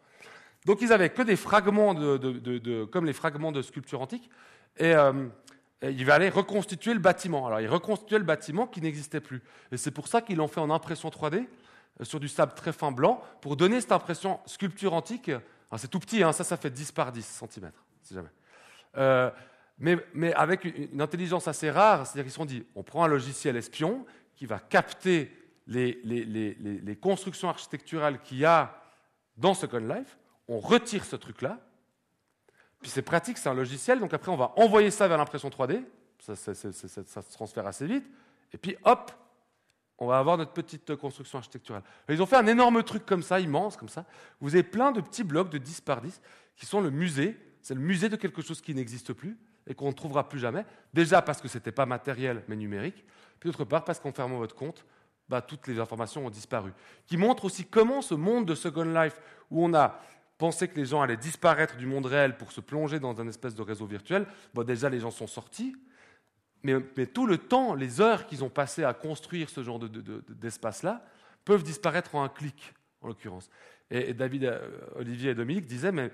Donc 0.66 0.82
ils 0.82 0.92
avaient 0.92 1.12
que 1.12 1.22
des 1.22 1.38
fragments, 1.38 1.94
de, 1.94 2.86
comme 2.86 3.06
les 3.06 3.14
fragments 3.14 3.52
de 3.52 3.62
sculpture 3.62 4.02
antique, 4.02 4.30
et, 4.78 4.94
euh, 4.94 5.28
et 5.82 5.92
ils 5.92 6.12
allaient 6.12 6.30
reconstituer 6.30 6.94
le 6.94 7.00
bâtiment. 7.00 7.48
Alors 7.48 7.62
ils 7.62 7.70
reconstituaient 7.70 8.18
le 8.18 8.26
bâtiment 8.26 8.68
qui 8.68 8.82
n'existait 8.82 9.22
plus. 9.22 9.42
Et 9.72 9.78
c'est 9.78 9.92
pour 9.92 10.08
ça 10.08 10.22
qu'ils 10.22 10.38
l'ont 10.38 10.48
fait 10.48 10.60
en 10.60 10.72
impression 10.72 11.10
3D, 11.10 11.46
euh, 12.02 12.04
sur 12.04 12.20
du 12.20 12.28
sable 12.28 12.54
très 12.56 12.74
fin 12.74 12.92
blanc 12.92 13.22
pour 13.40 13.56
donner 13.56 13.80
cette 13.80 13.92
impression 13.92 14.40
sculpture 14.46 14.94
antique. 14.94 15.32
C'est 15.78 15.90
tout 15.90 16.00
petit, 16.00 16.24
hein, 16.24 16.32
ça, 16.32 16.44
ça 16.44 16.58
fait 16.58 16.72
10 16.72 16.92
par 16.92 17.12
10 17.12 17.44
cm, 17.52 17.72
si 18.02 18.16
jamais. 18.16 18.30
Euh, 18.98 19.30
mais, 19.78 20.34
avec 20.34 20.66
une 20.66 21.00
intelligence 21.00 21.48
assez 21.48 21.70
rare, 21.70 22.06
c'est-à-dire 22.06 22.24
qu'ils 22.24 22.32
se 22.32 22.38
sont 22.38 22.46
dit, 22.46 22.66
on 22.76 22.84
prend 22.84 23.04
un 23.06 23.08
logiciel 23.08 23.56
espion 23.56 24.06
qui 24.36 24.46
va 24.46 24.60
capter 24.60 25.32
les, 25.70 26.98
constructions 27.02 27.50
architecturales 27.50 28.22
qu'il 28.22 28.40
y 28.40 28.46
a 28.46 28.82
dans 29.38 29.54
Second 29.54 29.80
Life, 29.80 30.18
on 30.48 30.60
retire 30.60 31.06
ce 31.06 31.16
truc-là, 31.16 31.60
puis 32.82 32.90
c'est 32.90 33.02
pratique, 33.02 33.38
c'est 33.38 33.50
un 33.50 33.54
logiciel, 33.54 34.00
donc 34.00 34.14
après 34.14 34.32
on 34.32 34.38
va 34.38 34.54
envoyer 34.58 34.90
ça 34.92 35.08
vers 35.08 35.18
l'impression 35.18 35.50
3D, 35.50 35.84
ça, 36.20 36.36
ça, 36.36 36.54
se 36.54 37.32
transfère 37.34 37.68
assez 37.68 37.86
vite, 37.86 38.10
et 38.52 38.58
puis 38.58 38.76
hop, 38.84 39.12
on 40.00 40.08
va 40.08 40.18
avoir 40.18 40.38
notre 40.38 40.54
petite 40.54 40.96
construction 40.96 41.38
architecturale. 41.40 41.84
Ils 42.08 42.22
ont 42.22 42.26
fait 42.26 42.38
un 42.38 42.48
énorme 42.48 42.84
truc 42.84 43.06
comme 43.06 43.22
ça, 43.22 43.40
immense 43.40 43.76
comme 43.76 43.90
ça. 43.90 44.06
Vous 44.40 44.56
avez 44.56 44.64
plein 44.64 44.92
de 44.94 45.02
petits 45.02 45.26
blocs 45.26 45.50
de 45.50 45.58
10 45.58 45.82
par 45.82 46.02
10 46.02 46.22
qui 46.56 46.66
sont 46.66 46.80
le 46.80 46.90
musée. 46.90 47.38
C'est 47.62 47.74
le 47.74 47.82
musée 47.82 48.08
de 48.08 48.16
quelque 48.16 48.42
chose 48.42 48.62
qui 48.62 48.74
n'existe 48.74 49.12
plus 49.12 49.38
et 49.68 49.76
qu'on 49.76 49.90
ne 49.90 49.94
trouvera 49.94 50.30
plus 50.30 50.40
jamais. 50.40 50.66
Déjà 50.94 51.22
parce 51.22 51.42
que 51.42 51.50
ce 51.50 51.58
n'était 51.58 51.74
pas 51.74 51.86
matériel 51.86 52.44
mais 52.48 52.56
numérique. 52.56 53.04
Puis 53.42 53.50
d'autre 53.50 53.66
part 53.66 53.84
parce 53.84 54.00
qu'en 54.00 54.14
fermant 54.14 54.38
votre 54.38 54.56
compte, 54.56 54.86
bah, 55.30 55.42
toutes 55.42 55.68
les 55.68 55.80
informations 55.80 56.26
ont 56.26 56.30
disparu. 56.30 56.72
Qui 57.06 57.18
montre 57.18 57.46
aussi 57.46 57.66
comment 57.66 58.02
ce 58.02 58.16
monde 58.16 58.46
de 58.46 58.56
Second 58.56 58.84
Life, 58.84 59.20
où 59.52 59.64
on 59.64 59.74
a 59.74 60.00
pensé 60.38 60.68
que 60.68 60.76
les 60.76 60.86
gens 60.86 61.02
allaient 61.02 61.18
disparaître 61.18 61.78
du 61.78 61.86
monde 61.86 62.06
réel 62.06 62.38
pour 62.38 62.52
se 62.52 62.62
plonger 62.62 63.00
dans 63.00 63.20
un 63.22 63.28
espèce 63.28 63.56
de 63.56 63.62
réseau 63.62 63.86
virtuel, 63.86 64.26
bah, 64.54 64.64
déjà 64.64 64.90
les 64.90 65.00
gens 65.00 65.12
sont 65.12 65.28
sortis, 65.28 65.76
mais, 66.64 67.06
tout 67.06 67.26
le 67.26 67.38
temps, 67.38 67.74
les 67.74 68.02
heures 68.02 68.26
qu'ils 68.26 68.44
ont 68.44 68.50
passées 68.50 68.84
à 68.84 68.94
construire 68.94 69.50
ce 69.50 69.64
genre 69.64 69.80
d'espace-là 69.80 71.06
peuvent 71.46 71.64
disparaître 71.64 72.16
en 72.16 72.24
un 72.24 72.30
clic, 72.30 72.74
en 73.02 73.08
l'occurrence. 73.08 73.50
Et, 73.90 74.14
David, 74.14 74.44
euh, 74.46 74.70
Olivier 74.96 75.32
et 75.32 75.36
Dominique 75.36 75.66
disaient, 75.66 75.92
mais, 75.92 76.12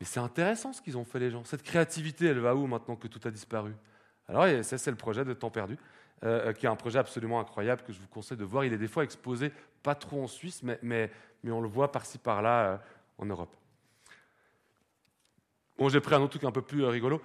c'est 0.00 0.20
intéressant 0.20 0.72
ce 0.72 0.82
qu'ils 0.82 0.96
ont 0.96 1.04
fait 1.04 1.20
les 1.20 1.30
gens. 1.30 1.44
Cette 1.44 1.62
créativité, 1.62 2.26
elle 2.26 2.40
va 2.40 2.56
où 2.56 2.66
maintenant 2.66 2.96
que 2.96 3.06
tout 3.06 3.20
a 3.28 3.30
disparu? 3.30 3.72
Alors, 4.26 4.46
c'est 4.62 4.86
le 4.88 4.96
projet 4.96 5.24
de 5.24 5.32
Temps 5.32 5.50
perdu, 5.50 5.78
qui 6.22 6.66
est 6.66 6.68
un 6.68 6.76
projet 6.76 6.98
absolument 6.98 7.40
incroyable 7.40 7.82
que 7.82 7.92
je 7.92 7.98
vous 7.98 8.06
conseille 8.08 8.38
de 8.38 8.44
voir. 8.44 8.64
Il 8.64 8.72
est 8.72 8.78
des 8.78 8.88
fois 8.88 9.04
exposé, 9.04 9.52
pas 9.82 9.94
trop 9.94 10.22
en 10.22 10.28
Suisse, 10.28 10.62
mais, 10.62 11.10
on 11.44 11.60
le 11.60 11.68
voit 11.68 11.90
par-ci, 11.90 12.18
par-là 12.18 12.80
en 13.18 13.26
Europe. 13.26 13.54
Bon, 15.78 15.88
j'ai 15.88 16.00
pris 16.00 16.14
un 16.14 16.20
autre 16.20 16.30
truc 16.30 16.44
un 16.44 16.52
peu 16.52 16.62
plus 16.62 16.84
rigolo. 16.84 17.20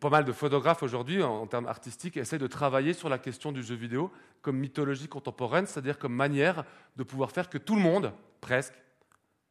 pas 0.00 0.10
mal 0.10 0.24
de 0.24 0.32
photographes 0.32 0.82
aujourd'hui, 0.82 1.22
en, 1.22 1.46
termes 1.46 1.66
artistiques, 1.66 2.16
essaient 2.16 2.38
de 2.38 2.46
travailler 2.46 2.92
sur 2.92 3.08
la 3.08 3.18
question 3.18 3.52
du 3.52 3.62
jeu 3.62 3.74
vidéo 3.74 4.10
comme 4.42 4.58
mythologie 4.58 5.08
contemporaine, 5.08 5.66
c'est-à-dire 5.66 5.98
comme 5.98 6.14
manière 6.14 6.64
de 6.96 7.02
pouvoir 7.04 7.30
faire 7.30 7.48
que 7.48 7.58
tout 7.58 7.76
le 7.76 7.82
monde, 7.82 8.12
presque, 8.40 8.74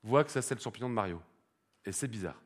voit 0.03 0.23
que 0.23 0.32
ça 0.32 0.41
c'est 0.41 0.55
le 0.55 0.61
champignon 0.61 0.89
de 0.89 0.93
Mario. 0.93 1.21
Et 1.86 1.91
c'est 1.91 2.07
bizarre. 2.07 2.41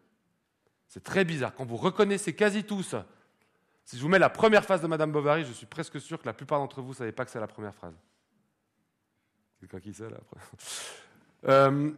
C'est 0.88 1.04
très 1.04 1.24
bizarre. 1.24 1.54
Quand 1.56 1.66
vous 1.66 1.78
reconnaissez 1.78 2.34
quasi 2.34 2.64
tous, 2.64 2.96
si 3.90 3.98
je 3.98 4.04
vous 4.04 4.08
mets 4.08 4.20
la 4.20 4.30
première 4.30 4.64
phrase 4.64 4.84
de 4.84 4.88
Madame 4.88 5.12
Bovary, 5.12 5.44
je 5.46 5.52
suis 5.52 5.66
presque 5.66 6.00
sûr 6.00 6.22
que 6.22 6.28
la 6.28 6.34
plupart 6.34 6.60
d'entre 6.60 6.80
vous 6.80 6.90
ne 6.90 6.94
savez 6.94 7.12
pas 7.12 7.26
que 7.26 7.32
c'est 7.32 7.40
la 7.40 7.48
première 7.48 7.74
phrase. 7.74 7.96
Quelqu'un 9.60 9.80
qui 9.80 9.96
sait 9.96 10.08
là 10.08 10.18
euh, 11.50 11.90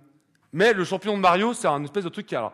Mais 0.54 0.72
le 0.72 0.86
champignon 0.86 1.18
de 1.18 1.22
Mario, 1.22 1.54
c'est 1.54 1.68
un 1.68 1.84
espèce 1.84 2.06
de 2.06 2.10
truc 2.10 2.28
qui. 2.28 2.36
Alors, 2.38 2.54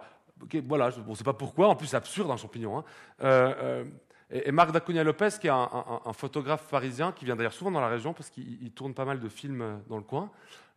voilà, 0.65 0.89
on 1.05 1.11
ne 1.11 1.15
sait 1.15 1.23
pas 1.23 1.33
pourquoi, 1.33 1.67
en 1.67 1.75
plus 1.75 1.85
c'est 1.85 1.97
absurde 1.97 2.31
un 2.31 2.37
champignon. 2.37 2.79
Hein. 2.79 2.83
Euh, 3.21 3.53
euh, 3.59 3.85
et, 4.31 4.51
Marc 4.51 4.71
Dacunia 4.71 5.03
Lopez, 5.03 5.29
qui 5.39 5.45
est 5.45 5.51
un, 5.51 6.13
photographe 6.13 6.67
parisien, 6.67 7.11
qui 7.11 7.23
vient 7.23 7.35
d'ailleurs 7.35 7.53
souvent 7.53 7.69
dans 7.69 7.81
la 7.81 7.89
région 7.89 8.13
parce 8.13 8.31
qu'il 8.31 8.71
tourne 8.71 8.95
pas 8.95 9.05
mal 9.05 9.19
de 9.19 9.29
films 9.29 9.83
dans 9.87 9.97
le 9.97 10.03
coin, 10.03 10.31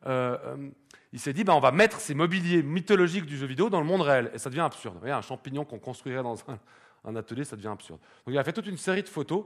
il 0.04 1.18
s'est 1.18 1.32
dit 1.32 1.44
bah, 1.44 1.54
on 1.54 1.60
va 1.60 1.72
mettre 1.72 1.98
ces 1.98 2.12
mobiliers 2.12 2.62
mythologiques 2.62 3.24
du 3.24 3.38
jeu 3.38 3.46
vidéo 3.46 3.70
dans 3.70 3.80
le 3.80 3.86
monde 3.86 4.02
réel. 4.02 4.30
Et 4.34 4.38
ça 4.38 4.50
devient 4.50 4.60
absurde. 4.60 4.96
Vous 4.96 5.00
voyez, 5.00 5.14
un 5.14 5.22
champignon 5.22 5.64
qu'on 5.64 5.78
construirait 5.78 6.22
dans 6.22 6.36
un, 6.50 6.58
atelier, 7.04 7.44
ça 7.44 7.56
devient 7.56 7.68
absurde. 7.68 8.00
Donc 8.26 8.34
il 8.34 8.38
a 8.38 8.44
fait 8.44 8.52
toute 8.52 8.66
une 8.66 8.78
série 8.78 9.02
de 9.02 9.08
photos 9.08 9.44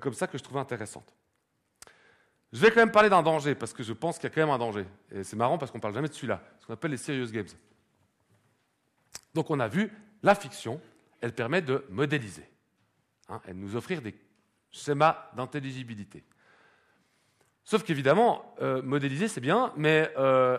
comme 0.00 0.14
ça 0.14 0.26
que 0.26 0.38
je 0.38 0.42
trouvais 0.42 0.60
intéressantes. 0.60 1.14
Je 2.52 2.60
vais 2.60 2.70
quand 2.70 2.80
même 2.80 2.90
parler 2.90 3.08
d'un 3.08 3.22
danger, 3.22 3.54
parce 3.54 3.72
que 3.72 3.82
je 3.82 3.92
pense 3.92 4.18
qu'il 4.18 4.28
y 4.28 4.32
a 4.32 4.34
quand 4.34 4.40
même 4.40 4.50
un 4.50 4.58
danger. 4.58 4.84
Et 5.12 5.22
c'est 5.22 5.36
marrant 5.36 5.56
parce 5.56 5.70
qu'on 5.70 5.78
ne 5.78 5.82
parle 5.82 5.94
jamais 5.94 6.08
de 6.08 6.14
celui-là, 6.14 6.42
ce 6.60 6.66
qu'on 6.66 6.74
appelle 6.74 6.90
les 6.90 6.96
serious 6.96 7.30
games. 7.30 7.46
Donc 9.34 9.50
on 9.50 9.60
a 9.60 9.68
vu, 9.68 9.92
la 10.22 10.34
fiction, 10.34 10.80
elle 11.20 11.32
permet 11.32 11.62
de 11.62 11.84
modéliser. 11.90 12.48
Hein, 13.28 13.40
elle 13.46 13.56
nous 13.56 13.76
offrir 13.76 14.02
des 14.02 14.14
schémas 14.72 15.30
d'intelligibilité. 15.36 16.24
Sauf 17.62 17.84
qu'évidemment, 17.84 18.56
euh, 18.60 18.82
modéliser, 18.82 19.28
c'est 19.28 19.40
bien, 19.40 19.72
mais 19.76 20.12
euh, 20.18 20.58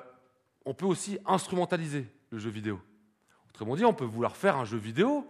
on 0.65 0.73
peut 0.73 0.85
aussi 0.85 1.19
instrumentaliser 1.25 2.07
le 2.29 2.37
jeu 2.37 2.49
vidéo. 2.49 2.79
Autrement 3.49 3.75
dit, 3.75 3.83
on 3.83 3.93
peut 3.93 4.05
vouloir 4.05 4.37
faire 4.37 4.55
un 4.55 4.63
jeu 4.63 4.77
vidéo 4.77 5.27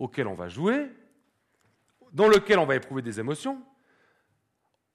auquel 0.00 0.26
on 0.26 0.34
va 0.34 0.48
jouer, 0.48 0.90
dans 2.12 2.26
lequel 2.26 2.58
on 2.58 2.66
va 2.66 2.74
éprouver 2.74 3.02
des 3.02 3.20
émotions, 3.20 3.62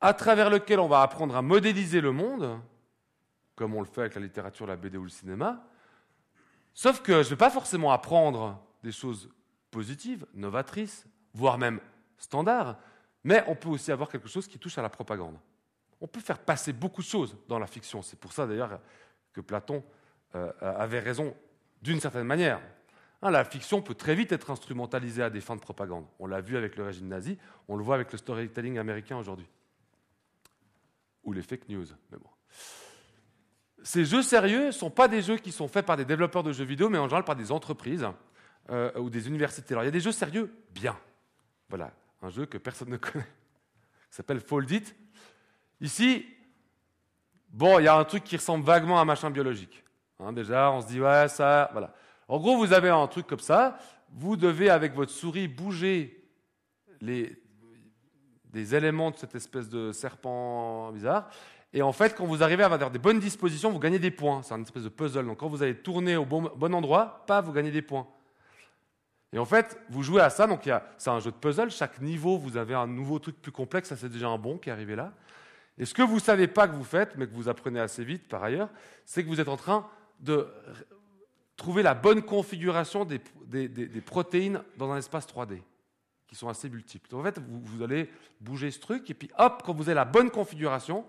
à 0.02 0.14
travers 0.14 0.50
lequel 0.50 0.82
on 0.82 0.90
va 0.90 1.02
apprendre 1.02 1.38
à 1.38 1.42
modéliser 1.42 2.02
le 2.02 2.12
monde, 2.12 2.60
comme 3.56 3.74
on 3.74 3.80
le 3.80 3.88
fait 3.88 4.02
avec 4.02 4.16
la 4.16 4.22
littérature, 4.22 4.68
la 4.68 4.76
BD 4.76 4.98
ou 4.98 5.04
le 5.04 5.10
cinéma, 5.10 5.66
Sauf 6.76 7.02
que 7.02 7.14
je 7.14 7.18
ne 7.20 7.30
vais 7.30 7.36
pas 7.38 7.50
forcément 7.50 7.94
apprendre 7.94 8.62
des 8.84 8.92
choses 8.92 9.30
positives, 9.72 10.26
novatrices, 10.34 11.08
voire 11.34 11.58
même 11.58 11.80
standards, 12.18 12.78
mais 13.24 13.46
on 13.48 13.56
peut 13.56 13.70
aussi 13.70 13.94
avoir 13.94 14.10
quelque 14.10 14.28
chose 14.28 14.46
qui 14.46 14.60
touche 14.60 14.78
à 14.78 14.82
la 14.82 14.90
propagande. 14.90 15.38
On 16.02 16.08
peut 16.08 16.20
faire 16.20 16.38
passer 16.38 16.74
beaucoup 16.74 17.02
de 17.02 17.08
choses 17.08 17.38
dans 17.48 17.60
la 17.60 17.66
fiction. 17.66 18.02
C'est 18.02 18.20
pour 18.20 18.34
ça 18.34 18.46
d'ailleurs 18.46 18.82
que 19.32 19.40
Platon 19.40 19.84
euh, 20.36 20.52
avait 20.60 21.00
raison 21.00 21.34
d'une 21.82 22.02
certaine 22.02 22.28
manière. 22.28 22.60
Hein, 23.26 23.32
la 23.32 23.44
fiction 23.44 23.82
peut 23.82 23.96
très 23.96 24.14
vite 24.14 24.32
être 24.32 24.52
instrumentalisée 24.52 25.24
à 25.24 25.32
des 25.32 25.42
fins 25.42 25.56
de 25.56 25.60
propagande. 25.60 26.06
On 26.20 26.28
l'a 26.28 26.42
vu 26.42 26.58
avec 26.58 26.76
le 26.76 26.84
régime 26.84 27.08
nazi, 27.08 27.40
on 27.68 27.76
le 27.76 27.84
voit 27.84 27.96
avec 27.96 28.12
le 28.12 28.20
storytelling 28.20 28.78
américain 28.78 29.18
aujourd'hui. 29.18 29.48
Ou 31.24 31.34
les 31.34 31.42
fake 31.42 31.68
news. 31.70 31.88
Ces 33.82 34.06
jeux 34.06 34.22
sérieux 34.22 34.68
ne 34.68 34.72
sont 34.72 34.92
pas 34.92 35.08
des 35.08 35.24
jeux 35.24 35.38
qui 35.38 35.52
sont 35.52 35.68
faits 35.68 35.88
par 35.88 35.98
des 35.98 36.06
développeurs 36.06 36.44
de 36.44 36.52
jeux 36.52 36.66
vidéo, 36.66 36.88
mais 36.88 37.00
en 37.00 37.06
général 37.06 37.24
par 37.24 37.36
des 37.36 37.52
entreprises 37.52 38.08
euh, 38.70 38.92
ou 39.00 39.10
des 39.10 39.28
universités. 39.28 39.74
Alors 39.74 39.86
il 39.86 39.88
y 39.88 39.90
a 39.90 39.92
des 39.92 40.02
jeux 40.02 40.12
sérieux 40.12 40.54
bien. 40.70 40.96
Voilà, 41.70 41.94
un 42.22 42.30
jeu 42.30 42.46
que 42.46 42.60
personne 42.60 42.90
ne 42.90 42.98
connaît, 42.98 43.26
qui 44.08 44.18
s'appelle 44.18 44.40
Fold 44.40 44.70
Ici, 45.82 46.28
bon, 47.50 47.80
il 47.80 47.86
y 47.86 47.88
a 47.88 47.98
un 47.98 48.04
truc 48.04 48.24
qui 48.24 48.38
ressemble 48.38 48.64
vaguement 48.64 49.00
à 49.00 49.02
un 49.02 49.06
machin 49.06 49.32
biologique. 49.32 49.84
Hein, 50.20 50.32
déjà, 50.32 50.72
on 50.72 50.82
se 50.82 50.88
dit, 50.88 51.02
ouais, 51.02 51.28
ça, 51.28 51.70
voilà. 51.72 51.92
En 52.28 52.40
gros, 52.40 52.58
vous 52.58 52.74
avez 52.74 52.90
un 52.90 53.08
truc 53.08 53.28
comme 53.28 53.40
ça, 53.40 53.78
vous 54.12 54.36
devez, 54.36 54.70
avec 54.70 54.94
votre 54.94 55.12
souris, 55.12 55.48
bouger 55.48 56.28
les, 57.02 57.42
des 58.46 58.76
éléments 58.76 59.12
de 59.12 59.18
cette 59.18 59.36
espèce 59.36 59.70
de 59.70 59.92
serpent 59.92 60.92
bizarre, 60.92 61.30
et 61.76 61.82
en 61.82 61.92
fait, 61.92 62.16
quand 62.16 62.26
vous 62.26 62.42
arrivez 62.42 62.64
à 62.64 62.68
avoir 62.68 62.90
des 62.90 63.00
bonnes 63.00 63.20
dispositions, 63.20 63.70
vous 63.70 63.80
gagnez 63.80 64.00
des 64.00 64.10
points. 64.10 64.42
C'est 64.44 64.54
un 64.54 64.62
espèce 64.62 64.84
de 64.84 64.90
puzzle. 64.90 65.26
Donc 65.26 65.40
quand 65.40 65.50
vous 65.50 65.62
allez 65.62 65.76
tourner 65.76 66.16
au 66.16 66.24
bon, 66.24 66.74
endroit, 66.74 67.26
pas, 67.28 67.42
vous 67.42 67.52
gagnez 67.52 67.70
des 67.70 67.82
points. 67.82 68.08
Et 69.34 69.40
en 69.40 69.44
fait, 69.44 69.78
vous 69.90 70.02
jouez 70.02 70.22
à 70.22 70.30
ça. 70.30 70.48
Donc 70.48 70.70
c'est 70.98 71.10
un 71.10 71.20
jeu 71.20 71.32
de 71.32 71.36
puzzle. 71.36 71.70
Chaque 71.70 72.00
niveau, 72.00 72.38
vous 72.38 72.56
avez 72.56 72.76
un 72.76 72.88
nouveau 72.88 73.20
truc 73.20 73.42
plus 73.42 73.52
complexe. 73.52 73.90
Ça, 73.90 73.98
c'est 73.98 74.08
déjà 74.08 74.30
un 74.30 74.38
bon 74.38 74.58
qui 74.58 74.70
est 74.70 74.72
arrivé 74.72 74.96
là. 74.96 75.12
Et 75.78 75.84
ce 75.84 75.94
que 75.94 76.02
vous 76.02 76.16
ne 76.16 76.22
savez 76.22 76.48
pas 76.48 76.70
que 76.70 76.76
vous 76.76 76.86
faites, 76.86 77.18
mais 77.18 77.28
que 77.28 77.34
vous 77.34 77.50
apprenez 77.50 77.82
assez 77.82 78.06
vite 78.06 78.30
par 78.30 78.42
ailleurs, 78.42 78.70
c'est 79.04 79.22
que 79.22 79.28
vous 79.28 79.42
êtes 79.42 79.50
en 79.50 79.58
train 79.58 79.86
de 80.22 80.48
trouver 81.56 81.84
la 81.84 81.94
bonne 81.94 82.22
configuration 82.22 83.06
des, 83.06 83.20
protéines 84.06 84.62
dans 84.78 84.92
un 84.92 84.98
espace 84.98 85.28
3D, 85.28 85.62
qui 86.28 86.36
sont 86.36 86.50
assez 86.50 86.70
multiples. 86.70 87.10
Donc, 87.10 87.22
en 87.22 87.24
fait, 87.24 87.40
vous, 87.40 87.84
allez 87.84 88.10
bouger 88.42 88.72
ce 88.72 88.80
truc, 88.80 89.10
et 89.10 89.14
puis 89.14 89.30
hop, 89.38 89.62
quand 89.66 89.74
vous 89.74 89.84
avez 89.84 89.94
la 89.94 90.06
bonne 90.06 90.30
configuration, 90.30 91.06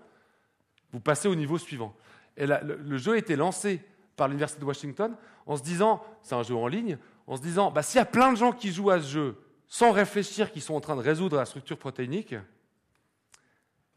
vous 0.91 0.99
passez 0.99 1.27
au 1.27 1.35
niveau 1.35 1.57
suivant. 1.57 1.95
Et 2.37 2.45
le, 2.45 2.97
jeu 2.97 3.13
a 3.13 3.17
été 3.17 3.35
lancé 3.35 3.81
par 4.15 4.27
l'Université 4.27 4.61
de 4.61 4.65
Washington 4.65 5.15
en 5.45 5.57
se 5.57 5.63
disant, 5.63 6.03
c'est 6.21 6.35
un 6.35 6.43
jeu 6.43 6.55
en 6.55 6.67
ligne, 6.67 6.97
en 7.25 7.35
se 7.35 7.41
disant, 7.41 7.71
bah, 7.71 7.81
s'il 7.81 7.97
y 7.97 8.01
a 8.01 8.05
plein 8.05 8.31
de 8.31 8.37
gens 8.37 8.51
qui 8.51 8.71
jouent 8.71 8.91
à 8.91 9.01
ce 9.01 9.07
jeu 9.07 9.43
sans 9.67 9.91
réfléchir 9.91 10.51
qu'ils 10.51 10.61
sont 10.61 10.75
en 10.75 10.79
train 10.79 10.95
de 10.95 11.01
résoudre 11.01 11.35
la 11.35 11.45
structure 11.45 11.77
protéinique, 11.77 12.35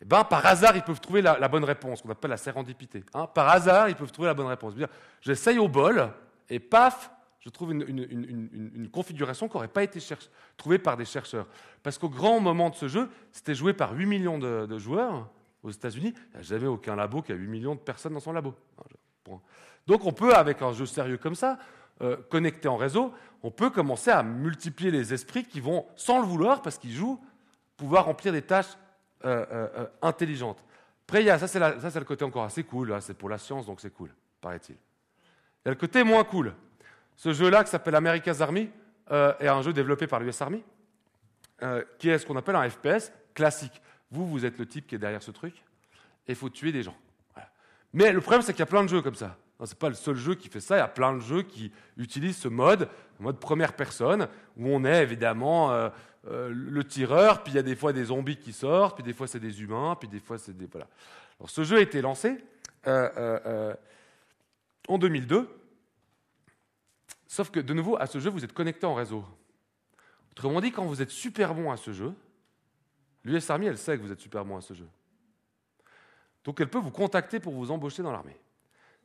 eh 0.03 0.05
ben, 0.05 0.24
par 0.24 0.44
hasard, 0.46 0.76
ils 0.76 0.82
peuvent 0.82 1.01
trouver 1.01 1.20
la, 1.20 1.48
bonne 1.48 1.64
réponse, 1.64 2.01
qu'on 2.01 2.11
appelle 2.11 2.30
la 2.30 2.38
sérendipité. 2.38 3.05
Hein. 3.12 3.26
par 3.26 3.48
hasard, 3.48 3.88
ils 3.88 3.94
peuvent 3.94 4.11
trouver 4.11 4.28
la 4.28 4.34
bonne 4.34 4.46
réponse. 4.46 4.74
J'essaye 5.20 5.59
au 5.59 5.68
bol, 5.68 6.11
et 6.51 6.61
paf, 6.61 7.11
je 7.40 7.48
trouve 7.48 7.72
une, 7.72 8.90
configuration 8.92 9.48
qui 9.48 9.55
n'aurait 9.55 9.68
pas 9.68 9.82
été 9.82 9.98
trouvée 10.59 10.78
par 10.78 10.96
des 10.98 11.07
chercheurs. 11.07 11.46
Parce 11.82 11.96
qu'au 11.96 12.11
grand 12.11 12.40
moment 12.40 12.68
de 12.68 12.74
ce 12.74 12.88
jeu, 12.88 13.09
c'était 13.32 13.55
joué 13.55 13.72
par 13.72 13.94
8 13.94 14.05
millions 14.05 14.38
de 14.38 14.78
joueurs, 14.78 15.30
aux 15.62 15.70
États-Unis, 15.70 16.14
il 16.14 16.34
n'y 16.34 16.40
a 16.40 16.42
jamais 16.42 16.66
aucun 16.66 16.96
labo 16.96 17.22
qui 17.22 17.32
a 17.32 17.34
8 17.34 17.46
millions 17.46 17.74
de 17.74 17.80
personnes 17.80 18.14
dans 18.14 18.20
son 18.20 18.32
labo. 18.32 18.55
Donc 19.86 20.05
on 20.05 20.12
peut, 20.12 20.34
avec 20.34 20.62
un 20.62 20.72
jeu 20.72 20.86
sérieux 20.86 21.18
comme 21.18 21.34
ça, 21.34 21.59
euh, 22.03 22.16
connecté 22.30 22.68
en 22.68 22.76
réseau, 22.76 23.12
on 23.42 23.51
peut 23.51 23.70
commencer 23.70 24.11
à 24.11 24.22
multiplier 24.22 24.90
les 24.90 25.12
esprits 25.12 25.44
qui 25.44 25.61
vont, 25.61 25.86
sans 25.96 26.20
le 26.20 26.26
vouloir, 26.26 26.62
parce 26.62 26.78
qu'ils 26.78 26.92
jouent, 26.92 27.20
pouvoir 27.76 28.07
remplir 28.07 28.32
des 28.32 28.42
tâches 28.42 28.76
euh, 29.24 29.44
euh, 29.53 29.86
intelligentes. 30.03 30.62
Après, 31.07 31.26
ça 31.38 31.48
c'est 31.48 31.98
le 31.98 32.05
côté 32.05 32.24
encore 32.24 32.44
assez 32.44 32.64
cool, 32.64 32.96
c'est 33.01 33.14
pour 33.14 33.28
la 33.28 33.38
science, 33.38 33.66
donc 33.66 33.80
c'est 33.80 33.90
cool, 33.92 34.14
paraît-il. 34.40 34.76
Il 35.64 35.68
y 35.68 35.68
a 35.68 35.70
le 35.72 35.78
côté 35.78 36.02
moins 36.04 36.24
cool. 36.24 36.54
Ce 37.16 37.32
jeu-là, 37.32 37.64
qui 37.64 37.70
s'appelle 37.70 37.94
America's 37.94 38.40
Army, 38.40 38.70
est 39.11 39.48
un 39.48 39.62
jeu 39.62 39.72
développé 39.72 40.06
par 40.06 40.20
l'US 40.20 40.40
Army, 40.40 40.62
qui 41.98 42.08
est 42.08 42.18
ce 42.18 42.24
qu'on 42.24 42.36
appelle 42.36 42.56
un 42.56 42.68
FPS 42.70 43.12
classique. 43.34 43.82
Vous, 44.11 44.26
vous 44.26 44.46
êtes 44.46 44.58
le 44.58 44.66
type 44.66 44.86
qui 44.86 44.94
est 44.94 44.98
derrière 44.98 45.22
ce 45.22 45.30
truc, 45.30 45.54
et 46.26 46.32
il 46.32 46.34
faut 46.34 46.48
tuer 46.48 46.72
des 46.72 46.82
gens. 46.82 46.96
Mais 47.92 48.12
le 48.12 48.20
problème, 48.20 48.42
c'est 48.42 48.52
qu'il 48.52 48.61
y 48.61 48.62
a 48.62 48.66
plein 48.66 48.84
de 48.84 48.88
jeux 48.88 49.02
comme 49.02 49.14
ça. 49.14 49.36
Ce 49.64 49.72
n'est 49.72 49.78
pas 49.78 49.88
le 49.88 49.94
seul 49.94 50.16
jeu 50.16 50.34
qui 50.34 50.48
fait 50.48 50.61
ça, 50.61 50.76
il 50.76 50.78
y 50.78 50.82
a 50.82 50.88
plein 50.88 51.14
de 51.14 51.20
jeux 51.20 51.42
qui 51.42 51.70
utilisent 51.98 52.38
ce 52.38 52.48
mode, 52.48 52.88
mode 53.18 53.38
première 53.38 53.74
personne, 53.74 54.26
où 54.56 54.68
on 54.68 54.84
est 54.84 55.02
évidemment 55.02 55.70
euh, 55.70 55.90
euh, 56.28 56.50
le 56.50 56.82
tireur, 56.84 57.42
puis 57.42 57.52
il 57.52 57.56
y 57.56 57.58
a 57.58 57.62
des 57.62 57.76
fois 57.76 57.92
des 57.92 58.04
zombies 58.04 58.38
qui 58.38 58.54
sortent, 58.54 58.96
puis 58.96 59.04
des 59.04 59.12
fois 59.12 59.26
c'est 59.26 59.38
des 59.38 59.61
humains, 59.61 59.96
puis 60.00 60.08
des 60.08 60.20
fois 60.20 60.38
c'est 60.38 60.56
des... 60.56 60.66
Voilà. 60.66 60.86
Alors 61.38 61.50
ce 61.50 61.62
jeu 61.62 61.76
a 61.76 61.80
été 61.80 62.00
lancé 62.00 62.38
euh, 62.86 63.74
en 64.89 64.99
2002, 64.99 65.49
sauf 67.26 67.51
que 67.51 67.61
de 67.61 67.74
nouveau, 67.74 67.97
à 67.97 68.07
ce 68.07 68.18
jeu, 68.18 68.31
vous 68.31 68.45
êtes 68.45 68.53
connecté 68.53 68.87
en 68.87 68.95
réseau. 68.95 69.24
Autrement 70.33 70.61
dit, 70.61 70.72
quand 70.72 70.85
vous 70.85 71.03
êtes 71.03 71.11
super 71.11 71.55
bon 71.55 71.70
à 71.70 71.76
ce 71.76 71.93
jeu, 71.93 72.14
L'US 73.24 73.51
Army, 73.51 73.66
elle 73.66 73.78
sait 73.78 73.97
que 73.97 74.03
vous 74.03 74.12
êtes 74.12 74.20
super 74.20 74.45
bon 74.45 74.57
à 74.57 74.61
ce 74.61 74.74
jeu. 74.74 74.89
Donc 76.45 76.61
elle 76.61 76.70
peut 76.70 76.78
vous 76.78 76.91
contacter 76.91 77.39
pour 77.39 77.53
vous 77.53 77.70
embaucher 77.70 78.03
dans 78.03 78.12
l'armée. 78.12 78.37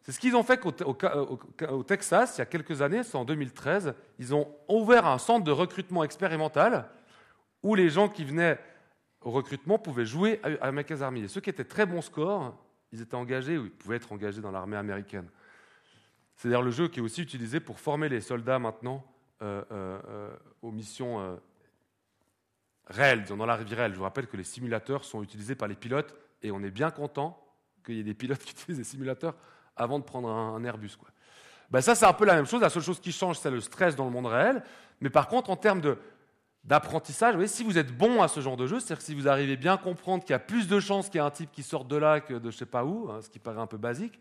C'est 0.03 0.11
ce 0.11 0.19
qu'ils 0.19 0.35
ont 0.35 0.43
fait 0.43 0.61
au, 0.65 1.83
Texas 1.83 2.37
il 2.37 2.39
y 2.39 2.41
a 2.41 2.45
quelques 2.45 2.81
années, 2.81 3.03
c'est 3.03 3.17
en 3.17 3.25
2013. 3.25 3.93
Ils 4.19 4.35
ont 4.35 4.47
ouvert 4.69 5.05
un 5.07 5.17
centre 5.17 5.43
de 5.43 5.51
recrutement 5.51 6.03
expérimental 6.03 6.89
où 7.63 7.75
les 7.75 7.89
gens 7.89 8.07
qui 8.07 8.23
venaient 8.23 8.59
au 9.21 9.31
recrutement 9.31 9.79
pouvaient 9.79 10.05
jouer 10.05 10.39
à 10.43 10.67
America's 10.67 11.01
Army. 11.01 11.23
Et 11.23 11.27
ceux 11.27 11.41
qui 11.41 11.49
étaient 11.49 11.65
très 11.65 11.87
bons 11.87 12.01
scores, 12.01 12.55
ils 12.91 13.01
étaient 13.01 13.15
engagés 13.15 13.57
ou 13.57 13.65
ils 13.65 13.71
pouvaient 13.71 13.95
être 13.95 14.11
engagés 14.11 14.41
dans 14.41 14.51
l'armée 14.51 14.77
américaine. 14.77 15.27
C'est 16.35 16.49
d'ailleurs 16.49 16.61
le 16.61 16.71
jeu 16.71 16.87
qui 16.87 16.99
est 16.99 17.03
aussi 17.03 17.21
utilisé 17.21 17.59
pour 17.59 17.79
former 17.79 18.09
les 18.09 18.21
soldats 18.21 18.59
maintenant 18.59 19.03
euh, 19.41 19.63
euh, 19.71 19.99
euh, 20.07 20.35
aux 20.61 20.71
missions 20.71 21.39
réelle, 22.87 23.25
dans 23.25 23.45
la 23.45 23.57
vie 23.57 23.75
réelle. 23.75 23.91
Je 23.93 23.97
vous 23.97 24.03
rappelle 24.03 24.27
que 24.27 24.37
les 24.37 24.43
simulateurs 24.43 25.03
sont 25.03 25.23
utilisés 25.23 25.55
par 25.55 25.67
les 25.67 25.75
pilotes 25.75 26.15
et 26.41 26.51
on 26.51 26.61
est 26.63 26.71
bien 26.71 26.91
content 26.91 27.41
qu'il 27.85 27.95
y 27.95 27.99
ait 27.99 28.03
des 28.03 28.13
pilotes 28.13 28.39
qui 28.43 28.51
utilisent 28.51 28.77
des 28.77 28.83
simulateurs 28.83 29.35
avant 29.75 29.99
de 29.99 30.03
prendre 30.03 30.29
un, 30.29 30.63
Airbus. 30.63 30.95
Quoi. 30.97 31.09
Ben 31.69 31.81
ça, 31.81 31.95
c'est 31.95 32.05
un 32.05 32.13
peu 32.13 32.25
la 32.25 32.35
même 32.35 32.45
chose. 32.45 32.61
La 32.61 32.69
seule 32.69 32.83
chose 32.83 32.99
qui 32.99 33.11
change, 33.11 33.39
c'est 33.39 33.51
le 33.51 33.59
stress 33.59 33.95
dans 33.95 34.05
le 34.05 34.11
monde 34.11 34.27
réel. 34.27 34.63
Mais 35.01 35.09
par 35.09 35.27
contre, 35.27 35.49
en 35.49 35.55
termes 35.55 35.81
d'apprentissage, 36.63 37.43
si 37.47 37.63
vous 37.63 37.77
êtes 37.77 37.95
bon 37.95 38.21
à 38.21 38.27
ce 38.27 38.39
genre 38.39 38.55
de 38.55 38.67
jeu, 38.67 38.79
c'est-à-dire 38.79 39.03
si 39.03 39.15
vous 39.15 39.27
arrivez 39.27 39.57
bien 39.57 39.73
à 39.73 39.77
comprendre 39.77 40.23
qu'il 40.23 40.31
y 40.31 40.35
a 40.35 40.39
plus 40.39 40.67
de 40.67 40.79
chances 40.79 41.09
qu'il 41.09 41.19
y 41.19 41.23
ait 41.23 41.27
un 41.27 41.31
type 41.31 41.51
qui 41.51 41.63
sorte 41.63 41.87
de 41.87 41.97
là 41.97 42.21
que 42.21 42.35
de 42.35 42.51
je 42.51 42.57
sais 42.57 42.65
pas 42.65 42.85
où, 42.85 43.09
hein, 43.11 43.21
ce 43.21 43.29
qui 43.29 43.39
paraît 43.39 43.61
un 43.61 43.67
peu 43.67 43.77
basique, 43.77 44.19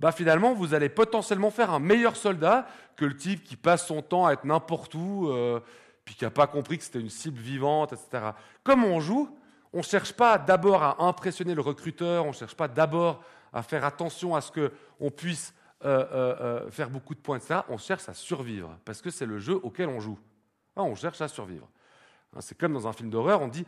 bah 0.00 0.12
finalement, 0.12 0.54
vous 0.54 0.74
allez 0.74 0.88
potentiellement 0.88 1.50
faire 1.50 1.70
un 1.70 1.78
meilleur 1.78 2.16
soldat 2.16 2.66
que 2.96 3.04
le 3.04 3.16
type 3.16 3.44
qui 3.44 3.56
passe 3.56 3.86
son 3.86 4.02
temps 4.02 4.26
à 4.26 4.32
être 4.32 4.44
n'importe 4.44 4.94
où, 4.94 5.28
euh, 5.28 5.60
puis 6.04 6.14
qui 6.14 6.24
n'a 6.24 6.30
pas 6.30 6.46
compris 6.46 6.78
que 6.78 6.84
c'était 6.84 7.00
une 7.00 7.10
cible 7.10 7.38
vivante, 7.38 7.92
etc. 7.92 8.30
Comme 8.62 8.84
on 8.84 9.00
joue, 9.00 9.28
on 9.72 9.78
ne 9.78 9.82
cherche 9.82 10.12
pas 10.12 10.38
d'abord 10.38 10.82
à 10.82 11.02
impressionner 11.04 11.54
le 11.54 11.60
recruteur, 11.60 12.24
on 12.24 12.28
ne 12.28 12.32
cherche 12.32 12.54
pas 12.54 12.68
d'abord 12.68 13.22
à 13.52 13.62
faire 13.62 13.84
attention 13.84 14.34
à 14.34 14.40
ce 14.40 14.50
qu'on 14.50 15.10
puisse 15.10 15.54
euh, 15.84 16.04
euh, 16.12 16.70
faire 16.70 16.90
beaucoup 16.90 17.14
de 17.14 17.20
points, 17.20 17.38
etc. 17.38 17.60
On 17.68 17.78
cherche 17.78 18.08
à 18.08 18.14
survivre, 18.14 18.76
parce 18.84 19.00
que 19.00 19.10
c'est 19.10 19.26
le 19.26 19.38
jeu 19.38 19.54
auquel 19.62 19.88
on 19.88 20.00
joue. 20.00 20.18
Ah, 20.76 20.82
on 20.82 20.94
cherche 20.94 21.20
à 21.20 21.28
survivre. 21.28 21.68
Hein, 22.34 22.40
c'est 22.40 22.58
comme 22.58 22.72
dans 22.72 22.88
un 22.88 22.92
film 22.92 23.10
d'horreur, 23.10 23.42
on 23.42 23.48
dit 23.48 23.64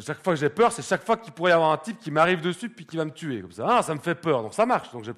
chaque 0.00 0.22
fois 0.22 0.34
que 0.34 0.40
j'ai 0.40 0.50
peur, 0.50 0.72
c'est 0.72 0.82
chaque 0.82 1.04
fois 1.04 1.16
qu'il 1.16 1.32
pourrait 1.32 1.50
y 1.50 1.54
avoir 1.54 1.72
un 1.72 1.78
type 1.78 1.98
qui 1.98 2.10
m'arrive 2.10 2.40
dessus 2.40 2.68
puis 2.68 2.84
qui 2.84 2.96
va 2.96 3.04
me 3.04 3.10
tuer. 3.10 3.40
Comme 3.40 3.52
ça, 3.52 3.66
ah, 3.68 3.82
ça 3.82 3.94
me 3.94 4.00
fait 4.00 4.14
peur, 4.14 4.42
donc 4.42 4.54
ça 4.54 4.66
marche. 4.66 4.90
Donc 4.92 5.04
je, 5.04 5.12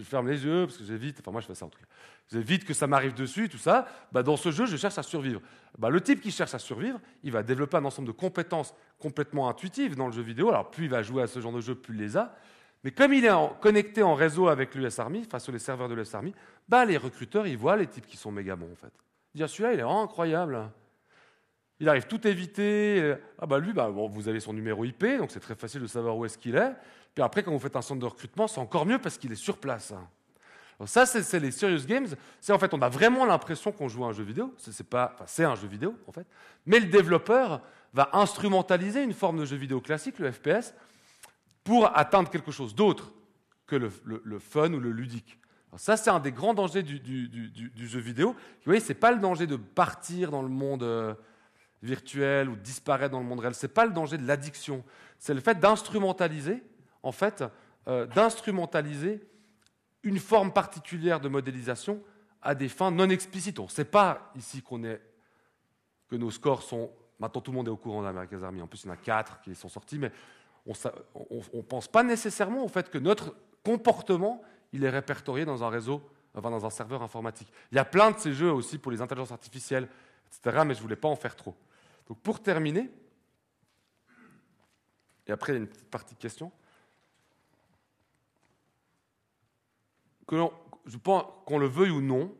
ferme 0.00 0.28
les 0.28 0.44
yeux 0.44 0.66
parce 0.66 0.78
que 0.78 0.84
j'évite. 0.84 1.18
Enfin, 1.20 1.30
moi, 1.30 1.40
je 1.40 1.46
fais 1.46 1.54
ça 1.54 1.66
en 1.66 1.68
tout 1.68 1.78
cas. 1.78 1.86
J'évite 2.30 2.64
que 2.64 2.74
ça 2.74 2.86
m'arrive 2.86 3.14
dessus, 3.14 3.48
tout 3.48 3.58
ça. 3.58 3.86
Bah, 4.10 4.22
dans 4.22 4.36
ce 4.36 4.50
jeu, 4.50 4.66
je 4.66 4.76
cherche 4.76 4.96
à 4.98 5.02
survivre. 5.02 5.40
Bah, 5.78 5.90
le 5.90 6.00
type 6.00 6.20
qui 6.20 6.30
cherche 6.30 6.54
à 6.54 6.58
survivre, 6.58 7.00
il 7.22 7.32
va 7.32 7.42
développer 7.42 7.76
un 7.76 7.84
ensemble 7.84 8.08
de 8.08 8.12
compétences 8.12 8.74
complètement 8.98 9.48
intuitives 9.48 9.96
dans 9.96 10.06
le 10.06 10.12
jeu 10.12 10.22
vidéo. 10.22 10.48
Alors, 10.48 10.70
plus 10.70 10.84
il 10.84 10.90
va 10.90 11.02
jouer 11.02 11.22
à 11.22 11.26
ce 11.26 11.40
genre 11.40 11.52
de 11.52 11.60
jeu, 11.60 11.74
plus 11.74 11.94
il 11.94 12.00
les 12.00 12.16
a. 12.16 12.34
Mais 12.84 12.90
comme 12.90 13.12
il 13.12 13.24
est 13.24 13.32
connecté 13.60 14.02
en 14.02 14.14
réseau 14.14 14.48
avec 14.48 14.74
l'US 14.74 14.98
Army, 14.98 15.26
sur 15.38 15.52
les 15.52 15.58
serveurs 15.58 15.88
de 15.88 15.94
l'US 15.94 16.14
Army, 16.14 16.34
bah, 16.68 16.84
les 16.84 16.96
recruteurs, 16.96 17.46
ils 17.46 17.56
voient 17.56 17.76
les 17.76 17.86
types 17.86 18.06
qui 18.06 18.16
sont 18.16 18.32
méga 18.32 18.56
bons, 18.56 18.72
en 18.72 18.76
fait. 18.76 18.92
Celui-là, 19.46 19.74
il 19.74 19.80
est 19.80 19.82
vraiment 19.82 20.02
incroyable 20.02 20.70
il 21.80 21.88
arrive 21.88 22.06
tout 22.06 22.26
éviter. 22.26 23.14
Ah 23.38 23.46
bah 23.46 23.58
lui, 23.58 23.72
bah, 23.72 23.88
vous 23.88 24.28
avez 24.28 24.40
son 24.40 24.52
numéro 24.52 24.84
IP, 24.84 25.04
donc 25.18 25.30
c'est 25.30 25.40
très 25.40 25.54
facile 25.54 25.80
de 25.82 25.86
savoir 25.86 26.16
où 26.16 26.24
est-ce 26.24 26.38
qu'il 26.38 26.54
est. 26.54 26.72
Puis 27.14 27.22
après, 27.22 27.42
quand 27.42 27.52
vous 27.52 27.58
faites 27.58 27.76
un 27.76 27.82
centre 27.82 28.00
de 28.00 28.06
recrutement, 28.06 28.48
c'est 28.48 28.60
encore 28.60 28.86
mieux 28.86 28.98
parce 28.98 29.18
qu'il 29.18 29.32
est 29.32 29.36
sur 29.36 29.58
place. 29.58 29.92
ça, 30.86 31.06
c'est 31.06 31.40
les 31.40 31.50
serious 31.50 31.84
games. 31.86 32.06
C'est 32.40 32.52
en 32.52 32.58
fait, 32.58 32.72
on 32.72 32.80
a 32.80 32.88
vraiment 32.88 33.24
l'impression 33.24 33.72
qu'on 33.72 33.88
joue 33.88 34.04
à 34.04 34.08
un 34.08 34.12
jeu 34.12 34.24
vidéo. 34.24 34.54
C'est 34.58 34.88
pas, 34.88 35.16
c'est 35.26 35.44
un 35.44 35.54
jeu 35.54 35.68
vidéo 35.68 35.94
en 36.06 36.12
fait. 36.12 36.26
Mais 36.66 36.80
le 36.80 36.86
développeur 36.86 37.60
va 37.92 38.10
instrumentaliser 38.14 39.02
une 39.02 39.12
forme 39.12 39.40
de 39.40 39.44
jeu 39.44 39.56
vidéo 39.56 39.80
classique, 39.80 40.18
le 40.18 40.32
FPS, 40.32 40.74
pour 41.64 41.96
atteindre 41.96 42.30
quelque 42.30 42.50
chose 42.50 42.74
d'autre 42.74 43.12
que 43.66 43.76
le, 43.76 44.38
fun 44.38 44.72
ou 44.72 44.80
le 44.80 44.90
ludique. 44.90 45.38
ça, 45.76 45.96
c'est 45.96 46.10
un 46.10 46.20
des 46.20 46.32
grands 46.32 46.54
dangers 46.54 46.82
du, 46.82 47.88
jeu 47.88 48.00
vidéo. 48.00 48.32
Vous 48.32 48.36
voyez, 48.64 48.80
c'est 48.80 48.94
pas 48.94 49.12
le 49.12 49.18
danger 49.18 49.46
de 49.46 49.56
partir 49.56 50.30
dans 50.30 50.42
le 50.42 50.48
monde. 50.48 50.82
Euh, 50.82 51.14
virtuel 51.82 52.48
ou 52.48 52.56
disparaître 52.56 53.12
dans 53.12 53.20
le 53.20 53.26
monde 53.26 53.40
réel. 53.40 53.54
Ce 53.54 53.66
n'est 53.66 53.72
pas 53.72 53.86
le 53.86 53.92
danger 53.92 54.18
de 54.18 54.26
l'addiction. 54.26 54.84
C'est 55.18 55.34
le 55.34 55.40
fait 55.40 55.58
d'instrumentaliser, 55.58 56.62
en 57.02 57.12
fait, 57.12 57.44
euh, 57.88 58.06
d'instrumentaliser 58.06 59.20
une 60.02 60.18
forme 60.18 60.52
particulière 60.52 61.20
de 61.20 61.28
modélisation 61.28 62.02
à 62.40 62.54
des 62.54 62.68
fins 62.68 62.90
non 62.90 63.08
explicites. 63.08 63.58
On 63.58 63.64
ne 63.64 63.68
sait 63.68 63.84
pas 63.84 64.32
ici 64.36 64.62
qu'on 64.62 64.84
est, 64.84 65.00
que 66.08 66.16
nos 66.16 66.30
scores 66.30 66.62
sont. 66.62 66.90
Maintenant, 67.18 67.40
tout 67.40 67.52
le 67.52 67.56
monde 67.56 67.68
est 67.68 67.72
au 67.72 67.76
courant 67.76 68.02
d'America's 68.02 68.42
Army. 68.42 68.62
En 68.62 68.66
plus, 68.66 68.82
il 68.82 68.86
y 68.86 68.90
en 68.90 68.94
a 68.94 68.96
quatre 68.96 69.40
qui 69.42 69.54
sont 69.54 69.68
sortis, 69.68 69.98
mais 69.98 70.10
on 70.66 70.72
ne 70.72 71.62
pense 71.62 71.88
pas 71.88 72.02
nécessairement 72.02 72.64
au 72.64 72.68
fait 72.68 72.90
que 72.90 72.98
notre 72.98 73.34
comportement 73.64 74.42
il 74.72 74.84
est 74.84 74.90
répertorié 74.90 75.44
dans 75.44 75.62
un 75.62 75.68
réseau, 75.68 76.02
enfin 76.34 76.50
dans 76.50 76.64
un 76.64 76.70
serveur 76.70 77.02
informatique. 77.02 77.52
Il 77.70 77.76
y 77.76 77.78
a 77.78 77.84
plein 77.84 78.10
de 78.10 78.18
ces 78.18 78.32
jeux 78.32 78.50
aussi 78.50 78.78
pour 78.78 78.90
les 78.90 79.00
intelligences 79.00 79.32
artificielles, 79.32 79.88
etc., 80.26 80.62
mais 80.66 80.74
je 80.74 80.78
ne 80.78 80.82
voulais 80.82 80.96
pas 80.96 81.08
en 81.08 81.16
faire 81.16 81.36
trop. 81.36 81.54
Donc 82.06 82.20
pour 82.20 82.42
terminer, 82.42 82.90
et 85.26 85.32
après 85.32 85.52
il 85.52 85.56
y 85.56 85.58
a 85.58 85.62
une 85.62 85.68
petite 85.68 85.90
partie 85.90 86.14
de 86.14 86.20
questions, 86.20 86.52
que 90.26 90.36
je 90.86 90.96
pense 90.96 91.24
qu'on 91.46 91.58
le 91.58 91.66
veuille 91.66 91.90
ou 91.90 92.00
non, 92.00 92.34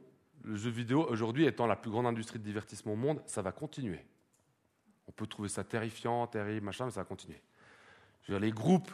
le 0.45 0.57
jeu 0.57 0.71
vidéo 0.71 1.07
aujourd'hui 1.09 1.47
étant 1.47 1.67
la 1.67 1.77
plus 1.77 1.91
grande 1.91 2.07
industrie 2.07 2.39
de 2.39 2.45
divertissement 2.45 2.95
au 2.95 2.97
monde, 2.97 3.23
ça 3.27 3.43
va 3.43 3.53
continuer. 3.53 4.05
On 5.07 5.13
peut 5.13 5.27
trouver 5.27 5.49
ça 5.49 5.63
terrifiant, 5.65 6.27
terrible, 6.27 6.65
machin, 6.65 6.87
mais 6.87 6.91
ça 6.91 7.01
va 7.01 7.05
continuer. 7.05 7.41
Je 8.23 8.33
veux 8.33 8.39
dire, 8.39 8.47
les 8.47 8.53
groupes, 8.53 8.91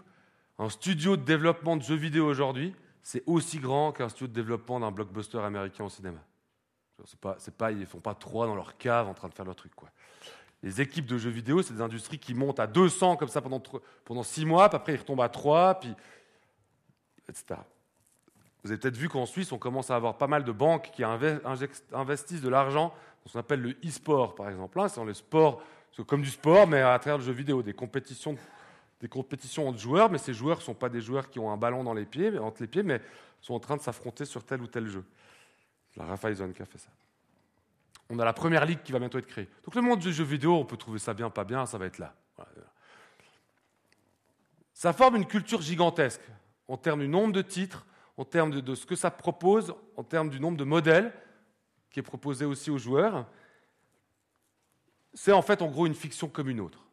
un 0.58 0.68
studio 0.68 1.16
de 1.16 1.22
développement 1.22 1.76
de 1.76 1.82
jeux 1.82 1.94
vidéo 1.94 2.26
aujourd'hui, 2.26 2.74
c'est 3.02 3.22
aussi 3.26 3.58
grand 3.58 3.92
qu'un 3.92 4.08
studio 4.08 4.26
de 4.26 4.32
développement 4.32 4.80
d'un 4.80 4.90
blockbuster 4.90 5.38
américain 5.38 5.84
au 5.84 5.88
cinéma. 5.88 6.20
C'est 7.04 7.20
pas, 7.20 7.36
pas, 7.56 7.70
ils 7.72 7.78
ne 7.78 7.84
font 7.84 8.00
pas 8.00 8.14
trois 8.14 8.46
dans 8.46 8.56
leur 8.56 8.76
cave 8.76 9.06
en 9.06 9.14
train 9.14 9.28
de 9.28 9.34
faire 9.34 9.44
leur 9.44 9.54
truc. 9.54 9.74
Quoi 9.74 9.90
les 10.62 10.80
équipes 10.80 11.06
de 11.06 11.18
jeux 11.18 11.30
vidéo, 11.30 11.62
c'est 11.62 11.74
des 11.74 11.82
industries 11.82 12.18
qui 12.18 12.34
montent 12.34 12.60
à 12.60 12.66
200 12.66 13.16
comme 13.16 13.28
ça 13.28 13.40
pendant, 13.40 13.62
pendant 14.04 14.22
6 14.22 14.44
mois, 14.44 14.68
puis 14.68 14.76
après 14.76 14.94
ils 14.94 14.98
retombent 14.98 15.20
à 15.20 15.28
3, 15.28 15.80
puis, 15.80 15.94
etc. 17.28 17.60
Vous 18.64 18.72
avez 18.72 18.80
peut-être 18.80 18.96
vu 18.96 19.08
qu'en 19.08 19.24
Suisse, 19.24 19.52
on 19.52 19.58
commence 19.58 19.90
à 19.90 19.96
avoir 19.96 20.18
pas 20.18 20.26
mal 20.26 20.42
de 20.42 20.50
banques 20.50 20.90
qui 20.92 21.04
investissent 21.04 22.42
de 22.42 22.48
l'argent 22.48 22.88
dans 23.22 23.28
ce 23.28 23.32
qu'on 23.34 23.38
appelle 23.38 23.60
le 23.60 23.70
e-sport, 23.86 24.34
par 24.34 24.48
exemple. 24.48 24.78
Là, 24.78 24.88
c'est 24.88 24.96
dans 24.96 25.04
le 25.04 25.14
sport, 25.14 25.62
comme 26.06 26.22
du 26.22 26.30
sport, 26.30 26.66
mais 26.66 26.80
à 26.80 26.98
travers 26.98 27.18
le 27.18 27.24
jeu 27.24 27.32
vidéo, 27.32 27.62
des 27.62 27.72
compétitions, 27.72 28.36
des 29.00 29.08
compétitions 29.08 29.68
entre 29.68 29.78
joueurs, 29.78 30.10
mais 30.10 30.18
ces 30.18 30.34
joueurs 30.34 30.58
ne 30.58 30.62
sont 30.62 30.74
pas 30.74 30.88
des 30.88 31.00
joueurs 31.00 31.30
qui 31.30 31.38
ont 31.38 31.52
un 31.52 31.56
ballon 31.56 31.84
dans 31.84 31.94
les 31.94 32.04
pieds, 32.04 32.36
entre 32.36 32.62
les 32.62 32.68
pieds, 32.68 32.82
mais 32.82 33.00
sont 33.40 33.54
en 33.54 33.60
train 33.60 33.76
de 33.76 33.82
s'affronter 33.82 34.24
sur 34.24 34.44
tel 34.44 34.60
ou 34.60 34.66
tel 34.66 34.86
jeu. 34.88 35.04
La 35.96 36.04
Raiffeisen 36.04 36.52
qui 36.52 36.62
a 36.62 36.66
fait 36.66 36.78
ça 36.78 36.90
on 38.10 38.18
a 38.18 38.24
la 38.24 38.32
première 38.32 38.64
ligue 38.64 38.82
qui 38.82 38.92
va 38.92 38.98
bientôt 38.98 39.18
être 39.18 39.26
créée. 39.26 39.48
Donc 39.64 39.74
le 39.74 39.82
monde 39.82 40.00
du 40.00 40.12
jeu 40.12 40.24
vidéo, 40.24 40.54
on 40.54 40.64
peut 40.64 40.76
trouver 40.76 40.98
ça 40.98 41.14
bien, 41.14 41.30
pas 41.30 41.44
bien, 41.44 41.66
ça 41.66 41.78
va 41.78 41.86
être 41.86 41.98
là. 41.98 42.14
Ça 44.72 44.92
forme 44.92 45.16
une 45.16 45.26
culture 45.26 45.60
gigantesque 45.60 46.22
en 46.68 46.76
termes 46.76 47.00
du 47.00 47.08
nombre 47.08 47.32
de 47.32 47.42
titres, 47.42 47.84
en 48.16 48.24
termes 48.24 48.60
de, 48.60 48.74
ce 48.74 48.86
que 48.86 48.96
ça 48.96 49.10
propose, 49.10 49.74
en 49.96 50.04
termes 50.04 50.30
du 50.30 50.40
nombre 50.40 50.56
de 50.56 50.64
modèles 50.64 51.12
qui 51.90 52.00
est 52.00 52.02
proposé 52.02 52.44
aussi 52.44 52.70
aux 52.70 52.78
joueurs. 52.78 53.26
C'est 55.14 55.32
en 55.32 55.42
fait 55.42 55.62
en 55.62 55.68
gros 55.68 55.86
une 55.86 55.94
fiction 55.94 56.28
comme 56.28 56.48
une 56.48 56.60
autre. 56.60 56.87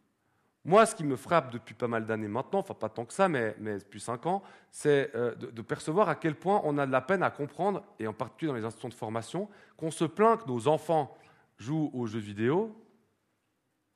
Moi, 0.66 0.88
ce 0.88 0.96
qui 0.96 1.04
me 1.04 1.16
frappe 1.16 1.52
depuis 1.52 1.76
pas 1.76 1.88
mal 1.88 2.08
d'années 2.08 2.28
maintenant, 2.28 2.60
enfin 2.60 2.74
pas 2.74 2.90
tant 2.90 3.06
que 3.06 3.14
ça, 3.14 3.30
mais, 3.30 3.56
depuis 3.60 4.00
cinq 4.00 4.26
ans, 4.26 4.42
c'est 4.72 5.16
euh, 5.16 5.36
de, 5.36 5.62
percevoir 5.62 6.10
à 6.10 6.16
quel 6.16 6.34
point 6.36 6.60
on 6.64 6.80
a 6.80 6.88
de 6.88 6.92
la 6.92 7.02
peine 7.02 7.22
à 7.22 7.30
comprendre, 7.30 7.84
et 8.00 8.08
en 8.08 8.14
particulier 8.14 8.50
dans 8.50 8.58
les 8.58 8.66
institutions 8.66 8.90
de 8.90 8.96
formation, 8.96 9.48
qu'on 9.78 9.92
se 9.92 10.06
plaint 10.06 10.42
que 10.42 10.48
nos 10.48 10.68
enfants 10.68 11.16
jouent 11.60 11.92
aux 11.94 12.08
jeux 12.08 12.20
vidéo, 12.20 12.76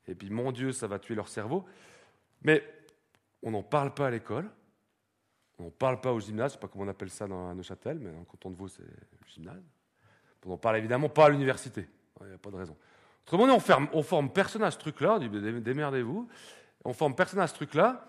et 0.08 0.14
puis 0.14 0.30
mon 0.30 0.52
Dieu, 0.52 0.72
ça 0.72 0.86
va 0.86 1.00
tuer 1.00 1.16
leur 1.16 1.28
cerveau, 1.28 1.66
mais 2.44 2.64
on 3.42 3.50
n'en 3.50 3.64
parle 3.64 3.96
pas 3.96 4.08
à 4.08 4.12
l'école, 4.12 4.48
on 5.58 5.64
n'en 5.64 5.72
parle 5.72 6.00
pas 6.00 6.14
au 6.14 6.20
gymnase, 6.20 6.52
je 6.52 6.58
ne 6.58 6.62
sais 6.62 6.68
pas 6.68 6.68
comment 6.68 6.86
on 6.86 6.90
appelle 6.90 7.10
ça 7.10 7.28
dans 7.28 7.54
Neuchâtel, 7.56 7.98
mais 7.98 8.12
dans 8.12 8.20
le 8.20 8.26
canton 8.26 8.52
de 8.52 8.56
Vaud, 8.56 8.68
c'est 8.68 8.84
le 8.84 9.28
gymnase. 9.28 9.64
On 10.46 10.50
n'en 10.50 10.58
parle 10.58 10.78
évidemment 10.78 11.10
pas 11.10 11.26
à 11.26 11.30
l'université, 11.30 11.90
il 12.22 12.28
n'y 12.28 12.34
a 12.34 12.38
pas 12.38 12.52
de 12.52 12.58
raison. 12.58 12.78
Autrement 13.26 13.58
dit, 13.58 13.88
on, 13.94 14.04
forme 14.04 14.32
personne 14.32 14.64
à 14.64 14.72
ce 14.72 14.78
truc-là, 14.78 15.16
on 15.16 15.20
dit 15.20 15.30
démerdez-vous 15.30 16.28
on 16.86 16.94
forme 16.94 17.16
personne 17.16 17.40
à 17.40 17.48
ce 17.48 17.54
truc-là. 17.54 18.06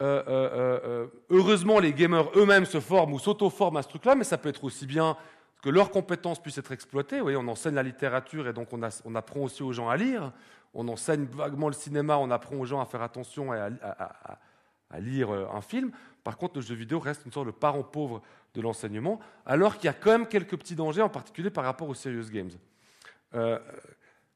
Euh, 0.00 0.22
euh, 0.28 0.80
euh, 0.84 1.06
heureusement, 1.28 1.78
les 1.78 1.92
gamers 1.92 2.30
eux-mêmes 2.36 2.64
se 2.64 2.80
forment 2.80 3.12
ou 3.14 3.18
s'auto-forment 3.18 3.76
à 3.76 3.82
ce 3.82 3.88
truc-là, 3.88 4.14
mais 4.14 4.24
ça 4.24 4.38
peut 4.38 4.48
être 4.48 4.64
aussi 4.64 4.86
bien 4.86 5.16
que 5.62 5.68
leurs 5.68 5.90
compétences 5.90 6.40
puissent 6.40 6.58
être 6.58 6.72
exploitées. 6.72 7.16
Vous 7.16 7.24
voyez, 7.24 7.36
on 7.36 7.48
enseigne 7.48 7.74
la 7.74 7.82
littérature 7.82 8.48
et 8.48 8.54
donc 8.54 8.68
on, 8.72 9.14
apprend 9.14 9.40
aussi 9.40 9.62
aux 9.62 9.72
gens 9.72 9.90
à 9.90 9.96
lire. 9.96 10.32
On 10.72 10.88
enseigne 10.88 11.26
vaguement 11.26 11.68
le 11.68 11.74
cinéma, 11.74 12.16
on 12.16 12.30
apprend 12.30 12.56
aux 12.56 12.64
gens 12.64 12.80
à 12.80 12.86
faire 12.86 13.02
attention 13.02 13.52
et 13.52 13.58
à, 13.58 14.98
lire 15.00 15.30
un 15.30 15.60
film. 15.60 15.90
Par 16.24 16.38
contre, 16.38 16.56
le 16.56 16.62
jeu 16.62 16.74
vidéo 16.74 16.98
reste 16.98 17.26
une 17.26 17.32
sorte 17.32 17.46
de 17.46 17.52
parent 17.52 17.82
pauvre 17.82 18.22
de 18.54 18.60
l'enseignement, 18.60 19.20
alors 19.44 19.76
qu'il 19.76 19.84
y 19.84 19.88
a 19.88 19.92
quand 19.92 20.10
même 20.10 20.26
quelques 20.26 20.56
petits 20.56 20.74
dangers, 20.74 21.02
en 21.02 21.08
particulier 21.08 21.50
par 21.50 21.64
rapport 21.64 21.88
aux 21.88 21.94
serious 21.94 22.30
games 22.30 22.50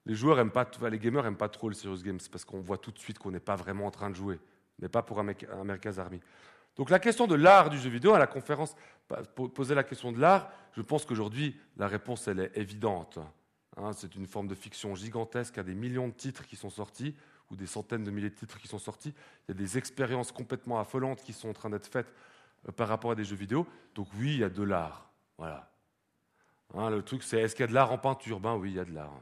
les 0.06 0.14
joueurs 0.14 0.38
aiment 0.38 0.50
pas, 0.50 0.68
les 0.90 0.98
gamers 0.98 1.22
n'aiment 1.22 1.36
pas 1.36 1.48
trop 1.48 1.68
le 1.68 1.74
serious 1.74 2.02
games 2.02 2.20
parce 2.30 2.44
qu'on 2.44 2.60
voit 2.60 2.78
tout 2.78 2.90
de 2.90 2.98
suite 2.98 3.18
qu'on 3.18 3.30
n'est 3.30 3.40
pas 3.40 3.56
vraiment 3.56 3.86
en 3.86 3.90
train 3.90 4.10
de 4.10 4.14
jouer, 4.14 4.38
mais 4.78 4.88
pas 4.88 5.02
pour 5.02 5.18
America's 5.18 5.98
Army. 5.98 6.20
Donc 6.76 6.90
la 6.90 6.98
question 6.98 7.26
de 7.26 7.34
l'art 7.34 7.70
du 7.70 7.78
jeu 7.78 7.88
vidéo, 7.88 8.14
à 8.14 8.18
la 8.18 8.26
conférence, 8.26 8.74
poser 9.54 9.74
la 9.74 9.84
question 9.84 10.12
de 10.12 10.20
l'art, 10.20 10.50
je 10.72 10.82
pense 10.82 11.04
qu'aujourd'hui, 11.04 11.56
la 11.76 11.86
réponse, 11.86 12.26
elle 12.28 12.40
est 12.40 12.56
évidente. 12.56 13.18
Hein. 13.76 13.92
c'est 13.92 14.14
une 14.16 14.26
forme 14.26 14.48
de 14.48 14.54
fiction 14.54 14.94
gigantesque, 14.94 15.56
a 15.58 15.62
des 15.62 15.74
millions 15.74 16.08
de 16.08 16.12
titres 16.12 16.44
qui 16.46 16.56
sont 16.56 16.70
sortis, 16.70 17.14
ou 17.50 17.56
des 17.56 17.66
centaines 17.66 18.04
de 18.04 18.10
milliers 18.10 18.30
de 18.30 18.34
titres 18.34 18.58
qui 18.58 18.68
sont 18.68 18.78
sortis. 18.78 19.14
Il 19.48 19.52
y 19.52 19.52
a 19.52 19.54
des 19.54 19.78
expériences 19.78 20.32
complètement 20.32 20.80
affolantes 20.80 21.22
qui 21.22 21.32
sont 21.32 21.48
en 21.48 21.52
train 21.52 21.70
d'être 21.70 21.86
faites 21.86 22.12
euh, 22.68 22.72
par 22.72 22.88
rapport 22.88 23.12
à 23.12 23.14
des 23.14 23.24
jeux 23.24 23.36
vidéo. 23.36 23.66
Donc 23.94 24.08
oui, 24.18 24.34
il 24.34 24.38
y 24.40 24.44
a 24.44 24.48
de 24.48 24.62
l'art. 24.62 25.10
Voilà. 25.38 25.70
Hein, 26.74 26.90
le 26.90 27.02
truc, 27.02 27.22
c'est 27.22 27.40
est-ce 27.40 27.54
qu'il 27.54 27.62
y 27.62 27.64
a 27.64 27.68
de 27.68 27.74
l'art 27.74 27.92
en 27.92 27.98
peinture? 27.98 28.40
Ben 28.40 28.56
oui, 28.56 28.70
il 28.70 28.76
y 28.76 28.80
a 28.80 28.84
de 28.84 28.92
l'art. 28.92 29.12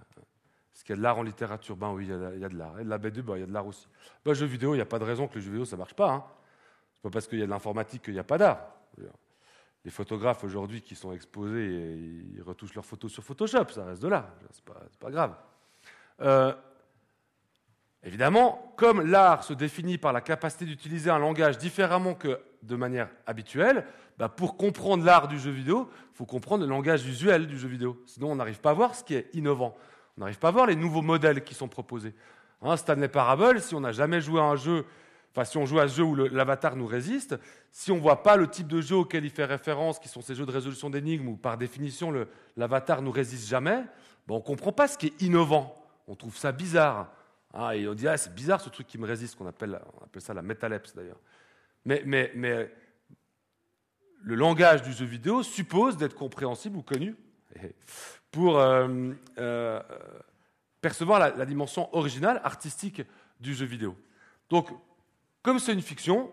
Est-ce 0.75 0.85
qu'il 0.85 0.91
y 0.91 0.93
a 0.95 0.97
de 0.97 1.03
l'art 1.03 1.19
en 1.19 1.23
littérature 1.23 1.77
Ben 1.77 1.93
oui, 1.93 2.07
il 2.07 2.41
y 2.41 2.45
a, 2.45 2.49
de 2.49 2.57
l'art. 2.57 2.81
Et 2.81 2.85
de 2.85 2.89
la 2.89 2.99
BD, 2.99 3.23
ben, 3.23 3.37
il 3.37 3.41
y 3.41 3.43
a 3.43 3.47
de 3.47 3.53
l'art 3.53 3.67
aussi. 3.67 3.87
Ben, 4.25 4.33
jeux 4.33 4.47
vidéo, 4.47 4.75
il 4.75 4.79
n'y 4.79 4.83
a 4.83 4.87
pas 4.87 4.99
de 4.99 5.05
raison 5.05 5.29
que 5.29 5.35
les 5.35 5.41
jeux 5.43 5.51
vidéo, 5.51 5.65
ça 5.65 5.77
ne 5.77 5.81
marche 5.81 5.95
pas. 5.95 6.11
Hein. 6.11 6.25
C'est 6.95 7.03
pas 7.03 7.11
parce 7.11 7.27
qu'il 7.27 7.39
y 7.39 7.43
a 7.43 7.47
de 7.47 7.51
l'informatique 7.51 8.03
qu'il 8.03 8.15
n'y 8.15 8.21
a 8.21 8.25
pas 8.25 8.39
d'art. 8.39 8.61
Les 9.85 9.91
photographes 9.91 10.45
aujourd'hui 10.45 10.81
qui 10.81 10.95
sont 10.95 11.13
exposés, 11.13 11.97
ils 12.35 12.43
retouchent 12.43 12.75
leurs 12.75 12.85
photos 12.85 13.13
sur 13.13 13.25
Photoshop, 13.25 13.69
ça 13.71 13.85
reste 13.85 14.01
de 14.01 14.09
l'art. 14.09 14.29
C'est 14.53 14.65
pas, 14.65 14.81
pas 15.01 15.11
grave. 15.11 15.35
Euh, 16.21 16.55
évidemment, 18.05 18.73
comme 18.77 19.01
l'art 19.01 19.43
se 19.43 19.53
définit 19.53 19.99
par 19.99 20.13
la 20.13 20.21
capacité 20.21 20.65
d'utiliser 20.65 21.11
un 21.11 21.19
langage 21.19 21.59
différemment 21.59 22.15
que 22.15 22.41
de 22.63 22.77
manière 22.77 23.11
habituelle, 23.27 23.85
bah, 24.19 24.29
pour 24.29 24.57
comprendre 24.57 25.05
l'art 25.05 25.27
du 25.27 25.39
jeu 25.39 25.51
vidéo, 25.51 25.91
il 26.13 26.17
faut 26.17 26.27
comprendre 26.27 26.63
le 26.63 26.71
langage 26.71 27.03
visuel 27.03 27.47
du 27.47 27.59
jeu 27.59 27.69
vidéo. 27.69 28.01
Sinon, 28.07 28.31
on 28.31 28.37
n'arrive 28.37 28.61
pas 28.61 28.71
à 28.71 28.75
voir 28.75 28.95
ce 28.95 29.03
qui 29.03 29.15
est 29.15 29.29
innovant. 29.35 29.77
On 30.23 30.27
n'arrive 30.27 30.39
pas 30.39 30.49
à 30.49 30.53
voir 30.53 30.67
les 30.67 30.77
nouveaux 30.77 31.03
modèles 31.03 31.43
qui 31.43 31.53
sont 31.53 31.67
proposés. 31.67 32.15
Hein, 32.63 32.77
Stanley 32.77 33.09
Parable, 33.09 33.61
si 33.61 33.75
on 33.75 33.81
n'a 33.81 33.91
jamais 33.91 34.21
joué 34.21 34.41
à 34.41 34.45
un 34.45 34.55
jeu, 34.55 34.85
enfin 35.33 35.45
si 35.45 35.59
on 35.59 35.67
joue 35.67 35.81
à 35.81 35.89
ce 35.89 35.97
jeu 35.97 36.05
où 36.05 36.15
l'avatar 36.15 36.77
nous 36.77 36.87
résiste, 36.87 37.35
si 37.73 37.91
on 37.91 37.97
ne 37.97 38.01
voit 38.01 38.23
pas 38.23 38.37
le 38.37 38.47
type 38.47 38.69
de 38.69 38.81
jeu 38.81 38.95
auquel 38.95 39.25
il 39.25 39.31
fait 39.31 39.45
référence, 39.45 39.99
qui 39.99 40.07
sont 40.07 40.23
ces 40.23 40.37
jeux 40.37 40.47
de 40.47 40.53
résolution 40.53 40.91
d'énigmes 40.91 41.27
où 41.27 41.37
par 41.37 41.59
définition 41.59 42.15
l'avatar 42.57 43.03
nous 43.03 43.11
résiste 43.11 43.49
jamais, 43.49 43.83
ben, 44.29 44.35
on 44.35 44.37
ne 44.37 44.43
comprend 44.45 44.71
pas 44.71 44.87
ce 44.87 44.97
qui 44.97 45.07
est 45.07 45.23
innovant. 45.23 45.85
On 46.07 46.15
trouve 46.15 46.37
ça 46.37 46.53
bizarre. 46.53 47.11
Hein, 47.53 47.73
et 47.73 47.89
on 47.89 47.95
dit, 47.95 48.07
ah, 48.07 48.17
c'est 48.17 48.33
bizarre 48.33 48.61
ce 48.61 48.69
truc 48.69 48.87
qui 48.87 48.99
me 48.99 49.09
résiste, 49.09 49.35
qu'on 49.35 49.49
appelle, 49.49 49.81
on 50.01 50.05
appelle 50.05 50.23
ça 50.23 50.35
la 50.35 50.43
métalepse 50.43 50.95
d'ailleurs. 50.95 51.19
Mais, 51.85 52.05
mais, 52.07 52.31
mais 52.37 52.73
le 54.23 54.37
langage 54.37 54.83
du 54.83 54.93
jeu 54.93 55.05
vidéo 55.05 55.43
suppose 55.43 55.97
d'être 55.97 56.15
compréhensible 56.15 56.77
ou 56.77 56.83
connu 56.83 57.17
pour 58.31 58.59
euh, 58.59 59.13
euh, 59.39 59.81
percevoir 60.81 61.19
la, 61.37 61.47
dimension 61.47 61.95
originale, 61.95 62.41
artistique 62.45 63.03
du 63.41 63.55
jeu 63.55 63.67
vidéo. 63.67 63.97
Donc, 64.51 64.69
comme 65.43 65.59
c'est 65.59 65.73
une 65.73 65.83
fiction, 65.83 66.31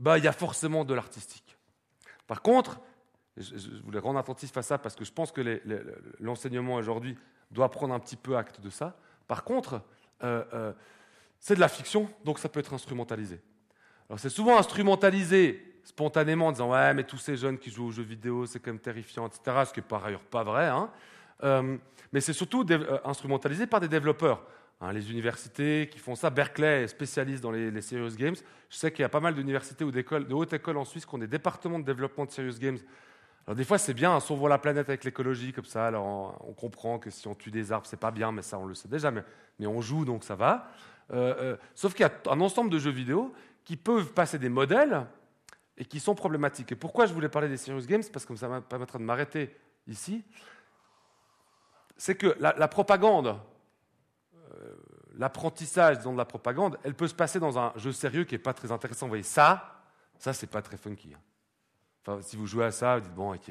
bah, 0.00 0.18
il 0.18 0.24
y 0.24 0.28
a 0.28 0.32
forcément 0.32 0.84
de 0.84 0.94
l'artistique. 0.94 1.56
Par 2.26 2.42
contre, 2.42 2.80
je, 3.36 3.82
voulais 3.84 3.98
rendre 3.98 4.18
attentif 4.18 4.56
à 4.56 4.62
ça 4.62 4.78
parce 4.78 4.96
que 4.96 5.04
je 5.04 5.12
pense 5.12 5.32
que 5.32 5.62
l'enseignement 6.18 6.74
aujourd'hui 6.74 7.16
doit 7.50 7.70
prendre 7.70 7.94
un 7.94 8.00
petit 8.00 8.16
peu 8.16 8.36
acte 8.36 8.60
de 8.60 8.70
ça. 8.70 8.96
Par 9.26 9.44
contre, 9.44 9.82
euh, 10.24 10.72
c'est 11.38 11.54
de 11.54 11.60
la 11.60 11.68
fiction, 11.68 12.10
donc 12.24 12.38
ça 12.38 12.48
peut 12.48 12.60
être 12.60 12.74
instrumentalisé. 12.74 13.40
Alors 14.08 14.18
c'est 14.18 14.30
souvent 14.30 14.58
instrumentalisé 14.58 15.77
spontanément 15.88 16.48
en 16.48 16.52
disant 16.52 16.70
ouais 16.70 16.92
mais 16.92 17.04
tous 17.04 17.16
ces 17.16 17.34
jeunes 17.34 17.56
qui 17.56 17.70
jouent 17.70 17.86
aux 17.86 17.90
jeux 17.90 18.02
vidéo 18.02 18.44
c'est 18.44 18.58
quand 18.58 18.70
même 18.70 18.78
terrifiant 18.78 19.26
etc 19.26 19.64
ce 19.64 19.72
qui 19.72 19.80
est 19.80 19.82
par 19.82 20.04
ailleurs 20.04 20.20
pas 20.20 20.44
vrai 20.44 20.66
hein. 20.66 20.90
euh, 21.44 21.78
mais 22.12 22.20
c'est 22.20 22.34
surtout 22.34 22.66
euh, 22.70 22.98
instrumentalisé 23.06 23.66
par 23.66 23.80
des 23.80 23.88
développeurs 23.88 24.42
hein, 24.82 24.92
les 24.92 25.10
universités 25.10 25.88
qui 25.90 25.98
font 25.98 26.14
ça. 26.14 26.28
Berkeley 26.28 26.82
est 26.84 26.88
spécialiste 26.88 27.42
dans 27.42 27.50
les, 27.50 27.80
serious 27.80 28.16
games. 28.16 28.36
Je 28.68 28.76
sais 28.76 28.92
qu'il 28.92 29.00
y 29.00 29.04
a 29.04 29.08
pas 29.08 29.20
mal 29.20 29.34
d'universités 29.34 29.82
ou 29.82 29.90
d'écoles 29.90 30.28
de 30.28 30.34
hautes 30.34 30.52
écoles 30.52 30.76
en 30.76 30.84
Suisse 30.84 31.06
qui 31.06 31.14
ont 31.14 31.18
des 31.18 31.26
départements 31.26 31.78
de 31.78 31.84
développement 31.84 32.26
de 32.26 32.30
serious 32.30 32.58
games. 32.60 32.78
Alors 33.46 33.56
des 33.56 33.64
fois 33.64 33.78
c'est 33.78 33.94
bien 33.94 34.14
hein, 34.14 34.18
on 34.28 34.34
voit 34.34 34.50
la 34.50 34.58
planète 34.58 34.90
avec 34.90 35.04
l'écologie 35.04 35.54
comme 35.54 35.64
ça. 35.64 35.86
Alors 35.86 36.38
on, 36.46 36.52
comprend 36.52 36.98
que 36.98 37.08
si 37.08 37.26
on 37.28 37.34
tue 37.34 37.50
des 37.50 37.72
arbres 37.72 37.86
c'est 37.86 38.00
pas 38.00 38.10
bien 38.10 38.30
mais 38.30 38.42
ça 38.42 38.58
on 38.58 38.66
le 38.66 38.74
sait 38.74 38.88
déjà 38.88 39.10
mais, 39.10 39.24
mais 39.58 39.66
on 39.66 39.80
joue 39.80 40.04
donc 40.04 40.22
ça 40.22 40.34
va. 40.34 40.70
Euh, 41.14 41.56
sauf 41.74 41.94
qu'il 41.94 42.04
y 42.04 42.08
a 42.08 42.12
un 42.30 42.40
ensemble 42.42 42.68
de 42.68 42.78
jeux 42.78 42.90
vidéo 42.90 43.32
qui 43.64 43.78
peuvent 43.78 44.12
passer 44.12 44.38
des 44.38 44.50
modèles 44.50 45.06
et 45.78 45.84
qui 45.84 46.00
sont 46.00 46.14
problématiques. 46.14 46.72
Et 46.72 46.76
pourquoi 46.76 47.06
je 47.06 47.14
voulais 47.14 47.28
parler 47.28 47.48
des 47.48 47.56
serious 47.56 47.86
games 47.86 48.02
Parce 48.12 48.26
que 48.26 48.34
ça 48.36 48.48
me 48.48 48.60
permettra 48.60 48.98
de 48.98 49.04
m'arrêter 49.04 49.56
ici. 49.86 50.24
C'est 51.96 52.16
que 52.16 52.36
la, 52.38 52.68
propagande, 52.68 53.38
euh, 54.34 54.76
l'apprentissage 55.16 56.00
de 56.00 56.16
la 56.16 56.24
propagande, 56.24 56.78
elle 56.82 56.94
peut 56.94 57.08
se 57.08 57.14
passer 57.14 57.38
dans 57.40 57.58
un 57.58 57.72
jeu 57.76 57.92
sérieux 57.92 58.24
qui 58.24 58.34
n'est 58.34 58.40
pas 58.40 58.52
très 58.52 58.72
intéressant. 58.72 59.06
Vous 59.06 59.10
voyez, 59.10 59.22
ça, 59.22 59.82
ça, 60.18 60.32
c'est 60.32 60.48
pas 60.48 60.62
très 60.62 60.76
funky. 60.76 61.14
Hein. 61.14 61.20
Enfin, 62.04 62.22
si 62.22 62.36
vous 62.36 62.46
jouez 62.46 62.64
à 62.64 62.70
ça, 62.72 62.96
vous 62.96 63.02
dites, 63.02 63.14
bon, 63.14 63.34
ok. 63.34 63.50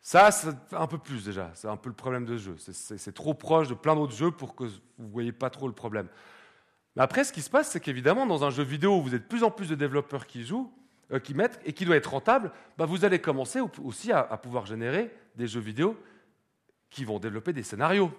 Ça, 0.00 0.30
c'est 0.30 0.54
un 0.72 0.86
peu 0.86 0.98
plus 0.98 1.24
déjà. 1.24 1.50
C'est 1.54 1.68
un 1.68 1.76
peu 1.76 1.88
le 1.88 1.94
problème 1.94 2.24
de 2.26 2.36
ce 2.36 2.42
jeu. 2.42 2.56
C'est 2.58 3.14
trop 3.14 3.32
proche 3.32 3.68
de 3.68 3.74
plein 3.74 3.94
d'autres 3.94 4.14
jeux 4.14 4.30
pour 4.30 4.54
que 4.54 4.64
vous 4.64 5.06
ne 5.06 5.10
voyez 5.10 5.32
pas 5.32 5.50
trop 5.50 5.66
le 5.66 5.74
problème. 5.74 6.08
Mais 6.96 7.02
après, 7.02 7.24
ce 7.24 7.32
qui 7.32 7.42
se 7.42 7.50
passe, 7.50 7.70
c'est 7.70 7.80
qu'évidemment, 7.80 8.26
dans 8.26 8.44
un 8.44 8.50
jeu 8.50 8.62
vidéo 8.62 8.98
où 8.98 9.02
vous 9.02 9.14
êtes 9.14 9.22
de 9.22 9.26
plus 9.26 9.42
en 9.42 9.50
plus 9.50 9.68
de 9.68 9.74
développeurs 9.74 10.26
qui 10.26 10.44
jouent, 10.44 10.70
euh, 11.12 11.18
qui 11.18 11.34
et 11.64 11.72
qui 11.72 11.84
doit 11.84 11.96
être 11.96 12.10
rentable, 12.10 12.50
bah, 12.78 12.86
vous 12.86 13.04
allez 13.04 13.18
commencer 13.18 13.60
aussi 13.82 14.10
à, 14.12 14.24
pouvoir 14.38 14.66
générer 14.66 15.14
des 15.36 15.46
jeux 15.46 15.60
vidéo 15.60 15.96
qui 16.88 17.04
vont 17.04 17.18
développer 17.18 17.52
des 17.52 17.62
scénarios. 17.62 18.10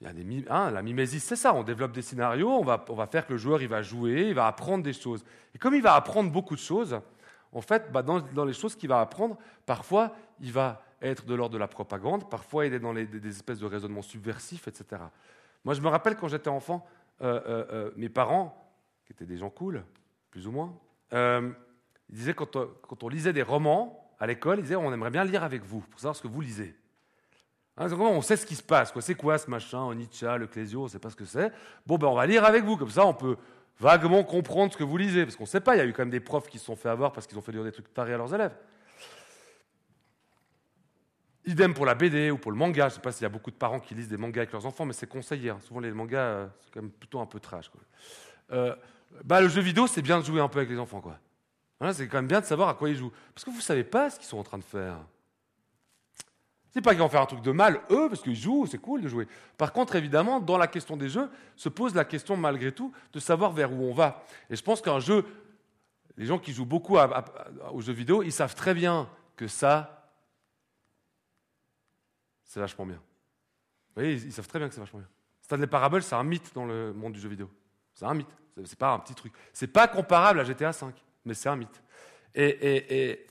Il 0.00 0.06
y 0.06 0.48
a 0.48 0.54
hein, 0.54 0.70
la 0.70 0.82
mimésis, 0.82 1.24
c'est 1.24 1.36
ça. 1.36 1.54
On 1.54 1.62
développe 1.62 1.92
des 1.92 2.02
scénarios, 2.02 2.50
on 2.50 2.62
va, 2.62 3.06
faire 3.10 3.26
que 3.26 3.32
le 3.32 3.38
joueur 3.38 3.62
il 3.62 3.68
va 3.68 3.80
jouer, 3.80 4.28
il 4.28 4.34
va 4.34 4.46
apprendre 4.46 4.84
des 4.84 4.92
choses. 4.92 5.24
Et 5.54 5.58
comme 5.58 5.74
il 5.74 5.82
va 5.82 5.94
apprendre 5.94 6.30
beaucoup 6.30 6.54
de 6.54 6.60
choses, 6.60 7.00
en 7.52 7.62
fait, 7.62 7.90
bah, 7.90 8.02
dans, 8.02 8.44
les 8.44 8.52
choses 8.52 8.76
qu'il 8.76 8.90
va 8.90 9.00
apprendre, 9.00 9.38
parfois, 9.64 10.14
il 10.40 10.52
va 10.52 10.82
être 11.00 11.24
de 11.24 11.34
l'ordre 11.34 11.54
de 11.54 11.58
la 11.58 11.68
propagande, 11.68 12.28
parfois, 12.28 12.66
il 12.66 12.74
est 12.74 12.80
dans 12.80 12.92
des, 12.92 13.28
espèces 13.28 13.60
de 13.60 13.66
raisonnements 13.66 14.02
subversifs, 14.02 14.68
etc. 14.68 15.02
Moi, 15.64 15.72
je 15.72 15.80
me 15.80 15.88
rappelle 15.88 16.16
quand 16.16 16.28
j'étais 16.28 16.50
enfant, 16.50 16.86
euh, 17.22 17.40
euh, 17.46 17.90
mes 17.96 18.10
parents, 18.10 18.62
qui 19.06 19.12
étaient 19.12 19.24
des 19.24 19.38
gens 19.38 19.50
cool, 19.50 19.84
plus 20.30 20.46
ou 20.46 20.52
moins, 20.52 20.78
ils 21.12 21.54
disaient 22.10 22.34
quand 22.34 22.56
on, 22.56 22.68
quand 22.88 23.02
on 23.02 23.08
lisait 23.08 23.32
des 23.32 23.42
romans 23.42 24.14
à 24.18 24.26
l'école, 24.26 24.58
ils 24.58 24.62
disaient 24.62 24.76
on 24.76 24.92
aimerait 24.92 25.10
bien 25.10 25.24
lire 25.24 25.44
avec 25.44 25.62
vous 25.62 25.80
pour 25.80 26.00
savoir 26.00 26.16
ce 26.16 26.22
que 26.22 26.28
vous 26.28 26.40
lisez. 26.40 26.74
Hein, 27.78 27.92
on 27.92 28.22
sait 28.22 28.36
ce 28.36 28.46
qui 28.46 28.54
se 28.54 28.62
passe. 28.62 28.92
C'est 29.00 29.14
quoi 29.14 29.36
ce 29.38 29.50
machin, 29.50 29.94
Nietzsche, 29.94 30.26
le 30.38 30.46
Clésio, 30.46 30.80
on 30.80 30.84
ne 30.84 30.88
sait 30.88 30.98
pas 30.98 31.10
ce 31.10 31.16
que 31.16 31.26
c'est. 31.26 31.52
Bon, 31.86 31.98
ben 31.98 32.06
on 32.06 32.14
va 32.14 32.26
lire 32.26 32.44
avec 32.44 32.64
vous, 32.64 32.76
comme 32.76 32.90
ça 32.90 33.04
on 33.06 33.14
peut 33.14 33.36
vaguement 33.78 34.24
comprendre 34.24 34.72
ce 34.72 34.78
que 34.78 34.84
vous 34.84 34.96
lisez. 34.96 35.24
Parce 35.24 35.36
qu'on 35.36 35.44
ne 35.44 35.48
sait 35.48 35.60
pas, 35.60 35.76
il 35.76 35.78
y 35.78 35.82
a 35.82 35.84
eu 35.84 35.92
quand 35.92 36.02
même 36.02 36.10
des 36.10 36.20
profs 36.20 36.48
qui 36.48 36.58
se 36.58 36.64
sont 36.64 36.76
fait 36.76 36.88
avoir 36.88 37.12
parce 37.12 37.26
qu'ils 37.26 37.36
ont 37.36 37.42
fait 37.42 37.52
lire 37.52 37.64
des 37.64 37.72
trucs 37.72 37.92
tarés 37.92 38.14
à 38.14 38.16
leurs 38.16 38.34
élèves. 38.34 38.56
Idem 41.44 41.74
pour 41.74 41.86
la 41.86 41.94
BD 41.94 42.30
ou 42.30 42.38
pour 42.38 42.50
le 42.50 42.56
manga. 42.56 42.88
Je 42.88 42.94
ne 42.94 42.96
sais 42.96 43.00
pas 43.00 43.12
s'il 43.12 43.22
y 43.22 43.26
a 43.26 43.30
beaucoup 43.30 43.50
de 43.50 43.56
parents 43.56 43.78
qui 43.78 43.94
lisent 43.94 44.08
des 44.08 44.16
mangas 44.16 44.40
avec 44.40 44.52
leurs 44.52 44.66
enfants, 44.66 44.84
mais 44.84 44.94
c'est 44.94 45.06
conseillé. 45.06 45.50
Hein. 45.50 45.58
Souvent, 45.60 45.80
les 45.80 45.92
mangas, 45.92 46.18
euh, 46.18 46.46
c'est 46.60 46.72
quand 46.72 46.82
même 46.82 46.90
plutôt 46.90 47.20
un 47.20 47.26
peu 47.26 47.38
trash. 47.38 47.70
Euh, 48.50 48.74
bah, 49.24 49.40
le 49.40 49.48
jeu 49.48 49.60
vidéo, 49.60 49.86
c'est 49.86 50.02
bien 50.02 50.20
de 50.20 50.24
jouer 50.24 50.40
un 50.40 50.48
peu 50.48 50.58
avec 50.58 50.70
les 50.70 50.78
enfants. 50.78 51.00
Quoi. 51.00 51.18
c'est 51.92 52.08
quand 52.08 52.18
même 52.18 52.28
bien 52.28 52.40
de 52.40 52.46
savoir 52.46 52.68
à 52.68 52.74
quoi 52.74 52.88
ils 52.88 52.96
jouent. 52.96 53.12
Parce 53.34 53.44
que 53.44 53.50
vous 53.50 53.56
ne 53.56 53.62
savez 53.62 53.84
pas 53.84 54.10
ce 54.10 54.18
qu'ils 54.18 54.28
sont 54.28 54.38
en 54.38 54.44
train 54.44 54.58
de 54.58 54.64
faire. 54.64 54.98
C'est 56.76 56.82
pas 56.82 56.90
qu'ils 56.90 57.00
vont 57.00 57.08
faire 57.08 57.22
un 57.22 57.26
truc 57.26 57.40
de 57.40 57.52
mal, 57.52 57.80
eux, 57.90 58.08
parce 58.10 58.20
qu'ils 58.20 58.36
jouent, 58.36 58.66
c'est 58.66 58.76
cool 58.76 59.00
de 59.00 59.08
jouer. 59.08 59.26
Par 59.56 59.72
contre, 59.72 59.96
évidemment, 59.96 60.40
dans 60.40 60.58
la 60.58 60.66
question 60.66 60.98
des 60.98 61.08
jeux, 61.08 61.30
se 61.56 61.70
pose 61.70 61.94
la 61.94 62.04
question, 62.04 62.36
malgré 62.36 62.70
tout, 62.70 62.92
de 63.14 63.18
savoir 63.18 63.52
vers 63.52 63.72
où 63.72 63.82
on 63.82 63.94
va. 63.94 64.26
Et 64.50 64.56
je 64.56 64.62
pense 64.62 64.82
qu'un 64.82 65.00
jeu, 65.00 65.24
les 66.18 66.26
gens 66.26 66.38
qui 66.38 66.52
jouent 66.52 66.66
beaucoup 66.66 66.98
aux 67.72 67.80
jeux 67.80 67.94
vidéo, 67.94 68.22
ils 68.22 68.32
savent 68.32 68.54
très 68.54 68.74
bien 68.74 69.08
que 69.36 69.48
ça, 69.48 70.10
c'est 72.44 72.60
vachement 72.60 72.84
bien. 72.84 72.96
Vous 72.96 74.02
voyez, 74.02 74.12
ils, 74.12 74.32
savent 74.32 74.46
très 74.46 74.58
bien 74.58 74.68
que 74.68 74.74
c'est 74.74 74.80
vachement 74.80 74.98
bien. 74.98 75.08
Stanley 75.40 75.66
Parable, 75.66 76.02
c'est 76.02 76.14
un 76.14 76.24
mythe 76.24 76.52
dans 76.54 76.66
le 76.66 76.92
monde 76.92 77.14
du 77.14 77.20
jeu 77.20 77.30
vidéo. 77.30 77.50
C'est 77.94 78.04
un 78.04 78.12
mythe. 78.12 78.36
C'est 78.64 78.78
pas 78.78 78.92
un 78.92 78.98
petit 78.98 79.14
truc. 79.14 79.32
C'est 79.52 79.66
pas 79.66 79.88
comparable 79.88 80.40
à 80.40 80.44
GTA 80.44 80.70
V, 80.70 80.86
mais 81.24 81.34
c'est 81.34 81.48
un 81.48 81.56
mythe. 81.56 81.82
Et, 82.34 83.26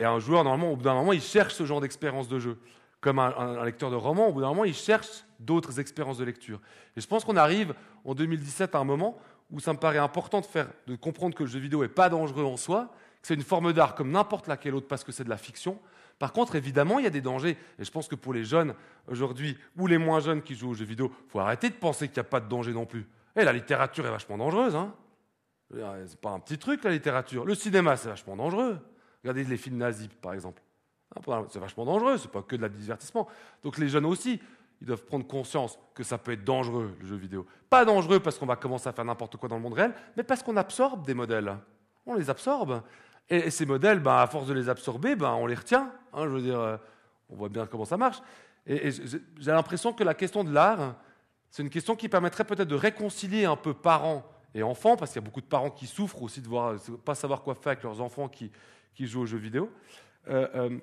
un 0.00 0.18
joueur, 0.18 0.44
normalement, 0.44 0.72
au 0.72 0.76
bout 0.76 0.82
d'un 0.82 0.94
moment, 0.94 1.12
il 1.12 1.22
cherche 1.22 1.54
ce 1.54 1.64
genre 1.64 1.80
d'expérience 1.80 2.28
de 2.28 2.38
jeu. 2.38 2.58
Comme 3.00 3.18
un, 3.18 3.64
lecteur 3.64 3.90
de 3.90 3.96
roman, 3.96 4.28
au 4.28 4.32
bout 4.32 4.40
d'un 4.40 4.48
moment, 4.48 4.64
il 4.64 4.74
cherche 4.74 5.24
d'autres 5.38 5.80
expériences 5.80 6.18
de 6.18 6.24
lecture. 6.24 6.60
Et 6.96 7.00
je 7.00 7.06
pense 7.06 7.24
qu'on 7.24 7.36
arrive 7.36 7.74
en 8.04 8.14
2017 8.14 8.74
à 8.74 8.78
un 8.78 8.84
moment 8.84 9.18
où 9.50 9.60
ça 9.60 9.72
me 9.72 9.78
paraît 9.78 9.98
important 9.98 10.40
de, 10.40 10.46
faire, 10.46 10.68
de 10.86 10.96
comprendre 10.96 11.34
que 11.34 11.44
le 11.44 11.48
jeu 11.48 11.60
vidéo 11.60 11.82
n'est 11.82 11.88
pas 11.88 12.08
dangereux 12.08 12.44
en 12.44 12.56
soi, 12.56 12.90
que 13.22 13.28
c'est 13.28 13.34
une 13.34 13.42
forme 13.42 13.72
d'art 13.72 13.94
comme 13.94 14.10
n'importe 14.10 14.48
laquelle 14.48 14.74
autre 14.74 14.88
parce 14.88 15.04
que 15.04 15.12
c'est 15.12 15.24
de 15.24 15.30
la 15.30 15.36
fiction, 15.36 15.78
par 16.18 16.32
contre, 16.32 16.56
évidemment, 16.56 16.98
il 16.98 17.04
y 17.04 17.06
a 17.06 17.10
des 17.10 17.20
dangers. 17.20 17.56
Et 17.78 17.84
je 17.84 17.90
pense 17.90 18.08
que 18.08 18.14
pour 18.14 18.32
les 18.32 18.44
jeunes 18.44 18.74
aujourd'hui, 19.06 19.56
ou 19.76 19.86
les 19.86 19.98
moins 19.98 20.20
jeunes 20.20 20.42
qui 20.42 20.54
jouent 20.54 20.70
aux 20.70 20.74
jeux 20.74 20.84
vidéo, 20.84 21.12
il 21.26 21.30
faut 21.30 21.40
arrêter 21.40 21.68
de 21.68 21.74
penser 21.74 22.08
qu'il 22.08 22.16
n'y 22.16 22.26
a 22.26 22.30
pas 22.30 22.40
de 22.40 22.48
danger 22.48 22.72
non 22.72 22.86
plus. 22.86 23.06
Et 23.36 23.44
la 23.44 23.52
littérature 23.52 24.06
est 24.06 24.10
vachement 24.10 24.38
dangereuse. 24.38 24.74
Hein 24.74 24.94
c'est 25.70 26.20
pas 26.20 26.30
un 26.30 26.40
petit 26.40 26.58
truc, 26.58 26.84
la 26.84 26.90
littérature. 26.90 27.44
Le 27.44 27.54
cinéma, 27.54 27.96
c'est 27.96 28.08
vachement 28.08 28.36
dangereux. 28.36 28.78
Regardez 29.22 29.44
les 29.44 29.56
films 29.56 29.78
nazis, 29.78 30.08
par 30.20 30.32
exemple. 30.32 30.62
Hein, 31.14 31.46
c'est 31.50 31.58
vachement 31.58 31.84
dangereux, 31.84 32.18
c'est 32.18 32.30
pas 32.30 32.42
que 32.42 32.56
de 32.56 32.62
la 32.62 32.68
divertissement. 32.68 33.28
Donc 33.62 33.78
les 33.78 33.88
jeunes 33.88 34.06
aussi, 34.06 34.40
ils 34.80 34.86
doivent 34.86 35.04
prendre 35.04 35.26
conscience 35.26 35.78
que 35.94 36.02
ça 36.02 36.18
peut 36.18 36.32
être 36.32 36.44
dangereux, 36.44 36.94
le 37.00 37.06
jeu 37.06 37.16
vidéo. 37.16 37.46
Pas 37.70 37.84
dangereux 37.84 38.20
parce 38.20 38.38
qu'on 38.38 38.46
va 38.46 38.56
commencer 38.56 38.88
à 38.88 38.92
faire 38.92 39.04
n'importe 39.04 39.36
quoi 39.36 39.48
dans 39.48 39.56
le 39.56 39.62
monde 39.62 39.74
réel, 39.74 39.92
mais 40.16 40.22
parce 40.22 40.42
qu'on 40.42 40.56
absorbe 40.56 41.04
des 41.06 41.14
modèles. 41.14 41.56
On 42.04 42.14
les 42.14 42.30
absorbe. 42.30 42.82
Et, 43.28 43.50
ces 43.50 43.66
modèles, 43.66 44.00
ben, 44.00 44.18
à 44.18 44.26
force 44.26 44.46
de 44.46 44.54
les 44.54 44.68
absorber, 44.68 45.16
ben, 45.16 45.32
on 45.32 45.46
les 45.46 45.54
retient. 45.54 45.92
Hein, 46.12 46.24
je 46.24 46.28
veux 46.28 46.42
dire, 46.42 46.60
euh, 46.60 46.76
on 47.28 47.36
voit 47.36 47.48
bien 47.48 47.66
comment 47.66 47.84
ça 47.84 47.96
marche. 47.96 48.18
Et, 48.66 48.90
j'ai 48.90 49.50
l'impression 49.50 49.92
que 49.92 50.04
la 50.04 50.14
question 50.14 50.44
de 50.44 50.52
l'art, 50.52 50.94
c'est 51.56 51.62
une 51.62 51.70
question 51.70 51.96
qui 51.96 52.10
permettrait 52.10 52.44
peut-être 52.44 52.68
de 52.68 52.74
réconcilier 52.74 53.46
un 53.46 53.56
peu 53.56 53.72
parents 53.72 54.30
et 54.54 54.62
enfants, 54.62 54.94
parce 54.94 55.10
qu'il 55.10 55.22
y 55.22 55.24
a 55.24 55.26
beaucoup 55.26 55.40
de 55.40 55.46
parents 55.46 55.70
qui 55.70 55.86
souffrent 55.86 56.20
aussi 56.20 56.42
de 56.42 56.48
ne 56.48 56.96
pas 56.96 57.14
savoir 57.14 57.40
quoi 57.40 57.54
faire 57.54 57.68
avec 57.68 57.82
leurs 57.82 58.02
enfants 58.02 58.28
qui, 58.28 58.50
jouent 59.00 59.22
aux 59.22 59.26
jeux 59.26 59.38
vidéo. 59.38 59.70
Euh, 60.28 60.48
euh, 60.54 60.78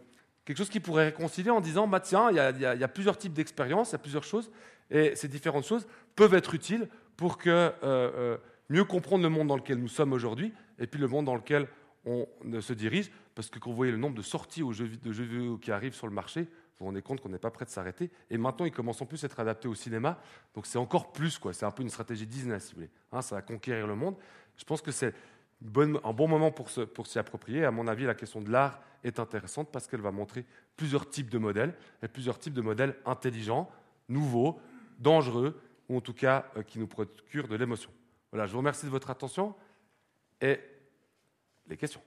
quelque 0.46 0.58
chose 0.58 0.72
qui 0.72 0.80
pourrait 0.80 1.06
réconcilier 1.06 1.52
en 1.52 1.62
disant, 1.62 1.88
bah, 1.88 2.00
tiens, 2.00 2.32
il 2.32 2.38
y, 2.38 2.66
a 2.66 2.88
plusieurs 2.88 3.20
types 3.20 3.34
d'expériences, 3.34 3.92
il 3.92 3.92
y 3.92 3.96
a 3.98 4.00
plusieurs 4.00 4.24
choses, 4.24 4.50
et 4.90 5.16
ces 5.16 5.28
différentes 5.28 5.66
choses 5.66 5.86
peuvent 6.16 6.34
être 6.34 6.56
utiles 6.56 6.88
pour 7.18 7.38
euh, 7.46 8.38
mieux 8.68 8.84
comprendre 8.84 9.22
le 9.22 9.30
monde 9.30 9.50
dans 9.50 9.58
lequel 9.58 9.78
nous 9.78 9.88
sommes 9.88 10.12
aujourd'hui, 10.12 10.54
et 10.80 10.88
puis 10.88 11.00
le 11.00 11.08
monde 11.08 11.26
dans 11.26 11.36
lequel 11.36 11.68
on 12.04 12.28
se 12.62 12.74
dirige, 12.74 13.12
parce 13.36 13.52
que 13.52 13.60
quand 13.60 13.70
vous 13.70 13.76
voyez 13.76 13.92
le 13.92 14.00
nombre 14.00 14.16
de 14.16 14.24
sorties 14.24 14.64
de 14.64 15.12
jeux 15.12 15.24
vidéo 15.24 15.60
qui 15.60 15.72
arrivent 15.72 15.94
sur 15.94 16.08
le 16.08 16.14
marché, 16.14 16.48
vous 16.80 16.86
vous 16.86 16.86
rendez 16.88 17.02
compte 17.02 17.22
qu'on 17.22 17.30
n'est 17.30 17.38
pas 17.38 17.52
prêt 17.52 17.66
de 17.66 17.70
s'arrêter. 17.70 18.10
Et 18.30 18.38
maintenant, 18.38 18.66
ils 18.66 18.72
commencent 18.72 19.02
en 19.02 19.06
plus 19.06 19.24
à 19.24 19.28
être 19.28 19.40
adaptés 19.40 19.68
au 19.68 19.76
cinéma. 19.76 20.20
Donc 20.56 20.66
c'est 20.66 20.80
encore 20.80 21.12
plus, 21.12 21.38
quoi. 21.38 21.54
C'est 21.54 21.66
un 21.66 21.72
peu 21.72 21.84
une 21.84 21.90
stratégie 21.90 22.26
Disney, 22.26 22.60
si 22.60 22.72
vous 22.72 22.82
voulez. 22.82 22.90
Hein, 23.12 23.22
ça 23.22 23.36
va 23.36 23.42
conquérir 23.42 23.88
le 23.88 23.96
monde. 23.96 24.16
Je 24.58 24.64
pense 24.64 24.82
que 24.82 24.92
c'est 24.92 25.14
un 25.64 26.14
bon 26.14 26.28
moment 26.28 26.52
pour, 26.52 26.70
s'y 26.70 27.20
approprier. 27.20 27.64
À 27.64 27.72
mon 27.72 27.88
avis, 27.88 28.06
la 28.06 28.16
question 28.16 28.42
de 28.42 28.52
l'art 28.52 28.82
est 29.04 29.20
intéressante 29.20 29.72
parce 29.72 29.88
qu'elle 29.88 30.02
va 30.02 30.12
montrer 30.12 30.46
plusieurs 30.76 31.10
types 31.10 31.30
de 31.30 31.38
modèles, 31.38 31.76
et 32.02 32.08
plusieurs 32.08 32.40
types 32.40 32.54
de 32.54 32.62
modèles 32.62 32.96
intelligents, 33.06 33.70
nouveaux, 34.10 34.60
dangereux, 35.00 35.62
ou 35.90 35.98
en 35.98 36.02
tout 36.02 36.14
cas 36.14 36.46
euh, 36.58 36.64
qui 36.64 36.80
nous 36.80 36.88
procurent 36.88 37.48
de 37.48 37.56
l'émotion. 37.56 37.92
Voilà, 38.32 38.48
je 38.48 38.52
vous 38.52 38.58
remercie 38.58 38.86
de 38.86 38.92
votre 38.92 39.10
attention 39.10 39.54
et 40.42 40.60
les 41.68 41.78
questions. 41.78 42.02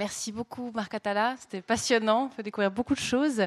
Merci 0.00 0.32
beaucoup, 0.32 0.70
Marc 0.74 0.94
Atala. 0.94 1.36
C'était 1.38 1.60
passionnant. 1.60 2.24
On 2.24 2.30
fait 2.30 2.42
découvrir 2.42 2.70
beaucoup 2.70 2.94
de 2.94 3.00
choses. 3.00 3.42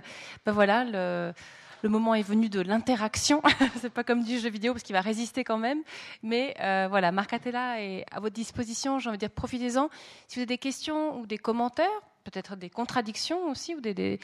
Ben 0.46 0.52
voilà, 0.52 0.84
le, 0.84 1.90
moment 1.90 2.14
est 2.14 2.22
venu 2.22 2.48
de 2.48 2.62
l'interaction. 2.62 3.42
C'est 3.82 3.90
pas 3.90 4.04
comme 4.04 4.24
du 4.24 4.38
jeu 4.38 4.52
vidéo 4.52 4.72
parce 4.72 4.84
qu'il 4.84 4.94
va 4.94 5.02
résister 5.02 5.44
quand 5.44 5.58
même. 5.58 5.82
Mais 6.22 6.54
euh, 6.60 6.86
voilà, 6.88 7.12
Marc 7.12 7.34
Atala 7.34 7.82
est 7.82 8.06
à 8.12 8.20
votre 8.20 8.36
disposition. 8.36 9.00
J'ai 9.00 9.10
envie 9.10 9.18
de 9.18 9.22
dire, 9.22 9.32
profitez-en. 9.32 9.90
Si 10.28 10.36
vous 10.36 10.42
avez 10.42 10.46
des 10.46 10.60
questions 10.60 11.20
ou 11.20 11.26
des 11.26 11.40
commentaires, 11.40 11.90
peut-être 12.24 12.56
des 12.56 12.70
contradictions 12.70 13.50
aussi 13.50 13.74
ou 13.74 13.82
des 13.82 14.20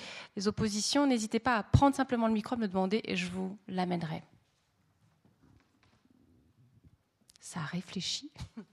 oppositions, 0.46 1.08
n'hésitez 1.08 1.40
pas 1.40 1.56
à 1.56 1.64
prendre 1.64 1.96
simplement 1.96 2.28
le 2.28 2.34
micro, 2.34 2.58
me 2.58 2.68
demander 2.68 3.02
et 3.06 3.16
je 3.16 3.26
vous 3.26 3.58
l'amènerai. 3.68 4.22
Ça 7.42 7.62
réfléchit. 7.62 8.30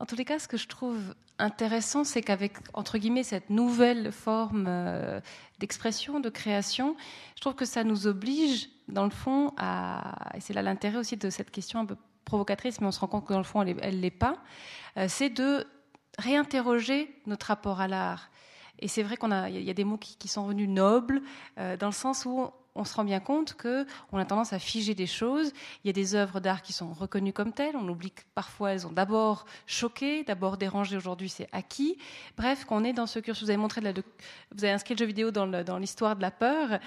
En 0.00 0.06
tous 0.06 0.16
les 0.16 0.24
cas, 0.24 0.38
ce 0.38 0.48
que 0.48 0.56
je 0.56 0.66
trouve 0.66 1.14
intéressant, 1.38 2.04
c'est 2.04 2.22
qu'avec, 2.22 2.54
entre 2.72 2.96
guillemets, 2.96 3.22
cette 3.22 3.50
nouvelle 3.50 4.12
forme 4.12 4.64
euh, 4.66 5.20
d'expression, 5.58 6.20
de 6.20 6.30
création, 6.30 6.96
je 7.36 7.40
trouve 7.42 7.54
que 7.54 7.66
ça 7.66 7.84
nous 7.84 8.06
oblige, 8.06 8.70
dans 8.88 9.04
le 9.04 9.10
fond, 9.10 9.52
à, 9.58 10.30
et 10.34 10.40
c'est 10.40 10.54
là 10.54 10.62
l'intérêt 10.62 10.96
aussi 10.96 11.18
de 11.18 11.28
cette 11.28 11.50
question 11.50 11.80
un 11.80 11.84
peu 11.84 11.96
provocatrice, 12.24 12.80
mais 12.80 12.86
on 12.86 12.92
se 12.92 13.00
rend 13.00 13.08
compte 13.08 13.26
que 13.26 13.34
dans 13.34 13.40
le 13.40 13.44
fond, 13.44 13.60
elle 13.62 13.96
ne 13.96 14.00
l'est 14.00 14.10
pas, 14.10 14.38
euh, 14.96 15.04
c'est 15.06 15.28
de 15.28 15.66
réinterroger 16.18 17.14
notre 17.26 17.46
rapport 17.46 17.80
à 17.80 17.86
l'art. 17.86 18.30
Et 18.78 18.88
c'est 18.88 19.02
vrai 19.02 19.18
qu'il 19.18 19.62
y, 19.62 19.70
a 19.70 19.74
des 19.74 19.84
mots 19.84 19.98
qui, 19.98 20.28
sont 20.28 20.44
revenus 20.44 20.68
nobles, 20.68 21.20
euh, 21.58 21.76
dans 21.76 21.88
le 21.88 21.92
sens 21.92 22.24
où 22.24 22.48
on 22.74 22.84
se 22.84 22.94
rend 22.94 23.04
bien 23.04 23.20
compte 23.20 23.54
qu'on 23.54 24.18
a 24.18 24.24
tendance 24.24 24.52
à 24.52 24.58
figer 24.58 24.94
des 24.94 25.06
choses. 25.06 25.52
Il 25.82 25.88
y 25.88 25.90
a 25.90 25.92
des 25.92 26.14
œuvres 26.14 26.40
d'art 26.40 26.62
qui 26.62 26.72
sont 26.72 26.92
reconnues 26.92 27.32
comme 27.32 27.52
telles. 27.52 27.76
On 27.76 27.88
oublie 27.88 28.12
que 28.12 28.22
parfois 28.34 28.72
elles 28.72 28.86
ont 28.86 28.92
d'abord 28.92 29.44
choqué, 29.66 30.24
d'abord 30.24 30.56
dérangé. 30.56 30.96
Aujourd'hui, 30.96 31.28
c'est 31.28 31.48
acquis. 31.52 31.98
Bref, 32.36 32.64
qu'on 32.64 32.84
est 32.84 32.92
dans 32.92 33.06
ce 33.06 33.18
cursus. 33.18 33.44
Vous 33.44 33.50
avez 33.50 33.56
montré, 33.56 33.80
vous 33.80 34.64
avez 34.64 34.72
inscrit 34.72 34.94
le 34.94 34.98
jeu 34.98 35.06
vidéo 35.06 35.30
dans 35.30 35.78
l'histoire 35.78 36.16
de 36.16 36.22
la 36.22 36.30
peur. 36.30 36.78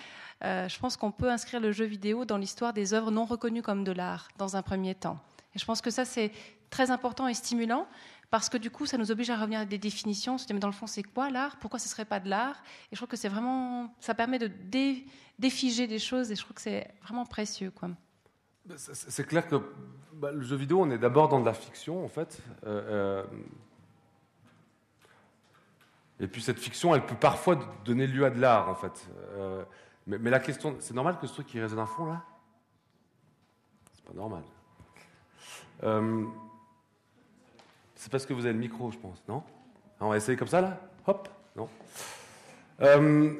Euh, 0.43 0.67
je 0.67 0.79
pense 0.79 0.97
qu'on 0.97 1.11
peut 1.11 1.29
inscrire 1.29 1.59
le 1.59 1.71
jeu 1.71 1.85
vidéo 1.85 2.25
dans 2.25 2.37
l'histoire 2.37 2.73
des 2.73 2.93
œuvres 2.93 3.11
non 3.11 3.25
reconnues 3.25 3.61
comme 3.61 3.83
de 3.83 3.91
l'art, 3.91 4.29
dans 4.37 4.55
un 4.55 4.61
premier 4.61 4.95
temps. 4.95 5.19
Et 5.55 5.59
je 5.59 5.65
pense 5.65 5.81
que 5.81 5.89
ça, 5.89 6.05
c'est 6.05 6.31
très 6.69 6.89
important 6.91 7.27
et 7.27 7.33
stimulant 7.33 7.87
parce 8.33 8.49
que 8.49 8.57
du 8.57 8.71
coup, 8.71 8.87
ça 8.87 8.97
nous 8.97 9.11
oblige 9.11 9.29
à 9.29 9.35
revenir 9.37 9.59
à 9.59 9.65
des 9.65 9.77
définitions, 9.77 10.39
se 10.39 10.47
dire, 10.47 10.55
mais 10.55 10.59
dans 10.59 10.67
le 10.67 10.73
fond, 10.73 10.87
c'est 10.87 11.03
quoi 11.03 11.29
l'art? 11.29 11.57
Pourquoi 11.57 11.77
ce 11.77 11.85
ne 11.85 11.89
serait 11.89 12.03
pas 12.03 12.19
de 12.19 12.27
l'art? 12.27 12.63
Et 12.85 12.95
je 12.95 12.95
trouve 12.95 13.07
que 13.07 13.15
c'est 13.15 13.29
vraiment, 13.29 13.93
ça 13.99 14.15
permet 14.15 14.39
de 14.39 14.49
défiger 15.37 15.85
des 15.85 15.99
choses, 15.99 16.31
et 16.31 16.35
je 16.35 16.41
trouve 16.41 16.55
que 16.55 16.61
c'est 16.63 16.95
vraiment 17.03 17.27
précieux. 17.27 17.69
Quoi. 17.69 17.89
Bah, 18.65 18.73
c'est 18.75 19.27
clair 19.27 19.47
que 19.47 19.57
bah, 20.13 20.31
le 20.31 20.41
jeu 20.41 20.55
vidéo, 20.55 20.81
on 20.81 20.89
est 20.89 20.97
d'abord 20.97 21.29
dans 21.29 21.41
de 21.41 21.45
la 21.45 21.53
fiction, 21.53 22.03
en 22.03 22.07
fait. 22.07 22.41
Euh, 22.65 23.23
euh, 23.23 23.23
et 26.19 26.25
puis 26.25 26.41
cette 26.41 26.57
fiction, 26.57 26.95
elle 26.95 27.05
peut 27.05 27.13
parfois 27.13 27.59
donner 27.85 28.07
lieu 28.07 28.25
à 28.25 28.31
de 28.31 28.41
l'art, 28.41 28.67
en 28.67 28.73
fait. 28.73 29.07
Euh, 29.35 29.63
mais, 30.07 30.17
mais, 30.17 30.31
la 30.31 30.39
question, 30.39 30.75
c'est 30.79 30.95
normal 30.95 31.19
que 31.19 31.27
ce 31.27 31.33
truc 31.33 31.45
qui 31.45 31.61
résonne 31.61 31.77
à 31.77 31.85
fond, 31.85 32.07
là? 32.07 32.23
C'est 33.93 34.05
pas 34.05 34.13
normal. 34.15 34.41
C'est 38.03 38.11
parce 38.11 38.25
que 38.25 38.33
vous 38.33 38.43
avez 38.43 38.51
le 38.51 38.59
micro, 38.59 38.91
je 38.91 38.97
pense, 38.97 39.23
non 39.29 39.41
On 40.01 40.09
va 40.09 40.17
essayer 40.17 40.37
comme 40.37 40.49
ça, 40.49 40.59
là 40.59 40.77
Hop 41.07 41.29
Non 41.55 41.69
euh, 42.81 43.31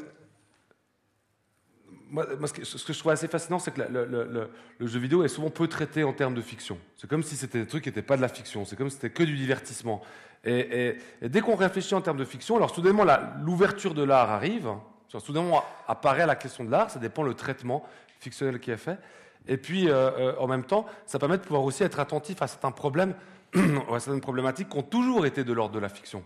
moi, 2.09 2.25
ce, 2.47 2.53
que, 2.53 2.63
ce, 2.63 2.85
que, 2.85 2.93
je 2.93 2.99
trouve 2.99 3.11
assez 3.11 3.27
fascinant, 3.27 3.59
c'est 3.59 3.71
que 3.71 3.81
le, 3.81 4.87
jeu 4.87 4.99
vidéo 4.99 5.25
est 5.25 5.27
souvent 5.27 5.49
peu 5.49 5.67
traité 5.67 6.05
en 6.05 6.13
termes 6.13 6.33
de 6.33 6.41
fiction. 6.41 6.77
C'est 6.95 7.09
comme 7.09 7.23
si 7.23 7.35
c'était 7.35 7.59
des 7.59 7.67
trucs 7.67 7.83
qui 7.83 7.89
n'étaient 7.89 8.01
pas 8.01 8.15
de 8.15 8.21
la 8.21 8.29
fiction. 8.29 8.63
C'est 8.63 8.77
comme 8.77 8.89
si 8.89 8.95
c'était 8.95 9.09
que 9.09 9.23
du 9.23 9.35
divertissement. 9.35 10.01
Et, 10.45 10.97
dès 11.21 11.41
qu'on 11.41 11.57
réfléchit 11.57 11.95
en 11.95 12.01
termes 12.01 12.15
de 12.15 12.23
fiction, 12.23 12.55
alors 12.55 12.73
soudainement, 12.73 13.03
l'ouverture 13.41 13.93
de 13.93 14.03
l'art 14.03 14.31
arrive. 14.31 14.69
Soudainement 15.09 15.61
apparaît 15.89 16.25
la 16.25 16.37
question 16.37 16.63
de 16.63 16.71
l'art. 16.71 16.89
Ça 16.89 16.99
dépend 16.99 17.23
le 17.23 17.33
traitement 17.33 17.83
fictionnel 18.21 18.61
qui 18.61 18.71
est 18.71 18.77
fait. 18.77 18.97
Et 19.45 19.57
puis, 19.57 19.89
euh, 19.89 20.09
euh, 20.11 20.35
en 20.39 20.47
même 20.47 20.63
temps, 20.63 20.85
ça 21.05 21.19
permet 21.19 21.37
de 21.37 21.43
pouvoir 21.43 21.63
aussi 21.63 21.83
être 21.83 21.99
attentif 21.99 22.41
à 22.41 22.47
certains 22.47 22.71
problèmes 22.71 23.13
certaines 23.99 24.21
problématiques 24.21 24.69
qui 24.69 24.77
ont 24.77 24.83
toujours 24.83 25.25
été 25.25 25.43
de 25.43 25.53
l'ordre 25.53 25.75
de 25.75 25.79
la 25.79 25.89
fiction. 25.89 26.23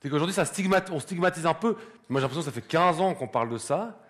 C'est 0.00 0.10
qu'aujourd'hui, 0.10 0.34
stigmatise, 0.44 0.94
on 0.94 1.00
stigmatise 1.00 1.46
un 1.46 1.54
peu. 1.54 1.76
Moi, 2.08 2.20
j'ai 2.20 2.22
l'impression 2.22 2.40
que 2.40 2.46
ça 2.46 2.52
fait 2.52 2.66
15 2.66 3.00
ans 3.00 3.14
qu'on 3.14 3.26
parle 3.26 3.50
de 3.50 3.58
ça. 3.58 4.00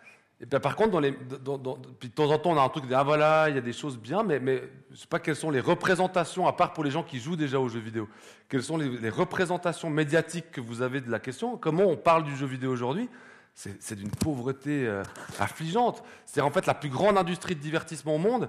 Et 0.41 0.47
puis, 0.47 0.61
par 0.61 0.77
contre, 0.77 1.01
de 1.01 2.09
temps 2.09 2.31
en 2.31 2.39
temps, 2.39 2.51
on 2.51 2.59
a 2.59 2.63
un 2.63 2.69
truc 2.69 2.87
de 2.87 2.95
ah 2.95 3.03
voilà, 3.03 3.49
il 3.49 3.57
y 3.57 3.59
a 3.59 3.63
des 3.63 3.73
choses 3.73 3.99
bien, 3.99 4.23
mais, 4.23 4.39
mais 4.39 4.63
je 4.93 4.97
sais 4.97 5.07
pas 5.07 5.19
quelles 5.19 5.35
sont 5.35 5.51
les 5.51 5.61
représentations, 5.61 6.47
à 6.47 6.53
part 6.53 6.73
pour 6.75 6.85
les 6.85 6.93
gens 6.93 7.03
qui 7.03 7.19
jouent 7.19 7.37
déjà 7.37 7.59
aux 7.59 7.69
jeux 7.69 7.81
vidéo, 7.81 8.09
quelles 8.49 8.63
sont 8.63 8.77
les, 8.77 9.09
représentations 9.09 9.91
médiatiques 9.91 10.53
que 10.53 10.61
vous 10.61 10.83
avez 10.83 11.01
de 11.01 11.11
la 11.11 11.19
question? 11.19 11.57
Comment 11.57 11.85
on 11.85 11.97
parle 11.97 12.23
du 12.23 12.37
jeu 12.37 12.47
vidéo 12.47 12.71
aujourd'hui? 12.71 13.09
C'est, 13.55 13.97
d'une 13.97 14.11
pauvreté 14.11 14.87
euh, 14.87 15.03
affligeante. 15.41 16.05
C'est 16.25 16.41
en 16.41 16.51
fait 16.53 16.67
la 16.67 16.75
plus 16.75 16.91
grande 16.91 17.19
industrie 17.19 17.57
de 17.57 17.61
divertissement 17.61 18.15
au 18.15 18.19
monde 18.19 18.49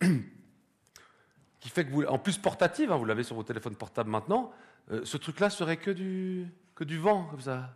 qui 1.60 1.68
fait 1.68 1.84
que 1.84 1.90
vous, 1.90 2.04
en 2.04 2.18
plus 2.18 2.38
portative, 2.38 2.92
hein, 2.92 2.96
vous 2.96 3.04
l'avez 3.04 3.22
sur 3.22 3.36
vos 3.36 3.42
téléphones 3.42 3.74
portables 3.74 4.10
maintenant, 4.10 4.52
euh, 4.90 5.00
ce 5.04 5.16
truc-là 5.16 5.50
serait 5.50 5.76
que 5.76 5.90
du, 5.90 6.46
que 6.74 6.84
du 6.84 6.98
vent, 6.98 7.24
comme 7.24 7.40
ça. 7.40 7.74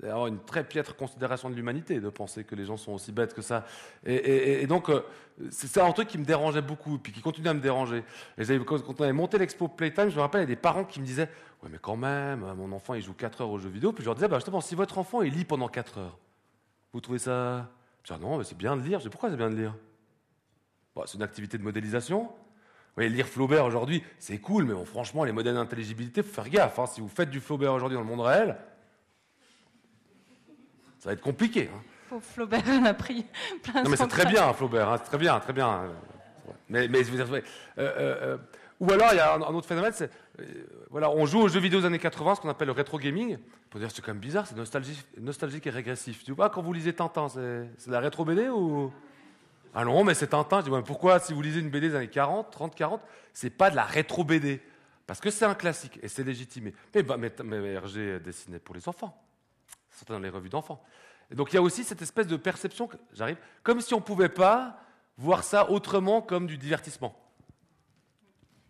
C'est 0.00 0.10
une 0.10 0.40
très 0.40 0.62
piètre 0.62 0.94
considération 0.94 1.48
de 1.48 1.54
l'humanité 1.54 2.00
de 2.00 2.10
penser 2.10 2.44
que 2.44 2.54
les 2.54 2.66
gens 2.66 2.76
sont 2.76 2.92
aussi 2.92 3.12
bêtes 3.12 3.32
que 3.32 3.40
ça. 3.40 3.64
Et, 4.04 4.66
donc, 4.66 4.90
euh, 4.90 5.00
c'est 5.48 5.80
un 5.80 5.90
truc 5.92 6.08
qui 6.08 6.18
me 6.18 6.24
dérangeait 6.24 6.60
beaucoup, 6.60 6.98
puis 6.98 7.12
qui 7.12 7.22
continue 7.22 7.48
à 7.48 7.54
me 7.54 7.60
déranger. 7.60 8.04
Et 8.36 8.44
quand 8.58 9.00
on 9.00 9.02
avait 9.02 9.14
monté 9.14 9.38
l'expo 9.38 9.68
Playtime, 9.68 10.10
je 10.10 10.16
me 10.16 10.20
rappelle, 10.20 10.40
il 10.40 10.50
y 10.50 10.52
a 10.52 10.54
des 10.54 10.60
parents 10.60 10.84
qui 10.84 11.00
me 11.00 11.06
disaient 11.06 11.30
Ouais, 11.62 11.70
mais 11.72 11.78
quand 11.80 11.96
même, 11.96 12.40
mon 12.58 12.72
enfant, 12.72 12.92
il 12.92 13.00
joue 13.00 13.14
4 13.14 13.40
heures 13.40 13.48
aux 13.48 13.58
jeux 13.58 13.70
vidéo. 13.70 13.92
Puis 13.92 14.04
je 14.04 14.08
leur 14.08 14.14
disais 14.14 14.28
bah, 14.28 14.36
Justement, 14.36 14.60
si 14.60 14.74
votre 14.74 14.98
enfant, 14.98 15.22
il 15.22 15.32
lit 15.32 15.46
pendant 15.46 15.68
4 15.68 15.98
heures, 15.98 16.18
vous 16.92 17.00
trouvez 17.00 17.18
ça? 17.18 17.70
Je 18.04 18.12
dis, 18.12 18.20
non, 18.20 18.36
mais 18.36 18.44
c'est 18.44 18.58
bien 18.58 18.76
de 18.76 18.82
lire. 18.82 18.98
Je 18.98 19.04
dis 19.04 19.10
Pourquoi 19.10 19.30
c'est 19.30 19.36
bien 19.38 19.48
de 19.48 19.56
lire? 19.56 19.74
Bah, 20.94 21.04
C'est 21.06 21.16
une 21.16 21.22
activité 21.22 21.56
de 21.56 21.62
modélisation 21.62 22.30
voyez, 22.96 23.10
lire 23.10 23.26
Flaubert 23.26 23.64
aujourd'hui, 23.64 24.02
c'est 24.18 24.38
cool, 24.38 24.64
mais 24.64 24.74
bon, 24.74 24.84
franchement, 24.84 25.24
les 25.24 25.32
modèles 25.32 25.54
d'intelligibilité, 25.54 26.22
il 26.22 26.26
faut 26.26 26.42
faire 26.42 26.48
gaffe. 26.48 26.78
Hein. 26.78 26.86
Si 26.86 27.00
vous 27.00 27.08
faites 27.08 27.30
du 27.30 27.40
Flaubert 27.40 27.72
aujourd'hui 27.72 27.96
dans 27.96 28.02
le 28.02 28.08
monde 28.08 28.26
réel, 28.26 28.56
ça 30.98 31.10
va 31.10 31.12
être 31.12 31.20
compliqué. 31.20 31.70
Hein. 31.74 32.18
Flaubert 32.20 32.62
en 32.68 32.84
a 32.84 32.94
pris 32.94 33.26
plein 33.62 33.82
Non, 33.82 33.90
mais 33.90 33.96
c'est 33.96 34.06
très 34.06 34.26
bien, 34.26 34.52
Flaubert, 34.52 34.88
hein, 34.88 34.98
c'est 34.98 35.08
très 35.08 35.18
bien, 35.18 35.38
très 35.40 35.52
bien. 35.52 35.90
Mais, 36.68 36.88
mais 36.88 37.04
je 37.04 37.10
veux 37.10 37.24
dire, 37.24 37.32
euh, 37.32 37.40
euh, 37.78 37.92
euh, 37.98 38.38
ou 38.80 38.90
alors, 38.90 39.08
il 39.12 39.16
y 39.16 39.20
a 39.20 39.34
un, 39.34 39.40
autre 39.40 39.66
phénomène, 39.66 39.92
c'est, 39.94 40.10
voilà, 40.90 41.10
on 41.10 41.26
joue 41.26 41.40
aux 41.40 41.48
jeux 41.48 41.60
vidéo 41.60 41.80
des 41.80 41.86
années 41.86 41.98
80, 41.98 42.36
ce 42.36 42.40
qu'on 42.40 42.48
appelle 42.48 42.66
le 42.66 42.72
rétro 42.72 42.98
gaming. 42.98 43.38
Pour 43.70 43.80
dire, 43.80 43.90
c'est 43.90 44.02
quand 44.02 44.12
même 44.12 44.20
bizarre, 44.20 44.46
c'est 44.46 44.56
nostalgique, 44.56 45.06
nostalgique 45.18 45.66
et 45.66 45.70
régressif. 45.70 46.24
Tu 46.24 46.32
vois, 46.32 46.50
quand 46.50 46.62
vous 46.62 46.72
lisez 46.72 46.92
Tintin, 46.92 47.28
c'est, 47.28 47.68
c'est 47.78 47.90
la 47.90 48.00
rétro 48.00 48.24
BD 48.24 48.48
ou? 48.48 48.92
Ah 49.78 49.84
non, 49.84 50.04
mais 50.04 50.14
c'est 50.14 50.28
Tintin. 50.28 50.62
Je 50.64 50.70
dis, 50.70 50.82
pourquoi, 50.86 51.18
si 51.20 51.34
vous 51.34 51.42
lisez 51.42 51.60
une 51.60 51.68
BD 51.68 51.90
des 51.90 51.96
années 51.96 52.08
40, 52.08 52.50
30, 52.50 52.74
40, 52.74 53.02
c'est 53.34 53.50
pas 53.50 53.70
de 53.70 53.76
la 53.76 53.84
rétro-BD 53.84 54.62
Parce 55.06 55.20
que 55.20 55.30
c'est 55.30 55.44
un 55.44 55.54
classique 55.54 55.98
et 56.02 56.08
c'est 56.08 56.24
légitimé. 56.24 56.72
Mais, 56.94 57.02
bah, 57.02 57.18
mais, 57.18 57.30
mais 57.44 57.72
Hergé 57.74 58.18
dessinait 58.18 58.58
pour 58.58 58.74
les 58.74 58.88
enfants. 58.88 59.22
C'était 59.90 60.14
dans 60.14 60.18
les 60.18 60.30
revues 60.30 60.48
d'enfants. 60.48 60.82
Et 61.30 61.34
donc 61.34 61.52
il 61.52 61.56
y 61.56 61.58
a 61.58 61.62
aussi 61.62 61.84
cette 61.84 62.00
espèce 62.00 62.26
de 62.26 62.36
perception, 62.36 62.88
j'arrive, 63.12 63.36
comme 63.62 63.82
si 63.82 63.92
on 63.92 63.98
ne 63.98 64.02
pouvait 64.02 64.30
pas 64.30 64.80
voir 65.18 65.44
ça 65.44 65.68
autrement 65.70 66.22
comme 66.22 66.46
du 66.46 66.56
divertissement. 66.56 67.14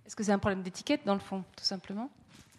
Est-ce 0.06 0.16
que 0.16 0.24
c'est 0.24 0.32
un 0.32 0.40
problème 0.40 0.62
d'étiquette, 0.62 1.04
dans 1.04 1.14
le 1.14 1.20
fond, 1.20 1.44
tout 1.56 1.64
simplement? 1.64 2.10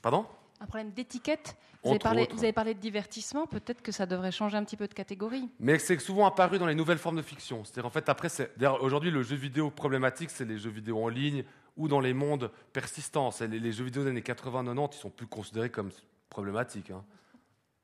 Pardon? 0.02 0.26
Un 0.61 0.68
problème 0.68 0.91
d'étiquette? 0.91 1.57
Vous 1.88 1.91
avez, 1.91 1.99
parlé, 1.99 2.27
vous 2.31 2.43
avez, 2.43 2.53
parlé, 2.53 2.73
de 2.73 2.80
divertissement, 2.80 3.47
peut-être 3.47 3.81
que 3.81 3.91
ça 3.91 4.05
devrait 4.05 4.31
changer 4.31 4.57
un 4.57 4.64
petit 4.64 4.77
peu 4.77 4.88
de 4.88 4.93
catégorie. 4.93 5.49
Mais 5.59 5.80
c'est 5.80 5.99
souvent 5.99 6.26
apparu 6.26 6.59
dans 6.59 6.68
les 6.68 6.76
nouvelles 6.76 6.97
formes 6.97 7.18
de 7.18 7.22
fiction. 7.22 7.64
C'est-à-dire, 7.64 7.85
en 7.85 7.89
fait, 7.89 8.09
après, 8.09 8.30
aujourd'hui, 8.81 9.11
le 9.11 9.23
jeu 9.23 9.35
vidéo 9.35 9.69
problématique, 9.69 10.30
c'est 10.30 10.45
les 10.45 10.57
jeux 10.57 10.69
vidéo 10.69 11.03
en 11.03 11.07
ligne 11.09 11.43
ou 11.76 11.88
dans 11.88 11.99
les 11.99 12.14
mondes 12.14 12.51
persistants. 12.73 13.30
Les, 13.41 13.59
les, 13.59 13.72
jeux 13.72 13.85
vidéo 13.85 14.03
des 14.03 14.09
années 14.09 14.22
80-90, 14.22 14.89
ils 14.93 14.97
sont 14.97 15.09
plus 15.09 15.27
considérés 15.27 15.69
comme 15.69 15.91
problématiques, 16.30 16.91
hein, 16.91 17.03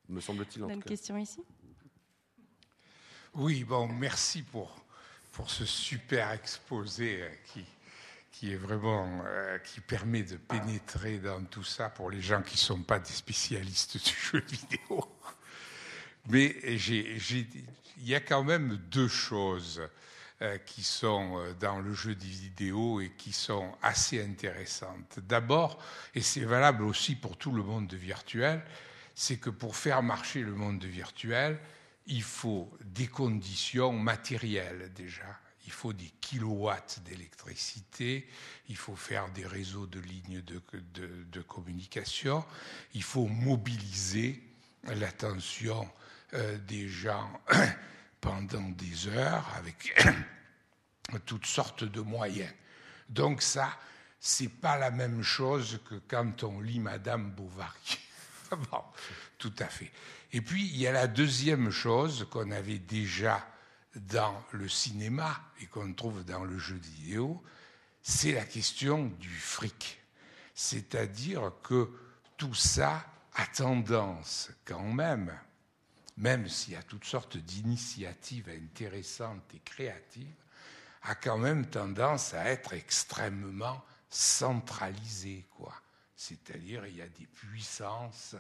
me 0.10 0.20
semble-t-il. 0.20 0.64
Une 0.64 0.84
question 0.84 1.18
ici 1.18 1.42
Oui, 3.34 3.64
bon, 3.64 3.88
merci 3.88 4.44
pour, 4.44 4.76
pour 5.32 5.50
ce 5.50 5.66
super 5.66 6.32
exposé 6.32 7.22
euh, 7.22 7.30
qui, 7.46 7.66
qui 8.34 8.52
est 8.52 8.58
vraiment 8.58 9.24
euh, 9.28 9.60
qui 9.60 9.80
permet 9.80 10.24
de 10.24 10.38
pénétrer 10.38 11.20
dans 11.20 11.42
tout 11.46 11.64
ça 11.64 11.90
pour 11.90 12.10
les 12.10 12.22
gens 12.22 12.42
qui 12.42 12.56
ne 12.56 12.60
sont 12.60 12.82
pas 12.82 13.00
des 13.00 13.14
spécialistes 13.14 13.98
du 14.04 14.16
jeu 14.16 14.44
vidéo. 14.50 15.06
Mais 16.30 16.56
il 16.66 18.08
y 18.08 18.16
a 18.16 18.20
quand 18.20 18.44
même 18.44 18.78
deux 18.90 19.08
choses 19.08 19.88
euh, 20.42 20.58
qui 20.58 20.84
sont 20.84 21.38
euh, 21.38 21.54
dans 21.54 21.80
le 21.80 21.94
jeu 21.94 22.16
vidéo 22.16 23.02
et 23.02 23.12
qui 23.12 23.32
sont 23.32 23.72
assez 23.84 24.22
intéressantes. 24.22 25.20
D'abord, 25.20 25.78
et 26.16 26.22
c'est 26.22 26.46
valable 26.46 26.84
aussi 26.84 27.16
pour 27.16 27.38
tout 27.38 27.52
le 27.52 27.62
monde 27.62 27.94
virtuel, 27.94 28.64
c'est 29.14 29.38
que 29.38 29.52
pour 29.52 29.76
faire 29.76 30.02
marcher 30.02 30.42
le 30.42 30.54
monde 30.54 30.84
virtuel, 30.84 31.60
il 32.08 32.24
faut 32.24 32.72
des 32.84 33.08
conditions 33.08 33.94
matérielles 33.94 34.92
déjà 34.96 35.40
il 35.66 35.72
faut 35.72 35.94
des 35.94 36.12
kilowatts 36.22 37.02
d'électricité, 37.06 38.28
il 38.70 38.78
faut 38.78 38.96
faire 38.96 39.30
des 39.30 39.46
réseaux 39.46 39.88
de 39.88 40.00
lignes 40.00 40.42
de, 40.42 41.42
communication, 41.42 42.44
il 42.94 43.04
faut 43.04 43.28
mobiliser 43.28 44.44
l'attention 44.84 45.90
euh, 46.34 46.58
des 46.58 46.88
gens 46.88 47.32
pendant 48.22 48.70
des 48.70 49.08
heures 49.08 49.50
avec 49.56 49.96
toutes 51.26 51.46
sortes 51.46 51.84
de 51.84 52.02
moyens. 52.02 52.54
Donc 53.10 53.42
ça, 53.42 53.78
c'est 54.20 54.50
pas 54.50 54.78
la 54.78 54.92
même 54.92 55.22
chose 55.22 55.80
que 55.90 55.96
quand 56.08 56.44
on 56.44 56.60
lit 56.62 56.80
Madame 56.80 57.32
Bovary. 57.32 58.00
tout 59.38 59.54
à 59.60 59.66
fait. 59.66 59.92
Et 60.32 60.42
puis, 60.42 60.66
il 60.66 60.78
y 60.78 60.88
a 60.88 60.92
la 60.92 61.08
deuxième 61.08 61.70
chose 61.70 62.28
qu'on 62.32 62.52
avait 62.52 62.80
déjà 62.80 63.46
dans 63.96 64.44
le 64.52 64.68
cinéma 64.68 65.40
et 65.62 65.68
qu'on 65.68 65.94
trouve 65.94 66.24
dans 66.24 66.44
le 66.44 66.58
jeu 66.58 66.76
vidéo, 66.76 67.44
c'est 68.02 68.34
la 68.34 68.46
question 68.46 69.06
du 69.20 69.30
fric. 69.30 70.00
C'est-à-dire 70.56 71.52
que 71.64 71.90
tout 72.38 72.54
ça 72.54 73.06
a 73.36 73.46
tendance 73.48 74.52
quand 74.66 74.92
même, 74.92 75.34
même 76.18 76.48
s'il 76.48 76.74
y 76.74 76.78
a 76.78 76.84
toutes 76.84 77.06
sortes 77.06 77.38
d'initiatives 77.38 78.50
intéressantes 78.50 79.54
et 79.54 79.60
créatives, 79.60 80.36
a 81.04 81.16
quand 81.16 81.38
même 81.38 81.66
tendance 81.66 82.34
à 82.34 82.46
être 82.46 82.74
extrêmement 82.74 83.84
centralisé. 84.10 85.46
C'est-à-dire 86.16 86.86
il 86.86 86.98
y 86.98 87.02
a 87.02 87.08
des 87.08 87.26
puissances 87.26 88.36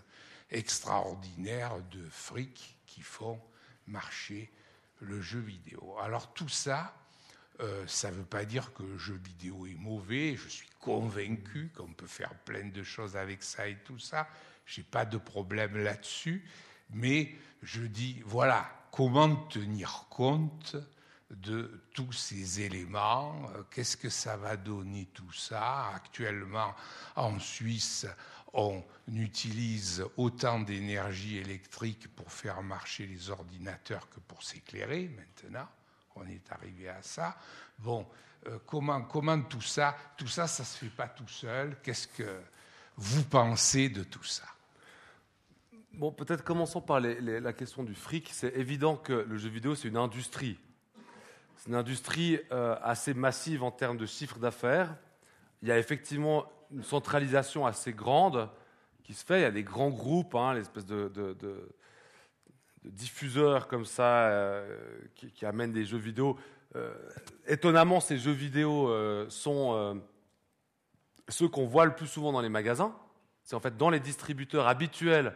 extraordinaires 0.50 1.82
de 1.92 2.08
fric 2.10 2.78
qui 2.86 3.02
font 3.02 3.42
marcher 3.88 4.52
le 5.04 5.22
jeu 5.22 5.40
vidéo. 5.40 5.96
Alors 6.02 6.34
tout 6.34 6.50
ça, 6.50 6.96
euh, 7.60 7.86
ça 7.88 8.10
ne 8.12 8.16
veut 8.16 8.26
pas 8.26 8.46
dire 8.46 8.74
que 8.74 8.84
le 8.84 8.98
jeu 8.98 9.20
vidéo 9.24 9.66
est 9.68 9.76
mauvais. 9.76 10.36
Je 10.36 10.48
suis 10.48 10.70
convaincu 10.80 11.72
qu'on 11.76 11.94
peut 11.94 12.08
faire 12.08 12.34
plein 12.46 12.68
de 12.68 12.84
choses 12.84 13.16
avec 13.16 13.44
ça 13.44 13.68
et 13.68 13.78
tout 13.86 14.00
ça. 14.00 14.28
Je 14.66 14.82
n'ai 14.82 14.86
pas 14.86 15.06
de 15.06 15.18
problème 15.18 15.78
là-dessus. 15.78 16.44
Mais 16.90 17.36
je 17.62 17.82
dis, 17.82 18.22
voilà, 18.26 18.70
comment 18.92 19.36
tenir 19.36 20.06
compte 20.10 20.76
de 21.30 21.84
tous 21.94 22.12
ces 22.12 22.62
éléments? 22.62 23.50
Qu'est-ce 23.72 23.98
que 23.98 24.10
ça 24.10 24.38
va 24.38 24.58
donner 24.58 25.08
tout 25.14 25.32
ça? 25.32 25.90
Actuellement, 25.96 26.76
en 27.16 27.40
Suisse, 27.40 28.06
on 28.54 28.84
utilise 29.08 30.06
autant 30.18 30.60
d'énergie 30.60 31.38
électrique 31.38 32.08
pour 32.16 32.32
faire 32.32 32.62
marcher 32.62 33.08
les 33.08 33.30
ordinateurs 33.30 34.10
que 34.10 34.20
pour 34.20 34.44
s'éclairer 34.44 35.10
maintenant. 35.10 35.68
On 36.16 36.28
est 36.28 36.52
arrivé 36.52 36.90
à 36.90 37.02
ça. 37.02 37.36
Bon, 37.80 38.08
euh, 38.48 38.60
comment, 38.66 39.02
comment 39.02 39.42
tout 39.42 39.62
ça, 39.62 39.96
tout 40.18 40.28
ça, 40.28 40.48
ça 40.48 40.64
se 40.64 40.78
fait 40.78 40.96
pas 40.96 41.08
tout 41.08 41.28
seul? 41.28 41.78
Qu'est-ce 41.82 42.08
que 42.08 42.42
vous 42.98 43.24
pensez 43.24 43.90
de 43.90 44.04
tout 44.04 44.24
ça? 44.24 44.44
Bon, 45.94 46.12
peut-être 46.12 46.44
commençons 46.44 46.82
par 46.82 47.00
la 47.00 47.54
question 47.54 47.84
du 47.84 47.94
fric. 47.94 48.30
C'est 48.32 48.56
évident 48.56 48.96
que 48.96 49.14
le 49.14 49.38
jeu 49.38 49.50
vidéo, 49.50 49.76
c'est 49.76 49.88
une 49.88 49.98
industrie. 49.98 50.60
C'est 51.58 51.70
une 51.70 51.76
industrie 51.76 52.40
euh, 52.52 52.76
assez 52.82 53.14
massive 53.14 53.64
en 53.64 53.72
termes 53.72 53.98
de 53.98 54.06
chiffre 54.06 54.38
d'affaires. 54.40 54.96
Il 55.62 55.70
y 55.70 55.72
a 55.72 55.80
effectivement 55.80 56.52
une 56.74 56.84
centralisation 56.84 57.66
assez 57.66 57.94
grande 57.94 58.50
qui 59.04 59.14
se 59.14 59.24
fait. 59.24 59.40
Il 59.40 59.44
y 59.44 59.46
a 59.46 59.52
des 59.52 59.64
grands 59.64 59.90
groupes, 59.90 60.36
hein, 60.36 60.54
l'espèce 60.54 60.86
de, 60.86 61.26
diffuseurs 62.84 63.68
comme 63.68 63.86
ça 63.86 64.28
euh, 64.28 64.78
qui, 65.16 65.46
amènent 65.46 65.72
des 65.72 65.86
jeux 65.86 65.98
vidéo. 65.98 66.38
Euh, 66.76 66.94
étonnamment, 67.48 68.00
ces 68.00 68.18
jeux 68.18 68.32
vidéo 68.32 68.90
euh, 68.90 69.30
sont 69.30 70.02
ceux 71.30 71.48
qu'on 71.48 71.66
voit 71.66 71.86
le 71.86 71.96
plus 71.96 72.08
souvent 72.08 72.32
dans 72.32 72.42
les 72.42 72.50
magasins. 72.50 72.96
C'est 73.44 73.56
en 73.56 73.60
fait 73.60 73.78
dans 73.78 73.90
les 73.90 74.00
distributeurs 74.00 74.68
habituels, 74.68 75.34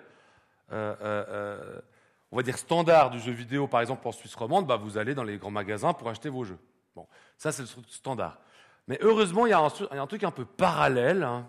on 0.70 2.36
va 2.36 2.44
dire 2.44 2.58
standard 2.58 3.10
du 3.10 3.20
jeu 3.20 3.32
vidéo, 3.32 3.68
par 3.68 3.82
exemple 3.82 4.06
en 4.08 4.12
Suisse 4.12 4.36
romande, 4.36 4.66
bah, 4.66 4.78
vous 4.78 4.98
allez 4.98 5.14
dans 5.14 5.24
les 5.24 5.38
grands 5.38 5.52
magasins 5.52 5.94
pour 5.94 6.10
acheter 6.10 6.30
vos 6.30 6.44
jeux. 6.44 6.60
Bon, 6.96 7.08
ça 7.38 7.52
c'est 7.52 7.62
le 7.62 7.84
standard. 7.88 8.40
Mais 8.88 8.98
heureusement, 9.02 9.46
il 9.46 9.50
y, 9.50 9.54
a 9.54 9.60
un, 9.60 10.08
truc 10.08 10.24
un 10.24 10.32
peu 10.32 10.46
parallèle 10.46 11.24
hein, 11.24 11.48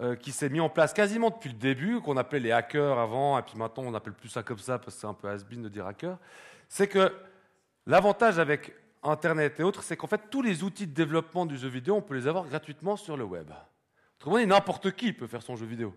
euh, 0.00 0.14
qui 0.14 0.30
s'est 0.30 0.50
mis 0.50 0.60
en 0.60 0.68
place 0.68 0.92
quasiment 0.92 1.30
depuis 1.30 1.48
le 1.48 1.56
début, 1.56 2.00
qu'on 2.00 2.16
appelait 2.16 2.40
les 2.40 2.52
hackers 2.52 2.98
avant, 2.98 3.38
et 3.38 3.42
puis 3.42 3.56
maintenant 3.56 3.84
on 3.84 3.90
n'appelle 3.92 4.12
plus 4.12 4.28
ça 4.28 4.42
comme 4.42 4.58
ça 4.58 4.78
parce 4.78 4.94
que 4.94 5.00
c'est 5.00 5.06
un 5.06 5.14
peu 5.14 5.28
has-been 5.28 5.62
de 5.62 5.68
dire 5.68 5.86
hacker. 5.86 6.18
C'est 6.68 6.86
que 6.86 7.12
l'avantage 7.86 8.38
avec 8.38 8.74
Internet 9.02 9.58
et 9.60 9.62
autres, 9.62 9.82
c'est 9.82 9.96
qu'en 9.96 10.06
fait 10.06 10.20
tous 10.30 10.42
les 10.42 10.62
outils 10.62 10.86
de 10.86 10.92
développement 10.92 11.46
du 11.46 11.56
jeu 11.56 11.68
vidéo, 11.68 11.96
on 11.96 12.02
peut 12.02 12.14
les 12.14 12.28
avoir 12.28 12.46
gratuitement 12.46 12.96
sur 12.96 13.16
le 13.16 13.24
web. 13.24 13.50
Autrement 14.18 14.36
dit, 14.36 14.46
n'importe 14.46 14.90
qui 14.92 15.14
peut 15.14 15.26
faire 15.26 15.42
son 15.42 15.56
jeu 15.56 15.64
vidéo. 15.64 15.94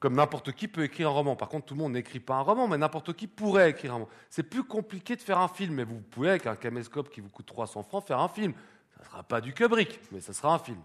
Comme 0.00 0.14
n'importe 0.14 0.52
qui 0.52 0.66
peut 0.66 0.82
écrire 0.82 1.08
un 1.08 1.12
roman. 1.12 1.36
Par 1.36 1.48
contre, 1.48 1.66
tout 1.66 1.74
le 1.74 1.80
monde 1.80 1.92
n'écrit 1.92 2.20
pas 2.20 2.34
un 2.34 2.40
roman, 2.40 2.66
mais 2.66 2.76
n'importe 2.76 3.12
qui 3.14 3.28
pourrait 3.28 3.70
écrire 3.70 3.92
un 3.92 3.94
roman. 3.94 4.08
C'est 4.28 4.42
plus 4.42 4.64
compliqué 4.64 5.14
de 5.14 5.22
faire 5.22 5.38
un 5.38 5.48
film, 5.48 5.74
mais 5.74 5.84
vous 5.84 6.00
pouvez, 6.00 6.30
avec 6.30 6.46
un 6.46 6.56
caméscope 6.56 7.08
qui 7.08 7.20
vous 7.20 7.30
coûte 7.30 7.46
300 7.46 7.84
francs, 7.84 8.04
faire 8.04 8.18
un 8.18 8.28
film. 8.28 8.52
Ça 8.96 9.02
ne 9.02 9.06
sera 9.06 9.22
pas 9.22 9.40
du 9.40 9.52
Kubrick, 9.52 10.00
mais 10.12 10.20
ça 10.20 10.32
sera 10.32 10.54
un 10.54 10.58
film. 10.58 10.80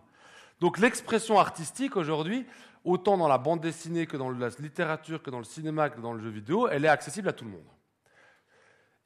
Donc 0.60 0.78
l'expression 0.78 1.40
artistique 1.40 1.96
aujourd'hui, 1.96 2.46
autant 2.84 3.18
dans 3.18 3.28
la 3.28 3.38
bande 3.38 3.62
dessinée 3.62 4.06
que 4.06 4.18
dans 4.18 4.30
la 4.30 4.50
littérature, 4.60 5.24
que 5.24 5.30
dans 5.30 5.40
le 5.40 5.44
cinéma, 5.44 5.90
que 5.90 6.02
dans 6.02 6.14
le 6.14 6.22
jeu 6.22 6.30
vidéo, 6.30 6.68
elle 6.68 6.86
est 6.86 6.90
accessible 6.90 7.30
à 7.30 7.34
tout 7.34 7.46
le 7.46 7.52
monde. 7.52 7.68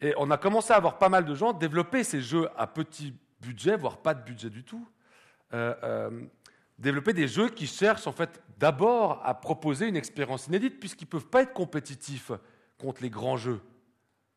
Et 0.02 0.14
on 0.18 0.30
a 0.32 0.38
commencé 0.38 0.74
à 0.74 0.76
avoir 0.76 0.98
pas 0.98 1.10
mal 1.10 1.26
de 1.26 1.36
gens 1.36 1.54
développer 1.54 2.04
ces 2.04 2.22
jeux 2.22 2.50
à 2.58 2.68
petit 2.68 3.14
budget, 3.42 3.78
voire 3.78 3.98
pas 3.98 4.14
de 4.14 4.22
budget 4.24 4.50
du 4.50 4.64
tout. 4.64 4.86
Euh, 5.54 5.74
euh, 5.84 6.26
développer 6.78 7.14
des 7.14 7.28
jeux 7.28 7.50
qui 7.50 7.68
cherchent 7.68 8.08
en 8.08 8.12
fait 8.12 8.42
d'abord 8.58 9.22
à 9.24 9.34
proposer 9.34 9.88
une 9.88 9.96
expérience 9.96 10.48
inédite, 10.48 10.80
puisqu'ils 10.80 11.06
ne 11.06 11.12
peuvent 11.12 11.28
pas 11.28 11.44
être 11.44 11.54
compétitifs 11.54 12.32
contre 12.78 13.02
les 13.02 13.10
grands 13.10 13.38
jeux, 13.38 13.62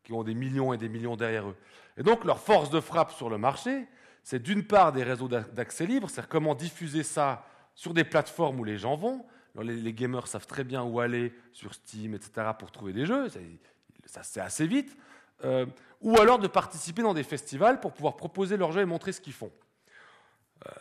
qui 0.03 0.13
ont 0.13 0.23
des 0.23 0.33
millions 0.33 0.71
et 0.71 0.77
des 0.77 0.87
millions 0.87 1.17
derrière 1.17 1.49
eux. 1.49 1.55
Et 1.97 2.03
donc 2.03 2.23
leur 2.23 2.39
force 2.39 2.69
de 2.69 2.79
frappe 2.79 3.11
sur 3.11 3.29
le 3.29 3.37
marché, 3.37 3.87
c'est 4.29 4.37
d'une 4.37 4.63
part 4.63 4.91
des 4.91 5.01
réseaux 5.01 5.27
d'accès 5.27 5.87
libre, 5.87 6.07
c'est-à-dire 6.07 6.29
comment 6.29 6.53
diffuser 6.53 7.01
ça 7.01 7.47
sur 7.73 7.95
des 7.95 8.03
plateformes 8.03 8.59
où 8.59 8.63
les 8.63 8.77
gens 8.77 8.95
vont. 8.95 9.25
les, 9.59 9.91
gamers 9.91 10.27
savent 10.27 10.45
très 10.45 10.63
bien 10.63 10.83
où 10.83 10.99
aller 10.99 11.33
sur 11.51 11.73
Steam, 11.73 12.13
etc., 12.13 12.51
pour 12.59 12.71
trouver 12.71 12.93
des 12.93 13.07
jeux, 13.07 13.27
ça 14.05 14.21
c'est 14.21 14.39
assez 14.39 14.67
vite. 14.67 14.95
Euh, 15.45 15.65
ou 16.01 16.19
alors 16.19 16.37
de 16.37 16.47
participer 16.47 17.01
dans 17.01 17.15
des 17.15 17.23
festivals 17.23 17.79
pour 17.79 17.91
pouvoir 17.91 18.17
proposer 18.17 18.55
leurs 18.55 18.71
jeux 18.71 18.81
et 18.81 18.85
montrer 18.85 19.13
ce 19.13 19.21
qu'ils 19.21 19.33
font. 19.33 19.51
Euh, 20.67 20.71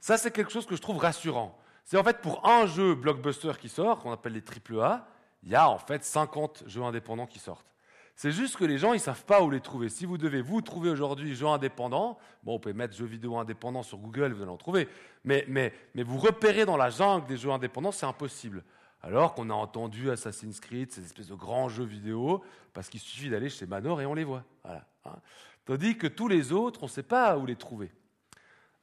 ça, 0.00 0.18
c'est 0.18 0.32
quelque 0.32 0.50
chose 0.50 0.66
que 0.66 0.74
je 0.74 0.82
trouve 0.82 0.98
rassurant. 0.98 1.56
C'est 1.84 1.96
en 1.96 2.02
fait 2.02 2.20
pour 2.22 2.44
un 2.44 2.66
jeu 2.66 2.96
blockbuster 2.96 3.52
qui 3.60 3.68
sort, 3.68 4.00
qu'on 4.00 4.10
appelle 4.10 4.32
les 4.32 4.42
AAA, 4.42 5.06
il 5.44 5.50
y 5.50 5.54
a 5.54 5.68
en 5.70 5.78
fait 5.78 6.02
50 6.02 6.64
jeux 6.66 6.82
indépendants 6.82 7.28
qui 7.28 7.38
sortent. 7.38 7.72
C'est 8.16 8.30
juste 8.30 8.56
que 8.56 8.64
les 8.64 8.78
gens, 8.78 8.92
ils 8.92 9.00
savent 9.00 9.24
pas 9.24 9.42
où 9.42 9.50
les 9.50 9.60
trouver. 9.60 9.88
Si 9.88 10.06
vous 10.06 10.18
devez 10.18 10.40
vous 10.40 10.62
trouver 10.62 10.90
aujourd'hui 10.90 11.34
jeux 11.34 11.48
indépendants, 11.48 12.16
bon, 12.44 12.54
on 12.54 12.58
peut 12.60 12.72
mettre 12.72 12.94
jeux 12.94 13.06
vidéo 13.06 13.36
indépendants 13.36 13.82
sur 13.82 13.98
Google, 13.98 14.32
vous 14.32 14.42
allez 14.42 14.50
en 14.50 14.56
trouver. 14.56 14.88
Mais, 15.24 15.44
mais, 15.48 15.72
mais 15.94 16.04
vous 16.04 16.18
repérez 16.18 16.64
dans 16.64 16.76
la 16.76 16.90
jungle 16.90 17.26
des 17.26 17.36
jeux 17.36 17.50
indépendants, 17.50 17.92
c'est 17.92 18.06
impossible. 18.06 18.62
Alors 19.02 19.34
qu'on 19.34 19.50
a 19.50 19.54
entendu 19.54 20.10
Assassin's 20.10 20.60
Creed, 20.60 20.92
ces 20.92 21.04
espèces 21.04 21.26
de 21.26 21.34
grands 21.34 21.68
jeux 21.68 21.84
vidéo, 21.84 22.42
parce 22.72 22.88
qu'il 22.88 23.00
suffit 23.00 23.28
d'aller 23.28 23.50
chez 23.50 23.66
Manor 23.66 24.00
et 24.00 24.06
on 24.06 24.14
les 24.14 24.24
voit. 24.24 24.44
Voilà, 24.62 24.86
hein. 25.04 25.16
Tandis 25.64 25.96
que 25.96 26.06
tous 26.06 26.28
les 26.28 26.52
autres, 26.52 26.82
on 26.82 26.86
ne 26.86 26.90
sait 26.90 27.02
pas 27.02 27.36
où 27.38 27.46
les 27.46 27.56
trouver. 27.56 27.90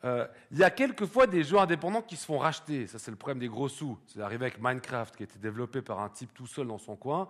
Euh, 0.04 0.28
il 0.52 0.58
y 0.58 0.64
a 0.64 0.72
quelquefois 0.72 1.28
des 1.28 1.44
jeux 1.44 1.60
indépendants 1.60 2.02
qui 2.02 2.16
se 2.16 2.26
font 2.26 2.40
racheter. 2.40 2.88
Ça, 2.88 2.98
c'est 2.98 3.12
le 3.12 3.18
problème 3.18 3.40
des 3.40 3.48
gros 3.48 3.70
sous. 3.70 3.98
C'est 4.08 4.20
arrivé 4.20 4.46
avec 4.46 4.60
Minecraft, 4.60 5.16
qui 5.16 5.24
a 5.24 5.26
été 5.26 5.38
développé 5.40 5.82
par 5.82 6.00
un 6.00 6.10
type 6.10 6.34
tout 6.34 6.48
seul 6.48 6.68
dans 6.68 6.80
son 6.80 6.96
coin, 6.96 7.28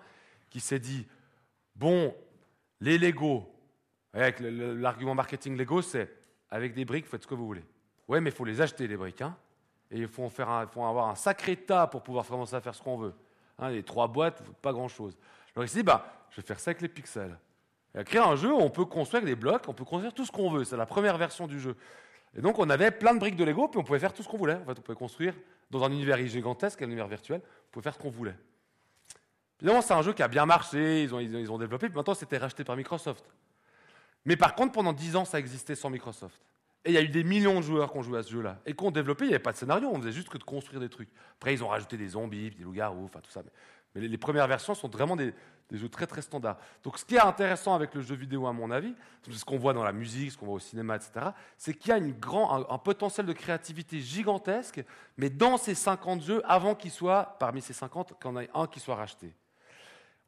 qui 0.49 0.61
s'est 0.61 0.79
dit 0.79 1.05
Bon, 1.81 2.13
les 2.79 2.99
Lego, 2.99 3.43
avec 4.13 4.39
l'argument 4.39 5.15
marketing 5.15 5.57
Lego, 5.57 5.81
c'est 5.81 6.11
avec 6.51 6.75
des 6.75 6.85
briques, 6.85 7.07
faites 7.07 7.23
ce 7.23 7.27
que 7.27 7.33
vous 7.33 7.47
voulez. 7.47 7.63
Ouais, 8.07 8.21
mais 8.21 8.29
il 8.29 8.35
faut 8.35 8.45
les 8.45 8.61
acheter, 8.61 8.87
les 8.87 8.95
briques. 8.95 9.23
Hein 9.23 9.35
et 9.89 9.97
il 9.97 10.07
faut, 10.07 10.29
faire 10.29 10.47
avoir 10.47 11.09
un 11.09 11.15
sacré 11.15 11.55
tas 11.55 11.87
pour 11.87 12.03
pouvoir 12.03 12.27
commencer 12.27 12.53
à 12.53 12.61
faire 12.61 12.75
ce 12.75 12.83
qu'on 12.83 12.97
veut. 12.97 13.15
Hein, 13.57 13.71
les 13.71 13.81
trois 13.81 14.07
boîtes, 14.07 14.43
pas 14.61 14.71
grand-chose. 14.73 15.17
Alors 15.55 15.67
dit 15.67 15.81
bah, 15.81 16.05
je 16.29 16.39
vais 16.39 16.45
faire 16.45 16.59
ça 16.59 16.69
avec 16.69 16.83
les 16.83 16.87
pixels. 16.87 17.35
A 17.95 18.03
créé 18.03 18.21
un 18.21 18.35
jeu 18.35 18.53
on 18.53 18.69
peut 18.69 18.85
construire 18.85 19.23
des 19.23 19.35
blocs, 19.35 19.67
on 19.67 19.73
peut 19.73 19.83
construire 19.83 20.13
tout 20.13 20.23
ce 20.23 20.31
qu'on 20.31 20.51
veut. 20.51 20.65
C'est 20.65 20.77
la 20.77 20.85
première 20.85 21.17
version 21.17 21.47
du 21.47 21.59
jeu. 21.59 21.75
Et 22.37 22.41
donc, 22.41 22.59
on 22.59 22.69
avait 22.69 22.91
plein 22.91 23.15
de 23.15 23.19
briques 23.19 23.37
de 23.37 23.43
Lego, 23.43 23.69
puis 23.69 23.79
on 23.79 23.83
pouvait 23.83 23.97
faire 23.97 24.13
tout 24.13 24.21
ce 24.21 24.29
qu'on 24.29 24.37
voulait. 24.37 24.53
En 24.53 24.65
fait, 24.65 24.77
on 24.77 24.81
pouvait 24.83 24.95
construire 24.95 25.33
dans 25.71 25.83
un 25.83 25.91
univers 25.91 26.17
gigantesque, 26.27 26.79
un 26.83 26.85
univers 26.85 27.07
virtuel, 27.07 27.41
on 27.43 27.71
pouvait 27.71 27.83
faire 27.85 27.95
ce 27.95 27.99
qu'on 27.99 28.11
voulait. 28.11 28.35
Évidemment, 29.61 29.81
c'est 29.81 29.93
un 29.93 30.01
jeu 30.01 30.13
qui 30.13 30.23
a 30.23 30.27
bien 30.27 30.45
marché, 30.45 31.03
ils 31.03 31.13
ont, 31.13 31.57
développé, 31.57 31.87
puis 31.87 31.95
maintenant, 31.95 32.15
c'était 32.15 32.37
racheté 32.37 32.63
par 32.63 32.75
Microsoft. 32.75 33.23
Mais 34.25 34.35
par 34.35 34.55
contre, 34.55 34.71
pendant 34.71 34.91
10 34.91 35.15
ans, 35.17 35.25
ça 35.25 35.37
existait 35.39 35.75
sans 35.75 35.91
Microsoft. 35.91 36.41
Et 36.83 36.89
il 36.89 36.93
y 36.93 36.97
a 36.97 37.01
eu 37.01 37.09
des 37.09 37.23
millions 37.23 37.57
de 37.57 37.61
joueurs 37.61 37.91
qui 37.91 37.97
ont 37.99 38.01
joué 38.01 38.17
à 38.17 38.23
ce 38.23 38.31
jeu-là. 38.31 38.57
Et 38.65 38.73
qui 38.73 38.83
ont 38.83 38.89
développé, 38.89 39.25
il 39.25 39.27
n'y 39.27 39.35
avait 39.35 39.43
pas 39.43 39.51
de 39.51 39.57
scénario, 39.57 39.87
on 39.91 39.99
faisait 39.99 40.11
juste 40.11 40.29
que 40.29 40.39
de 40.39 40.43
construire 40.43 40.79
des 40.79 40.89
trucs. 40.89 41.09
Après, 41.37 41.53
ils 41.53 41.63
ont 41.63 41.67
rajouté 41.67 41.95
des 41.95 42.09
zombies, 42.09 42.49
des 42.49 42.63
loups-garous, 42.63 43.05
enfin 43.05 43.19
tout 43.19 43.29
ça. 43.29 43.43
Mais, 43.93 44.01
les, 44.01 44.17
premières 44.17 44.47
versions 44.47 44.73
sont 44.73 44.87
vraiment 44.87 45.15
des, 45.15 45.31
jeux 45.71 45.89
très 45.89 46.07
très 46.07 46.23
standards. 46.23 46.57
Donc 46.83 46.97
ce 46.97 47.05
qui 47.05 47.15
est 47.15 47.21
intéressant 47.21 47.75
avec 47.75 47.93
le 47.93 48.01
jeu 48.01 48.15
vidéo, 48.15 48.47
à 48.47 48.53
mon 48.53 48.71
avis, 48.71 48.95
ce 49.29 49.45
qu'on 49.45 49.59
voit 49.59 49.73
dans 49.73 49.83
la 49.83 49.91
musique, 49.91 50.31
ce 50.31 50.37
qu'on 50.37 50.47
voit 50.47 50.55
au 50.55 50.59
cinéma, 50.59 50.95
etc., 50.95 51.27
c'est 51.55 51.75
qu'il 51.75 51.89
y 51.89 51.91
a 51.91 51.97
un, 51.97 52.77
potentiel 52.79 53.27
de 53.27 53.33
créativité 53.33 53.99
gigantesque, 53.99 54.83
mais 55.17 55.29
dans 55.29 55.57
ces 55.57 55.75
50 55.75 56.23
jeux, 56.23 56.41
avant 56.45 56.73
qu'il 56.73 56.91
soit, 56.91 57.35
parmi 57.37 57.61
ces 57.61 57.73
50, 57.73 58.19
qu'il 58.19 58.31
y 58.31 58.33
en 58.33 58.39
ait 58.39 58.49
un 58.55 58.65
qui 58.65 58.79
soit 58.79 58.95
racheté. 58.95 59.35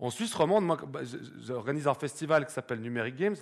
En 0.04 0.10
Suisse 0.10 0.36
romande, 0.36 0.66
moi, 0.66 0.78
bah, 0.86 1.00
j'organise 1.46 1.88
un 1.88 1.94
festival 1.94 2.46
qui 2.46 2.52
s'appelle 2.52 2.82
Numeric 2.82 3.16
Games, 3.16 3.38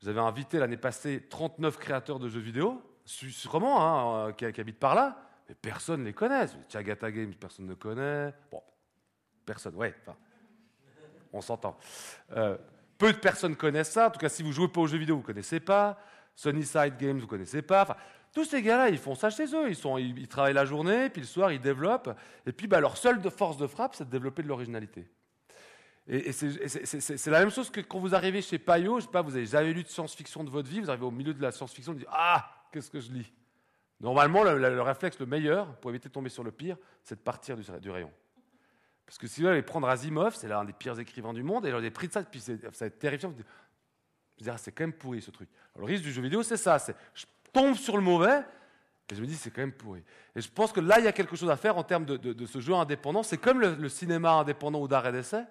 vous 0.00 0.08
avez 0.08 0.18
invité 0.18 0.58
l'année 0.58 0.76
passée 0.76 1.24
39 1.30 1.78
créateurs 1.78 2.18
de 2.18 2.28
jeux 2.28 2.40
vidéo, 2.40 2.82
sûrement, 3.04 3.80
hein, 3.80 4.30
euh, 4.30 4.32
qui, 4.32 4.60
habitent 4.60 4.80
par 4.80 4.96
là, 4.96 5.24
mais 5.48 5.54
personne 5.54 6.00
ne 6.00 6.06
les 6.06 6.14
connaît. 6.14 6.46
Chagata 6.68 7.12
Games, 7.12 7.32
personne 7.34 7.66
ne 7.66 7.74
connaît. 7.74 8.34
Bon, 8.50 8.60
personne, 9.46 9.76
ouais, 9.76 9.94
on 11.32 11.40
s'entend. 11.40 11.78
Euh, 12.32 12.58
peu 12.98 13.12
de 13.12 13.18
personnes 13.18 13.54
connaissent 13.54 13.92
ça. 13.92 14.08
En 14.08 14.10
tout 14.10 14.18
cas, 14.18 14.28
si 14.28 14.42
vous 14.42 14.50
jouez 14.50 14.66
pas 14.66 14.80
aux 14.80 14.88
jeux 14.88 14.98
vidéo, 14.98 15.14
vous 15.14 15.22
ne 15.22 15.26
connaissez 15.26 15.60
pas. 15.60 15.96
Sunnyside 16.34 16.96
Games, 16.98 17.18
vous 17.18 17.26
ne 17.26 17.30
connaissez 17.30 17.62
pas. 17.62 17.82
Enfin, 17.82 17.94
tous 18.32 18.46
ces 18.46 18.62
gars-là, 18.62 18.88
ils 18.88 18.98
font 18.98 19.14
ça 19.14 19.30
chez 19.30 19.44
eux. 19.54 19.70
Ils, 19.70 20.18
ils, 20.18 20.26
travaillent 20.26 20.54
la 20.54 20.64
journée, 20.64 21.08
puis 21.08 21.20
le 21.20 21.28
soir, 21.28 21.52
ils 21.52 21.60
développent. 21.60 22.18
Et 22.46 22.52
puis, 22.52 22.66
bah, 22.66 22.80
leur 22.80 22.96
seule 22.96 23.22
force 23.30 23.58
de 23.58 23.68
frappe, 23.68 23.94
c'est 23.94 24.06
de 24.06 24.10
développer 24.10 24.42
de 24.42 24.48
l'originalité. 24.48 25.08
Et, 26.08 26.32
c'est 26.32 27.26
la 27.28 27.40
même 27.40 27.50
chose 27.50 27.70
que 27.70 27.80
quand 27.80 28.00
vous 28.00 28.14
arrivez 28.14 28.42
chez 28.42 28.58
Payot, 28.58 28.98
je 28.98 29.04
sais 29.04 29.10
pas, 29.10 29.22
vous 29.22 29.36
avez 29.36 29.46
jamais 29.46 29.72
lu 29.72 29.84
de 29.84 29.88
science-fiction 29.88 30.42
de 30.42 30.50
votre 30.50 30.68
vie, 30.68 30.80
vous 30.80 30.90
arrivez 30.90 31.06
au 31.06 31.12
milieu 31.12 31.32
de 31.32 31.40
la 31.40 31.52
science-fiction, 31.52 31.92
vous 31.92 32.00
dites 32.00 32.08
Ah, 32.10 32.50
qu'est-ce 32.72 32.90
que 32.90 33.00
je 33.00 33.12
lis? 33.12 33.32
Normalement, 34.00 34.42
le, 34.42 34.82
réflexe 34.82 35.18
le 35.20 35.26
meilleur, 35.26 35.76
pour 35.76 35.90
éviter 35.90 36.08
de 36.08 36.12
tomber 36.12 36.28
sur 36.28 36.42
le 36.42 36.50
pire, 36.50 36.76
c'est 37.04 37.14
de 37.14 37.20
partir 37.20 37.56
du, 37.56 37.90
rayon. 37.90 38.10
Parce 39.06 39.16
que 39.16 39.28
si 39.28 39.42
vous 39.42 39.46
allez 39.46 39.62
prendre 39.62 39.88
Asimov, 39.88 40.34
c'est 40.34 40.48
l'un 40.48 40.64
des 40.64 40.72
pires 40.72 40.98
écrivains 40.98 41.32
du 41.32 41.44
monde, 41.44 41.66
et 41.66 41.80
des 41.80 41.90
prix 41.92 42.08
de 42.08 42.12
ça, 42.12 42.22
puis 42.24 42.40
ça 42.40 42.52
va 42.56 42.86
être 42.86 42.98
terrifiant. 42.98 43.28
Vous 43.28 43.36
dites, 43.36 44.48
ah, 44.48 44.58
c'est 44.58 44.72
quand 44.72 44.82
même 44.82 44.92
pourri 44.92 45.22
ce 45.22 45.30
truc. 45.30 45.48
Le 45.76 45.84
risque 45.84 46.02
du 46.02 46.12
jeu 46.12 46.20
vidéo, 46.20 46.42
c'est 46.42 46.56
ça 46.56 46.80
c'est 46.80 46.96
je 47.14 47.26
tombe 47.52 47.76
sur 47.76 47.96
le 47.96 48.02
mauvais, 48.02 48.40
et 49.08 49.14
je 49.14 49.20
me 49.20 49.26
dis, 49.26 49.36
c'est 49.36 49.50
quand 49.50 49.60
même 49.60 49.72
pourri. 49.72 50.02
Et 50.34 50.40
je 50.40 50.48
pense 50.50 50.72
que 50.72 50.80
là, 50.80 50.98
il 50.98 51.04
y 51.04 51.08
a 51.08 51.12
quelque 51.12 51.36
chose 51.36 51.50
à 51.50 51.56
faire 51.56 51.76
en 51.76 51.84
termes 51.84 52.06
de, 52.06 52.46
ce 52.46 52.60
jeu 52.60 52.72
indépendant. 52.74 53.22
C'est 53.22 53.36
comme 53.36 53.60
le, 53.60 53.74
le 53.74 53.88
cinéma 53.88 54.32
indépendant 54.32 54.80
ou 54.80 54.88
d'art 54.88 55.06
et 55.06 55.12
d'essai. 55.12 55.44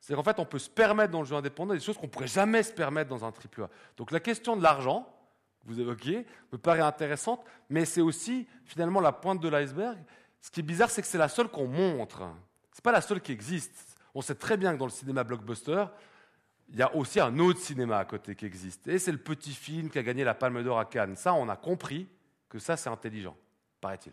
C'est 0.00 0.14
qu'en 0.14 0.22
fait, 0.22 0.38
on 0.38 0.44
peut 0.44 0.58
se 0.58 0.70
permettre 0.70 1.12
dans 1.12 1.20
le 1.20 1.26
jeu 1.26 1.36
indépendant 1.36 1.74
des 1.74 1.80
choses 1.80 1.96
qu'on 1.96 2.06
ne 2.06 2.10
pourrait 2.10 2.28
jamais 2.28 2.62
se 2.62 2.72
permettre 2.72 3.10
dans 3.10 3.24
un 3.24 3.32
triple 3.32 3.64
A. 3.64 3.70
Donc 3.96 4.10
la 4.10 4.20
question 4.20 4.56
de 4.56 4.62
l'argent, 4.62 5.12
que 5.60 5.66
vous 5.66 5.80
évoquiez, 5.80 6.26
me 6.52 6.58
paraît 6.58 6.80
intéressante, 6.80 7.44
mais 7.68 7.84
c'est 7.84 8.00
aussi 8.00 8.46
finalement 8.64 9.00
la 9.00 9.12
pointe 9.12 9.40
de 9.40 9.48
l'iceberg. 9.48 9.98
Ce 10.40 10.50
qui 10.50 10.60
est 10.60 10.62
bizarre, 10.62 10.90
c'est 10.90 11.02
que 11.02 11.08
c'est 11.08 11.18
la 11.18 11.28
seule 11.28 11.48
qu'on 11.48 11.66
montre. 11.66 12.18
Ce 12.72 12.78
n'est 12.78 12.82
pas 12.82 12.92
la 12.92 13.00
seule 13.00 13.20
qui 13.20 13.32
existe. 13.32 13.98
On 14.14 14.22
sait 14.22 14.36
très 14.36 14.56
bien 14.56 14.72
que 14.72 14.78
dans 14.78 14.86
le 14.86 14.90
cinéma 14.90 15.24
blockbuster, 15.24 15.84
il 16.70 16.76
y 16.76 16.82
a 16.82 16.94
aussi 16.94 17.18
un 17.18 17.38
autre 17.38 17.60
cinéma 17.60 17.98
à 17.98 18.04
côté 18.04 18.34
qui 18.34 18.46
existe. 18.46 18.86
Et 18.88 18.98
c'est 18.98 19.12
le 19.12 19.18
petit 19.18 19.52
film 19.52 19.90
qui 19.90 19.98
a 19.98 20.02
gagné 20.02 20.22
la 20.22 20.34
Palme 20.34 20.62
d'Or 20.62 20.78
à 20.78 20.84
Cannes. 20.84 21.16
Ça, 21.16 21.34
on 21.34 21.48
a 21.48 21.56
compris 21.56 22.08
que 22.48 22.58
ça, 22.58 22.76
c'est 22.76 22.90
intelligent, 22.90 23.36
paraît-il. 23.80 24.12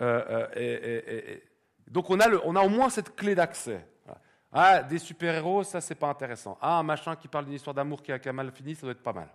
Euh, 0.00 0.46
euh, 0.56 1.36
donc 1.88 2.08
on 2.08 2.18
a, 2.20 2.30
on 2.44 2.56
a 2.56 2.62
au 2.62 2.68
moins 2.70 2.88
cette 2.88 3.14
clé 3.14 3.34
d'accès. 3.34 3.86
Ah, 4.52 4.82
des 4.82 4.98
super-héros, 4.98 5.64
ça, 5.64 5.80
c'est 5.80 5.94
pas 5.94 6.08
intéressant. 6.08 6.58
Ah, 6.60 6.78
un 6.78 6.82
machin 6.82 7.16
qui 7.16 7.26
parle 7.26 7.46
d'une 7.46 7.54
histoire 7.54 7.74
d'amour 7.74 8.02
qui 8.02 8.12
a, 8.12 8.32
mal 8.32 8.50
fini, 8.52 8.74
ça 8.74 8.82
doit 8.82 8.92
être 8.92 9.02
pas 9.02 9.14
mal. 9.14 9.28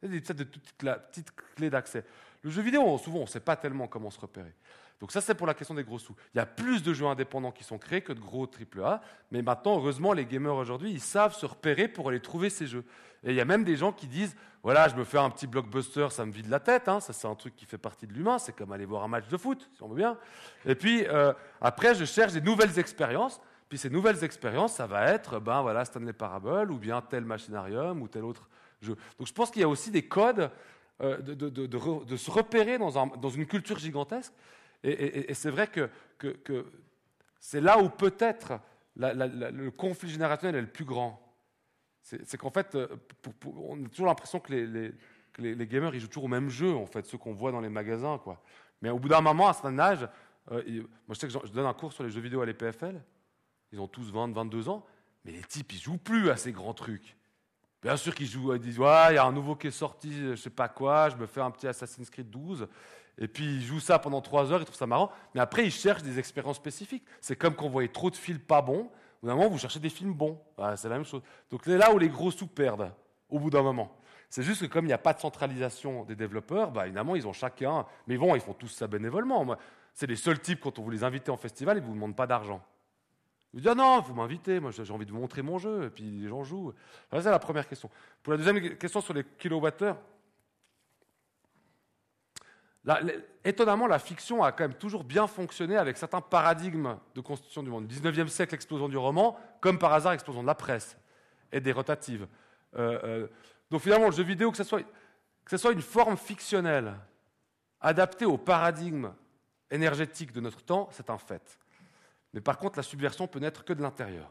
C'est 0.00 0.34
des 0.34 0.44
petites 0.44 1.32
clés 1.56 1.70
d'accès. 1.70 2.04
Le 2.42 2.50
jeu 2.50 2.62
vidéo, 2.62 2.96
souvent, 2.98 3.18
on 3.18 3.22
ne 3.22 3.26
sait 3.26 3.40
pas 3.40 3.56
tellement 3.56 3.88
comment 3.88 4.10
se 4.10 4.20
repérer. 4.20 4.54
Donc 5.00 5.12
ça, 5.12 5.20
c'est 5.20 5.34
pour 5.34 5.46
la 5.46 5.54
question 5.54 5.74
des 5.74 5.84
gros 5.84 5.98
sous. 5.98 6.14
Il 6.34 6.38
y 6.38 6.40
a 6.40 6.46
plus 6.46 6.82
de 6.82 6.94
jeux 6.94 7.06
indépendants 7.06 7.50
qui 7.50 7.64
sont 7.64 7.76
créés 7.76 8.00
que 8.00 8.12
de 8.12 8.20
gros 8.20 8.46
AAA, 8.46 9.00
mais 9.30 9.42
maintenant, 9.42 9.76
heureusement, 9.76 10.12
les 10.12 10.24
gamers 10.24 10.54
aujourd'hui, 10.54 10.90
ils 10.90 11.00
savent 11.00 11.34
se 11.34 11.44
repérer 11.44 11.88
pour 11.88 12.08
aller 12.08 12.20
trouver 12.20 12.48
ces 12.48 12.66
jeux. 12.66 12.84
Et 13.24 13.30
il 13.30 13.34
y 13.34 13.40
a 13.40 13.44
même 13.44 13.64
des 13.64 13.76
gens 13.76 13.92
qui 13.92 14.06
disent, 14.06 14.36
voilà, 14.62 14.88
je 14.88 14.94
me 14.94 15.04
fais 15.04 15.18
un 15.18 15.28
petit 15.28 15.46
blockbuster, 15.46 16.08
ça 16.10 16.24
me 16.24 16.32
vide 16.32 16.48
la 16.48 16.60
tête, 16.60 16.88
hein. 16.88 17.00
ça 17.00 17.12
c'est 17.12 17.26
un 17.26 17.34
truc 17.34 17.54
qui 17.56 17.66
fait 17.66 17.78
partie 17.78 18.06
de 18.06 18.12
l'humain, 18.12 18.38
c'est 18.38 18.54
comme 18.54 18.72
aller 18.72 18.86
voir 18.86 19.02
un 19.04 19.08
match 19.08 19.28
de 19.28 19.36
foot, 19.36 19.68
si 19.74 19.82
on 19.82 19.88
veut 19.88 19.96
bien. 19.96 20.16
Et 20.64 20.74
puis, 20.74 21.04
euh, 21.08 21.32
après, 21.60 21.94
je 21.94 22.04
cherche 22.04 22.32
des 22.32 22.40
nouvelles 22.40 22.78
expériences. 22.78 23.40
Puis 23.68 23.78
ces 23.78 23.90
nouvelles 23.90 24.22
expériences, 24.22 24.74
ça 24.74 24.86
va 24.86 25.10
être 25.12 25.40
ben 25.40 25.62
voilà, 25.62 25.84
Stanley 25.84 26.12
Parable 26.12 26.70
ou 26.70 26.78
bien 26.78 27.00
tel 27.00 27.24
machinarium 27.24 28.00
ou 28.00 28.08
tel 28.08 28.24
autre 28.24 28.48
jeu. 28.80 28.96
Donc 29.18 29.26
je 29.26 29.32
pense 29.32 29.50
qu'il 29.50 29.62
y 29.62 29.64
a 29.64 29.68
aussi 29.68 29.90
des 29.90 30.06
codes 30.06 30.50
euh, 31.02 31.18
de, 31.20 32.16
se 32.16 32.30
repérer 32.30 32.78
dans, 32.78 32.98
un, 32.98 33.06
dans, 33.06 33.28
une 33.28 33.46
culture 33.46 33.78
gigantesque. 33.78 34.32
Et, 34.82 35.34
c'est 35.34 35.50
vrai 35.50 35.66
que, 35.66 35.90
c'est 37.40 37.60
là 37.60 37.78
où 37.78 37.88
peut-être 37.88 38.60
le 38.96 39.70
conflit 39.70 40.08
générationnel 40.08 40.56
est 40.56 40.60
le 40.60 40.72
plus 40.72 40.84
grand. 40.84 41.20
C'est 42.02 42.36
qu'en 42.36 42.50
fait, 42.50 42.76
euh, 42.76 42.86
on 43.44 43.84
a 43.84 43.88
toujours 43.88 44.06
l'impression 44.06 44.38
que, 44.38 44.52
les, 44.52 44.92
que 45.32 45.42
les, 45.42 45.66
gamers 45.66 45.92
ils 45.94 46.00
jouent 46.00 46.06
toujours 46.06 46.24
au 46.24 46.28
même 46.28 46.48
jeu, 46.48 46.72
en 46.72 46.86
fait, 46.86 47.04
ceux 47.04 47.18
qu'on 47.18 47.34
voit 47.34 47.50
dans 47.50 47.60
les 47.60 47.68
magasins. 47.68 48.18
Quoi. 48.18 48.40
Mais 48.80 48.90
au 48.90 48.98
bout 48.98 49.08
d'un 49.08 49.20
moment, 49.20 49.48
à 49.48 49.50
un 49.50 49.54
certain 49.54 49.78
âge, 49.80 50.08
euh, 50.52 50.62
moi 51.06 51.14
je 51.14 51.14
sais 51.14 51.26
que 51.26 51.32
je 51.32 51.52
donne 51.52 51.66
un 51.66 51.74
cours 51.74 51.92
sur 51.92 52.04
les 52.04 52.10
jeux 52.10 52.20
vidéo 52.20 52.40
à 52.40 52.46
l'EPFL. 52.46 53.02
Ils 53.72 53.80
ont 53.80 53.88
tous 53.88 54.10
20, 54.10 54.32
22 54.32 54.68
ans, 54.68 54.84
mais 55.24 55.32
les 55.32 55.42
types, 55.42 55.72
ils 55.72 55.80
jouent 55.80 55.98
plus 55.98 56.30
à 56.30 56.36
ces 56.36 56.52
grands 56.52 56.74
trucs. 56.74 57.16
Bien 57.82 57.96
sûr 57.96 58.14
qu'ils 58.14 58.26
jouent, 58.26 58.54
ils 58.54 58.60
disent 58.60 58.78
Ouais, 58.78 59.12
il 59.12 59.14
y 59.14 59.18
a 59.18 59.24
un 59.24 59.32
nouveau 59.32 59.54
qui 59.54 59.66
est 59.68 59.72
sorti, 59.72 60.12
je 60.12 60.36
sais 60.36 60.50
pas 60.50 60.68
quoi, 60.68 61.08
je 61.10 61.16
me 61.16 61.26
fais 61.26 61.40
un 61.40 61.50
petit 61.50 61.66
Assassin's 61.66 62.10
Creed 62.10 62.30
12. 62.30 62.68
Et 63.18 63.28
puis 63.28 63.44
ils 63.44 63.62
jouent 63.62 63.80
ça 63.80 63.98
pendant 63.98 64.20
3 64.20 64.52
heures, 64.52 64.60
ils 64.60 64.64
trouvent 64.64 64.76
ça 64.76 64.86
marrant. 64.86 65.10
Mais 65.34 65.40
après, 65.40 65.64
ils 65.64 65.70
cherchent 65.70 66.02
des 66.02 66.18
expériences 66.18 66.56
spécifiques. 66.56 67.04
C'est 67.20 67.36
comme 67.36 67.54
quand 67.54 67.66
vous 67.66 67.72
voyez 67.72 67.88
trop 67.88 68.10
de 68.10 68.16
films 68.16 68.38
pas 68.38 68.62
bons, 68.62 68.90
au 69.22 69.26
bout 69.26 69.26
d'un 69.28 69.34
moment, 69.34 69.48
vous 69.48 69.58
cherchez 69.58 69.80
des 69.80 69.88
films 69.88 70.14
bons. 70.14 70.38
c'est 70.76 70.88
la 70.88 70.96
même 70.96 71.04
chose. 71.04 71.22
Donc 71.50 71.62
c'est 71.64 71.78
là 71.78 71.92
où 71.92 71.98
les 71.98 72.08
gros 72.08 72.30
sous 72.30 72.46
perdent, 72.46 72.92
au 73.28 73.38
bout 73.38 73.50
d'un 73.50 73.62
moment. 73.62 73.96
C'est 74.28 74.42
juste 74.42 74.62
que 74.62 74.66
comme 74.66 74.84
il 74.84 74.88
n'y 74.88 74.94
a 74.94 74.98
pas 74.98 75.12
de 75.12 75.20
centralisation 75.20 76.04
des 76.04 76.16
développeurs, 76.16 76.70
bah, 76.70 76.86
évidemment, 76.86 77.16
ils 77.16 77.26
ont 77.26 77.32
chacun. 77.32 77.86
Mais 78.06 78.16
bon, 78.16 78.34
ils 78.34 78.40
font 78.40 78.52
tous 78.52 78.68
ça 78.68 78.86
bénévolement. 78.86 79.56
C'est 79.94 80.06
les 80.06 80.16
seuls 80.16 80.40
types, 80.40 80.60
quand 80.60 80.78
on 80.78 80.82
vous 80.82 80.90
les 80.90 81.04
invite 81.04 81.28
en 81.28 81.36
festival, 81.36 81.78
ils 81.78 81.80
ne 81.80 81.86
vous 81.86 81.94
demandent 81.94 82.16
pas 82.16 82.26
d'argent. 82.26 82.62
Vous 83.56 83.62
dites, 83.62 83.70
ah 83.70 83.74
non, 83.74 84.02
vous 84.02 84.12
m'invitez, 84.12 84.60
moi 84.60 84.70
j'ai 84.70 84.92
envie 84.92 85.06
de 85.06 85.10
vous 85.10 85.18
montrer 85.18 85.40
mon 85.40 85.56
jeu, 85.56 85.84
et 85.84 85.88
puis 85.88 86.04
les 86.04 86.28
gens 86.28 86.44
jouent. 86.44 86.74
c'est 87.10 87.24
la 87.24 87.38
première 87.38 87.66
question. 87.66 87.88
Pour 88.22 88.34
la 88.34 88.36
deuxième 88.36 88.76
question 88.76 89.00
sur 89.00 89.14
les 89.14 89.24
kilowattheures, 89.24 89.96
étonnamment, 93.42 93.86
la 93.86 93.98
fiction 93.98 94.44
a 94.44 94.52
quand 94.52 94.64
même 94.64 94.74
toujours 94.74 95.04
bien 95.04 95.26
fonctionné 95.26 95.78
avec 95.78 95.96
certains 95.96 96.20
paradigmes 96.20 96.98
de 97.14 97.20
constitution 97.22 97.62
du 97.62 97.70
monde. 97.70 97.90
19e 97.90 98.28
siècle, 98.28 98.54
explosion 98.54 98.90
du 98.90 98.98
roman, 98.98 99.38
comme 99.62 99.78
par 99.78 99.94
hasard, 99.94 100.12
explosion 100.12 100.42
de 100.42 100.46
la 100.46 100.54
presse 100.54 100.94
et 101.50 101.58
des 101.58 101.72
rotatives. 101.72 102.28
Euh, 102.76 103.00
euh, 103.04 103.26
donc 103.70 103.80
finalement, 103.80 104.10
le 104.10 104.12
jeu 104.12 104.22
vidéo, 104.22 104.50
que 104.50 104.58
ce, 104.58 104.64
soit, 104.64 104.82
que 104.82 105.50
ce 105.50 105.56
soit 105.56 105.72
une 105.72 105.80
forme 105.80 106.18
fictionnelle, 106.18 106.92
adaptée 107.80 108.26
au 108.26 108.36
paradigme 108.36 109.14
énergétique 109.70 110.32
de 110.32 110.42
notre 110.42 110.62
temps, 110.62 110.90
c'est 110.92 111.08
un 111.08 111.16
fait. 111.16 111.58
Mais 112.36 112.42
par 112.42 112.58
contre, 112.58 112.78
la 112.78 112.82
subversion 112.82 113.26
peut 113.26 113.38
naître 113.38 113.64
que 113.64 113.72
de 113.72 113.80
l'intérieur. 113.80 114.30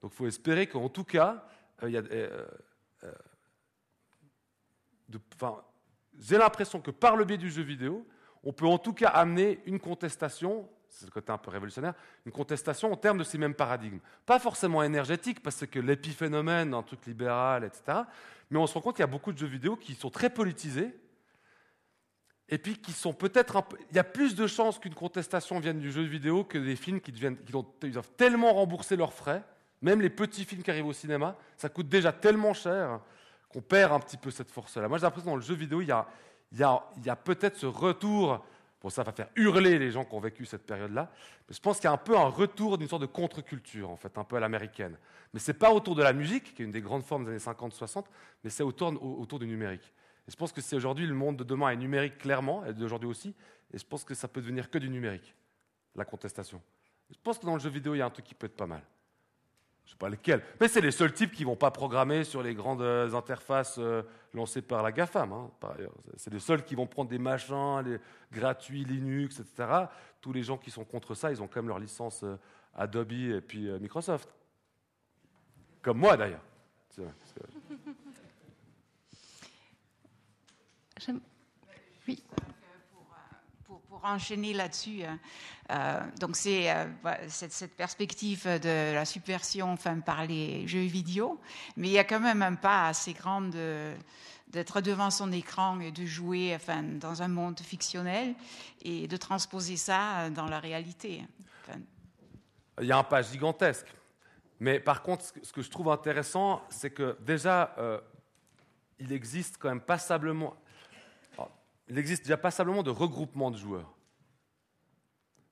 Donc 0.00 0.12
il 0.14 0.16
faut 0.16 0.26
espérer 0.26 0.66
qu'en 0.66 0.88
tout 0.88 1.04
cas, 1.04 1.46
euh, 1.82 2.02
euh, 2.10 2.46
euh, 3.04 3.12
j'ai 6.18 6.38
l'impression 6.38 6.80
que 6.80 6.90
par 6.90 7.16
le 7.16 7.26
biais 7.26 7.36
du 7.36 7.50
jeu 7.50 7.62
vidéo, 7.62 8.08
on 8.44 8.54
peut 8.54 8.64
en 8.64 8.78
tout 8.78 8.94
cas 8.94 9.08
amener 9.08 9.60
une 9.66 9.78
contestation, 9.78 10.66
c'est 10.88 11.04
le 11.04 11.10
côté 11.10 11.32
un 11.32 11.36
peu 11.36 11.50
révolutionnaire, 11.50 11.92
une 12.24 12.32
contestation 12.32 12.90
en 12.90 12.96
termes 12.96 13.18
de 13.18 13.24
ces 13.24 13.36
mêmes 13.36 13.54
paradigmes. 13.54 14.00
Pas 14.24 14.38
forcément 14.38 14.82
énergétique, 14.82 15.42
parce 15.42 15.66
que 15.66 15.78
l'épiphénomène, 15.78 16.72
un 16.72 16.82
truc 16.82 17.04
libéral, 17.04 17.64
etc. 17.64 18.04
Mais 18.48 18.58
on 18.58 18.66
se 18.66 18.72
rend 18.72 18.80
compte 18.80 18.96
qu'il 18.96 19.02
y 19.02 19.04
a 19.04 19.06
beaucoup 19.06 19.34
de 19.34 19.38
jeux 19.38 19.46
vidéo 19.46 19.76
qui 19.76 19.94
sont 19.94 20.08
très 20.08 20.30
politisés, 20.30 20.98
et 22.48 22.58
puis 22.58 22.76
qui 22.76 22.92
sont 22.92 23.12
peut-être. 23.12 23.64
Il 23.90 23.96
y 23.96 23.98
a 23.98 24.04
plus 24.04 24.34
de 24.34 24.46
chances 24.46 24.78
qu'une 24.78 24.94
contestation 24.94 25.58
vienne 25.58 25.78
du 25.78 25.90
jeu 25.90 26.02
vidéo 26.02 26.44
que 26.44 26.58
des 26.58 26.76
films 26.76 27.00
qui, 27.00 27.12
deviennent, 27.12 27.38
qui 27.38 27.52
doivent 27.52 28.10
tellement 28.16 28.52
rembourser 28.52 28.96
leurs 28.96 29.12
frais, 29.12 29.42
même 29.82 30.00
les 30.00 30.10
petits 30.10 30.44
films 30.44 30.62
qui 30.62 30.70
arrivent 30.70 30.86
au 30.86 30.92
cinéma, 30.92 31.36
ça 31.56 31.68
coûte 31.68 31.88
déjà 31.88 32.12
tellement 32.12 32.54
cher 32.54 33.00
qu'on 33.48 33.60
perd 33.60 33.92
un 33.92 34.00
petit 34.00 34.16
peu 34.16 34.30
cette 34.30 34.50
force-là. 34.50 34.88
Moi, 34.88 34.98
j'ai 34.98 35.02
l'impression 35.02 35.30
que 35.30 35.30
dans 35.30 35.36
le 35.36 35.42
jeu 35.42 35.54
vidéo, 35.54 35.80
il 35.80 35.88
y 35.88 35.92
a, 35.92 36.06
il 36.52 36.58
y 36.58 36.62
a, 36.62 36.82
il 36.96 37.06
y 37.06 37.10
a 37.10 37.16
peut-être 37.16 37.56
ce 37.56 37.66
retour. 37.66 38.44
Bon, 38.82 38.90
ça 38.90 39.02
va 39.02 39.12
faire 39.12 39.28
hurler 39.36 39.78
les 39.78 39.90
gens 39.90 40.04
qui 40.04 40.14
ont 40.14 40.20
vécu 40.20 40.44
cette 40.44 40.66
période-là. 40.66 41.10
Mais 41.48 41.54
je 41.54 41.60
pense 41.60 41.78
qu'il 41.78 41.84
y 41.84 41.88
a 41.88 41.92
un 41.92 41.98
peu 41.98 42.16
un 42.16 42.28
retour 42.28 42.76
d'une 42.76 42.88
sorte 42.88 43.02
de 43.02 43.06
contre-culture, 43.06 43.90
en 43.90 43.96
fait, 43.96 44.16
un 44.18 44.24
peu 44.24 44.36
à 44.36 44.40
l'américaine. 44.40 44.96
Mais 45.32 45.40
ce 45.40 45.50
n'est 45.50 45.58
pas 45.58 45.70
autour 45.72 45.94
de 45.94 46.02
la 46.02 46.12
musique, 46.12 46.54
qui 46.54 46.62
est 46.62 46.64
une 46.64 46.70
des 46.70 46.82
grandes 46.82 47.04
formes 47.04 47.24
des 47.24 47.30
années 47.30 47.38
50-60, 47.38 48.04
mais 48.42 48.50
c'est 48.50 48.62
autour, 48.62 49.02
autour 49.20 49.38
du 49.38 49.46
numérique. 49.46 49.92
Et 50.26 50.30
je 50.30 50.36
pense 50.36 50.52
que 50.52 50.60
c'est 50.60 50.76
aujourd'hui 50.76 51.06
le 51.06 51.14
monde 51.14 51.36
de 51.36 51.44
demain 51.44 51.70
est 51.70 51.76
numérique 51.76 52.18
clairement, 52.18 52.64
et 52.64 52.72
d'aujourd'hui 52.72 53.08
aussi, 53.08 53.34
et 53.72 53.78
je 53.78 53.84
pense 53.84 54.04
que 54.04 54.14
ça 54.14 54.28
peut 54.28 54.40
devenir 54.40 54.70
que 54.70 54.78
du 54.78 54.88
numérique, 54.88 55.34
la 55.94 56.04
contestation. 56.04 56.62
Je 57.10 57.18
pense 57.22 57.38
que 57.38 57.46
dans 57.46 57.54
le 57.54 57.60
jeu 57.60 57.70
vidéo, 57.70 57.94
il 57.94 57.98
y 57.98 58.02
a 58.02 58.06
un 58.06 58.10
truc 58.10 58.24
qui 58.24 58.34
peut 58.34 58.46
être 58.46 58.56
pas 58.56 58.66
mal. 58.66 58.82
Je 59.84 59.90
sais 59.90 59.98
pas 59.98 60.08
lequel, 60.08 60.42
mais 60.58 60.68
c'est 60.68 60.80
les 60.80 60.90
seuls 60.90 61.12
types 61.12 61.32
qui 61.32 61.44
vont 61.44 61.56
pas 61.56 61.70
programmer 61.70 62.24
sur 62.24 62.42
les 62.42 62.54
grandes 62.54 62.80
euh, 62.80 63.12
interfaces 63.12 63.76
euh, 63.78 64.02
lancées 64.32 64.62
par 64.62 64.82
la 64.82 64.92
GAFAM, 64.92 65.30
hein, 65.30 65.50
par 65.60 65.72
ailleurs. 65.72 65.92
C'est 66.16 66.32
les 66.32 66.40
seuls 66.40 66.64
qui 66.64 66.74
vont 66.74 66.86
prendre 66.86 67.10
des 67.10 67.18
machins 67.18 67.82
les 67.84 67.98
gratuits, 68.32 68.84
Linux, 68.84 69.40
etc. 69.40 69.86
Tous 70.22 70.32
les 70.32 70.42
gens 70.42 70.56
qui 70.56 70.70
sont 70.70 70.84
contre 70.84 71.14
ça, 71.14 71.30
ils 71.30 71.42
ont 71.42 71.48
quand 71.48 71.60
même 71.60 71.68
leur 71.68 71.78
licence 71.78 72.22
euh, 72.22 72.36
Adobe 72.74 73.12
et 73.12 73.40
puis 73.42 73.68
Microsoft. 73.78 74.34
Comme 75.82 75.98
moi 75.98 76.16
d'ailleurs. 76.16 76.42
Oui. 82.08 82.22
Pour, 83.66 83.80
pour, 83.82 84.04
enchaîner 84.04 84.52
là-dessus, 84.52 85.02
hein, 85.04 85.18
euh, 85.70 86.00
donc 86.20 86.36
c'est 86.36 86.70
euh, 86.70 86.84
cette, 87.28 87.52
cette, 87.52 87.74
perspective 87.74 88.44
de 88.44 88.92
la 88.94 89.04
subversion 89.04 89.72
enfin, 89.72 90.00
par 90.00 90.26
les 90.26 90.68
jeux 90.68 90.84
vidéo, 90.84 91.40
mais 91.76 91.88
il 91.88 91.92
y 91.92 91.98
a 91.98 92.04
quand 92.04 92.20
même 92.20 92.42
un 92.42 92.54
pas 92.54 92.88
assez 92.88 93.14
grand 93.14 93.40
d'être 94.48 94.80
devant 94.82 95.10
son 95.10 95.32
écran 95.32 95.80
et 95.80 95.90
de 95.92 96.04
jouer 96.04 96.52
enfin, 96.54 96.82
dans 96.82 97.22
un 97.22 97.28
monde 97.28 97.58
fictionnel 97.60 98.34
et 98.82 99.08
de 99.08 99.16
transposer 99.16 99.76
ça 99.76 100.28
dans 100.30 100.46
la 100.46 100.60
réalité. 100.60 101.24
Il 102.80 102.86
y 102.86 102.92
a 102.92 102.98
un 102.98 103.04
pas 103.04 103.22
gigantesque. 103.22 103.86
Mais 104.60 104.80
par 104.80 105.02
contre, 105.02 105.24
ce 105.42 105.52
que 105.52 105.62
je 105.62 105.70
trouve 105.70 105.90
intéressant, 105.90 106.62
c'est 106.70 106.90
que 106.90 107.16
déjà, 107.20 107.74
euh, 107.78 108.00
il 108.98 109.12
existe 109.12 109.58
quand 109.58 109.68
même 109.68 109.80
passablement 109.80 110.54
il 111.88 111.98
existe 111.98 112.22
déjà 112.22 112.36
passablement 112.36 112.82
de 112.82 112.90
regroupements 112.90 113.50
de 113.50 113.56
joueurs. 113.56 113.92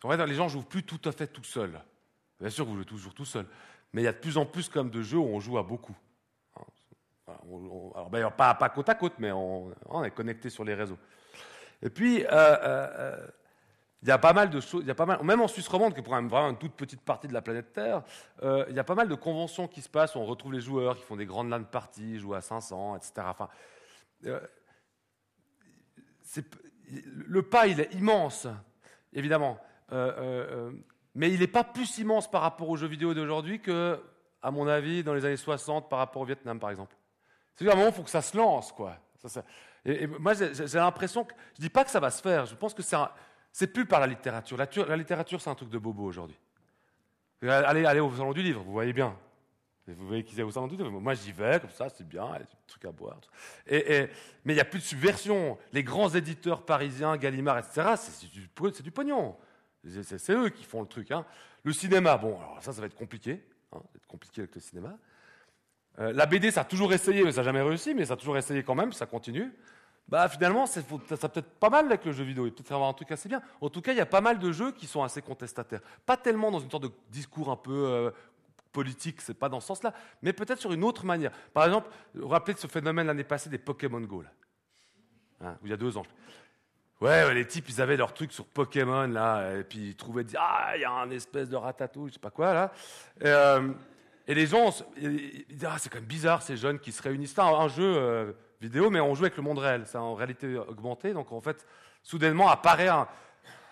En 0.04 0.10
fait, 0.10 0.26
les 0.26 0.34
gens 0.34 0.44
ne 0.44 0.50
jouent 0.50 0.64
plus 0.64 0.82
tout 0.82 1.00
à 1.04 1.12
fait 1.12 1.26
tout 1.26 1.44
seuls. 1.44 1.80
Bien 2.40 2.50
sûr, 2.50 2.64
vous 2.64 2.74
jouez 2.74 2.84
toujours 2.84 3.14
tout 3.14 3.24
seul. 3.24 3.46
Mais 3.92 4.02
il 4.02 4.04
y 4.04 4.09
a 4.09 4.12
de 4.12 4.18
plus 4.18 4.36
en 4.36 4.46
plus 4.46 4.68
comme 4.68 4.90
de 4.90 5.02
jeux 5.02 5.18
où 5.18 5.26
on 5.26 5.38
joue 5.38 5.59
à 5.59 5.62
beaucoup. 5.62 5.96
alors, 7.28 8.10
ben, 8.10 8.30
pas, 8.30 8.54
pas, 8.54 8.68
côte 8.70 8.88
à 8.88 8.94
côte, 8.94 9.14
mais 9.18 9.30
on, 9.30 9.72
est 10.04 10.10
connecté 10.10 10.50
sur 10.50 10.64
les 10.64 10.74
réseaux. 10.74 10.98
Et 11.82 11.90
puis, 11.90 12.24
euh, 12.24 12.28
euh, 12.30 12.88
euh, 12.98 13.26
il 14.02 14.09
y 14.09 14.10
a 14.10 14.18
pas 14.18 14.32
mal 14.32 14.50
de 14.50 14.60
choses, 14.60 14.84
pas 14.94 15.06
mal, 15.06 15.22
même 15.22 15.40
en 15.40 15.46
Suisse 15.46 15.68
romande, 15.68 15.94
qui 15.94 16.00
est 16.00 16.04
vraiment 16.04 16.50
une 16.50 16.59
toute 16.59 16.72
petite 16.72 17.02
partie 17.02 17.28
de 17.28 17.32
la 17.32 17.42
planète 17.42 17.72
Terre, 17.72 18.02
il 18.42 18.74
y 18.74 18.78
a 18.80 18.84
pas 18.84 18.96
mal 18.96 19.06
de 19.09 19.14
conventions 19.14 19.68
qui 19.68 19.80
se 19.80 19.88
passent 19.88 20.16
où 20.16 20.18
on 20.18 20.24
retrouve 20.24 20.52
les 20.52 20.60
joueurs 20.60 20.96
qui 20.96 21.04
font 21.04 21.14
des 21.14 21.26
grandes 21.26 21.50
LAN 21.50 21.62
parties, 21.62 22.18
jouent 22.18 22.34
à 22.34 22.40
500, 22.40 22.96
etc. 22.96 23.22
le 27.26 27.42
pas, 27.42 27.66
il 27.66 27.80
est 27.80 27.92
immense, 27.94 28.46
évidemment. 29.12 29.59
Euh, 29.92 30.12
euh, 30.16 30.46
euh, 30.50 30.72
mais 31.14 31.30
il 31.30 31.40
n'est 31.40 31.46
pas 31.46 31.64
plus 31.64 31.98
immense 31.98 32.30
par 32.30 32.42
rapport 32.42 32.68
aux 32.68 32.76
jeux 32.76 32.86
vidéo 32.86 33.14
d'aujourd'hui 33.14 33.60
que, 33.60 34.00
à 34.42 34.50
mon 34.50 34.66
avis, 34.66 35.02
dans 35.04 35.14
les 35.14 35.24
années 35.24 35.36
60 35.36 35.88
par 35.88 35.98
rapport 35.98 36.22
au 36.22 36.24
Vietnam, 36.24 36.59
par 36.59 36.70
exemple. 36.70 36.96
C'est 37.54 37.68
à 37.68 37.72
un 37.72 37.76
moment, 37.76 37.88
il 37.88 37.94
faut 37.94 38.02
que 38.02 38.10
ça 38.10 38.22
se 38.22 38.36
lance, 38.36 38.72
quoi. 38.72 38.96
et, 39.84 40.06
moi, 40.06 40.32
j'ai 40.34 40.78
l'impression 40.78 41.24
que, 41.24 41.34
je 41.54 41.60
ne 41.60 41.66
dis 41.66 41.70
pas 41.70 41.84
que 41.84 41.90
ça 41.90 42.00
va 42.00 42.10
se 42.10 42.22
faire, 42.22 42.46
je 42.46 42.54
pense 42.54 42.72
que 42.72 42.82
c'est 43.52 43.66
plus 43.66 43.84
par 43.84 44.00
la 44.00 44.06
littérature. 44.06 44.56
La, 44.56 44.96
littérature, 44.96 45.40
c'est 45.40 45.50
un 45.50 45.54
truc 45.54 45.68
de 45.68 45.78
bobo 45.78 46.04
aujourd'hui. 46.04 46.38
Allez, 47.42 47.84
allez 47.84 48.00
au 48.00 48.10
salon 48.12 48.32
du 48.32 48.42
livre, 48.42 48.62
vous 48.62 48.72
voyez 48.72 48.92
bien. 48.92 49.16
Vous 49.88 50.06
voyez 50.06 50.22
qu'ils 50.22 50.40
au 50.42 50.50
salon 50.50 50.68
du 50.68 50.76
livre. 50.76 50.90
Moi, 50.90 51.14
j'y 51.14 51.32
vais, 51.32 51.59
comme 51.60 51.70
ça, 51.70 51.88
c'est 51.88 52.06
bien, 52.06 52.24
il 52.28 52.32
y 52.32 52.36
a 52.36 52.38
des 52.40 52.46
trucs 52.68 52.84
à 52.84 52.92
boire. 52.92 53.20
Mais 53.68 54.09
il 54.46 54.54
n'y 54.54 54.60
a 54.60 54.64
plus 54.64 54.78
de 54.78 54.84
subversion. 54.84 55.59
Les 55.72 55.82
grands 55.82 56.09
éditeurs 56.09 56.64
parisiens, 56.64 57.16
Gallimard, 57.16 57.59
etc., 57.59 57.94
c'est 57.96 58.30
du, 58.30 58.48
du, 58.82 58.90
pognon. 58.92 59.36
C'est 59.84 60.32
eux 60.32 60.50
qui 60.50 60.62
font 60.64 60.80
le 60.80 60.86
truc. 60.86 61.10
Hein. 61.10 61.24
Le 61.64 61.72
cinéma, 61.72 62.16
bon, 62.16 62.38
alors 62.38 62.62
ça, 62.62 62.72
ça 62.72 62.80
va 62.80 62.86
être 62.86 62.94
compliqué. 62.94 63.44
Hein, 63.72 63.78
ça 63.78 63.78
va 63.78 63.96
être 63.96 64.06
compliqué 64.06 64.42
avec 64.42 64.54
le 64.54 64.60
cinéma. 64.60 64.96
Euh, 65.98 66.12
la 66.12 66.26
BD, 66.26 66.50
ça 66.52 66.60
a 66.60 66.64
toujours 66.64 66.92
essayé, 66.92 67.24
mais 67.24 67.32
ça 67.32 67.40
n'a 67.40 67.46
jamais 67.46 67.62
réussi, 67.62 67.92
mais 67.92 68.04
ça 68.04 68.14
a 68.14 68.16
toujours 68.16 68.36
essayé 68.36 68.62
quand 68.62 68.76
même, 68.76 68.92
ça 68.92 69.06
continue. 69.06 69.52
Bah, 70.09 70.28
finalement, 70.28 70.66
ça, 70.66 70.80
ça 71.16 71.28
peut-être 71.28 71.48
pas 71.59 71.70
mal 71.70 71.86
avec 71.86 72.04
le 72.04 72.12
jeu 72.12 72.24
vidéo. 72.24 72.46
Il 72.46 72.52
peut 72.52 72.62
être 72.62 72.72
avoir 72.72 72.88
un 72.88 72.92
truc 72.92 73.10
assez 73.12 73.28
bien. 73.28 73.40
En 73.60 73.70
tout 73.70 73.80
cas, 73.80 73.92
il 73.92 73.98
y 73.98 74.00
a 74.00 74.06
pas 74.06 74.20
mal 74.20 74.38
de 74.38 74.52
jeux 74.52 74.72
qui 74.72 74.86
sont 74.86 75.02
assez 75.02 75.22
contestataires. 75.22 75.80
Pas 76.04 76.16
tellement 76.16 76.50
dans 76.50 76.59
une 76.59 76.70
sorte 76.70 76.82
de 76.82 76.90
discours 77.10 77.50
un 77.50 77.56
peu 77.56 77.72
euh, 77.72 78.10
politique, 78.73 79.20
c'est 79.20 79.39
pas 79.39 79.49
dans 79.49 79.61
ce 79.61 79.69
sens-là, 79.69 79.93
mais 80.23 80.32
peut-être 80.32 80.61
sur 80.61 80.73
une 80.73 80.85
autre 80.85 81.05
manière. 81.05 81.32
Par 81.53 81.65
exemple, 81.65 81.89
vous 82.15 82.23
vous 82.23 82.28
rappelez 82.28 82.55
de 82.55 82.59
ce 82.59 82.66
phénomène 82.66 83.07
l'année 83.07 83.24
passée 83.24 83.51
des 83.51 83.59
Pokémon 83.59 84.01
Go, 84.01 84.23
là, 84.23 84.31
hein, 85.43 85.57
il 85.62 85.70
y 85.70 85.73
a 85.73 85.77
deux 85.77 85.97
ans. 85.97 86.07
Ouais, 87.01 87.35
les 87.35 87.47
types, 87.47 87.69
ils 87.69 87.82
avaient 87.82 87.97
leur 87.97 88.15
truc 88.15 88.32
sur 88.32 88.47
Pokémon, 88.47 89.09
là, 89.09 89.57
et 89.57 89.65
puis 89.65 89.89
ils 89.89 89.97
trouvaient, 89.97 90.24
ah, 90.39 90.73
il 90.77 90.82
y 90.82 90.85
a 90.85 90.93
un 90.93 91.11
espèce 91.11 91.49
de 91.49 91.57
ratatouille, 91.57 92.11
je 92.11 92.15
sais 92.15 92.20
pas 92.20 92.31
quoi, 92.31 92.55
là. 92.55 92.73
Et, 93.20 93.27
euh, 93.27 93.73
les 94.28 94.47
gens, 94.47 94.70
ils 94.97 95.44
ah, 95.66 95.77
c'est 95.78 95.89
quand 95.89 95.99
même 95.99 96.05
bizarre, 96.05 96.43
ces 96.43 96.57
jeunes 96.57 96.78
qui 96.78 96.93
se 96.93 97.03
réunissent. 97.03 97.35
C'est 97.35 97.40
un, 97.40 97.69
jeu 97.69 97.97
euh, 97.97 98.32
vidéo, 98.61 98.89
mais 98.89 99.01
on 99.01 99.15
joue 99.15 99.24
avec 99.24 99.36
le 99.36 99.43
monde 99.43 99.59
réel, 99.59 99.82
c'est 99.85 99.99
en 99.99 100.15
réalité 100.15 100.57
augmentée, 100.57 101.12
donc 101.12 101.32
en 101.32 101.40
fait, 101.40 101.66
soudainement 102.05 102.49
apparaît 102.49 102.89
un, 102.89 103.09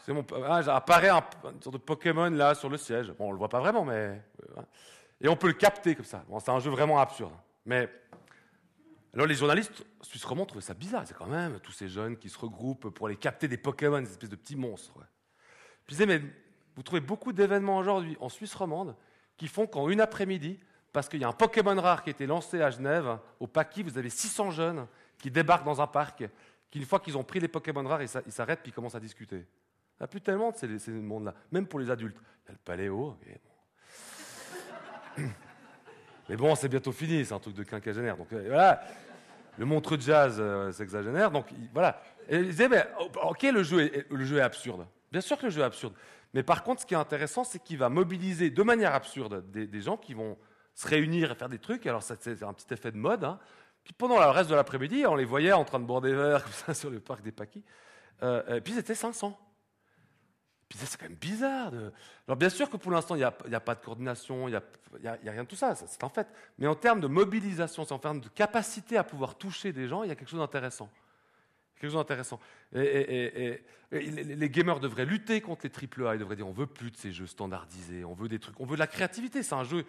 c'est 0.04 0.12
ah, 0.46 0.76
apparaît 0.76 1.08
un, 1.08 1.22
une 1.44 1.62
sorte 1.62 1.74
de 1.74 1.78
Pokémon 1.78 2.30
là 2.30 2.54
sur 2.54 2.68
le 2.68 2.76
siège. 2.76 3.12
Bon, 3.18 3.28
on 3.28 3.32
le 3.32 3.38
voit 3.38 3.48
pas 3.48 3.60
vraiment, 3.60 3.84
mais 3.84 4.22
euh, 4.56 4.62
et 5.20 5.28
on 5.28 5.36
peut 5.36 5.48
le 5.48 5.54
capter 5.54 5.94
comme 5.94 6.04
ça. 6.04 6.24
Bon, 6.28 6.40
c'est 6.40 6.50
un 6.50 6.58
jeu 6.58 6.70
vraiment 6.70 6.98
absurde. 6.98 7.34
Mais 7.66 7.88
alors 9.12 9.26
les 9.26 9.34
journalistes 9.34 9.84
suisses 10.02 10.24
romands 10.24 10.46
trouvaient 10.46 10.64
ça 10.64 10.74
bizarre. 10.74 11.02
C'est 11.06 11.16
quand 11.16 11.26
même 11.26 11.60
tous 11.60 11.72
ces 11.72 11.88
jeunes 11.88 12.16
qui 12.16 12.28
se 12.28 12.38
regroupent 12.38 12.88
pour 12.90 13.06
aller 13.06 13.16
capter 13.16 13.48
des 13.48 13.58
Pokémon, 13.58 14.00
des 14.00 14.10
espèces 14.10 14.30
de 14.30 14.36
petits 14.36 14.56
monstres. 14.56 14.94
Puis 15.86 15.96
ils 15.96 16.06
mais 16.06 16.22
vous 16.76 16.82
trouvez 16.82 17.00
beaucoup 17.00 17.32
d'événements 17.32 17.78
aujourd'hui 17.78 18.16
en 18.20 18.28
Suisse 18.28 18.54
romande 18.54 18.96
qui 19.36 19.48
font 19.48 19.66
qu'en 19.66 19.88
une 19.88 20.00
après-midi, 20.00 20.58
parce 20.92 21.08
qu'il 21.08 21.20
y 21.20 21.24
a 21.24 21.28
un 21.28 21.32
Pokémon 21.32 21.78
rare 21.80 22.02
qui 22.02 22.10
a 22.10 22.12
été 22.12 22.26
lancé 22.26 22.60
à 22.62 22.70
Genève, 22.70 23.18
au 23.38 23.46
Paki, 23.46 23.82
vous 23.82 23.98
avez 23.98 24.10
600 24.10 24.50
jeunes 24.50 24.86
qui 25.18 25.30
débarquent 25.30 25.64
dans 25.64 25.80
un 25.80 25.86
parc, 25.86 26.24
qui 26.70 26.78
une 26.78 26.84
fois 26.84 27.00
qu'ils 27.00 27.16
ont 27.16 27.24
pris 27.24 27.40
les 27.40 27.48
Pokémon 27.48 27.86
rares, 27.86 28.02
ils 28.02 28.32
s'arrêtent 28.32 28.60
puis 28.62 28.70
ils 28.70 28.74
commencent 28.74 28.94
à 28.94 29.00
discuter. 29.00 29.46
Il 30.00 30.04
n'y 30.04 30.06
a 30.06 30.08
plus 30.08 30.22
tellement 30.22 30.50
de 30.50 30.78
ces, 30.78 30.90
mondes-là, 30.90 31.34
même 31.52 31.66
pour 31.66 31.78
les 31.78 31.90
adultes. 31.90 32.16
Il 32.16 32.46
y 32.46 32.48
a 32.48 32.52
le 32.52 32.58
paléo, 32.64 33.16
Mais 36.28 36.36
bon, 36.36 36.54
c'est 36.54 36.68
bientôt 36.68 36.92
fini, 36.92 37.26
c'est 37.26 37.34
un 37.34 37.38
truc 37.38 37.54
de 37.54 37.64
quinquagénaire. 37.64 38.16
Donc 38.16 38.32
euh, 38.32 38.46
voilà, 38.48 38.82
le 39.58 39.66
montre 39.66 39.98
jazz 40.00 40.36
euh, 40.38 40.72
sexagénaire. 40.72 41.30
Donc 41.30 41.48
voilà. 41.74 42.00
Et 42.30 42.38
il 42.38 42.46
disait, 42.46 42.68
mais, 42.70 42.86
ok, 43.24 43.42
le 43.42 43.62
jeu, 43.62 43.80
est, 43.80 44.10
le 44.10 44.24
jeu 44.24 44.38
est 44.38 44.42
absurde. 44.42 44.86
Bien 45.12 45.20
sûr 45.20 45.36
que 45.36 45.44
le 45.44 45.50
jeu 45.50 45.60
est 45.60 45.64
absurde. 45.64 45.92
Mais 46.32 46.42
par 46.42 46.62
contre, 46.62 46.80
ce 46.80 46.86
qui 46.86 46.94
est 46.94 46.98
intéressant, 46.98 47.44
c'est 47.44 47.62
qu'il 47.62 47.76
va 47.76 47.90
mobiliser 47.90 48.48
de 48.48 48.62
manière 48.62 48.94
absurde 48.94 49.44
des, 49.50 49.80
gens 49.82 49.98
qui 49.98 50.14
vont 50.14 50.38
se 50.74 50.88
réunir 50.88 51.32
et 51.32 51.34
faire 51.34 51.50
des 51.50 51.58
trucs. 51.58 51.86
Alors, 51.86 52.02
c'est 52.02 52.42
un 52.42 52.54
petit 52.54 52.72
effet 52.72 52.90
de 52.90 52.96
mode. 52.96 53.24
Hein. 53.24 53.38
Puis 53.84 53.92
pendant 53.92 54.18
le 54.18 54.30
reste 54.30 54.48
de 54.48 54.54
l'après-midi, 54.54 55.04
on 55.06 55.16
les 55.16 55.26
voyait 55.26 55.52
en 55.52 55.64
train 55.64 55.80
de 55.80 55.84
boire 55.84 56.00
des 56.00 56.14
verres 56.14 56.42
comme 56.44 56.52
ça 56.52 56.72
sur 56.72 56.88
le 56.88 57.00
parc 57.00 57.22
des 57.22 57.32
Paquis. 57.32 57.64
Euh, 58.22 58.56
et 58.56 58.60
puis, 58.62 58.72
c'était 58.72 58.94
500. 58.94 59.36
C'est 60.74 60.98
quand 60.98 61.08
même 61.08 61.18
bizarre. 61.18 61.72
Alors 62.26 62.36
bien 62.36 62.48
sûr 62.48 62.70
que 62.70 62.76
pour 62.76 62.92
l'instant, 62.92 63.16
il 63.16 63.18
n'y 63.18 63.24
a, 63.24 63.34
a, 63.52 63.60
pas 63.60 63.74
de 63.74 63.80
coordination, 63.80 64.48
il 64.48 64.52
n'y 64.52 65.06
a, 65.08 65.12
a, 65.12 65.30
rien 65.30 65.42
de 65.42 65.48
tout 65.48 65.56
ça, 65.56 65.74
c'est 65.74 66.04
en 66.04 66.08
fait. 66.08 66.28
Mais 66.58 66.66
en 66.66 66.76
termes 66.76 67.00
de 67.00 67.08
mobilisation, 67.08 67.84
en 67.90 67.98
termes 67.98 68.20
de 68.20 68.28
capacité 68.28 68.96
à 68.96 69.04
pouvoir 69.04 69.36
toucher 69.36 69.72
des 69.72 69.88
gens, 69.88 70.04
il 70.04 70.08
y 70.08 70.12
a 70.12 70.14
quelque 70.14 70.30
chose 70.30 70.40
d'intéressant. 70.40 70.88
Quelque 71.74 71.90
chose 71.90 72.00
d'intéressant. 72.00 72.38
Et, 72.74 73.62
les 73.90 74.50
gamers 74.50 74.78
devraient 74.78 75.06
lutter 75.06 75.40
contre 75.40 75.66
les 75.66 76.04
AAA, 76.04 76.14
ils 76.14 76.18
devraient 76.20 76.36
dire 76.36 76.46
on 76.46 76.52
veut 76.52 76.66
plus 76.66 76.92
de 76.92 76.96
ces 76.96 77.10
jeux 77.10 77.26
standardisés, 77.26 78.04
on 78.04 78.14
veut 78.14 78.28
des 78.28 78.38
trucs, 78.38 78.60
on 78.60 78.64
veut 78.64 78.76
de 78.76 78.80
la 78.80 78.86
créativité. 78.86 79.42
C'est 79.42 79.54
un 79.54 79.64
jeu. 79.64 79.84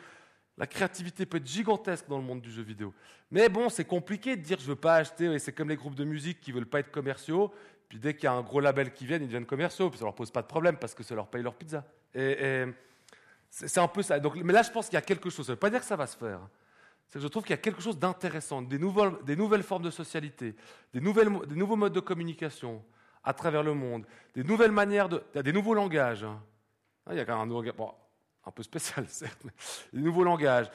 La 0.58 0.66
créativité 0.66 1.26
peut 1.26 1.38
être 1.38 1.48
gigantesque 1.48 2.08
dans 2.08 2.18
le 2.18 2.24
monde 2.24 2.42
du 2.42 2.52
jeu 2.52 2.64
vidéo. 2.64 2.94
Mais 3.30 3.50
bon, 3.50 3.70
c'est 3.70 3.86
compliqué 3.86 4.36
de 4.36 4.42
dire 4.42 4.60
je 4.60 4.66
veux 4.66 4.76
pas 4.76 4.96
acheter, 4.96 5.38
c'est 5.38 5.54
comme 5.54 5.70
les 5.70 5.76
groupes 5.76 5.96
de 5.96 6.04
musique 6.04 6.42
qui 6.42 6.52
veulent 6.52 6.66
pas 6.66 6.80
être 6.80 6.92
commerciaux, 6.92 7.54
puis 7.92 8.00
dès 8.00 8.14
qu'il 8.14 8.24
y 8.24 8.28
a 8.28 8.32
un 8.32 8.42
gros 8.42 8.62
label 8.62 8.94
qui 8.94 9.06
vient, 9.06 9.18
ils 9.18 9.26
deviennent 9.26 9.46
commerciaux, 9.46 9.90
puis 9.90 10.00
ça 10.00 10.06
leur 10.06 10.16
pose 10.16 10.32
pas 10.32 10.42
de 10.42 10.48
problème 10.48 10.78
parce 10.78 10.96
que 10.96 11.04
ça 11.04 11.14
leur 11.14 11.28
paye 11.28 11.44
leur 11.44 11.54
pizza. 11.54 11.84
Et, 12.16 12.64
c'est 13.50 13.80
un 13.80 13.88
peu 13.90 14.02
ça. 14.02 14.18
Donc, 14.18 14.38
mais 14.38 14.54
là, 14.54 14.62
je 14.62 14.72
pense 14.72 14.86
qu'il 14.86 14.94
y 14.94 14.98
a 14.98 15.02
quelque 15.02 15.30
chose. 15.30 15.46
Ça 15.46 15.52
veut 15.52 15.60
pas 15.60 15.70
dire 15.70 15.82
que 15.82 15.86
ça 15.86 15.98
va 15.98 16.08
se 16.08 16.16
faire. 16.16 16.40
C'est 17.10 17.20
que 17.20 17.24
je 17.24 17.28
trouve 17.28 17.44
qu'il 17.44 17.52
y 17.52 17.54
a 17.54 17.58
quelque 17.58 17.82
chose 17.82 18.00
d'intéressant, 18.00 18.62
des, 18.62 18.80
des, 18.80 19.36
nouvelles 19.36 19.64
formes 19.64 19.84
de 19.84 19.90
socialité, 19.90 20.56
des, 20.94 21.02
nouvelles, 21.02 21.30
des 21.48 21.56
nouveaux 21.56 21.76
modes 21.76 21.92
de 21.92 22.00
communication, 22.00 22.82
à 23.26 23.34
travers 23.34 23.62
le 23.62 23.74
monde, 23.74 24.06
des 24.36 24.46
nouvelles 24.46 24.72
manières, 24.72 25.10
de, 25.10 25.22
des 25.36 25.52
nouveaux 25.52 25.74
langages. 25.74 26.24
Hein. 26.24 26.42
Il 27.10 27.18
y 27.18 27.20
a 27.20 27.26
quand 27.26 27.34
même 27.34 27.42
un 27.42 27.46
nouveau, 27.46 27.74
bon, 27.74 27.92
un 28.46 28.52
peu 28.52 28.64
spécial 28.64 29.06
certes, 29.10 29.42
mais 29.44 29.52
des 29.94 30.02
nouveaux 30.02 30.24
langages, 30.24 30.70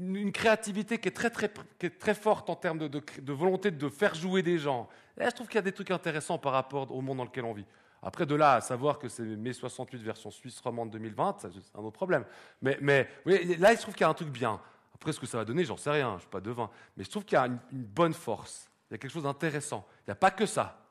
une 0.00 0.32
créativité 0.32 0.98
qui 0.98 1.08
est 1.08 1.12
très, 1.12 1.30
très, 1.30 1.52
qui 1.78 1.86
est 1.86 1.98
très 1.98 2.14
forte 2.14 2.50
en 2.50 2.56
termes 2.56 2.78
de, 2.78 3.32
volonté 3.32 3.70
de 3.70 3.88
faire 3.88 4.14
jouer 4.14 4.42
des 4.42 4.58
gens. 4.58 4.88
Et 5.18 5.24
je 5.24 5.30
trouve 5.30 5.46
qu'il 5.46 5.56
y 5.56 5.58
a 5.58 5.62
des 5.62 5.72
trucs 5.72 5.90
intéressants 5.90 6.38
par 6.38 6.52
rapport 6.52 6.90
au 6.90 7.00
monde 7.00 7.18
dans 7.18 7.24
lequel 7.24 7.44
on 7.44 7.52
vit. 7.52 7.66
Après, 8.02 8.26
de 8.26 8.34
là 8.34 8.54
à 8.54 8.60
savoir 8.60 8.98
que 8.98 9.08
c'est 9.08 9.22
mai 9.22 9.52
68 9.52 10.02
version 10.02 10.30
suisse 10.30 10.60
romande 10.60 10.90
2020, 10.90 11.36
c'est 11.40 11.48
un 11.74 11.80
autre 11.80 11.92
problème. 11.92 12.24
Mais, 12.60 12.76
mais 12.82 13.08
là, 13.58 13.72
il 13.72 13.76
se 13.76 13.82
trouve 13.82 13.94
qu'il 13.94 14.02
y 14.02 14.04
a 14.04 14.10
un 14.10 14.14
truc 14.14 14.28
bien. 14.28 14.60
Après, 14.94 15.12
ce 15.12 15.20
que 15.20 15.26
ça 15.26 15.38
va 15.38 15.44
donner, 15.44 15.64
j'en 15.64 15.76
sais 15.76 15.90
rien, 15.90 16.10
je 16.10 16.14
ne 16.14 16.20
suis 16.20 16.28
pas 16.28 16.40
devin. 16.40 16.70
Mais 16.96 17.04
je 17.04 17.10
trouve 17.10 17.24
qu'il 17.24 17.36
y 17.36 17.40
a 17.40 17.46
une, 17.46 17.58
bonne 17.72 18.12
force. 18.12 18.70
Il 18.90 18.94
y 18.94 18.96
a 18.96 18.98
quelque 18.98 19.10
chose 19.10 19.22
d'intéressant. 19.22 19.86
Il 20.00 20.10
n'y 20.10 20.12
a 20.12 20.16
pas 20.16 20.30
que 20.30 20.44
ça. 20.46 20.83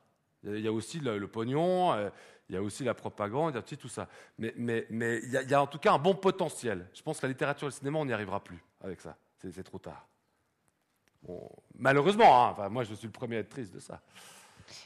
Il 0.43 0.59
y 0.59 0.67
a 0.67 0.71
aussi 0.71 0.99
le, 0.99 1.27
pognon, 1.27 1.93
euh, 1.93 2.09
il 2.49 2.55
y 2.55 2.57
a 2.57 2.61
aussi 2.61 2.83
la 2.83 2.93
propagande, 2.93 3.53
il 3.53 3.55
y 3.55 3.59
a 3.59 3.63
aussi 3.63 3.77
tout 3.77 3.87
ça. 3.87 4.07
Mais, 4.37 4.53
mais, 4.57 4.85
mais 4.89 5.21
il, 5.23 5.31
y 5.31 5.53
a, 5.53 5.61
en 5.61 5.67
tout 5.67 5.79
cas 5.79 5.93
un 5.93 5.99
bon 5.99 6.15
potentiel. 6.15 6.87
Je 6.93 7.01
pense 7.01 7.19
que 7.19 7.25
la 7.25 7.31
littérature 7.31 7.67
et 7.67 7.69
le 7.69 7.75
cinéma, 7.75 7.99
on 7.99 8.05
n'y 8.05 8.13
arrivera 8.13 8.43
plus 8.43 8.63
avec 8.83 9.01
ça. 9.01 9.15
C'est 9.37 9.63
trop 9.63 9.79
tard. 9.79 10.07
malheureusement, 11.75 12.57
hein, 12.57 12.69
moi 12.69 12.83
je 12.85 12.93
suis 12.93 13.07
le 13.07 13.11
premier 13.11 13.37
à 13.37 13.39
être 13.39 13.49
triste 13.49 13.73
de 13.73 13.79
ça. 13.79 14.01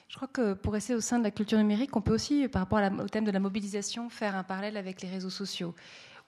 Je 0.08 0.16
crois 0.16 0.28
que 0.28 0.54
pour 0.54 0.74
rester 0.74 0.96
au 0.96 1.02
sein 1.02 1.20
de 1.20 1.24
la 1.24 1.32
culture 1.32 1.58
numérique, 1.58 1.96
on 1.96 2.02
peut 2.02 2.14
aussi, 2.14 2.48
par 2.48 2.64
rapport 2.64 2.80
au 3.00 3.08
thème 3.08 3.26
de 3.26 3.32
la 3.32 3.40
mobilisation, 3.40 4.10
faire 4.10 4.36
un 4.36 4.44
parallèle 4.44 4.78
avec 4.78 5.02
les 5.02 5.10
réseaux 5.10 5.30
sociaux, 5.30 5.76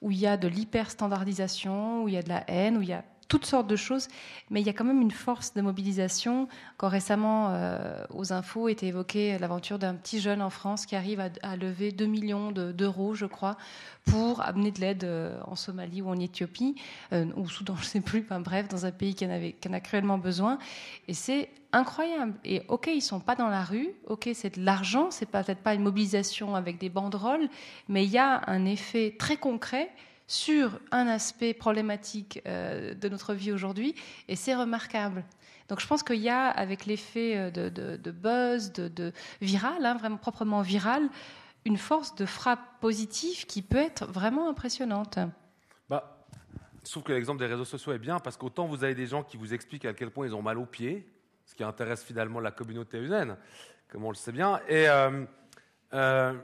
où 0.00 0.10
il 0.10 0.18
y 0.18 0.26
a 0.26 0.36
de 0.36 0.48
l'hyper-standardisation, 0.48 2.04
où 2.04 2.08
il 2.08 2.14
y 2.14 2.18
a 2.18 2.22
de 2.22 2.28
la 2.28 2.48
haine, 2.48 2.76
où 2.76 2.82
il 2.82 2.88
y 2.88 2.92
a 2.92 3.04
toutes 3.30 3.46
sortes 3.46 3.68
de 3.68 3.76
choses, 3.76 4.08
mais 4.50 4.60
il 4.60 4.66
y 4.66 4.70
a 4.70 4.72
quand 4.72 4.84
même 4.84 5.00
une 5.00 5.12
force 5.12 5.54
de 5.54 5.62
mobilisation. 5.62 6.48
Quand 6.76 6.88
récemment, 6.88 7.50
euh, 7.50 8.04
aux 8.10 8.32
infos, 8.32 8.68
était 8.68 8.88
évoquée 8.88 9.38
l'aventure 9.38 9.78
d'un 9.78 9.94
petit 9.94 10.20
jeune 10.20 10.42
en 10.42 10.50
France 10.50 10.84
qui 10.84 10.96
arrive 10.96 11.20
à, 11.20 11.56
lever 11.56 11.92
2 11.92 12.06
millions 12.06 12.50
d'euros, 12.50 13.14
je 13.14 13.26
crois, 13.26 13.56
pour 14.04 14.42
amener 14.42 14.72
de 14.72 14.80
l'aide 14.80 15.04
euh, 15.04 15.38
en 15.46 15.54
Somalie 15.54 16.02
ou 16.02 16.08
en 16.08 16.18
Éthiopie, 16.18 16.74
euh, 17.12 17.26
ou 17.36 17.48
Soudan, 17.48 17.76
je 17.78 17.82
ne 17.82 17.86
sais 17.86 18.00
plus, 18.00 18.22
enfin, 18.22 18.40
bref, 18.40 18.66
dans 18.66 18.84
un 18.84 18.90
pays 18.90 19.14
qui 19.14 19.24
en, 19.24 19.30
avait, 19.30 19.52
qui 19.52 19.68
en 19.68 19.72
a 19.74 19.80
cruellement 19.80 20.18
besoin. 20.18 20.58
Et 21.06 21.14
c'est 21.14 21.50
incroyable. 21.72 22.34
Et 22.44 22.62
ok, 22.66 22.90
ils 22.92 23.00
sont 23.00 23.20
pas 23.20 23.36
dans 23.36 23.48
la 23.48 23.62
rue, 23.62 23.90
ok, 24.08 24.28
c'est 24.34 24.56
de 24.58 24.64
l'argent, 24.64 25.12
c'est 25.12 25.26
peut-être 25.26 25.62
pas 25.62 25.74
une 25.74 25.84
mobilisation 25.84 26.56
avec 26.56 26.78
des 26.78 26.88
banderoles, 26.88 27.48
mais 27.88 28.04
il 28.04 28.10
y 28.10 28.18
a 28.18 28.42
un 28.48 28.64
effet 28.64 29.14
très 29.16 29.36
concret 29.36 29.88
sur 30.30 30.78
un 30.92 31.08
aspect 31.08 31.54
problématique 31.54 32.40
euh, 32.46 32.94
de 32.94 33.08
notre 33.08 33.34
vie 33.34 33.50
aujourd'hui, 33.50 33.96
et 34.28 34.36
c'est 34.36 34.54
remarquable. 34.54 35.24
Donc 35.68 35.80
je 35.80 35.88
pense 35.88 36.04
qu'il 36.04 36.20
y 36.20 36.28
a, 36.28 36.46
avec 36.46 36.86
l'effet 36.86 37.36
euh, 37.36 37.50
de, 37.50 38.10
buzz, 38.12 38.72
de, 38.72 39.12
viral, 39.40 39.84
hein, 39.84 39.96
vraiment 39.96 40.18
proprement 40.18 40.62
viral, 40.62 41.08
une 41.64 41.76
force 41.76 42.14
de 42.14 42.26
frappe 42.26 42.60
positive 42.80 43.44
qui 43.46 43.60
peut 43.60 43.78
être 43.78 44.06
vraiment 44.06 44.48
impressionnante. 44.48 45.18
Bah, 45.88 46.24
je 46.84 46.90
trouve 46.92 47.02
que 47.02 47.12
l'exemple 47.12 47.40
des 47.40 47.46
réseaux 47.46 47.64
sociaux 47.64 47.92
est 47.92 47.98
bien 47.98 48.20
parce 48.20 48.36
qu'autant 48.36 48.66
vous 48.66 48.84
avez 48.84 48.94
des 48.94 49.06
gens 49.06 49.24
qui 49.24 49.36
vous 49.36 49.52
expliquent 49.52 49.84
à 49.84 49.94
quel 49.94 50.12
point 50.12 50.28
ils 50.28 50.34
ont 50.36 50.42
mal 50.42 50.58
aux 50.58 50.66
pieds, 50.66 51.12
ce 51.44 51.56
qui 51.56 51.64
intéresse 51.64 52.04
finalement 52.04 52.38
la 52.38 52.52
communauté 52.52 52.98
humaine, 52.98 53.36
comme 53.88 54.04
on 54.04 54.10
le 54.10 54.14
sait 54.14 54.30
bien, 54.30 54.60
et 54.68 54.86
euh, 55.92 56.34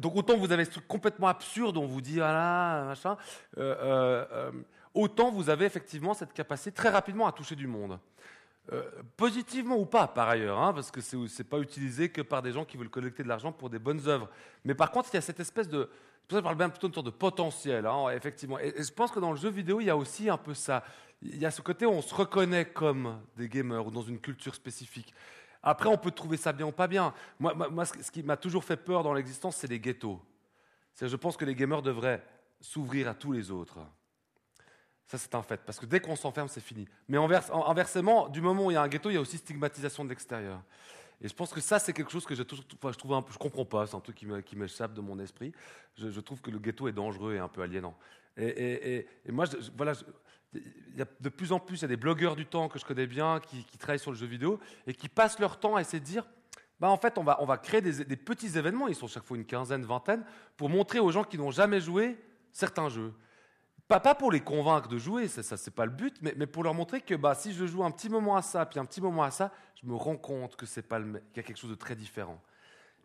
donc 0.00 0.16
autant 0.16 0.36
vous 0.36 0.52
avez 0.52 0.64
ce 0.64 0.70
truc 0.70 0.88
complètement 0.88 1.28
absurde, 1.28 1.76
on 1.76 1.86
vous 1.86 2.00
dit, 2.00 2.20
ah 2.20 2.32
là, 2.32 2.84
machin, 2.84 3.16
euh, 3.56 3.74
euh, 3.80 4.26
euh, 4.32 4.52
autant 4.94 5.30
vous 5.30 5.50
avez 5.50 5.64
effectivement 5.64 6.14
cette 6.14 6.32
capacité 6.32 6.72
très 6.72 6.90
rapidement 6.90 7.26
à 7.26 7.32
toucher 7.32 7.56
du 7.56 7.66
monde. 7.66 7.98
positivement 9.16 9.76
ou 9.78 9.86
pas, 9.86 10.06
par 10.06 10.28
ailleurs, 10.28 10.58
hein, 10.58 10.74
parce 10.74 10.90
que 10.90 11.00
ce 11.00 11.16
n'est 11.16 11.48
pas 11.48 11.58
utilisé 11.58 12.10
que 12.10 12.20
par 12.20 12.42
des 12.42 12.52
gens 12.52 12.64
qui 12.64 12.76
veulent 12.76 12.90
collecter 12.90 13.22
de 13.22 13.28
l'argent 13.28 13.50
pour 13.50 13.70
des 13.70 13.78
bonnes 13.78 14.06
œuvres. 14.06 14.28
Mais 14.64 14.74
par 14.74 14.90
contre, 14.90 15.08
il 15.12 15.16
y 15.16 15.18
a 15.18 15.22
cette 15.22 15.40
espèce 15.40 15.68
de... 15.68 15.88
Je 16.30 16.38
parle 16.40 16.56
bien 16.56 16.68
plutôt 16.68 16.88
de 16.88 16.94
sorte 16.94 17.06
de 17.06 17.10
potentiel, 17.10 17.86
hein, 17.86 18.10
effectivement. 18.10 18.58
Et, 18.58 18.74
je 18.76 18.92
pense 18.92 19.10
que 19.10 19.20
dans 19.20 19.30
le 19.30 19.38
jeu 19.38 19.48
vidéo, 19.48 19.80
il 19.80 19.86
y 19.86 19.90
a 19.90 19.96
aussi 19.96 20.28
un 20.28 20.36
peu 20.36 20.52
ça. 20.52 20.84
Il 21.22 21.38
y 21.38 21.46
a 21.46 21.50
ce 21.50 21.62
côté 21.62 21.86
où 21.86 21.90
on 21.90 22.02
se 22.02 22.14
reconnaît 22.14 22.66
comme 22.66 23.18
des 23.38 23.48
gamers 23.48 23.86
ou 23.86 23.90
dans 23.90 24.02
une 24.02 24.20
culture 24.20 24.54
spécifique. 24.54 25.14
Après, 25.62 25.88
on 25.88 25.98
peut 25.98 26.10
trouver 26.10 26.36
ça 26.36 26.52
bien 26.52 26.66
ou 26.66 26.72
pas 26.72 26.86
bien. 26.86 27.12
Moi, 27.38 27.84
ce 27.84 28.10
qui 28.10 28.22
m'a 28.22 28.36
toujours 28.36 28.64
fait 28.64 28.76
peur 28.76 29.02
dans 29.02 29.12
l'existence, 29.12 29.56
c'est 29.56 29.66
les 29.66 29.80
ghettos. 29.80 30.20
Je 31.00 31.16
pense 31.16 31.36
que 31.36 31.44
les 31.44 31.54
gamers 31.54 31.82
devraient 31.82 32.24
s'ouvrir 32.60 33.08
à 33.08 33.14
tous 33.14 33.32
les 33.32 33.50
autres. 33.50 33.78
Ça, 35.06 35.16
c'est 35.16 35.34
un 35.34 35.42
fait, 35.42 35.60
parce 35.64 35.78
que 35.78 35.86
dès 35.86 36.00
qu'on 36.00 36.16
s'enferme, 36.16 36.48
c'est 36.48 36.60
fini. 36.60 36.86
Mais 37.08 37.16
inversement, 37.16 38.28
du 38.28 38.42
moment 38.42 38.66
où 38.66 38.70
il 38.70 38.74
y 38.74 38.76
a 38.76 38.82
un 38.82 38.88
ghetto, 38.88 39.08
il 39.08 39.14
y 39.14 39.16
a 39.16 39.20
aussi 39.20 39.38
stigmatisation 39.38 40.04
de 40.04 40.10
l'extérieur. 40.10 40.60
Et 41.20 41.28
je 41.28 41.34
pense 41.34 41.52
que 41.52 41.60
ça, 41.60 41.78
c'est 41.78 41.92
quelque 41.92 42.12
chose 42.12 42.26
que 42.26 42.34
je 42.34 42.42
trouve 42.42 43.14
un 43.14 43.22
peu, 43.22 43.32
je 43.32 43.38
comprends 43.38 43.64
pas, 43.64 43.86
c'est 43.86 43.96
un 43.96 44.00
truc 44.00 44.16
qui 44.16 44.56
m'échappe 44.56 44.92
de 44.92 45.00
mon 45.00 45.18
esprit. 45.18 45.52
Je, 45.96 46.20
trouve 46.20 46.40
que 46.40 46.50
le 46.50 46.58
ghetto 46.58 46.86
est 46.88 46.92
dangereux 46.92 47.34
et 47.34 47.38
un 47.38 47.48
peu 47.48 47.62
aliénant. 47.62 47.96
Et, 48.36 49.06
moi, 49.28 49.46
voilà, 49.76 49.94
il 50.54 50.96
y 50.96 51.02
a 51.02 51.06
de 51.20 51.28
plus 51.28 51.52
en 51.52 51.60
plus, 51.60 51.78
il 51.78 51.82
y 51.82 51.84
a 51.84 51.88
des 51.88 51.96
blogueurs 51.96 52.36
du 52.36 52.46
temps 52.46 52.68
que 52.68 52.78
je 52.78 52.84
connais 52.84 53.06
bien 53.06 53.40
qui, 53.40 53.64
travaillent 53.78 53.98
sur 53.98 54.10
le 54.10 54.16
jeu 54.16 54.26
vidéo 54.26 54.58
et 54.86 54.94
qui 54.94 55.08
passent 55.08 55.38
leur 55.38 55.58
temps 55.58 55.76
à 55.76 55.80
essayer 55.80 56.00
de 56.00 56.04
dire 56.04 56.26
bah 56.80 56.88
en 56.88 56.96
fait, 56.96 57.18
on 57.18 57.24
va, 57.24 57.42
on 57.42 57.44
va 57.44 57.58
créer 57.58 57.80
des, 57.80 58.16
petits 58.16 58.56
événements, 58.56 58.86
ils 58.86 58.94
sont 58.94 59.08
chaque 59.08 59.24
fois 59.24 59.36
une 59.36 59.44
quinzaine, 59.44 59.84
vingtaine, 59.84 60.24
pour 60.56 60.68
montrer 60.68 61.00
aux 61.00 61.10
gens 61.10 61.24
qui 61.24 61.36
n'ont 61.36 61.50
jamais 61.50 61.80
joué 61.80 62.16
certains 62.52 62.88
jeux. 62.88 63.12
Pas, 63.88 63.98
pas 63.98 64.14
pour 64.14 64.30
les 64.30 64.40
convaincre 64.40 64.86
de 64.86 64.98
jouer, 64.98 65.26
ça, 65.26 65.42
ça 65.42 65.56
c'est 65.56 65.72
pas 65.72 65.86
le 65.86 65.90
but, 65.90 66.16
mais, 66.20 66.34
mais, 66.36 66.46
pour 66.46 66.62
leur 66.62 66.74
montrer 66.74 67.00
que 67.00 67.14
bah, 67.14 67.34
si 67.34 67.52
je 67.52 67.66
joue 67.66 67.82
un 67.82 67.90
petit 67.90 68.08
moment 68.08 68.36
à 68.36 68.42
ça, 68.42 68.64
puis 68.64 68.78
un 68.78 68.84
petit 68.84 69.00
moment 69.00 69.24
à 69.24 69.30
ça, 69.30 69.50
je 69.82 69.88
me 69.88 69.94
rends 69.94 70.16
compte 70.16 70.54
que 70.54 70.66
c'est 70.66 70.82
pas 70.82 71.00
qu'il 71.00 71.36
y 71.36 71.40
a 71.40 71.42
quelque 71.42 71.56
chose 71.56 71.70
de 71.70 71.74
très 71.74 71.96
différent. 71.96 72.40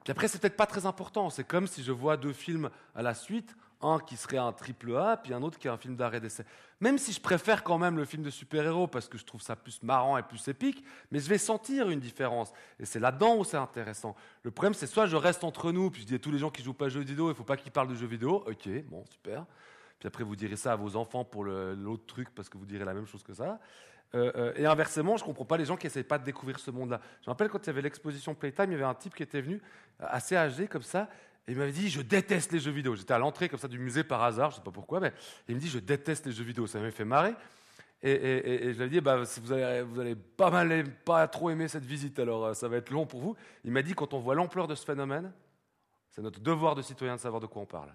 Puis 0.03 0.11
après, 0.11 0.28
c'est 0.28 0.40
peut-être 0.40 0.57
pas 0.57 0.65
très 0.65 0.86
important. 0.86 1.30
C'est 1.30 1.45
comme 1.45 1.65
si 1.65 1.84
je 1.84 1.91
vois 1.91 2.18
deux 2.18 2.34
films 2.34 2.70
à 2.94 3.02
la 3.02 3.14
suite, 3.14 3.56
un 3.84 3.99
qui 3.99 4.18
serait 4.18 4.38
un 4.38 4.51
triple 4.51 4.95
A, 4.95 5.18
puis 5.18 5.34
un 5.34 5.41
autre 5.41 5.60
qui 5.60 5.68
est 5.68 5.72
un 5.72 5.77
film 5.77 5.95
d'arrêt 5.95 6.19
d'essai. 6.19 6.45
Même 6.80 6.97
si 6.97 7.14
je 7.14 7.22
préfère 7.22 7.64
quand 7.64 7.77
même 7.77 7.97
le 7.97 8.05
film 8.05 8.23
de 8.23 8.30
super-héros 8.30 8.88
parce 8.88 9.07
que 9.07 9.18
je 9.18 9.26
trouve 9.26 9.41
ça 9.41 9.55
plus 9.55 9.81
marrant 9.84 10.18
et 10.18 10.23
plus 10.23 10.47
épique, 10.47 10.84
mais 11.11 11.19
je 11.19 11.30
vais 11.30 11.38
sentir 11.38 11.89
une 11.89 11.99
différence. 11.99 12.51
Et 12.80 12.85
c'est 12.85 12.99
là-dedans 12.99 13.38
où 13.38 13.43
c'est 13.43 13.57
intéressant. 13.57 14.15
Le 14.43 14.51
problème, 14.51 14.73
c'est 14.73 14.88
soit 14.88 15.05
je 15.05 15.15
reste 15.15 15.43
entre 15.43 15.72
nous, 15.72 15.89
puis 15.91 16.01
je 16.01 16.07
dis 16.07 16.15
à 16.15 16.19
tous 16.19 16.31
les 16.31 16.39
gens 16.39 16.49
qui 16.49 16.64
jouent 16.64 16.73
pas 16.73 16.85
aux 16.85 16.89
jeux 16.89 17.01
vidéo, 17.01 17.30
il 17.30 17.35
faut 17.35 17.43
pas 17.43 17.57
qu'ils 17.57 17.72
parlent 17.72 17.89
de 17.89 17.95
jeux 17.95 18.07
vidéo. 18.07 18.43
Ok, 18.47 18.68
bon, 18.89 19.05
super. 19.10 19.45
Puis 19.99 20.07
après, 20.07 20.23
vous 20.23 20.35
direz 20.35 20.57
ça 20.57 20.73
à 20.73 20.76
vos 20.76 20.95
enfants 20.95 21.23
pour 21.23 21.45
l'autre 21.45 22.05
truc 22.05 22.30
parce 22.35 22.49
que 22.49 22.57
vous 22.57 22.65
direz 22.65 22.84
la 22.84 22.93
même 22.93 23.07
chose 23.07 23.23
que 23.23 23.34
ça. 23.34 23.60
Euh, 24.15 24.31
euh, 24.35 24.53
et 24.55 24.65
inversement, 24.65 25.18
je 25.18 25.23
comprends 25.23 25.45
pas 25.45 25.57
les 25.57 25.65
gens 25.65 25.76
qui 25.76 25.88
n'essayent 25.88 26.03
pas 26.03 26.19
de 26.19 26.23
découvrir 26.23 26.60
ce 26.60 26.69
monde-là. 26.69 26.99
Je 27.22 27.30
me 27.30 27.31
rappelle 27.31 27.49
quand 27.49 27.64
il 27.64 27.68
y 27.68 27.69
avait 27.69 27.81
l'exposition 27.81 28.35
Playtime, 28.35 28.65
il 28.68 28.73
y 28.73 28.76
avait 28.76 28.84
un 28.84 28.93
type 28.93 29.15
qui 29.15 29.23
était 29.23 29.41
venu, 29.41 29.61
assez 29.99 30.35
âgé 30.35 30.68
comme 30.68 30.84
ça, 30.84 31.10
et 31.48 31.52
il 31.52 31.57
m'avait 31.57 31.72
dit 31.72 31.90
Je 31.90 32.02
déteste 32.02 32.52
les 32.52 32.60
jeux 32.60 32.72
vidéo. 32.72 32.95
J'étais 32.95 33.14
à 33.14 33.20
l'entrée 33.20 33.49
comme 33.49 33.60
ça 33.60 33.68
du 33.68 33.80
musée 33.80 34.03
par 34.03 34.24
hasard, 34.24 34.52
je 34.52 34.56
ne 34.56 34.60
sais 34.60 34.65
pas 34.65 34.72
pourquoi, 34.72 34.99
mais 34.99 35.14
il 35.48 35.56
me 35.56 35.60
dit 35.60 35.70
Je 35.70 35.80
déteste 35.80 36.26
les 36.26 36.32
jeux 36.32 36.44
vidéo. 36.44 36.68
Ça 36.68 36.80
m'avait 36.80 36.91
fait 36.91 37.06
marrer. 37.06 37.34
Et, 38.06 38.74
je 38.74 38.78
lui 38.78 38.84
ai 38.84 38.90
dit 38.90 38.99
bah, 38.99 39.15
vous, 39.15 39.53
allez, 39.53 40.15
pas 40.15 40.49
mal, 40.49 40.84
pas 41.06 41.26
trop 41.30 41.49
aimer 41.49 41.70
cette 41.70 41.86
visite, 41.86 42.20
alors 42.20 42.53
ça 42.53 42.68
va 42.68 42.76
être 42.76 42.90
long 42.90 43.06
pour 43.06 43.22
vous. 43.22 43.36
Il 43.64 43.72
m'a 43.72 43.82
dit 43.82 43.94
Quand 43.94 44.14
on 44.14 44.20
voit 44.20 44.36
l'ampleur 44.36 44.68
de 44.68 44.76
ce 44.76 44.86
phénomène, 44.86 45.32
c'est 46.10 46.22
notre 46.22 46.41
devoir 46.41 46.76
de 46.76 46.82
citoyen 46.82 47.15
de 47.15 47.22
savoir 47.22 47.41
de 47.41 47.48
quoi 47.48 47.61
on 47.61 47.65
parle. 47.65 47.94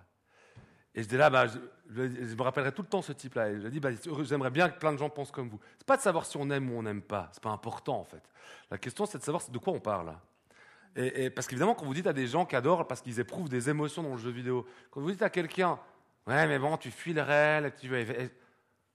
Et 0.95 1.03
je 1.03 1.09
dis 1.09 1.17
là, 1.17 1.29
bah, 1.31 1.47
je, 1.47 2.35
me 2.35 2.43
rappellerai 2.43 2.73
tout 2.73 2.83
le 2.83 2.89
temps 2.89 3.03
ce 3.03 3.13
type-là. 3.13 3.51
Et 3.51 3.61
je 3.61 3.69
dis, 3.69 3.79
bah, 3.79 3.91
j'aimerais 4.23 4.51
bien 4.51 4.69
que 4.69 4.79
plein 4.79 4.93
de 4.93 4.99
gens 4.99 5.11
pensent 5.11 5.31
comme 5.31 5.49
vous. 5.49 5.61
C'est 5.77 5.87
pas 5.87 5.97
de 5.97 6.03
savoir 6.03 6.25
si 6.25 6.37
on 6.39 6.51
aime 6.51 6.71
ou 6.71 6.79
on 6.79 6.83
n'aime 6.83 7.03
pas. 7.03 7.29
C'est 7.33 7.43
pas 7.43 7.51
important 7.51 8.01
en 8.01 8.05
fait. 8.05 8.23
La 8.71 8.79
question, 8.79 9.07
c'est 9.07 9.19
de 9.19 9.23
savoir 9.23 9.49
de 9.49 9.59
quoi 9.59 9.75
on 9.75 9.81
parle. 9.81 10.17
Et, 10.97 11.31
parce 11.31 11.47
qu'évidemment, 11.47 11.75
quand 11.75 11.85
vous 11.85 11.95
dites 11.95 12.07
à 12.07 12.13
des 12.13 12.27
gens 12.27 12.45
qui 12.45 12.57
adorent 12.57 12.87
parce 12.89 13.01
qu'ils 13.01 13.21
éprouvent 13.21 13.49
des 13.49 13.71
émotions 13.71 14.03
dans 14.03 14.13
le 14.13 14.19
jeu 14.19 14.31
vidéo, 14.31 14.67
quand 14.91 15.01
vous 15.01 15.11
dites 15.11 15.23
à 15.23 15.31
quelqu'un, 15.31 15.79
ouais, 16.27 16.47
mais 16.47 16.59
bon, 16.59 16.77
tu 16.77 16.91
fuis 16.91 17.13
le 17.13 17.23
réel, 17.23 17.73
tu 17.79 17.89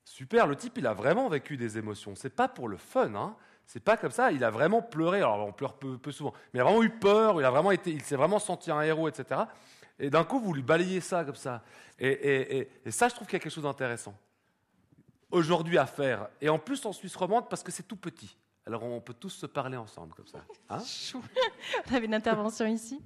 super, 0.04 0.48
le 0.48 0.56
type, 0.56 0.78
il 0.78 0.88
a 0.88 0.94
vraiment 0.94 1.30
vécu 1.30 1.56
des 1.56 1.78
émotions. 1.78 2.14
C'est 2.16 2.36
pas 2.36 2.48
pour 2.48 2.68
le 2.68 2.78
fun, 2.78 3.14
hein. 3.16 3.36
C'est 3.66 3.80
pas 3.80 3.96
comme 3.96 4.12
ça. 4.12 4.32
Il 4.32 4.44
a 4.44 4.50
vraiment 4.50 4.82
pleuré. 4.82 5.20
Alors, 5.20 5.48
on 5.48 5.54
pleure 5.54 5.74
peu, 5.74 6.12
souvent, 6.12 6.34
mais 6.54 6.60
il 6.60 6.62
a 6.62 6.66
vraiment 6.66 6.84
eu 6.84 6.90
peur. 6.90 7.40
Il 7.40 7.46
a 7.46 7.52
vraiment 7.52 7.72
été, 7.72 7.92
il 7.92 8.02
s'est 8.02 8.16
vraiment 8.16 8.40
senti 8.40 8.70
un 8.72 8.82
héros, 8.82 9.08
etc. 9.08 9.42
Et 10.00 10.10
d'un 10.10 10.24
coup, 10.24 10.40
vous 10.40 10.54
lui 10.54 10.64
balayez 10.64 11.02
ça 11.02 11.24
comme 11.24 11.36
ça. 11.36 11.64
Et, 12.00 12.68
ça, 12.90 13.08
je 13.08 13.16
trouve 13.16 13.28
qu'il 13.28 13.38
y 13.38 13.42
a 13.42 13.44
quelque 13.44 13.54
chose 13.54 13.64
d'intéressant 13.64 14.16
aujourd'hui 15.32 15.78
à 15.78 15.86
faire. 15.86 16.28
Et 16.42 16.50
en 16.50 16.60
plus 16.60 16.86
en 16.86 16.94
Suisse 16.94 17.16
romande, 17.16 17.50
parce 17.50 17.64
que 17.64 17.72
c'est 17.72 17.84
tout 17.84 17.96
petit. 17.96 18.38
Alors 18.66 18.84
on 18.84 19.02
peut 19.02 19.14
tous 19.14 19.30
se 19.30 19.46
parler 19.46 19.78
ensemble 19.78 20.14
comme 20.14 20.28
ça. 20.28 20.40
Hein? 20.70 20.82
On 21.92 21.96
avait 21.96 22.06
une 22.06 22.14
intervention 22.14 22.66
ici. 22.66 23.02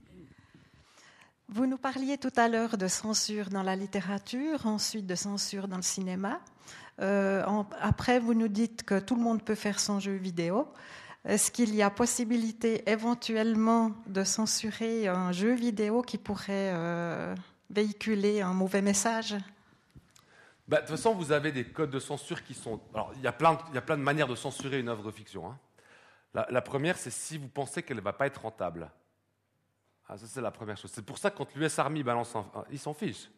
Vous 1.50 1.66
nous 1.66 1.78
parliez 1.78 2.18
tout 2.18 2.34
à 2.36 2.48
l'heure 2.48 2.78
de 2.78 2.88
censure 2.88 3.50
dans 3.50 3.64
la 3.64 3.76
littérature, 3.76 4.66
ensuite 4.66 5.08
de 5.08 5.16
censure 5.16 5.68
dans 5.68 5.78
le 5.78 5.82
cinéma. 5.82 6.42
Euh, 7.00 7.44
après, 7.80 8.20
vous 8.20 8.34
nous 8.34 8.50
dites 8.50 8.84
que 8.84 9.00
tout 9.00 9.16
le 9.16 9.22
monde 9.22 9.42
peut 9.42 9.56
faire 9.56 9.80
son 9.80 10.00
jeu 10.00 10.16
vidéo. 10.16 10.68
Est-ce 11.26 11.52
qu'il 11.52 11.74
y 11.74 11.82
a 11.82 11.90
possibilité 11.90 12.90
éventuellement 12.90 13.92
de 14.08 14.24
censurer 14.24 15.08
un 15.08 15.32
jeu 15.32 15.54
vidéo 15.54 16.02
qui 16.02 16.18
pourrait 16.18 16.72
euh, 16.74 17.34
véhiculer 17.70 18.42
un 18.42 18.54
mauvais 18.54 18.82
message? 18.82 19.36
Bah, 20.68 20.78
De 20.78 20.82
toute 20.82 20.96
façon, 20.96 21.14
vous 21.14 21.32
avez 21.32 21.52
des 21.52 21.66
codes 21.66 21.92
de 21.92 22.00
censure 22.00 22.44
qui 22.44 22.54
sont... 22.54 22.82
Alors, 22.94 23.12
il 23.16 23.22
y 23.22 23.28
a 23.28 23.32
plein 23.32 23.54
de, 23.54 23.60
il 23.70 23.76
y 23.76 23.78
a 23.78 23.82
plein 23.82 23.98
de 23.98 24.04
manières 24.04 24.28
de 24.28 24.36
censurer 24.36 24.80
une 24.80 24.90
œuvre 24.90 25.04
de 25.04 25.12
fiction. 25.12 25.50
Hein. 25.50 25.58
La, 26.50 26.62
première, 26.62 26.98
c'est 26.98 27.10
si 27.10 27.38
vous 27.38 27.48
pensez 27.48 27.82
qu'elle 27.82 27.98
ne 27.98 28.02
va 28.02 28.14
pas 28.14 28.28
être 28.28 28.42
rentable. 28.42 28.92
Ah, 30.08 30.18
ça, 30.18 30.28
c'est 30.28 30.42
la 30.42 30.52
première 30.52 30.78
chose. 30.78 30.92
C'est 30.94 31.06
pour 31.06 31.18
ça 31.18 31.32
que 31.32 31.38
quand 31.38 31.56
l'US 31.56 31.80
Army 31.80 32.04
balance 32.04 32.36
un... 32.36 32.46
Ils 32.72 32.80
s'en 32.80 32.94
fichent, 32.94 33.30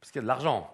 parce 0.00 0.10
qu'il 0.10 0.20
y 0.20 0.20
a 0.20 0.22
de 0.22 0.28
l'argent. 0.28 0.70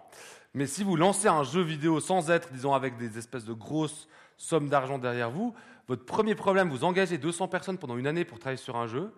Mais 0.55 0.67
si 0.67 0.85
vous 0.85 0.97
lancez 0.97 1.29
un 1.29 1.43
jeu 1.43 1.63
vidéo 1.63 1.99
sans 1.99 2.31
être, 2.31 2.53
disons, 2.53 2.75
avec 2.75 2.97
des 2.99 3.19
espèces 3.19 3.45
de 3.45 3.53
grosses 3.53 4.07
sommes 4.37 4.69
d'argent 4.69 4.99
derrière 4.99 5.31
vous, 5.31 5.55
votre 5.89 6.05
premier 6.05 6.35
problème, 6.35 6.69
vous 6.69 6.85
engagez 6.85 7.19
200 7.19 7.49
personnes 7.49 7.79
pendant 7.79 7.97
une 7.97 8.07
année 8.07 8.25
pour 8.25 8.39
travailler 8.39 8.59
sur 8.59 8.77
un 8.77 8.87
jeu, 8.87 9.13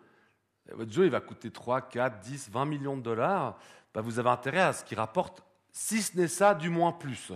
votre 0.72 0.90
jeu 0.90 1.04
il 1.04 1.10
va 1.10 1.20
coûter 1.20 1.50
3, 1.50 1.82
4, 1.82 2.20
10, 2.20 2.50
20 2.50 2.64
millions 2.64 2.96
de 2.96 3.02
dollars, 3.02 3.58
bah, 3.92 4.00
vous 4.00 4.18
avez 4.18 4.30
intérêt 4.30 4.60
à 4.60 4.72
ce 4.72 4.84
qu'il 4.84 4.98
rapporte, 4.98 5.42
si 5.74 6.02
ce 6.02 6.16
n'est 6.16 6.28
ça, 6.28 6.54
du 6.54 6.70
moins 6.70 6.92
plus. 6.92 7.32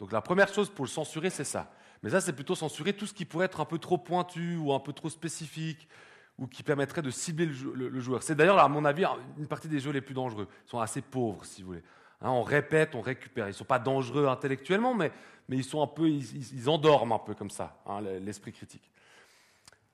Donc 0.00 0.10
la 0.10 0.20
première 0.20 0.52
chose 0.52 0.68
pour 0.68 0.84
le 0.84 0.90
censurer, 0.90 1.30
c'est 1.30 1.44
ça. 1.44 1.72
Mais 2.02 2.10
ça, 2.10 2.20
c'est 2.20 2.32
plutôt 2.32 2.56
censurer 2.56 2.92
tout 2.92 3.06
ce 3.06 3.14
qui 3.14 3.24
pourrait 3.24 3.46
être 3.46 3.60
un 3.60 3.64
peu 3.64 3.78
trop 3.78 3.96
pointu 3.96 4.56
ou 4.56 4.72
un 4.72 4.80
peu 4.80 4.92
trop 4.92 5.08
spécifique 5.08 5.88
ou 6.38 6.48
qui 6.48 6.64
permettrait 6.64 7.02
de 7.02 7.10
cibler 7.10 7.46
le, 7.46 8.00
joueur. 8.00 8.22
C'est 8.22 8.34
d'ailleurs, 8.34 8.58
à 8.58 8.68
mon 8.68 8.84
avis, 8.84 9.04
une 9.38 9.46
partie 9.46 9.68
des 9.68 9.78
jeux 9.78 9.92
les 9.92 10.00
plus 10.00 10.14
dangereux. 10.14 10.48
Ils 10.66 10.70
sont 10.70 10.80
assez 10.80 11.02
pauvres, 11.02 11.44
si 11.44 11.62
vous 11.62 11.68
voulez. 11.68 11.82
Hein, 12.20 12.30
on 12.30 12.42
répète, 12.42 12.96
on 12.96 13.00
récupère. 13.00 13.46
Ils 13.46 13.50
ne 13.50 13.54
sont 13.54 13.64
pas 13.64 13.78
dangereux 13.78 14.26
intellectuellement, 14.26 14.94
mais, 14.94 15.12
ils, 15.48 15.64
sont 15.64 15.82
un 15.82 15.86
peu, 15.86 16.08
ils, 16.08 16.68
endorment 16.68 17.14
un 17.14 17.18
peu 17.20 17.34
comme 17.34 17.50
ça, 17.50 17.80
hein, 17.86 18.00
l'esprit 18.00 18.52
critique. 18.52 18.90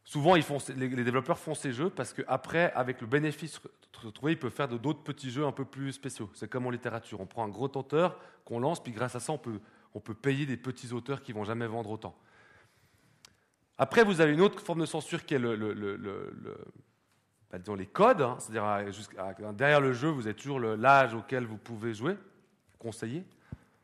Souvent, 0.05 0.35
les, 0.35 0.45
développeurs 0.89 1.39
font 1.39 1.55
ces 1.55 1.73
jeux 1.73 1.89
parce 1.89 2.13
qu'après, 2.13 2.73
avec 2.75 3.01
le 3.01 3.07
bénéfice 3.07 3.59
retrouvé, 4.03 4.33
ils 4.33 4.39
peuvent 4.39 4.53
faire 4.53 4.69
d'autres 4.69 5.03
petits 5.03 5.31
jeux 5.31 5.47
un 5.47 5.53
peu 5.53 5.65
plus 5.65 5.93
spéciaux. 5.93 6.31
C'est 6.35 6.49
comme 6.49 6.67
en 6.67 6.71
littérature. 6.71 7.21
On 7.21 7.27
prend 7.27 7.45
un 7.45 7.49
gros 7.49 7.71
auteur 7.75 8.19
qu'on 8.45 8.61
lance, 8.61 8.83
puis 8.83 8.93
grâce 8.93 9.15
à 9.15 9.21
ça, 9.21 9.33
on 9.33 9.39
peut, 9.39 10.15
payer 10.15 10.45
des 10.45 10.59
petits 10.59 10.93
auteurs 10.93 11.23
qui 11.23 11.33
vont 11.33 11.45
jamais 11.45 11.67
vendre 11.67 11.91
autant. 11.91 12.15
Après, 13.79 14.05
vous 14.05 14.21
avez 14.21 14.35
une 14.35 14.43
autre 14.43 14.61
forme 14.61 14.81
de 14.81 14.87
censure 14.87 15.25
qui 15.25 15.35
est 15.35 15.39
le, 15.39 15.57
bah, 17.51 17.59
les 17.77 17.87
codes, 17.87 18.23
hein. 18.23 18.37
c'est-à-dire 18.39 19.53
derrière 19.55 19.81
le 19.81 19.93
jeu, 19.93 20.09
vous 20.09 20.27
avez 20.27 20.37
toujours 20.37 20.61
l'âge 20.61 21.15
auquel 21.15 21.47
vous 21.47 21.57
pouvez 21.57 21.95
jouer, 21.95 22.17
conseiller, 22.79 23.25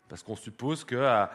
parce 0.09 0.22
qu'on 0.22 0.36
suppose 0.36 0.84
qu'à 0.84 1.30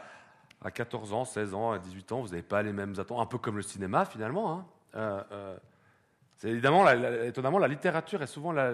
à 0.62 0.72
14 0.72 1.14
ans, 1.14 1.26
16 1.26 1.54
ans, 1.54 1.72
à 1.72 1.80
18 1.80 2.12
ans, 2.12 2.22
vous 2.22 2.30
n'avez 2.30 2.42
pas 2.42 2.64
les 2.64 2.74
mêmes 2.74 2.94
attentes, 2.98 3.20
un 3.20 3.26
peu 3.26 3.38
comme 3.38 3.58
le 3.58 3.62
cinéma 3.62 4.06
finalement. 4.06 4.52
Hein. 4.52 4.66
Euh, 4.96 5.24
euh, 5.32 5.58
évidemment, 6.44 6.90
étonnamment, 7.24 7.60
la 7.60 7.68
littérature 7.68 8.22
est 8.22 8.28
souvent 8.28 8.52
la, 8.52 8.74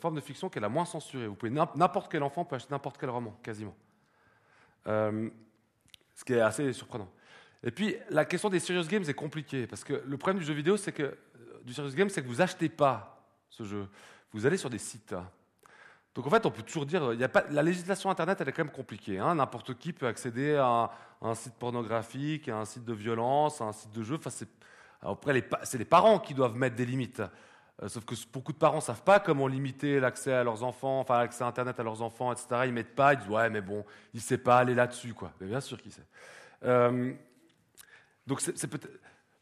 forme 0.00 0.16
de 0.16 0.20
fiction 0.20 0.48
qui 0.48 0.58
est 0.58 0.60
la 0.60 0.68
moins 0.68 0.84
censurée. 0.84 1.26
Vous 1.26 1.34
pouvez 1.34 1.52
n'importe 1.52 2.10
quel 2.10 2.22
enfant 2.22 2.44
peut 2.44 2.56
acheter 2.56 2.72
n'importe 2.72 2.98
quel 2.98 3.10
roman, 3.10 3.38
quasiment. 3.42 3.76
Euh, 4.86 5.28
ce 6.14 6.24
qui 6.24 6.32
est 6.32 6.40
assez 6.40 6.72
surprenant. 6.72 7.08
Et 7.62 7.70
puis, 7.70 7.96
la 8.10 8.24
question 8.24 8.48
des 8.48 8.60
serious 8.60 8.86
games 8.86 9.04
est 9.06 9.14
compliquée, 9.14 9.66
parce 9.66 9.84
que 9.84 10.02
le 10.04 10.16
problème 10.16 10.38
du 10.38 10.44
jeu 10.44 10.54
vidéo, 10.54 10.76
c'est 10.76 10.92
que, 10.92 11.16
du 11.64 11.72
serious 11.72 11.94
game, 11.94 12.08
c'est 12.08 12.22
que 12.22 12.28
vous 12.28 12.40
achetez 12.40 12.68
pas 12.68 13.24
ce 13.50 13.64
jeu. 13.64 13.88
Vous 14.32 14.46
allez 14.46 14.56
sur 14.56 14.70
des 14.70 14.78
sites. 14.78 15.14
Donc 16.14 16.26
en 16.26 16.30
fait, 16.30 16.44
on 16.46 16.50
peut 16.50 16.62
toujours 16.62 16.86
dire, 16.86 17.12
la 17.50 17.62
législation 17.62 18.10
Internet, 18.10 18.40
elle 18.40 18.48
est 18.48 18.52
quand 18.52 18.64
même 18.64 18.72
compliquée. 18.72 19.18
Hein. 19.18 19.36
N'importe 19.36 19.74
qui 19.74 19.92
peut 19.92 20.06
accéder 20.06 20.56
à 20.56 20.90
un, 21.22 21.34
site 21.34 21.54
pornographique, 21.54 22.48
à 22.48 22.58
un 22.58 22.64
site 22.64 22.84
de 22.84 22.92
violence, 22.92 23.60
à 23.60 23.66
un 23.66 23.72
site 23.72 23.92
de 23.92 24.02
jeu. 24.02 24.16
Enfin, 24.16 24.30
après, 25.02 25.48
c'est 25.64 25.78
les 25.78 25.84
parents 25.84 26.18
qui 26.18 26.34
doivent 26.34 26.56
mettre 26.56 26.76
des 26.76 26.86
limites. 26.86 27.22
Euh, 27.82 27.88
sauf 27.88 28.04
que 28.04 28.14
beaucoup 28.32 28.52
de 28.52 28.58
parents 28.58 28.76
ne 28.76 28.82
savent 28.82 29.02
pas 29.02 29.20
comment 29.20 29.46
limiter 29.46 30.00
l'accès 30.00 30.32
à 30.32 30.42
leurs 30.42 30.64
enfants, 30.64 30.98
enfin 30.98 31.18
l'accès 31.18 31.44
à 31.44 31.46
Internet 31.46 31.78
à 31.78 31.84
leurs 31.84 32.02
enfants, 32.02 32.32
etc. 32.32 32.62
Ils 32.66 32.72
mettent 32.72 32.94
pas, 32.94 33.14
ils 33.14 33.20
disent 33.20 33.28
ouais, 33.28 33.48
mais 33.50 33.60
bon, 33.60 33.84
il 34.14 34.16
ne 34.16 34.22
sait 34.22 34.38
pas 34.38 34.58
aller 34.58 34.74
là-dessus, 34.74 35.14
quoi. 35.14 35.30
Mais 35.40 35.46
bien 35.46 35.60
sûr 35.60 35.80
qu'il 35.80 35.92
sait. 35.92 36.06
Euh, 36.64 37.12
donc 38.26 38.40
c'est 38.40 38.66
peut-être 38.66 38.88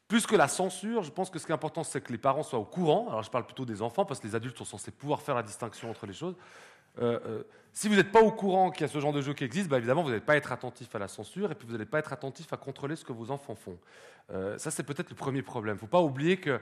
plus 0.06 0.26
que 0.26 0.36
la 0.36 0.48
censure, 0.48 1.02
je 1.02 1.10
pense 1.10 1.30
que 1.30 1.38
ce 1.38 1.46
qui 1.46 1.52
est 1.52 1.54
important, 1.54 1.82
c'est 1.82 2.00
que 2.00 2.12
les 2.12 2.18
parents 2.18 2.42
soient 2.42 2.58
au 2.58 2.64
courant. 2.64 3.08
Alors 3.08 3.22
je 3.22 3.30
parle 3.30 3.46
plutôt 3.46 3.64
des 3.64 3.82
enfants, 3.82 4.04
parce 4.04 4.20
que 4.20 4.26
les 4.26 4.34
adultes 4.34 4.58
sont 4.58 4.64
censés 4.64 4.90
pouvoir 4.90 5.22
faire 5.22 5.34
la 5.34 5.42
distinction 5.42 5.90
entre 5.90 6.06
les 6.06 6.12
choses. 6.12 6.36
Euh, 6.98 7.42
si 7.72 7.88
vous 7.88 7.96
n'êtes 7.96 8.10
pas 8.10 8.22
au 8.22 8.30
courant 8.30 8.70
qu'il 8.70 8.82
y 8.82 8.84
a 8.84 8.88
ce 8.88 8.98
genre 9.00 9.12
de 9.12 9.20
jeu 9.20 9.34
qui 9.34 9.44
existe, 9.44 9.68
bah, 9.68 9.78
évidemment, 9.78 10.02
vous 10.02 10.08
n'allez 10.08 10.20
pas 10.20 10.36
être 10.36 10.52
attentif 10.52 10.94
à 10.94 10.98
la 10.98 11.08
censure, 11.08 11.52
et 11.52 11.54
puis 11.54 11.66
vous 11.66 11.72
n'allez 11.72 11.86
pas 11.86 11.98
être 11.98 12.12
attentif 12.12 12.52
à 12.52 12.56
contrôler 12.56 12.96
ce 12.96 13.04
que 13.04 13.12
vos 13.12 13.30
enfants 13.30 13.54
font. 13.54 13.78
ça, 14.56 14.70
c'est 14.70 14.82
peut-être 14.82 15.10
le 15.10 15.16
premier 15.16 15.42
problème. 15.42 15.74
Il 15.74 15.76
ne 15.76 15.80
faut 15.80 15.86
pas 15.86 16.00
oublier 16.00 16.38
que 16.38 16.58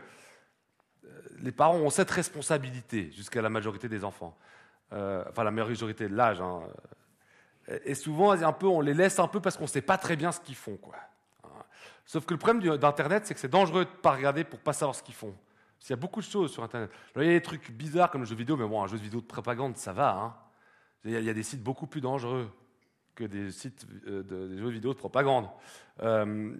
les 1.40 1.52
parents 1.52 1.77
ont 1.77 1.90
cette 1.90 2.11
responsabilité 2.11 3.12
jusqu'à 3.12 3.43
la 3.43 3.51
majorité 3.51 3.89
des 3.89 4.05
enfants. 4.05 4.36
Euh, 4.93 5.24
enfin, 5.28 5.44
la 5.44 5.51
majorité 5.51 6.09
de 6.09 6.15
l'âge. 6.15 6.40
Hein. 6.40 6.61
Et 7.85 7.94
souvent, 7.94 8.32
un 8.32 8.52
peu, 8.52 8.66
on 8.66 8.81
les 8.81 8.94
laisse 8.94 9.19
un 9.19 9.28
peu 9.28 9.40
parce 9.40 9.56
qu'on 9.56 9.65
ne 9.65 9.69
sait 9.69 9.82
pas 9.82 9.98
très 9.98 10.16
bien 10.16 10.31
ce 10.32 10.40
qu'ils 10.40 10.55
font. 10.55 10.77
Quoi. 10.77 10.94
Sauf 12.06 12.27
que 12.27 12.35
le 12.35 12.39
problème 12.39 12.78
d'Internet, 12.78 13.27
c'est 13.27 13.35
que 13.35 13.40
c'est 13.40 13.48
dangereux 13.48 13.86
de 13.86 13.90
ne 13.90 13.97
pas 13.97 14.12
regarder 14.12 14.44
pour 14.44 14.59
ne 14.59 14.65
pas 14.65 14.74
savoir 14.74 14.94
ce 14.94 15.02
qu'ils 15.02 15.15
font. 15.15 15.35
Il 15.83 15.91
y 15.91 15.93
a 15.93 15.97
beaucoup 15.97 16.21
de 16.21 16.27
choses 16.27 16.53
sur 16.53 16.63
Internet. 16.63 16.91
il 17.17 17.23
y 17.25 17.29
a 17.29 17.33
des 17.33 17.43
trucs 17.43 17.71
bizarres 17.71 18.11
comme 18.11 18.23
le 18.23 18.27
jeu 18.27 18.35
vidéo, 18.35 18.57
mais 18.57 18.67
bon, 18.67 18.83
un 18.83 18.87
jeu 18.87 18.97
vidéo 18.97 19.21
de 19.21 19.27
propagande, 19.27 19.77
ça 19.77 19.93
va. 19.93 20.15
Hein. 20.15 20.35
Il, 21.05 21.11
y 21.11 21.29
a, 21.31 21.35
des 21.35 21.43
sites 21.43 21.63
beaucoup 21.63 21.87
plus 21.87 22.01
dangereux 22.01 22.51
que 23.15 23.25
des 23.25 23.51
sites 23.51 23.87
euh, 24.07 24.23
de, 24.23 24.57
jeux 24.57 24.71
vidéo 24.71 24.95
de 24.95 24.99
propagande. 24.99 25.47
Euh, 26.03 26.55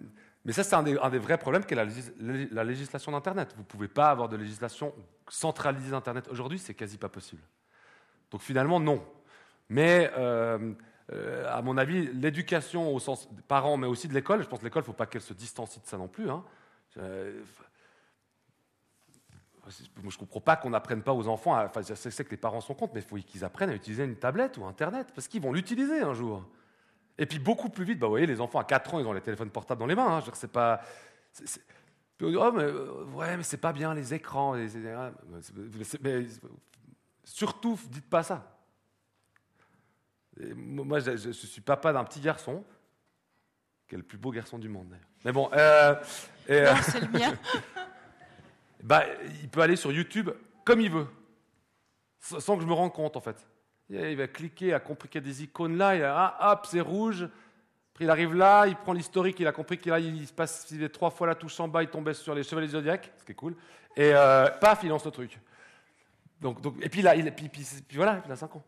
mais 0.45 0.51
ça, 0.51 0.63
c'est 0.63 0.75
un, 0.75 0.83
des, 0.83 1.17
vrais 1.17 1.39
problèmes 1.39 1.65
qu'est 1.65 1.75
la, 1.75 2.63
législation 2.63 3.11
d'Internet. 3.11 3.53
Vous 3.55 3.63
ne 3.63 3.67
pouvez 3.67 3.87
pas 3.87 4.11
avoir 4.11 4.29
de 4.29 4.37
législation 4.37 4.93
centralisée 5.27 5.89
d'Internet. 5.89 6.27
Aujourd'hui, 6.29 6.59
c'est 6.59 6.75
quasi 6.75 6.99
pas 6.99 7.09
possible. 7.09 7.41
Donc 8.29 8.41
finalement, 8.41 8.79
non. 8.79 9.03
Mais 9.69 10.11
euh, 10.15 10.73
à 11.49 11.63
mon 11.63 11.77
avis, 11.77 12.13
l'éducation 12.13 12.93
au 12.93 12.99
sens 12.99 13.33
des 13.33 13.41
parents, 13.41 13.77
mais 13.77 13.87
aussi 13.87 14.07
de 14.07 14.13
l'école, 14.13 14.43
je 14.43 14.47
pense 14.47 14.59
que 14.59 14.65
l'école, 14.65 14.81
il 14.81 14.85
ne 14.85 14.91
faut 14.91 14.93
pas 14.93 15.07
qu'elle 15.07 15.21
se 15.21 15.33
distancie 15.33 15.79
de 15.79 15.87
ça 15.87 15.97
non 15.97 16.07
plus. 16.07 16.29
Hein. 16.29 16.43
Je 19.67 20.03
ne 20.03 20.11
comprends 20.11 20.41
pas 20.41 20.55
qu'on 20.55 20.69
n'apprenne 20.69 21.01
pas 21.01 21.13
aux 21.13 21.27
enfants, 21.27 21.57
enfin 21.63 21.81
je 21.81 21.93
sais 21.95 22.23
que 22.23 22.31
les 22.31 22.37
parents 22.37 22.61
sont 22.61 22.73
contre, 22.73 22.93
mais 22.93 23.01
il 23.01 23.05
faut 23.05 23.15
qu'ils 23.17 23.43
apprennent 23.43 23.69
à 23.69 23.75
utiliser 23.75 24.03
une 24.03 24.15
tablette 24.15 24.57
ou 24.57 24.65
Internet, 24.65 25.07
parce 25.13 25.27
qu'ils 25.27 25.41
vont 25.41 25.53
l'utiliser 25.53 26.01
un 26.01 26.13
jour. 26.13 26.45
Et 27.17 27.25
puis 27.25 27.39
beaucoup 27.39 27.69
plus 27.69 27.85
vite, 27.85 27.99
bah, 27.99 28.07
vous 28.07 28.11
voyez, 28.11 28.27
les 28.27 28.41
enfants 28.41 28.59
à 28.59 28.63
4 28.63 28.93
ans, 28.93 28.99
ils 28.99 29.07
ont 29.07 29.13
les 29.13 29.21
téléphones 29.21 29.49
portables 29.49 29.79
dans 29.79 29.85
les 29.85 29.95
mains. 29.95 30.17
Hein. 30.17 30.23
c'est 30.33 30.51
pas. 30.51 30.81
oh, 32.21 32.51
mais, 32.51 32.63
euh, 32.63 33.03
ouais, 33.13 33.37
mais 33.37 33.43
c'est 33.43 33.57
pas 33.57 33.73
bien 33.73 33.93
les 33.93 34.13
écrans. 34.13 34.55
mais, 36.01 36.25
surtout, 37.23 37.79
dites 37.89 38.09
pas 38.09 38.23
ça. 38.23 38.59
moi, 40.55 40.99
je, 40.99 41.31
suis 41.31 41.61
papa 41.61 41.93
d'un 41.93 42.03
petit 42.03 42.19
garçon, 42.19 42.63
qui 43.87 43.95
est 43.95 43.97
le 43.97 44.03
plus 44.03 44.17
beau 44.17 44.31
garçon 44.31 44.59
du 44.59 44.67
monde. 44.67 44.93
Mais 45.23 45.31
bon. 45.31 45.49
Euh, 45.53 45.95
euh 46.49 46.75
c'est 46.83 46.99
le 46.99 47.07
mien. 47.07 47.33
bah, 48.85 49.03
il 49.41 49.49
peut 49.49 49.61
aller 49.61 49.75
sur 49.75 49.91
YouTube 49.91 50.29
comme 50.63 50.79
il 50.79 50.91
veut, 50.91 51.07
sans 52.19 52.55
que 52.55 52.61
je 52.61 52.67
me 52.67 52.73
rende 52.73 52.93
compte, 52.93 53.17
en 53.17 53.21
fait. 53.21 53.35
Il 53.89 54.15
va 54.15 54.27
cliquer, 54.27 54.67
il 54.67 54.73
a 54.73 54.79
compris 54.79 55.09
qu'il 55.09 55.21
y 55.21 55.23
a 55.23 55.27
des 55.27 55.43
icônes 55.43 55.77
là, 55.77 55.95
il 55.95 56.03
a, 56.03 56.35
ah, 56.39 56.53
hop, 56.53 56.65
c'est 56.69 56.81
rouge. 56.81 57.27
Puis 57.93 58.05
il 58.05 58.09
arrive 58.09 58.35
là, 58.35 58.67
il 58.67 58.75
prend 58.75 58.93
l'historique, 58.93 59.39
il 59.39 59.47
a 59.47 59.51
compris 59.51 59.77
qu'il 59.77 59.93
il 59.93 60.27
se 60.27 60.33
passe 60.33 60.67
il 60.71 60.89
trois 60.89 61.09
fois 61.09 61.27
la 61.27 61.35
touche 61.35 61.59
en 61.59 61.67
bas, 61.67 61.81
il 61.81 61.89
tombait 61.89 62.13
sur 62.13 62.35
les 62.35 62.43
chevaliers 62.43 62.67
zodiaques, 62.67 63.11
ce 63.17 63.23
qui 63.23 63.31
est 63.31 63.35
cool. 63.35 63.55
Et 63.95 64.11
euh, 64.13 64.49
paf, 64.59 64.83
il 64.83 64.89
lance 64.89 65.05
le 65.05 65.11
truc. 65.11 65.39
Donc, 66.41 66.59
et 66.81 66.89
puis 66.89 67.01
là, 67.01 67.15
il, 67.15 67.31
puis, 67.31 67.51
voilà, 67.93 68.21
il 68.25 68.31
a 68.31 68.35
5 68.35 68.55
ans. 68.55 68.63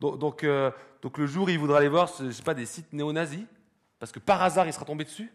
donc, 0.00 0.42
euh, 0.42 0.70
donc, 1.02 1.18
le 1.18 1.26
jour 1.26 1.46
où 1.46 1.50
il 1.50 1.58
voudra 1.58 1.78
aller 1.78 1.88
voir, 1.88 2.08
je 2.08 2.42
pas, 2.42 2.54
des 2.54 2.66
sites 2.66 2.92
néo-nazis, 2.92 3.44
parce 3.98 4.10
que 4.10 4.18
par 4.18 4.42
hasard, 4.42 4.66
il 4.66 4.72
sera 4.72 4.84
tombé 4.84 5.04
dessus. 5.04 5.30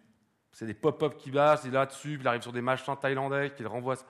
C'est 0.56 0.66
des 0.66 0.74
pop-up 0.74 1.18
qui 1.18 1.32
passent, 1.32 1.66
il 1.66 1.68
est 1.68 1.72
là-dessus, 1.72 2.18
il 2.18 2.26
arrive 2.26 2.42
sur 2.42 2.54
des 2.54 2.62
machins 2.62 2.96
thaïlandais, 2.96 3.52
qu'il 3.58 3.68
renvoie 3.68 3.98
ça 3.98 4.06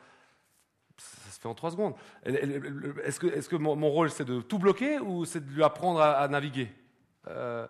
se 1.32 1.40
fait 1.40 1.48
en 1.48 1.56
trois 1.56 1.72
secondes. 1.72 1.96
Est-ce 2.24 3.50
que, 3.50 3.56
mon, 3.56 3.90
rôle, 3.90 4.12
c'est 4.12 4.26
de 4.26 4.42
tout 4.42 4.60
bloquer 4.60 5.00
ou 5.00 5.26
c'est 5.26 5.44
de 5.44 5.52
lui 5.52 5.64
apprendre 5.64 6.00
à, 6.00 6.28
naviguer? 6.28 6.72
Euh, 7.28 7.66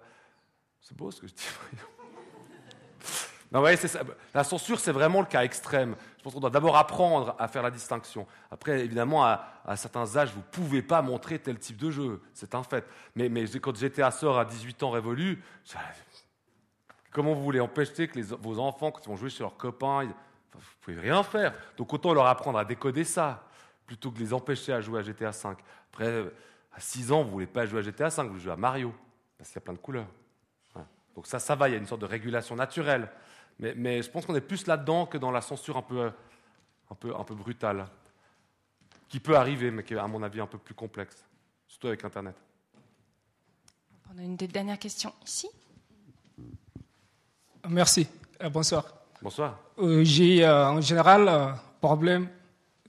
C'est 0.82 0.96
beau 0.96 1.10
ce 1.10 1.22
que 1.22 1.28
je 1.28 1.34
dis. 1.34 1.48
non, 3.54 3.62
ouais, 3.62 3.78
ça. 3.78 4.02
La 4.34 4.44
censure, 4.44 4.78
c'est 4.78 4.92
vraiment 4.92 5.22
le 5.22 5.28
cas 5.28 5.46
extrême. 5.46 5.96
Je 6.18 6.24
pense 6.24 6.34
qu'on 6.34 6.42
doit 6.42 6.50
d'abord 6.50 6.76
apprendre 6.76 7.34
à 7.40 7.48
faire 7.48 7.64
la 7.64 7.72
distinction. 7.72 8.28
Après, 8.52 8.82
évidemment, 8.82 9.24
à, 9.24 9.78
certains 9.78 10.18
âges, 10.18 10.32
vous 10.34 10.40
ne 10.40 10.52
pouvez 10.52 10.82
pas 10.82 11.02
montrer 11.02 11.40
tel 11.40 11.58
type 11.60 11.78
de 11.78 11.92
jeu. 11.92 12.22
C'est 12.34 12.54
un 12.54 12.64
fait. 12.64 12.86
Mais, 13.16 13.30
mais 13.30 13.46
quand 13.46 13.74
j'étais 13.78 14.02
à 14.02 14.12
sort 14.12 14.38
à 14.38 14.44
18 14.44 14.84
ans 14.84 14.92
révolu, 14.92 15.42
comment 17.16 17.34
vous 17.34 17.44
voulez 17.44 17.62
empêcher 17.62 18.10
que 18.10 18.20
vos 18.36 18.60
enfants, 18.60 18.92
quand 18.92 19.00
ils 19.06 19.08
vont 19.08 19.16
jouer 19.16 19.30
chez 19.30 19.42
leurs 19.42 19.56
copains, 19.56 20.04
vous 20.04 20.60
ne 20.60 20.82
pouvez 20.82 21.00
rien 21.00 21.24
faire. 21.24 21.54
Donc 21.78 21.94
autant 21.94 22.14
leur 22.14 22.26
apprendre 22.26 22.60
à 22.60 22.66
décoder 22.66 23.06
ça, 23.06 23.48
plutôt 23.86 24.12
que 24.12 24.20
les 24.20 24.34
empêcher 24.34 24.74
à 24.74 24.82
jouer 24.82 25.00
à 25.00 25.02
GTA 25.02 25.32
V. 25.32 25.56
Après, 25.94 26.26
à 26.74 26.80
6 26.82 27.14
ans, 27.14 27.22
vous 27.22 27.28
ne 27.28 27.32
voulez 27.32 27.48
pas 27.48 27.66
jouer 27.66 27.80
à 27.80 27.84
GTA 27.84 28.10
V, 28.10 28.28
vous 28.28 28.40
jouez 28.40 28.52
à 28.52 28.58
Mario, 28.58 28.94
parce 29.38 29.50
qu'il 29.50 29.56
y 29.56 29.60
a 29.60 29.62
plein 29.62 29.74
de 29.74 29.80
couleurs. 29.80 30.08
Donc 31.16 31.26
ça, 31.26 31.40
ça 31.40 31.56
va, 31.56 31.70
il 31.70 31.72
y 31.72 31.76
a 31.76 31.78
une 31.78 31.86
sorte 31.86 32.02
de 32.02 32.06
régulation 32.06 32.58
naturelle. 32.58 33.10
Mais, 33.60 34.02
je 34.02 34.12
pense 34.12 34.26
qu'on 34.26 34.36
est 34.36 34.42
plus 34.42 34.68
là-dedans 34.68 35.06
que 35.06 35.18
dans 35.18 35.32
la 35.32 35.40
censure 35.40 35.78
un 35.78 35.82
peu, 35.82 36.12
un, 36.92 36.96
peu, 36.96 37.16
un 37.16 37.24
peu 37.24 37.34
brutale, 37.34 37.88
qui 39.08 39.22
peut 39.22 39.38
arriver, 39.38 39.72
mais 39.72 39.84
qui 39.84 39.94
est 39.94 39.98
à 39.98 40.08
mon 40.08 40.22
avis 40.22 40.42
un 40.42 40.48
peu 40.48 40.58
plus 40.58 40.76
complexe, 40.76 41.24
surtout 41.66 41.88
avec 41.88 42.04
Internet. 42.04 42.36
On 44.14 44.18
a 44.18 44.24
une 44.24 44.36
dernière 44.36 44.78
question 44.78 45.14
ici. 45.26 45.48
Merci. 47.70 48.08
bonsoir. 48.52 48.86
Bonsoir. 49.22 49.60
Euh, 49.80 50.04
j'ai 50.04 50.44
euh, 50.46 50.70
en 50.70 50.82
général 50.82 51.28
un 51.28 51.50
euh, 51.50 51.54
problème 51.82 52.28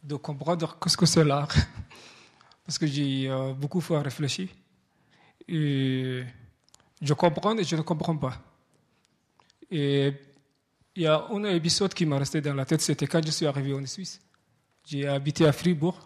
de 0.02 0.16
comprendre 0.16 0.76
ce 0.86 0.96
que 0.96 1.06
c'est 1.06 1.24
l'art. 1.24 1.52
Parce 2.64 2.78
que 2.78 2.86
j'ai 2.86 3.28
euh, 3.28 3.52
beaucoup 3.52 3.80
fois 3.80 4.02
réfléchi. 4.02 4.50
Et 5.48 6.22
je 7.00 7.14
comprends 7.14 7.56
et 7.56 7.64
je 7.64 7.76
ne 7.76 7.82
comprends 7.82 8.16
pas. 8.16 8.34
Et 9.70 10.12
il 10.94 11.02
y 11.02 11.06
a 11.06 11.26
un 11.30 11.44
épisode 11.44 11.94
qui 11.94 12.06
m'a 12.06 12.18
resté 12.18 12.40
dans 12.40 12.54
la 12.54 12.64
tête, 12.64 12.80
c'était 12.80 13.06
quand 13.06 13.24
je 13.24 13.30
suis 13.30 13.46
arrivé 13.46 13.74
en 13.74 13.84
Suisse. 13.86 14.20
J'ai 14.84 15.06
habité 15.06 15.46
à 15.46 15.52
Fribourg. 15.52 15.98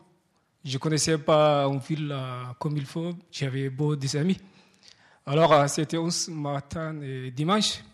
Je 0.64 0.74
ne 0.74 0.78
connaissais 0.78 1.16
pas 1.18 1.64
une 1.66 1.78
ville 1.78 2.14
comme 2.58 2.76
il 2.76 2.86
faut. 2.86 3.12
J'avais 3.30 3.70
beau 3.70 3.96
des 3.96 4.16
amis. 4.16 4.38
Alors, 5.26 5.52
euh, 5.52 5.66
c'était 5.68 5.96
un 5.96 6.08
matin 6.32 7.00
et 7.02 7.30
dimanche. 7.30 7.84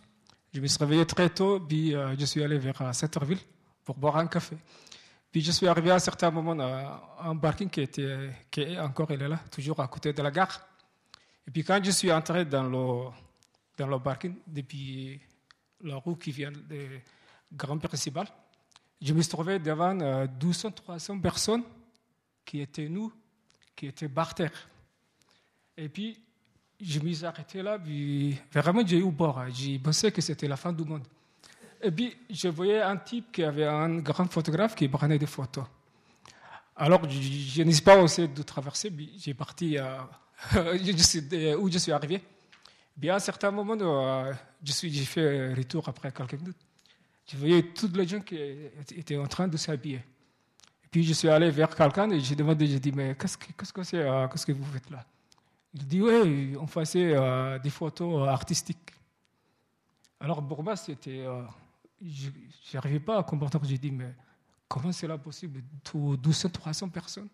Je 0.52 0.60
me 0.60 0.66
suis 0.66 0.78
réveillé 0.78 1.04
très 1.06 1.28
tôt, 1.30 1.60
puis 1.60 1.94
euh, 1.94 2.14
je 2.18 2.24
suis 2.24 2.42
allé 2.42 2.58
vers 2.58 2.94
Centerville 2.94 3.38
pour 3.84 3.96
boire 3.96 4.16
un 4.16 4.26
café. 4.26 4.56
Puis 5.30 5.42
je 5.42 5.52
suis 5.52 5.68
arrivé 5.68 5.90
à 5.90 5.96
un 5.96 5.98
certain 5.98 6.30
moment 6.30 6.58
à 6.58 7.28
un 7.28 7.36
parking 7.36 7.68
qui, 7.68 7.82
était, 7.82 8.30
qui 8.50 8.62
est 8.62 8.78
encore 8.78 9.10
il 9.10 9.20
est 9.20 9.28
là, 9.28 9.38
toujours 9.50 9.80
à 9.80 9.88
côté 9.88 10.12
de 10.12 10.22
la 10.22 10.30
gare. 10.30 10.66
Et 11.46 11.50
puis 11.50 11.62
quand 11.62 11.82
je 11.84 11.90
suis 11.90 12.10
entré 12.10 12.44
dans 12.44 12.62
le, 12.62 13.10
dans 13.76 13.86
le 13.86 13.98
parking, 13.98 14.34
depuis 14.46 15.20
la 15.82 15.96
roue 15.96 16.16
qui 16.16 16.30
vient 16.30 16.50
de 16.50 17.00
Grand 17.52 17.78
Principal, 17.78 18.26
je 19.00 19.12
me 19.12 19.20
suis 19.20 19.30
trouvé 19.30 19.58
devant 19.58 19.94
200, 20.26 20.68
euh, 20.68 20.70
300 20.70 21.20
personnes 21.20 21.62
qui 22.44 22.60
étaient 22.60 22.88
nous, 22.88 23.12
qui 23.74 23.86
étaient 23.86 24.08
par 24.08 24.34
terre. 24.34 24.68
Et 25.76 25.88
puis, 25.88 26.18
je 26.80 27.00
me 27.00 27.12
suis 27.12 27.24
arrêté 27.24 27.62
là, 27.62 27.78
puis 27.78 28.38
vraiment 28.52 28.82
j'ai 28.86 28.98
eu 28.98 29.12
peur. 29.12 29.46
J'ai 29.52 29.78
pensé 29.78 30.10
que 30.12 30.20
c'était 30.20 30.48
la 30.48 30.56
fin 30.56 30.72
du 30.72 30.84
monde. 30.84 31.06
Et 31.82 31.90
puis, 31.90 32.16
je 32.30 32.48
voyais 32.48 32.80
un 32.80 32.96
type 32.96 33.30
qui 33.32 33.44
avait 33.44 33.66
un 33.66 33.98
grand 33.98 34.30
photographe 34.30 34.74
qui 34.74 34.88
prenait 34.88 35.18
des 35.18 35.26
photos. 35.26 35.64
Alors, 36.74 37.08
je, 37.08 37.62
n'ai 37.62 37.80
pas 37.80 37.98
osé 37.98 38.28
de 38.28 38.42
traverser, 38.42 38.92
j'ai 39.18 39.34
parti 39.34 39.78
à, 39.78 40.08
où 41.58 41.70
je 41.70 41.78
suis 41.78 41.92
arrivé. 41.92 42.22
Bien, 42.96 43.14
à 43.14 43.16
un 43.16 43.20
certain 43.20 43.50
moment, 43.50 43.76
euh, 43.78 44.32
je 44.62 44.72
suis, 44.72 44.92
j'ai 44.92 45.04
fait 45.04 45.54
retour 45.54 45.88
après 45.88 46.10
quelques 46.12 46.34
minutes. 46.34 46.56
Je 47.30 47.36
voyais 47.36 47.62
toutes 47.62 47.96
les 47.96 48.06
gens 48.06 48.20
qui 48.20 48.36
étaient 48.94 49.16
en 49.16 49.26
train 49.26 49.48
de 49.48 49.56
s'habiller. 49.56 50.02
Puis, 50.90 51.04
je 51.04 51.12
suis 51.12 51.28
allé 51.28 51.50
vers 51.50 51.74
quelqu'un 51.74 52.10
et 52.10 52.20
j'ai 52.20 52.34
demandé, 52.34 52.66
j'ai 52.66 52.80
dit, 52.80 52.92
mais 52.92 53.10
euh, 53.10 53.14
qu'est-ce 53.14 54.46
que 54.46 54.52
vous 54.52 54.64
faites 54.72 54.90
là? 54.90 55.04
Il 55.74 55.86
dit, 55.86 56.00
oui, 56.00 56.56
on 56.58 56.66
faisait 56.66 57.14
euh, 57.14 57.58
des 57.58 57.70
photos 57.70 58.28
artistiques. 58.28 58.92
Alors, 60.20 60.40
moi, 60.42 60.76
c'était 60.76 61.26
je 62.02 62.30
n'arrivais 62.74 63.00
pas 63.00 63.18
à 63.18 63.22
comprendre. 63.22 63.60
J'ai 63.64 63.78
dit, 63.78 63.90
mais 63.90 64.14
comment 64.68 64.92
c'est 64.92 65.06
là 65.06 65.18
possible? 65.18 65.62
200, 65.92 66.50
300 66.50 66.88
personnes 66.88 67.28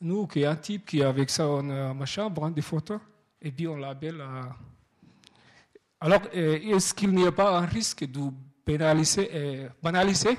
Nous, 0.00 0.26
qui 0.26 0.44
un 0.44 0.56
type 0.56 0.86
qui, 0.86 1.02
avec 1.02 1.30
ça, 1.30 1.48
on 1.48 1.68
a 1.70 1.94
ma 1.94 2.06
chambre, 2.06 2.50
des 2.50 2.62
photos, 2.62 3.00
et 3.40 3.50
puis 3.50 3.66
on 3.66 3.76
l'appelle. 3.76 4.20
À... 4.20 4.56
Alors, 6.00 6.22
euh, 6.34 6.58
est-ce 6.60 6.94
qu'il 6.94 7.12
n'y 7.12 7.26
a 7.26 7.32
pas 7.32 7.58
un 7.58 7.66
risque 7.66 8.04
de 8.04 8.20
pénaliser, 8.64 9.36
et 9.36 9.68
banaliser? 9.82 10.36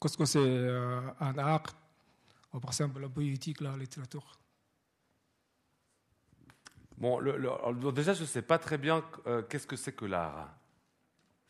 Parce 0.00 0.16
que 0.16 0.24
c'est 0.24 0.38
euh, 0.40 1.00
un 1.20 1.38
art, 1.38 1.62
par 2.50 2.70
exemple 2.70 3.00
la 3.00 3.08
politique, 3.08 3.60
la 3.60 3.76
littérature 3.76 4.38
Bon, 7.02 7.20
déjà, 7.90 8.14
je 8.14 8.20
ne 8.20 8.26
sais 8.26 8.42
pas 8.42 8.58
très 8.58 8.78
bien 8.78 9.04
euh, 9.26 9.42
qu'est-ce 9.42 9.66
que 9.66 9.74
c'est 9.74 9.92
que 9.92 10.04
l'art 10.04 10.48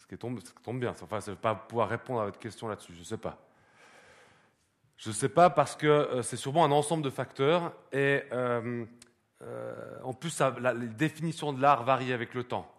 qui 0.09 0.17
tombe, 0.17 0.41
tombe 0.63 0.81
bien. 0.81 0.91
Enfin, 0.91 1.21
je 1.21 1.31
ne 1.31 1.37
vais 1.37 1.41
pas 1.41 1.55
pouvoir 1.55 1.91
répondre 1.91 2.23
à 2.23 2.25
votre 2.25 2.39
question 2.39 2.69
là-dessus, 2.69 2.95
je 2.95 3.01
ne 3.01 3.05
sais 3.05 3.19
pas. 3.19 3.39
Je 4.97 5.11
ne 5.11 5.15
sais 5.15 5.29
pas 5.29 5.51
parce 5.51 5.77
que 5.77 5.87
euh, 5.87 6.23
c'est 6.23 6.39
sûrement 6.39 6.65
un 6.65 6.71
ensemble 6.71 7.03
de 7.03 7.11
facteurs 7.11 7.75
et 7.93 8.23
euh, 8.33 8.87
en 10.03 10.15
plus, 10.15 10.39
la, 10.39 10.73
les 10.73 10.87
définitions 10.87 11.53
de 11.53 11.61
l'art 11.61 11.85
varient 11.85 12.15
avec 12.15 12.33
le 12.33 12.45
temps. 12.45 12.73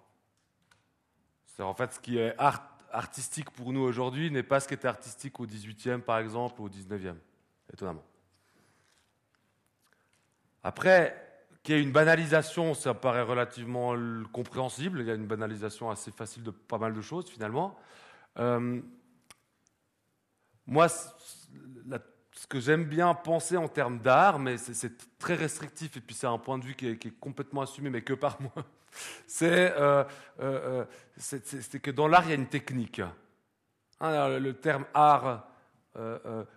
En 1.59 1.75
fait 1.75 1.93
ce 1.93 1.99
qui 1.99 2.17
est 2.17 2.33
art, 2.39 2.75
artistique 2.91 3.51
pour 3.51 3.71
nous 3.71 3.81
aujourd'hui 3.81 4.31
n'est 4.31 4.41
pas 4.41 4.59
ce 4.59 4.67
qui 4.67 4.73
était 4.73 4.87
artistique 4.87 5.39
au 5.39 5.45
18e 5.45 6.01
par 6.01 6.17
exemple 6.17 6.59
ou 6.59 6.65
au 6.65 6.69
19e, 6.69 7.17
étonnamment. 7.71 8.03
Après, 10.63 11.32
qu'il 11.64 11.77
y 11.77 11.81
une 11.81 11.94
banalisation, 11.94 12.73
ça 12.73 12.94
paraît 12.94 13.22
relativement 13.22 13.95
compréhensible. 14.34 14.99
Il 14.99 15.07
y 15.07 15.11
a 15.11 15.15
une 15.15 15.26
banalisation 15.26 15.90
assez 15.90 16.11
facile 16.11 16.44
de 16.44 16.52
pas 16.52 16.77
mal 16.77 16.94
de 16.94 17.02
choses, 17.02 17.30
finalement. 17.30 17.77
Euh, 18.38 18.81
moi, 20.68 20.90
ce 20.90 22.48
que 22.49 22.60
j'aime 22.60 22.84
bien 22.84 23.14
penser 23.14 23.56
en 23.56 23.69
termes 23.69 23.99
d'art, 23.99 24.40
mais 24.40 24.57
c'est 24.57 25.18
très 25.18 25.35
restrictif, 25.35 25.95
et 25.95 26.02
puis 26.02 26.14
c'est 26.14 26.27
un 26.27 26.38
point 26.38 26.57
de 26.57 26.65
vue 26.65 26.76
qui 26.76 26.88
est, 26.88 27.19
complètement 27.19 27.61
assumé, 27.61 27.90
mais 27.90 28.02
que 28.02 28.14
par 28.14 28.41
moi, 28.41 28.52
euh, 29.41 30.03
euh, 30.41 30.85
c'est 31.15 31.81
que 31.81 31.91
dans 31.91 32.10
l'art, 32.10 32.26
il 32.26 32.30
y 32.30 32.34
a 32.34 32.35
une 32.35 32.48
technique. 32.48 33.02
Hein, 34.02 34.38
le 34.38 34.53
terme 34.53 34.85
art 34.94 35.48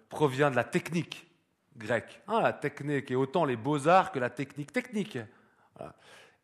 provient 0.09 0.51
de 0.51 0.57
la 0.57 0.65
technique 0.65 1.27
grec. 1.77 2.23
Hein, 2.29 2.41
la 2.41 2.53
technique, 2.53 3.11
et 3.11 3.17
autant 3.17 3.45
les 3.45 3.57
beaux-arts 3.57 4.13
que 4.13 4.19
la 4.19 4.31
technique 4.31 4.73
technique. 4.73 5.19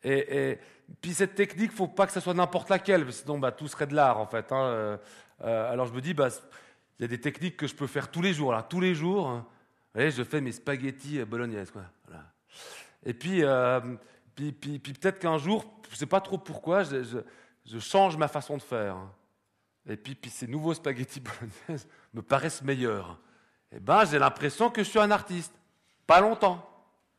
Et, 0.05 0.59
puis 1.01 1.15
cette 1.15 1.35
technique, 1.35 1.73
faut 1.73 1.89
pas 1.89 2.07
que 2.07 2.13
ce 2.13 2.21
soit 2.21 2.35
n'importe 2.35 2.69
laquelle, 2.69 3.11
sinon 3.13 3.39
bah, 3.39 3.53
tout 3.53 3.69
serait 3.69 3.87
de 3.87 3.95
l'art 3.95 4.19
en 4.19 4.27
fait. 4.27 4.51
Hein. 4.53 4.65
Euh, 4.65 4.97
euh, 5.43 5.73
alors 5.73 5.87
je 5.87 5.93
me 5.93 6.01
dis, 6.01 6.13
bah, 6.13 6.29
il 6.99 7.03
y 7.03 7.05
a 7.05 7.09
des 7.09 7.21
techniques 7.21 7.57
que 7.57 7.67
je 7.67 7.75
peux 7.75 7.87
faire 7.87 8.11
tous 8.11 8.23
les 8.23 8.35
jours. 8.35 8.53
Là, 8.53 8.63
tous 8.63 8.81
les 8.81 8.95
jours, 8.95 9.29
hein. 9.29 9.47
je 9.95 10.23
fais 10.23 10.41
mes 10.41 10.53
spaghettis 10.53 11.25
bolognaises. 11.25 11.71
Quoi. 11.71 11.83
Et 13.05 13.15
puis, 13.15 13.45
euh, 13.45 13.81
puis, 14.35 14.53
puis, 14.53 14.79
peut-être 14.79 15.19
qu'un 15.19 15.39
jour, 15.39 15.65
je 15.91 15.97
sais 15.97 16.07
pas 16.07 16.21
trop 16.21 16.39
pourquoi, 16.39 16.83
je, 16.85 17.79
change 17.79 18.17
ma 18.17 18.29
façon 18.29 18.57
de 18.57 18.63
faire. 18.63 18.97
Et 19.89 19.97
puis, 19.97 20.15
puis 20.15 20.31
ces 20.31 20.47
nouveaux 20.47 20.75
spaghettis 20.75 21.21
bolognaises 21.69 21.89
me 22.13 22.23
paraissent 22.23 22.63
meilleurs 22.63 23.19
eh 23.75 23.81
ben, 23.81 24.05
j'ai 24.05 24.19
l'impression 24.19 24.71
que 24.71 24.83
je 24.83 24.89
suis 24.89 24.99
un 24.99 25.11
artiste. 25.11 25.55
Pas 26.07 26.21
longtemps. 26.21 26.69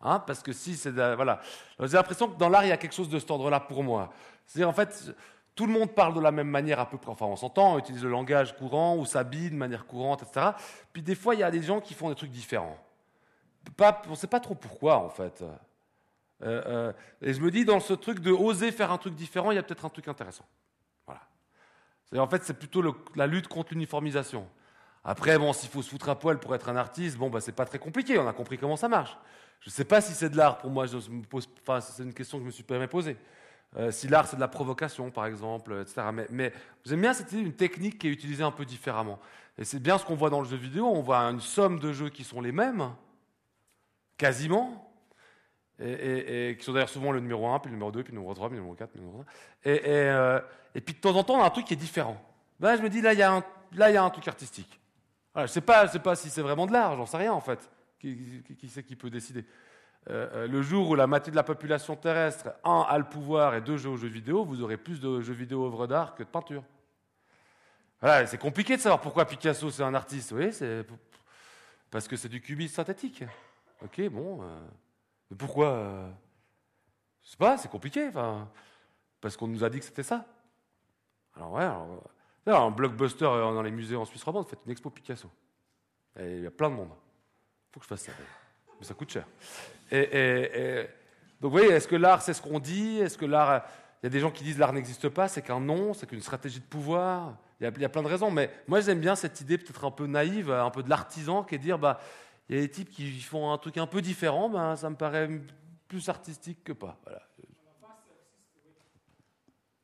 Hein, 0.02 0.20
parce 0.20 0.44
que 0.44 0.52
si 0.52 0.76
c'est. 0.76 0.92
Voilà. 0.92 1.40
J'ai 1.80 1.88
l'impression 1.88 2.28
que 2.28 2.38
dans 2.38 2.50
l'art, 2.50 2.66
il 2.66 2.70
y 2.70 2.74
a 2.74 2.78
quelque 2.78 2.94
chose 2.94 3.10
de 3.10 3.20
cet 3.20 3.32
ordre-là 3.32 3.60
pour 3.60 3.84
moi. 3.84 4.12
C'est-à-dire, 4.46 4.70
en 4.70 4.74
fait, 4.74 5.16
tout 5.56 5.66
le 5.66 5.74
monde 5.74 5.94
parle 5.94 6.14
de 6.14 6.20
la 6.20 6.32
même 6.32 6.50
manière 6.50 6.80
à 6.80 6.90
peu 6.90 6.98
près. 6.98 7.12
Enfin, 7.12 7.26
on 7.26 7.36
s'entend, 7.36 7.76
on 7.76 7.80
utilise 7.80 8.04
le 8.04 8.10
langage 8.10 8.56
courant 8.58 8.98
ou 8.98 9.06
s'habille 9.06 9.50
de 9.50 9.56
manière 9.56 9.86
courante, 9.86 10.24
etc. 10.24 10.52
Puis 10.92 11.02
des 11.02 11.16
fois, 11.16 11.36
il 11.36 11.40
y 11.40 11.44
a 11.44 11.52
des 11.52 11.62
gens 11.62 11.80
qui 11.80 11.94
font 11.94 12.10
des 12.10 12.16
trucs 12.16 12.32
différents. 12.32 12.78
Pas, 13.78 14.02
on 14.08 14.12
ne 14.12 14.16
sait 14.16 14.28
pas 14.28 14.42
trop 14.42 14.56
pourquoi, 14.56 14.98
en 14.98 15.10
fait. 15.10 15.42
Euh, 15.42 16.62
euh, 16.68 16.94
et 17.22 17.34
je 17.34 17.40
me 17.40 17.50
dis, 17.50 17.64
dans 17.66 17.80
ce 17.80 17.94
truc 17.94 18.20
de 18.20 18.32
oser 18.32 18.72
faire 18.72 18.92
un 18.92 18.98
truc 18.98 19.16
différent, 19.16 19.52
il 19.52 19.56
y 19.56 19.58
a 19.58 19.64
peut-être 19.64 19.86
un 19.86 19.90
truc 19.90 20.08
intéressant. 20.08 20.46
Voilà. 21.06 21.22
En 22.18 22.28
fait, 22.28 22.44
c'est 22.44 22.54
plutôt 22.58 22.84
la 23.16 23.28
lutte 23.28 23.48
contre 23.48 23.74
l'uniformisation. 23.74 24.48
Après, 25.04 25.38
bon, 25.38 25.52
s'il 25.52 25.70
faut 25.70 25.82
se 25.82 25.90
foutre 25.90 26.10
à 26.10 26.18
poil 26.18 26.40
pour 26.40 26.56
être 26.56 26.70
un 26.70 26.76
artiste, 26.76 27.18
bon, 27.18 27.30
bah, 27.30 27.42
c'est 27.42 27.52
pas 27.52 27.66
très 27.66 27.80
compliqué, 27.80 28.18
on 28.18 28.28
a 28.28 28.34
compris 28.34 28.58
comment 28.58 28.78
ça 28.78 28.88
marche. 28.88 29.18
Je 29.60 29.70
ne 29.70 29.74
sais 29.74 29.86
pas 29.86 30.02
si 30.02 30.14
c'est 30.14 30.30
de 30.30 30.38
l'art 30.38 30.58
pour 30.58 30.70
moi, 30.70 30.86
c'est 30.88 32.04
une 32.04 32.14
question 32.14 32.38
que 32.38 32.44
je 32.44 32.48
me 32.48 32.52
suis 32.52 32.66
jamais 32.68 32.88
posée. 32.88 33.18
Euh, 33.76 33.92
si 33.92 34.08
l'art 34.08 34.28
c'est 34.28 34.36
de 34.36 34.42
la 34.42 34.48
provocation, 34.48 35.10
par 35.10 35.26
exemple, 35.26 35.80
etc. 35.82 36.08
Mais, 36.14 36.28
mais 36.30 36.54
j'aime 36.86 37.02
bien 37.02 37.14
cette 37.14 37.32
une 37.32 37.54
technique 37.54 37.98
qui 37.98 38.08
est 38.08 38.12
utilisée 38.12 38.44
un 38.44 38.52
peu 38.52 38.66
différemment. 38.66 39.20
Et 39.58 39.66
c'est 39.66 39.80
bien 39.80 39.98
ce 39.98 40.06
qu'on 40.06 40.16
voit 40.16 40.30
dans 40.30 40.42
le 40.42 40.48
jeu 40.48 40.58
vidéo, 40.58 40.86
on 40.86 41.02
voit 41.02 41.20
une 41.20 41.40
somme 41.40 41.80
de 41.80 41.92
jeux 41.92 42.10
qui 42.10 42.24
sont 42.24 42.40
les 42.40 42.52
mêmes, 42.52 42.92
quasiment, 44.18 44.94
et, 45.80 46.56
qui 46.58 46.64
sont 46.64 46.74
d'ailleurs 46.74 46.90
souvent 46.90 47.12
le 47.12 47.20
numéro 47.20 47.48
1, 47.48 47.60
puis 47.60 47.70
le 47.70 47.76
numéro 47.76 47.92
2, 47.92 48.04
puis 48.04 48.14
le 48.14 48.20
numéro 48.20 48.34
3, 48.34 48.50
puis 48.50 48.58
le 48.58 48.62
numéro 48.62 48.76
4, 48.76 48.92
puis 48.92 49.00
le 49.00 49.06
numéro 49.06 49.24
5. 49.24 49.32
Et, 49.66 49.82
euh, 49.88 50.40
et, 50.76 50.82
puis 50.82 50.94
de 50.94 51.00
temps 51.00 51.16
en 51.16 51.24
temps, 51.24 51.36
on 51.36 51.44
a 51.44 51.48
un 51.48 51.50
truc 51.50 51.66
qui 51.66 51.74
est 51.74 51.78
différent. 51.78 52.22
Là, 52.60 52.78
je 52.78 52.82
me 52.82 52.90
dis, 52.90 53.02
là, 53.02 53.14
il 53.14 53.20
y 53.20 53.24
a 53.98 54.04
un 54.04 54.10
truc 54.10 54.28
artistique 54.28 54.80
je 55.36 55.42
ne 55.42 55.48
sais 55.48 55.62
pas, 55.62 55.88
pas 55.88 56.16
si 56.16 56.30
c'est 56.30 56.42
vraiment 56.42 56.66
de 56.66 56.74
l'art, 56.74 56.96
j'en 56.96 57.06
sais 57.06 57.18
rien 57.18 57.34
en 57.34 57.42
fait. 57.42 57.70
Qui, 58.00 58.44
qui, 58.58 58.70
sait 58.70 58.84
qui 58.84 58.96
peut 58.96 59.10
décider? 59.10 59.46
Euh, 60.10 60.30
euh, 60.34 60.48
Le 60.48 60.62
jour 60.62 60.90
où 60.90 60.96
la 60.96 61.08
moitié 61.08 61.32
de 61.32 61.36
la 61.36 61.44
population 61.44 61.96
terrestre, 61.96 62.50
un, 62.64 62.86
a 62.88 62.98
le 62.98 63.06
pouvoir 63.06 63.56
et 63.56 63.62
deux, 63.62 63.78
joue 63.78 63.92
aux 63.92 63.98
jeux 63.98 64.10
vidéo, 64.10 64.44
vous 64.44 64.62
aurez 64.62 64.78
plus 64.78 65.00
de 65.00 65.22
jeux 65.22 65.34
vidéo 65.34 65.66
œuvres 65.66 65.88
d'art 65.88 66.14
que 66.14 66.24
de 66.24 66.28
peinture. 66.28 66.64
Voilà, 68.02 68.28
c'est 68.28 68.38
compliqué 68.38 68.76
de 68.76 68.82
savoir 68.82 69.00
pourquoi 69.00 69.26
Picasso 69.26 69.72
c'est 69.72 69.84
un 69.84 69.94
artiste. 69.94 70.34
Oui, 70.34 70.52
c'est 70.52 70.86
parce 71.90 72.08
que 72.08 72.18
c'est 72.18 72.28
du 72.28 72.42
cubisme 72.42 72.76
synthétique. 72.76 73.24
Ok, 73.82 74.02
bon. 74.10 74.44
Euh, 74.44 74.60
mais 75.32 75.38
pourquoi 75.38 76.10
Je 77.24 77.30
sais 77.30 77.38
pas, 77.38 77.58
c'est 77.58 77.70
compliqué. 77.72 78.10
Parce 79.22 79.38
qu'on 79.38 79.48
nous 79.48 79.64
a 79.64 79.70
dit 79.70 79.80
que 79.80 79.86
c'était 79.86 80.04
ça. 80.04 80.26
Alors 81.38 81.54
ouais. 81.54 81.64
Alors, 81.64 82.04
un 82.52 82.72
blockbuster 82.72 83.26
euh, 83.26 83.54
dans 83.54 83.62
les 83.62 83.72
musées 83.72 83.96
en 83.96 84.06
Suisse 84.06 84.24
romande, 84.24 84.48
faites 84.48 84.60
une 84.66 84.72
expo 84.72 84.90
Picasso. 84.90 85.30
il 86.20 86.42
y 86.42 86.48
a 86.48 86.52
plein 86.52 86.70
de 86.70 86.76
monde. 86.76 86.90
Il 86.92 87.74
faut 87.74 87.80
que 87.80 87.86
je 87.86 87.90
fasse 87.90 88.04
ça. 88.04 88.12
Mais 88.80 88.86
ça 88.86 88.94
coûte 88.94 89.12
cher. 89.12 89.26
Donc, 91.44 91.52
vous 91.52 91.58
voyez, 91.58 91.74
est-ce 91.74 91.88
que 91.88 91.96
l'art, 91.96 92.22
c'est 92.22 92.34
ce 92.34 92.42
qu'on 92.42 92.60
dit? 92.60 93.00
Est-ce 93.00 93.18
que 93.18 93.26
l'art. 93.26 93.64
il 94.02 94.06
y 94.06 94.08
a 94.08 94.10
des 94.10 94.20
gens 94.20 94.32
qui 94.32 94.44
disent 94.44 94.58
l'art 94.58 94.74
n'existe 94.74 95.10
pas, 95.10 95.28
c'est 95.28 95.42
qu'un 95.42 95.60
nom, 95.60 95.94
c'est 95.94 96.08
qu'une 96.08 96.22
stratégie 96.22 96.60
de 96.60 96.66
pouvoir? 96.66 97.38
Il 97.60 97.82
y, 97.82 97.86
a, 97.86 97.90
plein 97.90 98.04
de 98.04 98.08
raisons. 98.08 98.32
Mais 98.32 98.50
moi, 98.68 98.82
j'aime 98.82 99.00
bien 99.00 99.16
cette 99.16 99.40
idée 99.40 99.58
peut-être 99.58 99.86
un 99.86 99.92
peu 99.92 100.06
naïve, 100.06 100.52
un 100.52 100.70
peu 100.70 100.84
de 100.84 100.90
l'artisan, 100.90 101.44
qui 101.44 101.56
est 101.56 101.58
de 101.58 101.64
dire 101.64 101.80
bah, 101.80 102.00
il 102.50 102.56
y 102.56 102.60
a 102.60 102.62
des 102.62 102.70
types 102.70 102.90
qui 102.90 103.10
font 103.22 103.52
un 103.52 103.58
truc 103.58 103.78
un 103.78 103.88
peu 103.88 104.02
différent, 104.02 104.50
ben, 104.50 104.76
ça 104.76 104.90
me 104.90 104.96
paraît 104.96 105.30
plus 105.88 106.10
artistique 106.10 106.64
que 106.64 106.74
pas. 106.74 106.98
Voilà. 107.04 107.22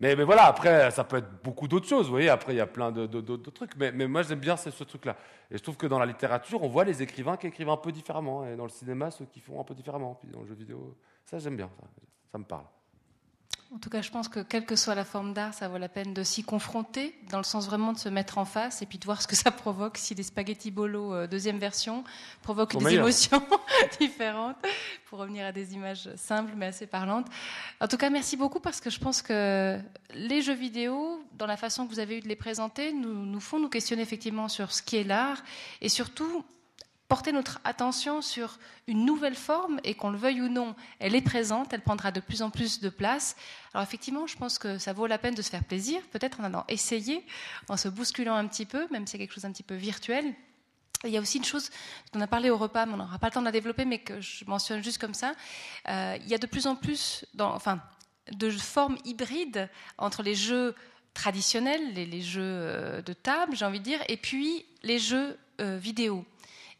Mais, 0.01 0.15
voilà, 0.15 0.45
après, 0.45 0.91
ça 0.91 1.03
peut 1.03 1.17
être 1.17 1.43
beaucoup 1.43 1.67
d'autres 1.67 1.88
choses, 1.88 2.05
vous 2.05 2.11
voyez, 2.11 2.30
après, 2.30 2.53
il 2.53 2.57
y 2.57 2.61
a 2.61 2.67
plein 2.67 2.89
d'autres 2.91 3.51
trucs. 3.51 3.76
Mais, 3.76 3.91
mais 3.91 4.07
moi, 4.07 4.21
j'aime 4.23 4.39
bien 4.39 4.55
ce, 4.55 4.69
truc-là. 4.69 5.17
Et 5.51 5.57
je 5.57 5.63
trouve 5.63 5.76
que 5.76 5.88
dans 5.88 5.99
la 5.99 6.05
littérature, 6.05 6.63
on 6.63 6.69
voit 6.69 6.85
les 6.85 7.01
écrivains 7.03 7.35
qui 7.35 7.47
écrivent 7.47 7.69
un 7.69 7.77
peu 7.77 7.91
différemment, 7.91 8.47
et 8.47 8.55
dans 8.55 8.63
le 8.63 8.69
cinéma, 8.69 9.11
ceux 9.11 9.26
qui 9.26 9.41
font 9.41 9.59
un 9.59 9.65
peu 9.65 9.73
différemment, 9.73 10.17
puis 10.21 10.31
dans 10.31 10.39
le 10.39 10.47
jeu 10.47 10.55
vidéo, 10.55 10.95
ça, 11.26 11.38
j'aime 11.38 11.57
bien, 11.57 11.69
ça 12.31 12.38
me 12.38 12.45
parle. 12.45 12.63
En 13.71 13.77
tout 13.77 13.91
cas, 13.91 14.01
je 14.01 14.09
pense 14.09 14.27
que 14.27 14.39
quelle 14.39 14.65
que 14.65 14.75
soit 14.75 14.95
la 14.95 15.05
forme 15.05 15.33
d'art, 15.33 15.53
ça 15.53 15.67
vaut 15.67 15.77
la 15.77 15.89
peine 15.89 16.11
de 16.15 16.23
s'y 16.23 16.43
confronter, 16.43 17.13
dans 17.29 17.37
le 17.37 17.43
sens 17.43 17.67
vraiment 17.67 17.93
de 17.93 17.99
se 17.99 18.09
mettre 18.09 18.39
en 18.39 18.45
face 18.45 18.81
et 18.81 18.87
puis 18.87 18.97
de 18.97 19.05
voir 19.05 19.21
ce 19.21 19.27
que 19.27 19.35
ça 19.35 19.51
provoque. 19.51 19.97
Si 19.97 20.15
les 20.15 20.23
spaghetti 20.23 20.71
bolo 20.71 21.13
euh, 21.13 21.27
deuxième 21.27 21.59
version 21.59 22.03
provoquent 22.41 22.75
des 22.77 22.83
meilleur. 22.83 23.03
émotions 23.03 23.45
différentes, 23.99 24.55
pour 25.07 25.19
revenir 25.19 25.45
à 25.45 25.51
des 25.51 25.75
images 25.75 26.09
simples 26.15 26.53
mais 26.55 26.67
assez 26.67 26.87
parlantes. 26.87 27.27
En 27.79 27.87
tout 27.87 27.97
cas, 27.97 28.09
merci 28.09 28.37
beaucoup 28.37 28.59
parce 28.59 28.81
que 28.81 28.89
je 28.89 28.99
pense 28.99 29.21
que 29.21 29.79
les 30.15 30.41
jeux 30.41 30.55
vidéo, 30.55 31.23
dans 31.37 31.45
la 31.45 31.57
façon 31.57 31.85
que 31.85 31.93
vous 31.93 31.99
avez 31.99 32.17
eu 32.17 32.21
de 32.21 32.27
les 32.27 32.35
présenter, 32.35 32.91
nous, 32.91 33.13
nous 33.13 33.39
font 33.39 33.59
nous 33.59 33.69
questionner 33.69 34.01
effectivement 34.01 34.47
sur 34.47 34.71
ce 34.71 34.81
qui 34.81 34.97
est 34.97 35.03
l'art 35.03 35.43
et 35.81 35.89
surtout 35.89 36.43
porter 37.10 37.31
notre 37.31 37.60
attention 37.64 38.22
sur 38.22 38.60
une 38.88 39.03
nouvelle 39.03 39.36
forme 39.36 39.81
et 39.84 39.95
qu'on 39.95 40.11
le 40.11 40.18
veuille 40.18 40.41
ou 40.41 40.48
non, 40.48 40.76
elle 40.99 41.15
est 41.15 41.22
présente, 41.22 41.73
elle 41.73 41.81
prendra 41.81 42.11
de 42.11 42.19
plus 42.19 42.44
en 42.44 42.52
plus 42.52 42.80
de 42.80 42.88
place. 42.88 43.36
Alors 43.73 43.84
effectivement, 43.84 44.27
je 44.27 44.38
pense 44.38 44.60
que 44.60 44.77
ça 44.77 44.94
vaut 44.94 45.07
la 45.07 45.18
peine 45.18 45.34
de 45.34 45.41
se 45.41 45.49
faire 45.49 45.64
plaisir, 45.64 46.02
peut-être 46.11 46.40
en 46.40 46.44
allant 46.44 46.65
essayer, 46.69 47.26
en 47.68 47.77
se 47.77 47.90
bousculant 47.90 48.36
un 48.36 48.48
petit 48.48 48.68
peu, 48.68 48.88
même 48.91 49.07
si 49.07 49.14
c'est 49.14 49.18
quelque 49.18 49.34
chose 49.34 49.44
d'un 49.44 49.52
petit 49.52 49.64
peu 49.64 49.73
virtuel. 49.73 50.36
Il 51.03 51.10
y 51.10 51.18
a 51.18 51.22
aussi 51.22 51.40
une 51.40 51.45
chose 51.45 51.72
dont 52.14 52.19
on 52.19 52.22
a 52.22 52.27
parlé 52.27 52.52
au 52.52 52.57
repas, 52.57 52.86
mais 52.86 52.94
on 52.94 52.98
n'aura 52.98 53.18
pas 53.18 53.27
le 53.27 53.34
temps 53.34 53.40
de 53.40 53.45
la 53.45 53.52
développer, 53.52 53.86
mais 53.86 53.99
que 53.99 54.22
je 54.22 54.45
mentionne 54.45 54.84
juste 54.84 54.99
comme 54.99 55.15
ça. 55.15 55.34
Euh, 55.88 56.15
il 56.22 56.27
y 56.27 56.36
a 56.36 56.38
de 56.38 56.45
plus 56.45 56.68
en 56.68 56.76
plus, 56.76 57.26
enfin, 57.40 57.81
de 58.31 58.52
formes 58.52 58.98
hybrides 59.03 59.68
entre 59.98 60.22
les 60.22 60.36
jeux 60.36 60.76
traditionnels, 61.15 61.94
les, 61.94 62.06
les 62.06 62.22
jeux 62.22 62.41
euh, 62.44 63.02
de 63.02 63.14
table, 63.14 63.56
j'ai 63.56 63.65
envie 63.65 63.80
de 63.80 63.86
dire, 63.86 63.99
et 64.07 64.18
puis 64.18 64.65
les 64.84 64.99
jeux 64.99 65.38
euh, 65.60 65.77
vidéo 65.77 66.23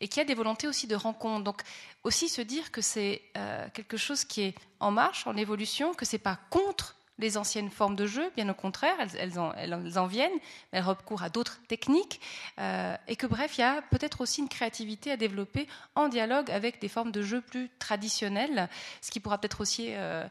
et 0.02 0.08
qu'il 0.08 0.18
y 0.18 0.22
a 0.22 0.26
des 0.26 0.34
volontés 0.34 0.68
aussi 0.68 0.88
de 0.88 0.96
rencontre. 0.96 1.44
Donc 1.44 1.62
aussi 2.04 2.30
se 2.30 2.42
dire 2.42 2.72
que 2.72 2.82
c'est 2.82 3.22
euh, 3.38 3.68
quelque 3.74 3.98
chose 3.98 4.24
qui 4.24 4.42
est 4.42 4.56
en 4.80 4.92
marche, 4.92 5.28
en 5.28 5.36
évolution, 5.36 5.94
que 5.94 6.06
c'est 6.06 6.18
pas 6.18 6.40
contre 6.50 6.96
les 7.20 7.38
anciennes 7.38 7.70
formes 7.70 7.98
de 7.98 8.08
jeu, 8.08 8.32
bien 8.38 8.48
au 8.48 8.54
contraire, 8.54 8.96
elles, 8.98 9.10
elles, 9.18 9.40
en, 9.40 9.54
elles 9.54 10.00
en, 10.00 10.08
viennent, 10.08 10.40
elles 10.72 10.84
recourent 10.84 11.24
à 11.24 11.30
d'autres 11.30 11.60
techniques, 11.68 12.22
euh, 12.60 12.96
et 13.10 13.18
que 13.18 13.28
bref, 13.28 13.58
il 13.58 13.62
y 13.62 13.64
a 13.66 13.82
peut-être 13.92 14.22
aussi 14.22 14.40
une 14.40 14.48
créativité 14.48 15.12
à 15.12 15.18
développer 15.18 15.68
en 15.96 16.08
dialogue 16.08 16.50
avec 16.50 16.80
des 16.80 16.88
formes 16.88 17.12
de 17.12 17.22
jeu 17.22 17.42
plus 17.42 17.70
traditionnelles, 17.78 18.70
ce 19.02 19.12
qui 19.12 19.20
pourra 19.20 19.38
peut-être 19.38 19.60
aussi, 19.60 19.90
euh, 19.90 20.26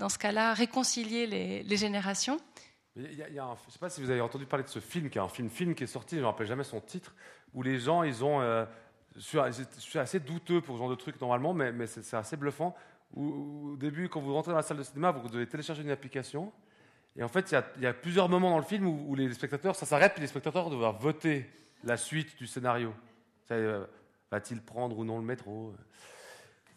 dans 0.00 0.08
ce 0.08 0.18
cas-là, 0.18 0.54
réconcilier 0.54 1.28
les, 1.28 1.62
les 1.62 1.76
générations. 1.76 2.40
Il 2.96 3.14
y 3.14 3.22
a, 3.22 3.28
il 3.28 3.34
y 3.34 3.36
je 3.36 3.40
ne 3.42 3.72
sais 3.72 3.78
pas 3.78 3.88
si 3.88 4.00
vous 4.00 4.10
avez 4.10 4.20
entendu 4.20 4.46
parler 4.46 4.64
de 4.64 4.68
ce 4.68 4.80
film, 4.80 5.10
qui 5.10 5.18
est 5.18 5.22
un 5.22 5.28
film, 5.28 5.48
film 5.48 5.76
qui 5.76 5.84
est 5.84 5.88
sorti, 5.88 6.16
je 6.16 6.20
ne 6.20 6.22
me 6.22 6.30
rappelle 6.30 6.48
jamais 6.48 6.64
son 6.64 6.80
titre, 6.80 7.14
où 7.52 7.62
les 7.62 7.78
gens, 7.78 8.02
ils 8.02 8.24
ont 8.24 8.40
je 9.16 9.20
suis, 9.78 9.98
assez 9.98 10.20
douteux 10.20 10.60
pour 10.60 10.76
ce 10.76 10.80
genre 10.80 10.90
de 10.90 10.94
truc 10.94 11.20
normalement, 11.20 11.54
mais, 11.54 11.86
c'est 11.86 12.16
assez 12.16 12.36
bluffant. 12.36 12.74
Au 13.16 13.76
début, 13.78 14.08
quand 14.08 14.20
vous 14.20 14.34
rentrez 14.34 14.50
dans 14.50 14.56
la 14.56 14.62
salle 14.62 14.78
de 14.78 14.82
cinéma, 14.82 15.12
vous 15.12 15.28
devez 15.28 15.46
télécharger 15.46 15.82
une 15.82 15.90
application. 15.90 16.52
Et 17.16 17.22
en 17.22 17.28
fait, 17.28 17.52
il 17.78 17.82
y 17.82 17.86
a, 17.86 17.94
plusieurs 17.94 18.28
moments 18.28 18.50
dans 18.50 18.58
le 18.58 18.64
film 18.64 18.86
où, 18.86 19.04
où 19.08 19.14
les 19.14 19.32
spectateurs, 19.32 19.76
ça 19.76 19.86
s'arrête, 19.86 20.12
puis 20.14 20.20
les 20.20 20.26
spectateurs 20.26 20.68
doivent 20.68 21.00
voter 21.00 21.48
la 21.84 21.96
suite 21.96 22.36
du 22.36 22.46
scénario. 22.46 22.92
Euh, 23.52 23.86
Va-t-il 24.30 24.60
prendre 24.60 24.98
ou 24.98 25.04
non 25.04 25.18
le 25.18 25.24
métro? 25.24 25.72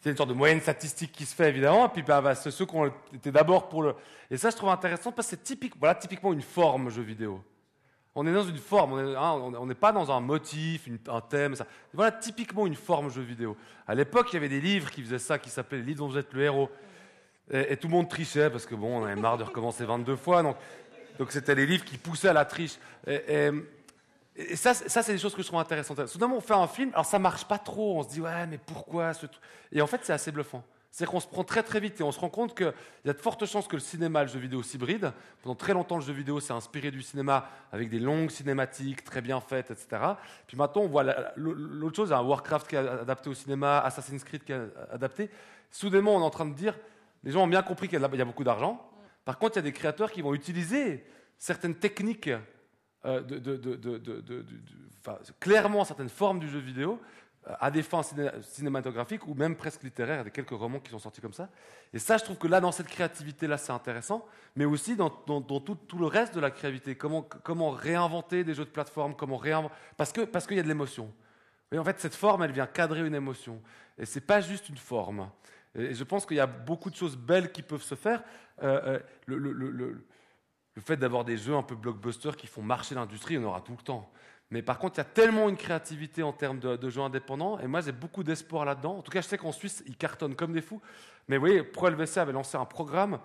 C'est 0.00 0.10
une 0.10 0.16
sorte 0.16 0.28
de 0.28 0.34
moyenne 0.34 0.60
statistique 0.60 1.10
qui 1.10 1.26
se 1.26 1.34
fait 1.34 1.48
évidemment, 1.48 1.86
et 1.86 1.88
puis 1.88 2.02
bah, 2.02 2.20
bah, 2.20 2.36
c'est 2.36 2.52
ceux 2.52 2.66
qui 2.66 2.76
ont 2.76 2.92
été 3.12 3.32
d'abord 3.32 3.68
pour 3.68 3.82
le. 3.82 3.96
Et 4.30 4.36
ça, 4.36 4.50
je 4.50 4.56
trouve 4.56 4.68
intéressant 4.68 5.10
parce 5.10 5.26
que 5.26 5.36
c'est 5.36 5.42
typique, 5.42 5.74
voilà, 5.76 5.96
typiquement 5.96 6.32
une 6.32 6.42
forme 6.42 6.88
jeu 6.88 7.02
vidéo. 7.02 7.42
On 8.20 8.26
est 8.26 8.32
dans 8.32 8.42
une 8.42 8.58
forme, 8.58 8.94
on 8.94 9.66
n'est 9.66 9.74
pas 9.76 9.92
dans 9.92 10.10
un 10.10 10.18
motif, 10.18 10.88
un 11.06 11.20
thème. 11.20 11.54
Ça. 11.54 11.68
Voilà 11.94 12.10
typiquement 12.10 12.66
une 12.66 12.74
forme 12.74 13.10
jeu 13.10 13.22
vidéo. 13.22 13.56
À 13.86 13.94
l'époque, 13.94 14.26
il 14.32 14.34
y 14.34 14.36
avait 14.38 14.48
des 14.48 14.60
livres 14.60 14.90
qui 14.90 15.02
faisaient 15.02 15.20
ça, 15.20 15.38
qui 15.38 15.50
s'appelaient 15.50 15.78
les 15.78 15.84
livres 15.84 16.00
dont 16.00 16.08
vous 16.08 16.18
êtes 16.18 16.32
le 16.32 16.42
héros. 16.42 16.68
Et, 17.52 17.76
tout 17.76 17.86
le 17.86 17.92
monde 17.92 18.08
trichait 18.08 18.50
parce 18.50 18.66
que 18.66 18.74
bon, 18.74 19.02
on 19.02 19.04
avait 19.04 19.14
marre 19.14 19.38
de 19.38 19.44
recommencer 19.44 19.84
22 19.84 20.16
fois. 20.16 20.42
Donc, 20.42 20.56
donc 21.20 21.30
c'était 21.30 21.54
les 21.54 21.64
livres 21.64 21.84
qui 21.84 21.96
poussaient 21.96 22.26
à 22.26 22.32
la 22.32 22.44
triche. 22.44 22.80
Et, 23.06 23.52
ça, 24.56 24.74
ça 24.74 25.04
c'est 25.04 25.12
des 25.12 25.18
choses 25.18 25.36
que 25.36 25.42
je 25.42 25.46
trouve 25.46 25.60
intéressantes. 25.60 26.04
Soudainement, 26.08 26.38
on 26.38 26.40
fait 26.40 26.54
un 26.54 26.66
film, 26.66 26.90
alors 26.94 27.06
ça 27.06 27.20
marche 27.20 27.44
pas 27.44 27.58
trop. 27.58 28.00
On 28.00 28.02
se 28.02 28.08
dit 28.08 28.20
ouais, 28.20 28.48
mais 28.48 28.58
pourquoi 28.58 29.14
ce 29.14 29.26
Et 29.70 29.80
en 29.80 29.86
fait, 29.86 30.00
c'est 30.02 30.12
assez 30.12 30.32
bluffant. 30.32 30.64
C'est-à-dire 30.90 31.12
qu'on 31.12 31.20
se 31.20 31.26
prend 31.26 31.44
très 31.44 31.62
très 31.62 31.80
vite 31.80 32.00
et 32.00 32.02
on 32.02 32.12
se 32.12 32.18
rend 32.18 32.30
compte 32.30 32.56
qu'il 32.56 32.72
y 33.04 33.10
a 33.10 33.12
de 33.12 33.18
fortes 33.18 33.44
chances 33.46 33.68
que 33.68 33.76
le 33.76 33.80
cinéma 33.80 34.22
et 34.22 34.24
le 34.24 34.30
jeu 34.30 34.38
vidéo 34.38 34.62
s'hybrident. 34.62 35.12
Pendant 35.42 35.54
très 35.54 35.74
longtemps, 35.74 35.96
le 35.96 36.02
jeu 36.02 36.12
vidéo 36.12 36.40
s'est 36.40 36.54
inspiré 36.54 36.90
du 36.90 37.02
cinéma 37.02 37.48
avec 37.72 37.90
des 37.90 37.98
longues 37.98 38.30
cinématiques 38.30 39.04
très 39.04 39.20
bien 39.20 39.40
faites, 39.40 39.70
etc. 39.70 40.02
Puis 40.46 40.56
maintenant, 40.56 40.82
on 40.82 40.88
voit 40.88 41.04
l'autre 41.36 41.96
chose, 41.96 42.12
un 42.12 42.22
Warcraft 42.22 42.68
qui 42.68 42.76
est 42.76 42.78
adapté 42.78 43.28
au 43.28 43.34
cinéma, 43.34 43.80
Assassin's 43.80 44.24
Creed 44.24 44.44
qui 44.44 44.52
est 44.52 44.60
adapté. 44.90 45.30
Soudainement, 45.70 46.16
on 46.16 46.20
est 46.20 46.24
en 46.24 46.30
train 46.30 46.46
de 46.46 46.54
dire, 46.54 46.74
les 47.22 47.32
gens 47.32 47.44
ont 47.44 47.48
bien 47.48 47.62
compris 47.62 47.88
qu'il 47.88 48.00
y 48.00 48.02
a 48.02 48.24
beaucoup 48.24 48.44
d'argent. 48.44 48.90
Par 49.24 49.38
contre, 49.38 49.56
il 49.56 49.58
y 49.58 49.60
a 49.60 49.62
des 49.62 49.72
créateurs 49.72 50.10
qui 50.10 50.22
vont 50.22 50.32
utiliser 50.32 51.04
certaines 51.36 51.74
techniques, 51.74 52.30
clairement 55.38 55.84
certaines 55.84 56.08
formes 56.08 56.40
du 56.40 56.48
jeu 56.48 56.58
vidéo, 56.58 56.98
à 57.44 57.70
des 57.70 57.82
fins 57.82 58.02
cinématographiques 58.42 59.26
ou 59.26 59.34
même 59.34 59.56
presque 59.56 59.82
littéraires. 59.82 60.22
Il 60.22 60.24
y 60.24 60.28
a 60.28 60.30
quelques 60.30 60.50
romans 60.50 60.80
qui 60.80 60.90
sont 60.90 60.98
sortis 60.98 61.20
comme 61.20 61.32
ça. 61.32 61.48
Et 61.92 61.98
ça, 61.98 62.18
je 62.18 62.24
trouve 62.24 62.36
que 62.36 62.46
là, 62.46 62.60
dans 62.60 62.72
cette 62.72 62.88
créativité-là, 62.88 63.56
c'est 63.56 63.72
intéressant, 63.72 64.26
mais 64.56 64.64
aussi 64.64 64.96
dans, 64.96 65.08
tout, 65.10 65.98
le 65.98 66.06
reste 66.06 66.34
de 66.34 66.40
la 66.40 66.50
créativité. 66.50 66.96
Comment, 66.96 67.70
réinventer 67.70 68.44
des 68.44 68.54
jeux 68.54 68.64
de 68.64 68.70
plateforme, 68.70 69.14
comment 69.14 69.36
réinventer... 69.36 69.74
Parce 69.96 70.12
qu'il 70.12 70.26
parce 70.26 70.50
y 70.50 70.58
a 70.58 70.62
de 70.62 70.68
l'émotion. 70.68 71.12
Et 71.72 71.78
en 71.78 71.84
fait, 71.84 71.98
cette 72.00 72.14
forme, 72.14 72.42
elle 72.42 72.52
vient 72.52 72.66
cadrer 72.66 73.06
une 73.06 73.14
émotion. 73.14 73.62
Et 73.96 74.04
c'est 74.04 74.20
pas 74.20 74.40
juste 74.40 74.68
une 74.68 74.76
forme. 74.76 75.30
Et 75.74 75.94
je 75.94 76.04
pense 76.04 76.26
qu'il 76.26 76.36
y 76.36 76.40
a 76.40 76.46
beaucoup 76.46 76.90
de 76.90 76.96
choses 76.96 77.16
belles 77.16 77.52
qui 77.52 77.62
peuvent 77.62 77.82
se 77.82 77.94
faire. 77.94 78.22
Euh, 78.62 79.00
euh, 79.28 80.02
le 80.78 80.82
fait 80.82 80.96
d'avoir 80.96 81.24
des 81.24 81.36
jeux 81.36 81.56
un 81.56 81.62
peu 81.62 81.74
blockbusters 81.74 82.36
qui 82.36 82.46
font 82.46 82.62
marcher 82.62 82.94
l'industrie, 82.94 83.36
on 83.36 83.44
aura 83.44 83.60
tout 83.60 83.72
le 83.72 83.82
temps. 83.82 84.08
Mais 84.50 84.62
par 84.62 84.78
contre, 84.78 84.96
il 84.96 84.98
y 84.98 85.00
a 85.02 85.04
tellement 85.04 85.48
une 85.48 85.56
créativité 85.56 86.22
en 86.22 86.32
termes 86.32 86.58
de, 86.58 86.88
jeux 86.88 87.02
indépendants, 87.02 87.58
et 87.58 87.66
moi 87.66 87.80
j'ai 87.82 87.92
beaucoup 87.92 88.24
d'espoir 88.24 88.64
là-dedans. 88.64 88.96
En 88.98 89.02
tout 89.02 89.10
cas, 89.10 89.20
je 89.20 89.26
sais 89.26 89.36
qu'en 89.36 89.52
Suisse, 89.52 89.82
ils 89.86 89.96
cartonnent 89.96 90.34
comme 90.34 90.52
des 90.52 90.62
fous. 90.62 90.80
Mais 91.28 91.36
vous 91.36 91.40
voyez, 91.40 91.62
ProLVC 91.62 92.18
avait 92.18 92.32
lancé 92.32 92.56
un 92.56 92.64
programme 92.64 93.20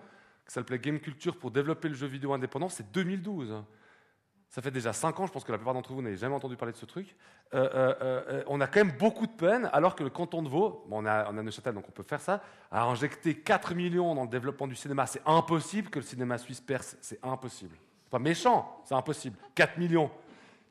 qui 0.46 0.52
s'appelait 0.52 0.78
Game 0.78 1.00
Culture 1.00 1.38
pour 1.38 1.50
développer 1.50 1.88
le 1.88 1.94
jeu 1.94 2.06
vidéo 2.06 2.34
indépendant, 2.34 2.68
c'est 2.68 2.92
2012. 2.92 3.54
Ça 4.50 4.62
fait 4.62 4.70
déjà 4.70 4.92
5 4.92 5.18
ans, 5.18 5.26
je 5.26 5.32
pense 5.32 5.42
que 5.42 5.50
la 5.50 5.58
plupart 5.58 5.74
d'entre 5.74 5.92
vous 5.92 6.02
n'avez 6.02 6.16
jamais 6.16 6.34
entendu 6.34 6.56
parler 6.56 6.72
de 6.72 6.76
ce 6.76 6.86
truc. 6.86 7.16
Euh, 7.54 7.68
euh, 7.74 7.94
euh, 8.02 8.44
on 8.46 8.60
a 8.60 8.68
quand 8.68 8.84
même 8.84 8.96
beaucoup 8.96 9.26
de 9.26 9.32
peine, 9.32 9.68
alors 9.72 9.96
que 9.96 10.04
le 10.04 10.10
canton 10.10 10.42
de 10.42 10.48
Vaud, 10.48 10.86
on, 10.90 11.06
a, 11.06 11.28
on 11.28 11.32
Neuchâtel, 11.32 11.74
donc 11.74 11.86
on 11.88 11.92
peut 11.92 12.04
faire 12.04 12.20
ça, 12.20 12.40
a 12.70 12.84
injecté 12.84 13.34
4 13.34 13.74
millions 13.74 14.14
dans 14.14 14.22
le 14.22 14.28
développement 14.28 14.68
du 14.68 14.76
cinéma. 14.76 15.06
C'est 15.06 15.22
impossible 15.26 15.90
que 15.90 15.98
le 15.98 16.04
cinéma 16.04 16.38
suisse 16.38 16.60
perce, 16.60 16.96
c'est 17.00 17.18
impossible. 17.24 17.76
Pas 18.10 18.20
méchant, 18.20 18.80
c'est 18.84 18.94
impossible. 18.94 19.36
4 19.56 19.76
millions. 19.78 20.08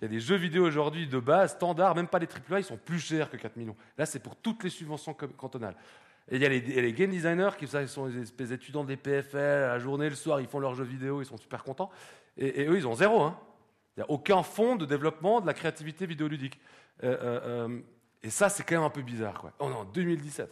Il 0.04 0.08
y 0.08 0.10
a 0.10 0.10
des 0.10 0.20
jeux 0.20 0.36
vidéo 0.36 0.66
aujourd'hui 0.66 1.08
de 1.08 1.18
base, 1.18 1.54
standard, 1.54 1.96
même 1.96 2.10
pas 2.10 2.20
les 2.20 2.28
AAA, 2.28 2.60
ils 2.60 2.66
sont 2.66 2.76
plus 2.76 3.00
chers 3.00 3.30
que 3.30 3.38
4 3.38 3.56
millions. 3.56 3.78
Là, 3.98 4.06
c'est 4.06 4.20
pour 4.20 4.36
toutes 4.36 4.62
les 4.66 4.70
subventions 4.70 5.14
cantonales. 5.14 5.78
Et 6.30 6.36
il 6.36 6.42
y 6.42 6.46
a 6.46 6.50
les, 6.50 6.92
game 6.92 7.10
designers 7.10 7.52
qui 7.58 7.68
sont 7.88 8.08
des 8.08 8.22
espèces 8.24 8.50
d'étudiants 8.50 8.84
des 8.84 8.98
PFL, 8.98 9.62
la 9.62 9.80
journée, 9.80 10.10
le 10.10 10.16
soir, 10.16 10.42
ils 10.42 10.48
font 10.48 10.60
leurs 10.60 10.76
jeux 10.76 10.84
vidéo, 10.84 11.22
ils 11.22 11.26
sont 11.26 11.38
super 11.38 11.64
contents. 11.64 11.90
Et, 12.36 12.66
eux, 12.66 12.76
ils 12.76 12.86
ont 12.86 12.96
zéro. 12.96 13.22
Hein. 13.22 13.40
Il 13.96 14.02
n'y 14.02 14.04
a 14.04 14.12
aucun 14.12 14.44
fonds 14.44 14.76
de 14.76 14.86
développement 14.86 15.40
de 15.40 15.48
la 15.48 15.54
créativité 15.54 16.06
vidéoludique. 16.06 16.60
Euh, 17.02 17.18
euh, 17.22 17.68
euh, 17.70 17.80
et 18.24 18.30
ça, 18.30 18.50
c'est 18.50 18.64
quand 18.64 18.76
même 18.76 18.84
un 18.84 18.90
peu 18.90 19.04
bizarre. 19.04 19.40
Quoi. 19.40 19.54
Oh 19.60 19.70
non, 19.70 19.86
2017. 19.86 20.50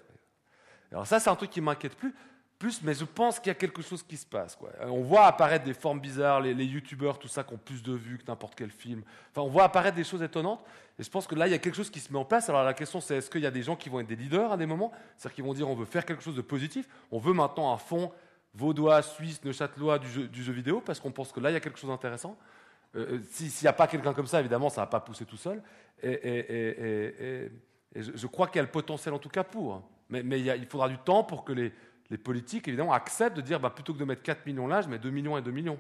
Alors 0.94 1.06
ça, 1.06 1.20
c'est 1.20 1.30
un 1.30 1.36
truc 1.36 1.50
qui 1.50 1.60
m'inquiète 1.60 1.96
plus 1.96 2.16
plus, 2.62 2.84
mais 2.84 2.94
je 2.94 3.06
pense 3.06 3.40
qu'il 3.40 3.48
y 3.48 3.52
a 3.52 3.56
quelque 3.56 3.82
chose 3.82 4.04
qui 4.04 4.18
se 4.18 4.26
passe. 4.26 4.56
Quoi. 4.56 4.70
On 4.84 5.02
voit 5.02 5.26
apparaître 5.26 5.66
des 5.66 5.74
formes 5.74 6.00
bizarres, 6.00 6.42
les, 6.42 6.54
les 6.54 6.66
youtubeurs, 6.66 7.18
tout 7.18 7.28
ça, 7.28 7.44
qui 7.44 7.54
ont 7.56 7.58
plus 7.58 7.82
de 7.82 7.94
vues 7.94 8.20
que 8.20 8.26
n'importe 8.28 8.54
quel 8.56 8.70
film. 8.70 9.02
Enfin, 9.32 9.42
on 9.42 9.50
voit 9.50 9.64
apparaître 9.64 9.96
des 9.96 10.04
choses 10.04 10.22
étonnantes, 10.22 10.64
et 11.00 11.04
je 11.04 11.10
pense 11.10 11.26
que 11.26 11.34
là, 11.34 11.48
il 11.48 11.52
y 11.52 11.56
a 11.56 11.58
quelque 11.58 11.76
chose 11.76 11.90
qui 11.90 12.00
se 12.00 12.14
met 12.14 12.20
en 12.20 12.26
place. 12.26 12.48
Alors 12.50 12.64
la 12.64 12.76
question, 12.76 13.02
c'est 13.02 13.18
est-ce 13.18 13.32
qu'il 13.32 13.42
y 13.42 13.48
a 13.48 13.52
des 13.52 13.64
gens 13.64 13.76
qui 13.76 13.90
vont 13.90 14.00
être 14.00 14.08
des 14.08 14.16
leaders 14.16 14.52
à 14.52 14.58
des 14.58 14.68
moments? 14.68 14.92
C'est-à-dire 15.18 15.36
qu'ils 15.36 15.44
vont 15.44 15.56
dire 15.56 15.68
on 15.68 15.74
veut 15.74 15.86
faire 15.86 16.06
quelque 16.06 16.22
chose 16.22 16.36
de 16.36 16.42
positif, 16.42 16.88
on 17.12 17.18
veut 17.18 17.34
maintenant 17.34 17.74
un 17.74 17.78
fond 17.78 18.12
vaudois, 18.54 19.02
suisse, 19.02 19.44
neuchâtelois 19.44 19.98
du 19.98 20.08
jeu, 20.08 20.28
du 20.28 20.44
jeu 20.44 20.54
vidéo, 20.54 20.82
parce 20.86 21.00
qu'on 21.00 21.12
pense 21.12 21.32
que 21.32 21.40
là, 21.40 21.50
il 21.50 21.54
y 21.54 21.58
a 21.58 21.60
quelque 21.60 21.80
chose 21.80 21.90
d'intéressant. 21.90 22.38
Euh, 22.96 23.20
S'il 23.32 23.64
n'y 23.64 23.68
a 23.68 23.74
pas 23.74 23.88
quelqu'un 23.88 24.14
comme 24.14 24.28
ça, 24.28 24.40
évidemment, 24.40 24.70
ça 24.70 24.82
ne 24.82 24.86
va 24.86 24.90
pas 24.92 25.00
pousser 25.00 25.26
tout 25.26 25.38
seul. 25.38 25.64
Et, 26.04 27.50
je, 27.96 28.28
crois 28.28 28.48
qu'il 28.48 28.58
y 28.58 28.60
a 28.60 28.64
le 28.64 28.70
potentiel, 28.70 29.16
en 29.16 29.20
tout 29.20 29.30
cas, 29.30 29.44
pour. 29.44 29.82
Mais, 30.10 30.40
il 30.40 30.66
faudra 30.68 30.88
du 30.90 30.98
temps 31.00 31.24
pour 31.24 31.44
que 31.44 31.54
les 31.54 31.74
les 32.12 32.18
politiques, 32.18 32.68
évidemment, 32.68 32.94
acceptent 32.94 33.38
de 33.38 33.42
dire, 33.42 33.60
bah, 33.60 33.70
plutôt 33.70 33.94
que 33.94 33.98
de 33.98 34.04
mettre 34.04 34.22
4 34.22 34.46
millions 34.46 34.68
là, 34.68 34.82
je 34.82 34.90
mets 34.90 35.00
2 35.00 35.10
millions 35.10 35.38
et 35.38 35.42
2 35.42 35.50
millions. 35.50 35.80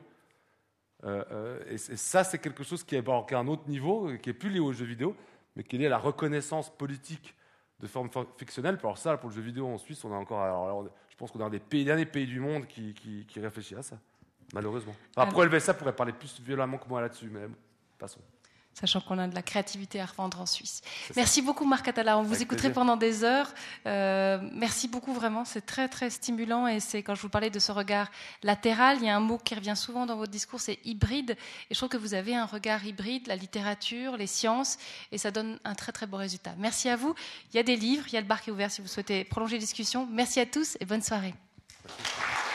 Euh, 1.03 1.23
euh, 1.31 1.59
et, 1.69 1.77
ça, 1.77 2.23
c'est 2.23 2.39
quelque 2.39 2.63
chose 2.63 2.83
qui 2.83 2.95
est, 2.95 3.07
à 3.07 3.37
un 3.37 3.47
autre 3.47 3.67
niveau, 3.67 4.09
qui 4.21 4.29
est 4.29 4.33
plus 4.33 4.49
lié 4.49 4.59
aux 4.59 4.71
jeux 4.71 4.85
vidéo, 4.85 5.13
mais 5.55 5.63
qui 5.63 5.75
est 5.75 5.79
lié 5.79 5.87
à 5.87 5.89
la 5.89 5.97
reconnaissance 5.97 6.69
politique 6.75 7.35
de 7.81 7.87
forme 7.87 8.09
fictionnelle. 8.37 8.77
Alors 8.81 8.97
ça, 8.97 9.17
pour 9.17 9.29
le 9.29 9.35
jeu 9.35 9.41
vidéo 9.41 9.67
en 9.67 9.77
Suisse, 9.77 10.05
on 10.05 10.13
a 10.13 10.15
encore, 10.15 10.41
alors, 10.41 10.87
je 11.09 11.15
pense 11.17 11.31
qu'on 11.31 11.41
est 11.41 11.43
un 11.43 11.49
des 11.49 11.59
pays, 11.59 11.83
derniers 11.83 12.05
pays 12.05 12.27
du 12.27 12.39
monde 12.39 12.65
qui, 12.65 12.93
qui, 12.93 13.39
réfléchit 13.39 13.75
à 13.75 13.81
ça, 13.81 13.99
malheureusement. 14.53 14.95
Après, 15.17 15.49
ah. 15.53 15.59
ça 15.59 15.73
pourrait 15.73 15.95
parler 15.95 16.13
plus 16.13 16.39
violemment 16.39 16.77
que 16.77 16.87
moi 16.87 17.01
là-dessus, 17.01 17.29
mais 17.29 17.47
passons 17.99 18.21
sachant 18.73 19.01
qu'on 19.01 19.19
a 19.19 19.27
de 19.27 19.35
la 19.35 19.41
créativité 19.41 19.99
à 19.99 20.05
revendre 20.05 20.41
en 20.41 20.45
Suisse. 20.45 20.81
Merci 21.15 21.41
beaucoup 21.41 21.65
Marc 21.65 21.87
Atala, 21.87 22.17
on 22.17 22.23
vous 22.23 22.41
écouterait 22.41 22.71
pendant 22.71 22.97
des 22.97 23.23
heures. 23.23 23.53
Euh, 23.85 24.39
merci 24.53 24.87
beaucoup 24.87 25.13
vraiment, 25.13 25.45
c'est 25.45 25.65
très 25.65 25.87
très 25.87 26.09
stimulant 26.09 26.67
et 26.67 26.79
c'est 26.79 27.03
quand 27.03 27.15
je 27.15 27.21
vous 27.21 27.29
parlais 27.29 27.49
de 27.49 27.59
ce 27.59 27.71
regard 27.71 28.09
latéral, 28.43 28.97
il 28.99 29.05
y 29.05 29.09
a 29.09 29.15
un 29.15 29.19
mot 29.19 29.37
qui 29.37 29.55
revient 29.55 29.75
souvent 29.75 30.05
dans 30.05 30.15
votre 30.15 30.31
discours, 30.31 30.59
c'est 30.59 30.79
hybride. 30.85 31.31
Et 31.69 31.73
je 31.73 31.79
trouve 31.79 31.89
que 31.89 31.97
vous 31.97 32.13
avez 32.13 32.35
un 32.35 32.45
regard 32.45 32.85
hybride, 32.85 33.27
la 33.27 33.35
littérature, 33.35 34.17
les 34.17 34.27
sciences, 34.27 34.77
et 35.11 35.17
ça 35.17 35.31
donne 35.31 35.59
un 35.63 35.75
très 35.75 35.91
très 35.91 36.07
beau 36.07 36.17
résultat. 36.17 36.53
Merci 36.57 36.89
à 36.89 36.95
vous. 36.95 37.13
Il 37.53 37.57
y 37.57 37.59
a 37.59 37.63
des 37.63 37.75
livres, 37.75 38.05
il 38.07 38.13
y 38.13 38.17
a 38.17 38.21
le 38.21 38.27
bar 38.27 38.41
qui 38.41 38.49
est 38.49 38.53
ouvert 38.53 38.71
si 38.71 38.81
vous 38.81 38.87
souhaitez 38.87 39.23
prolonger 39.23 39.55
la 39.55 39.61
discussion. 39.61 40.07
Merci 40.09 40.39
à 40.39 40.45
tous 40.45 40.77
et 40.79 40.85
bonne 40.85 41.01
soirée. 41.01 41.33
Merci. 41.83 42.50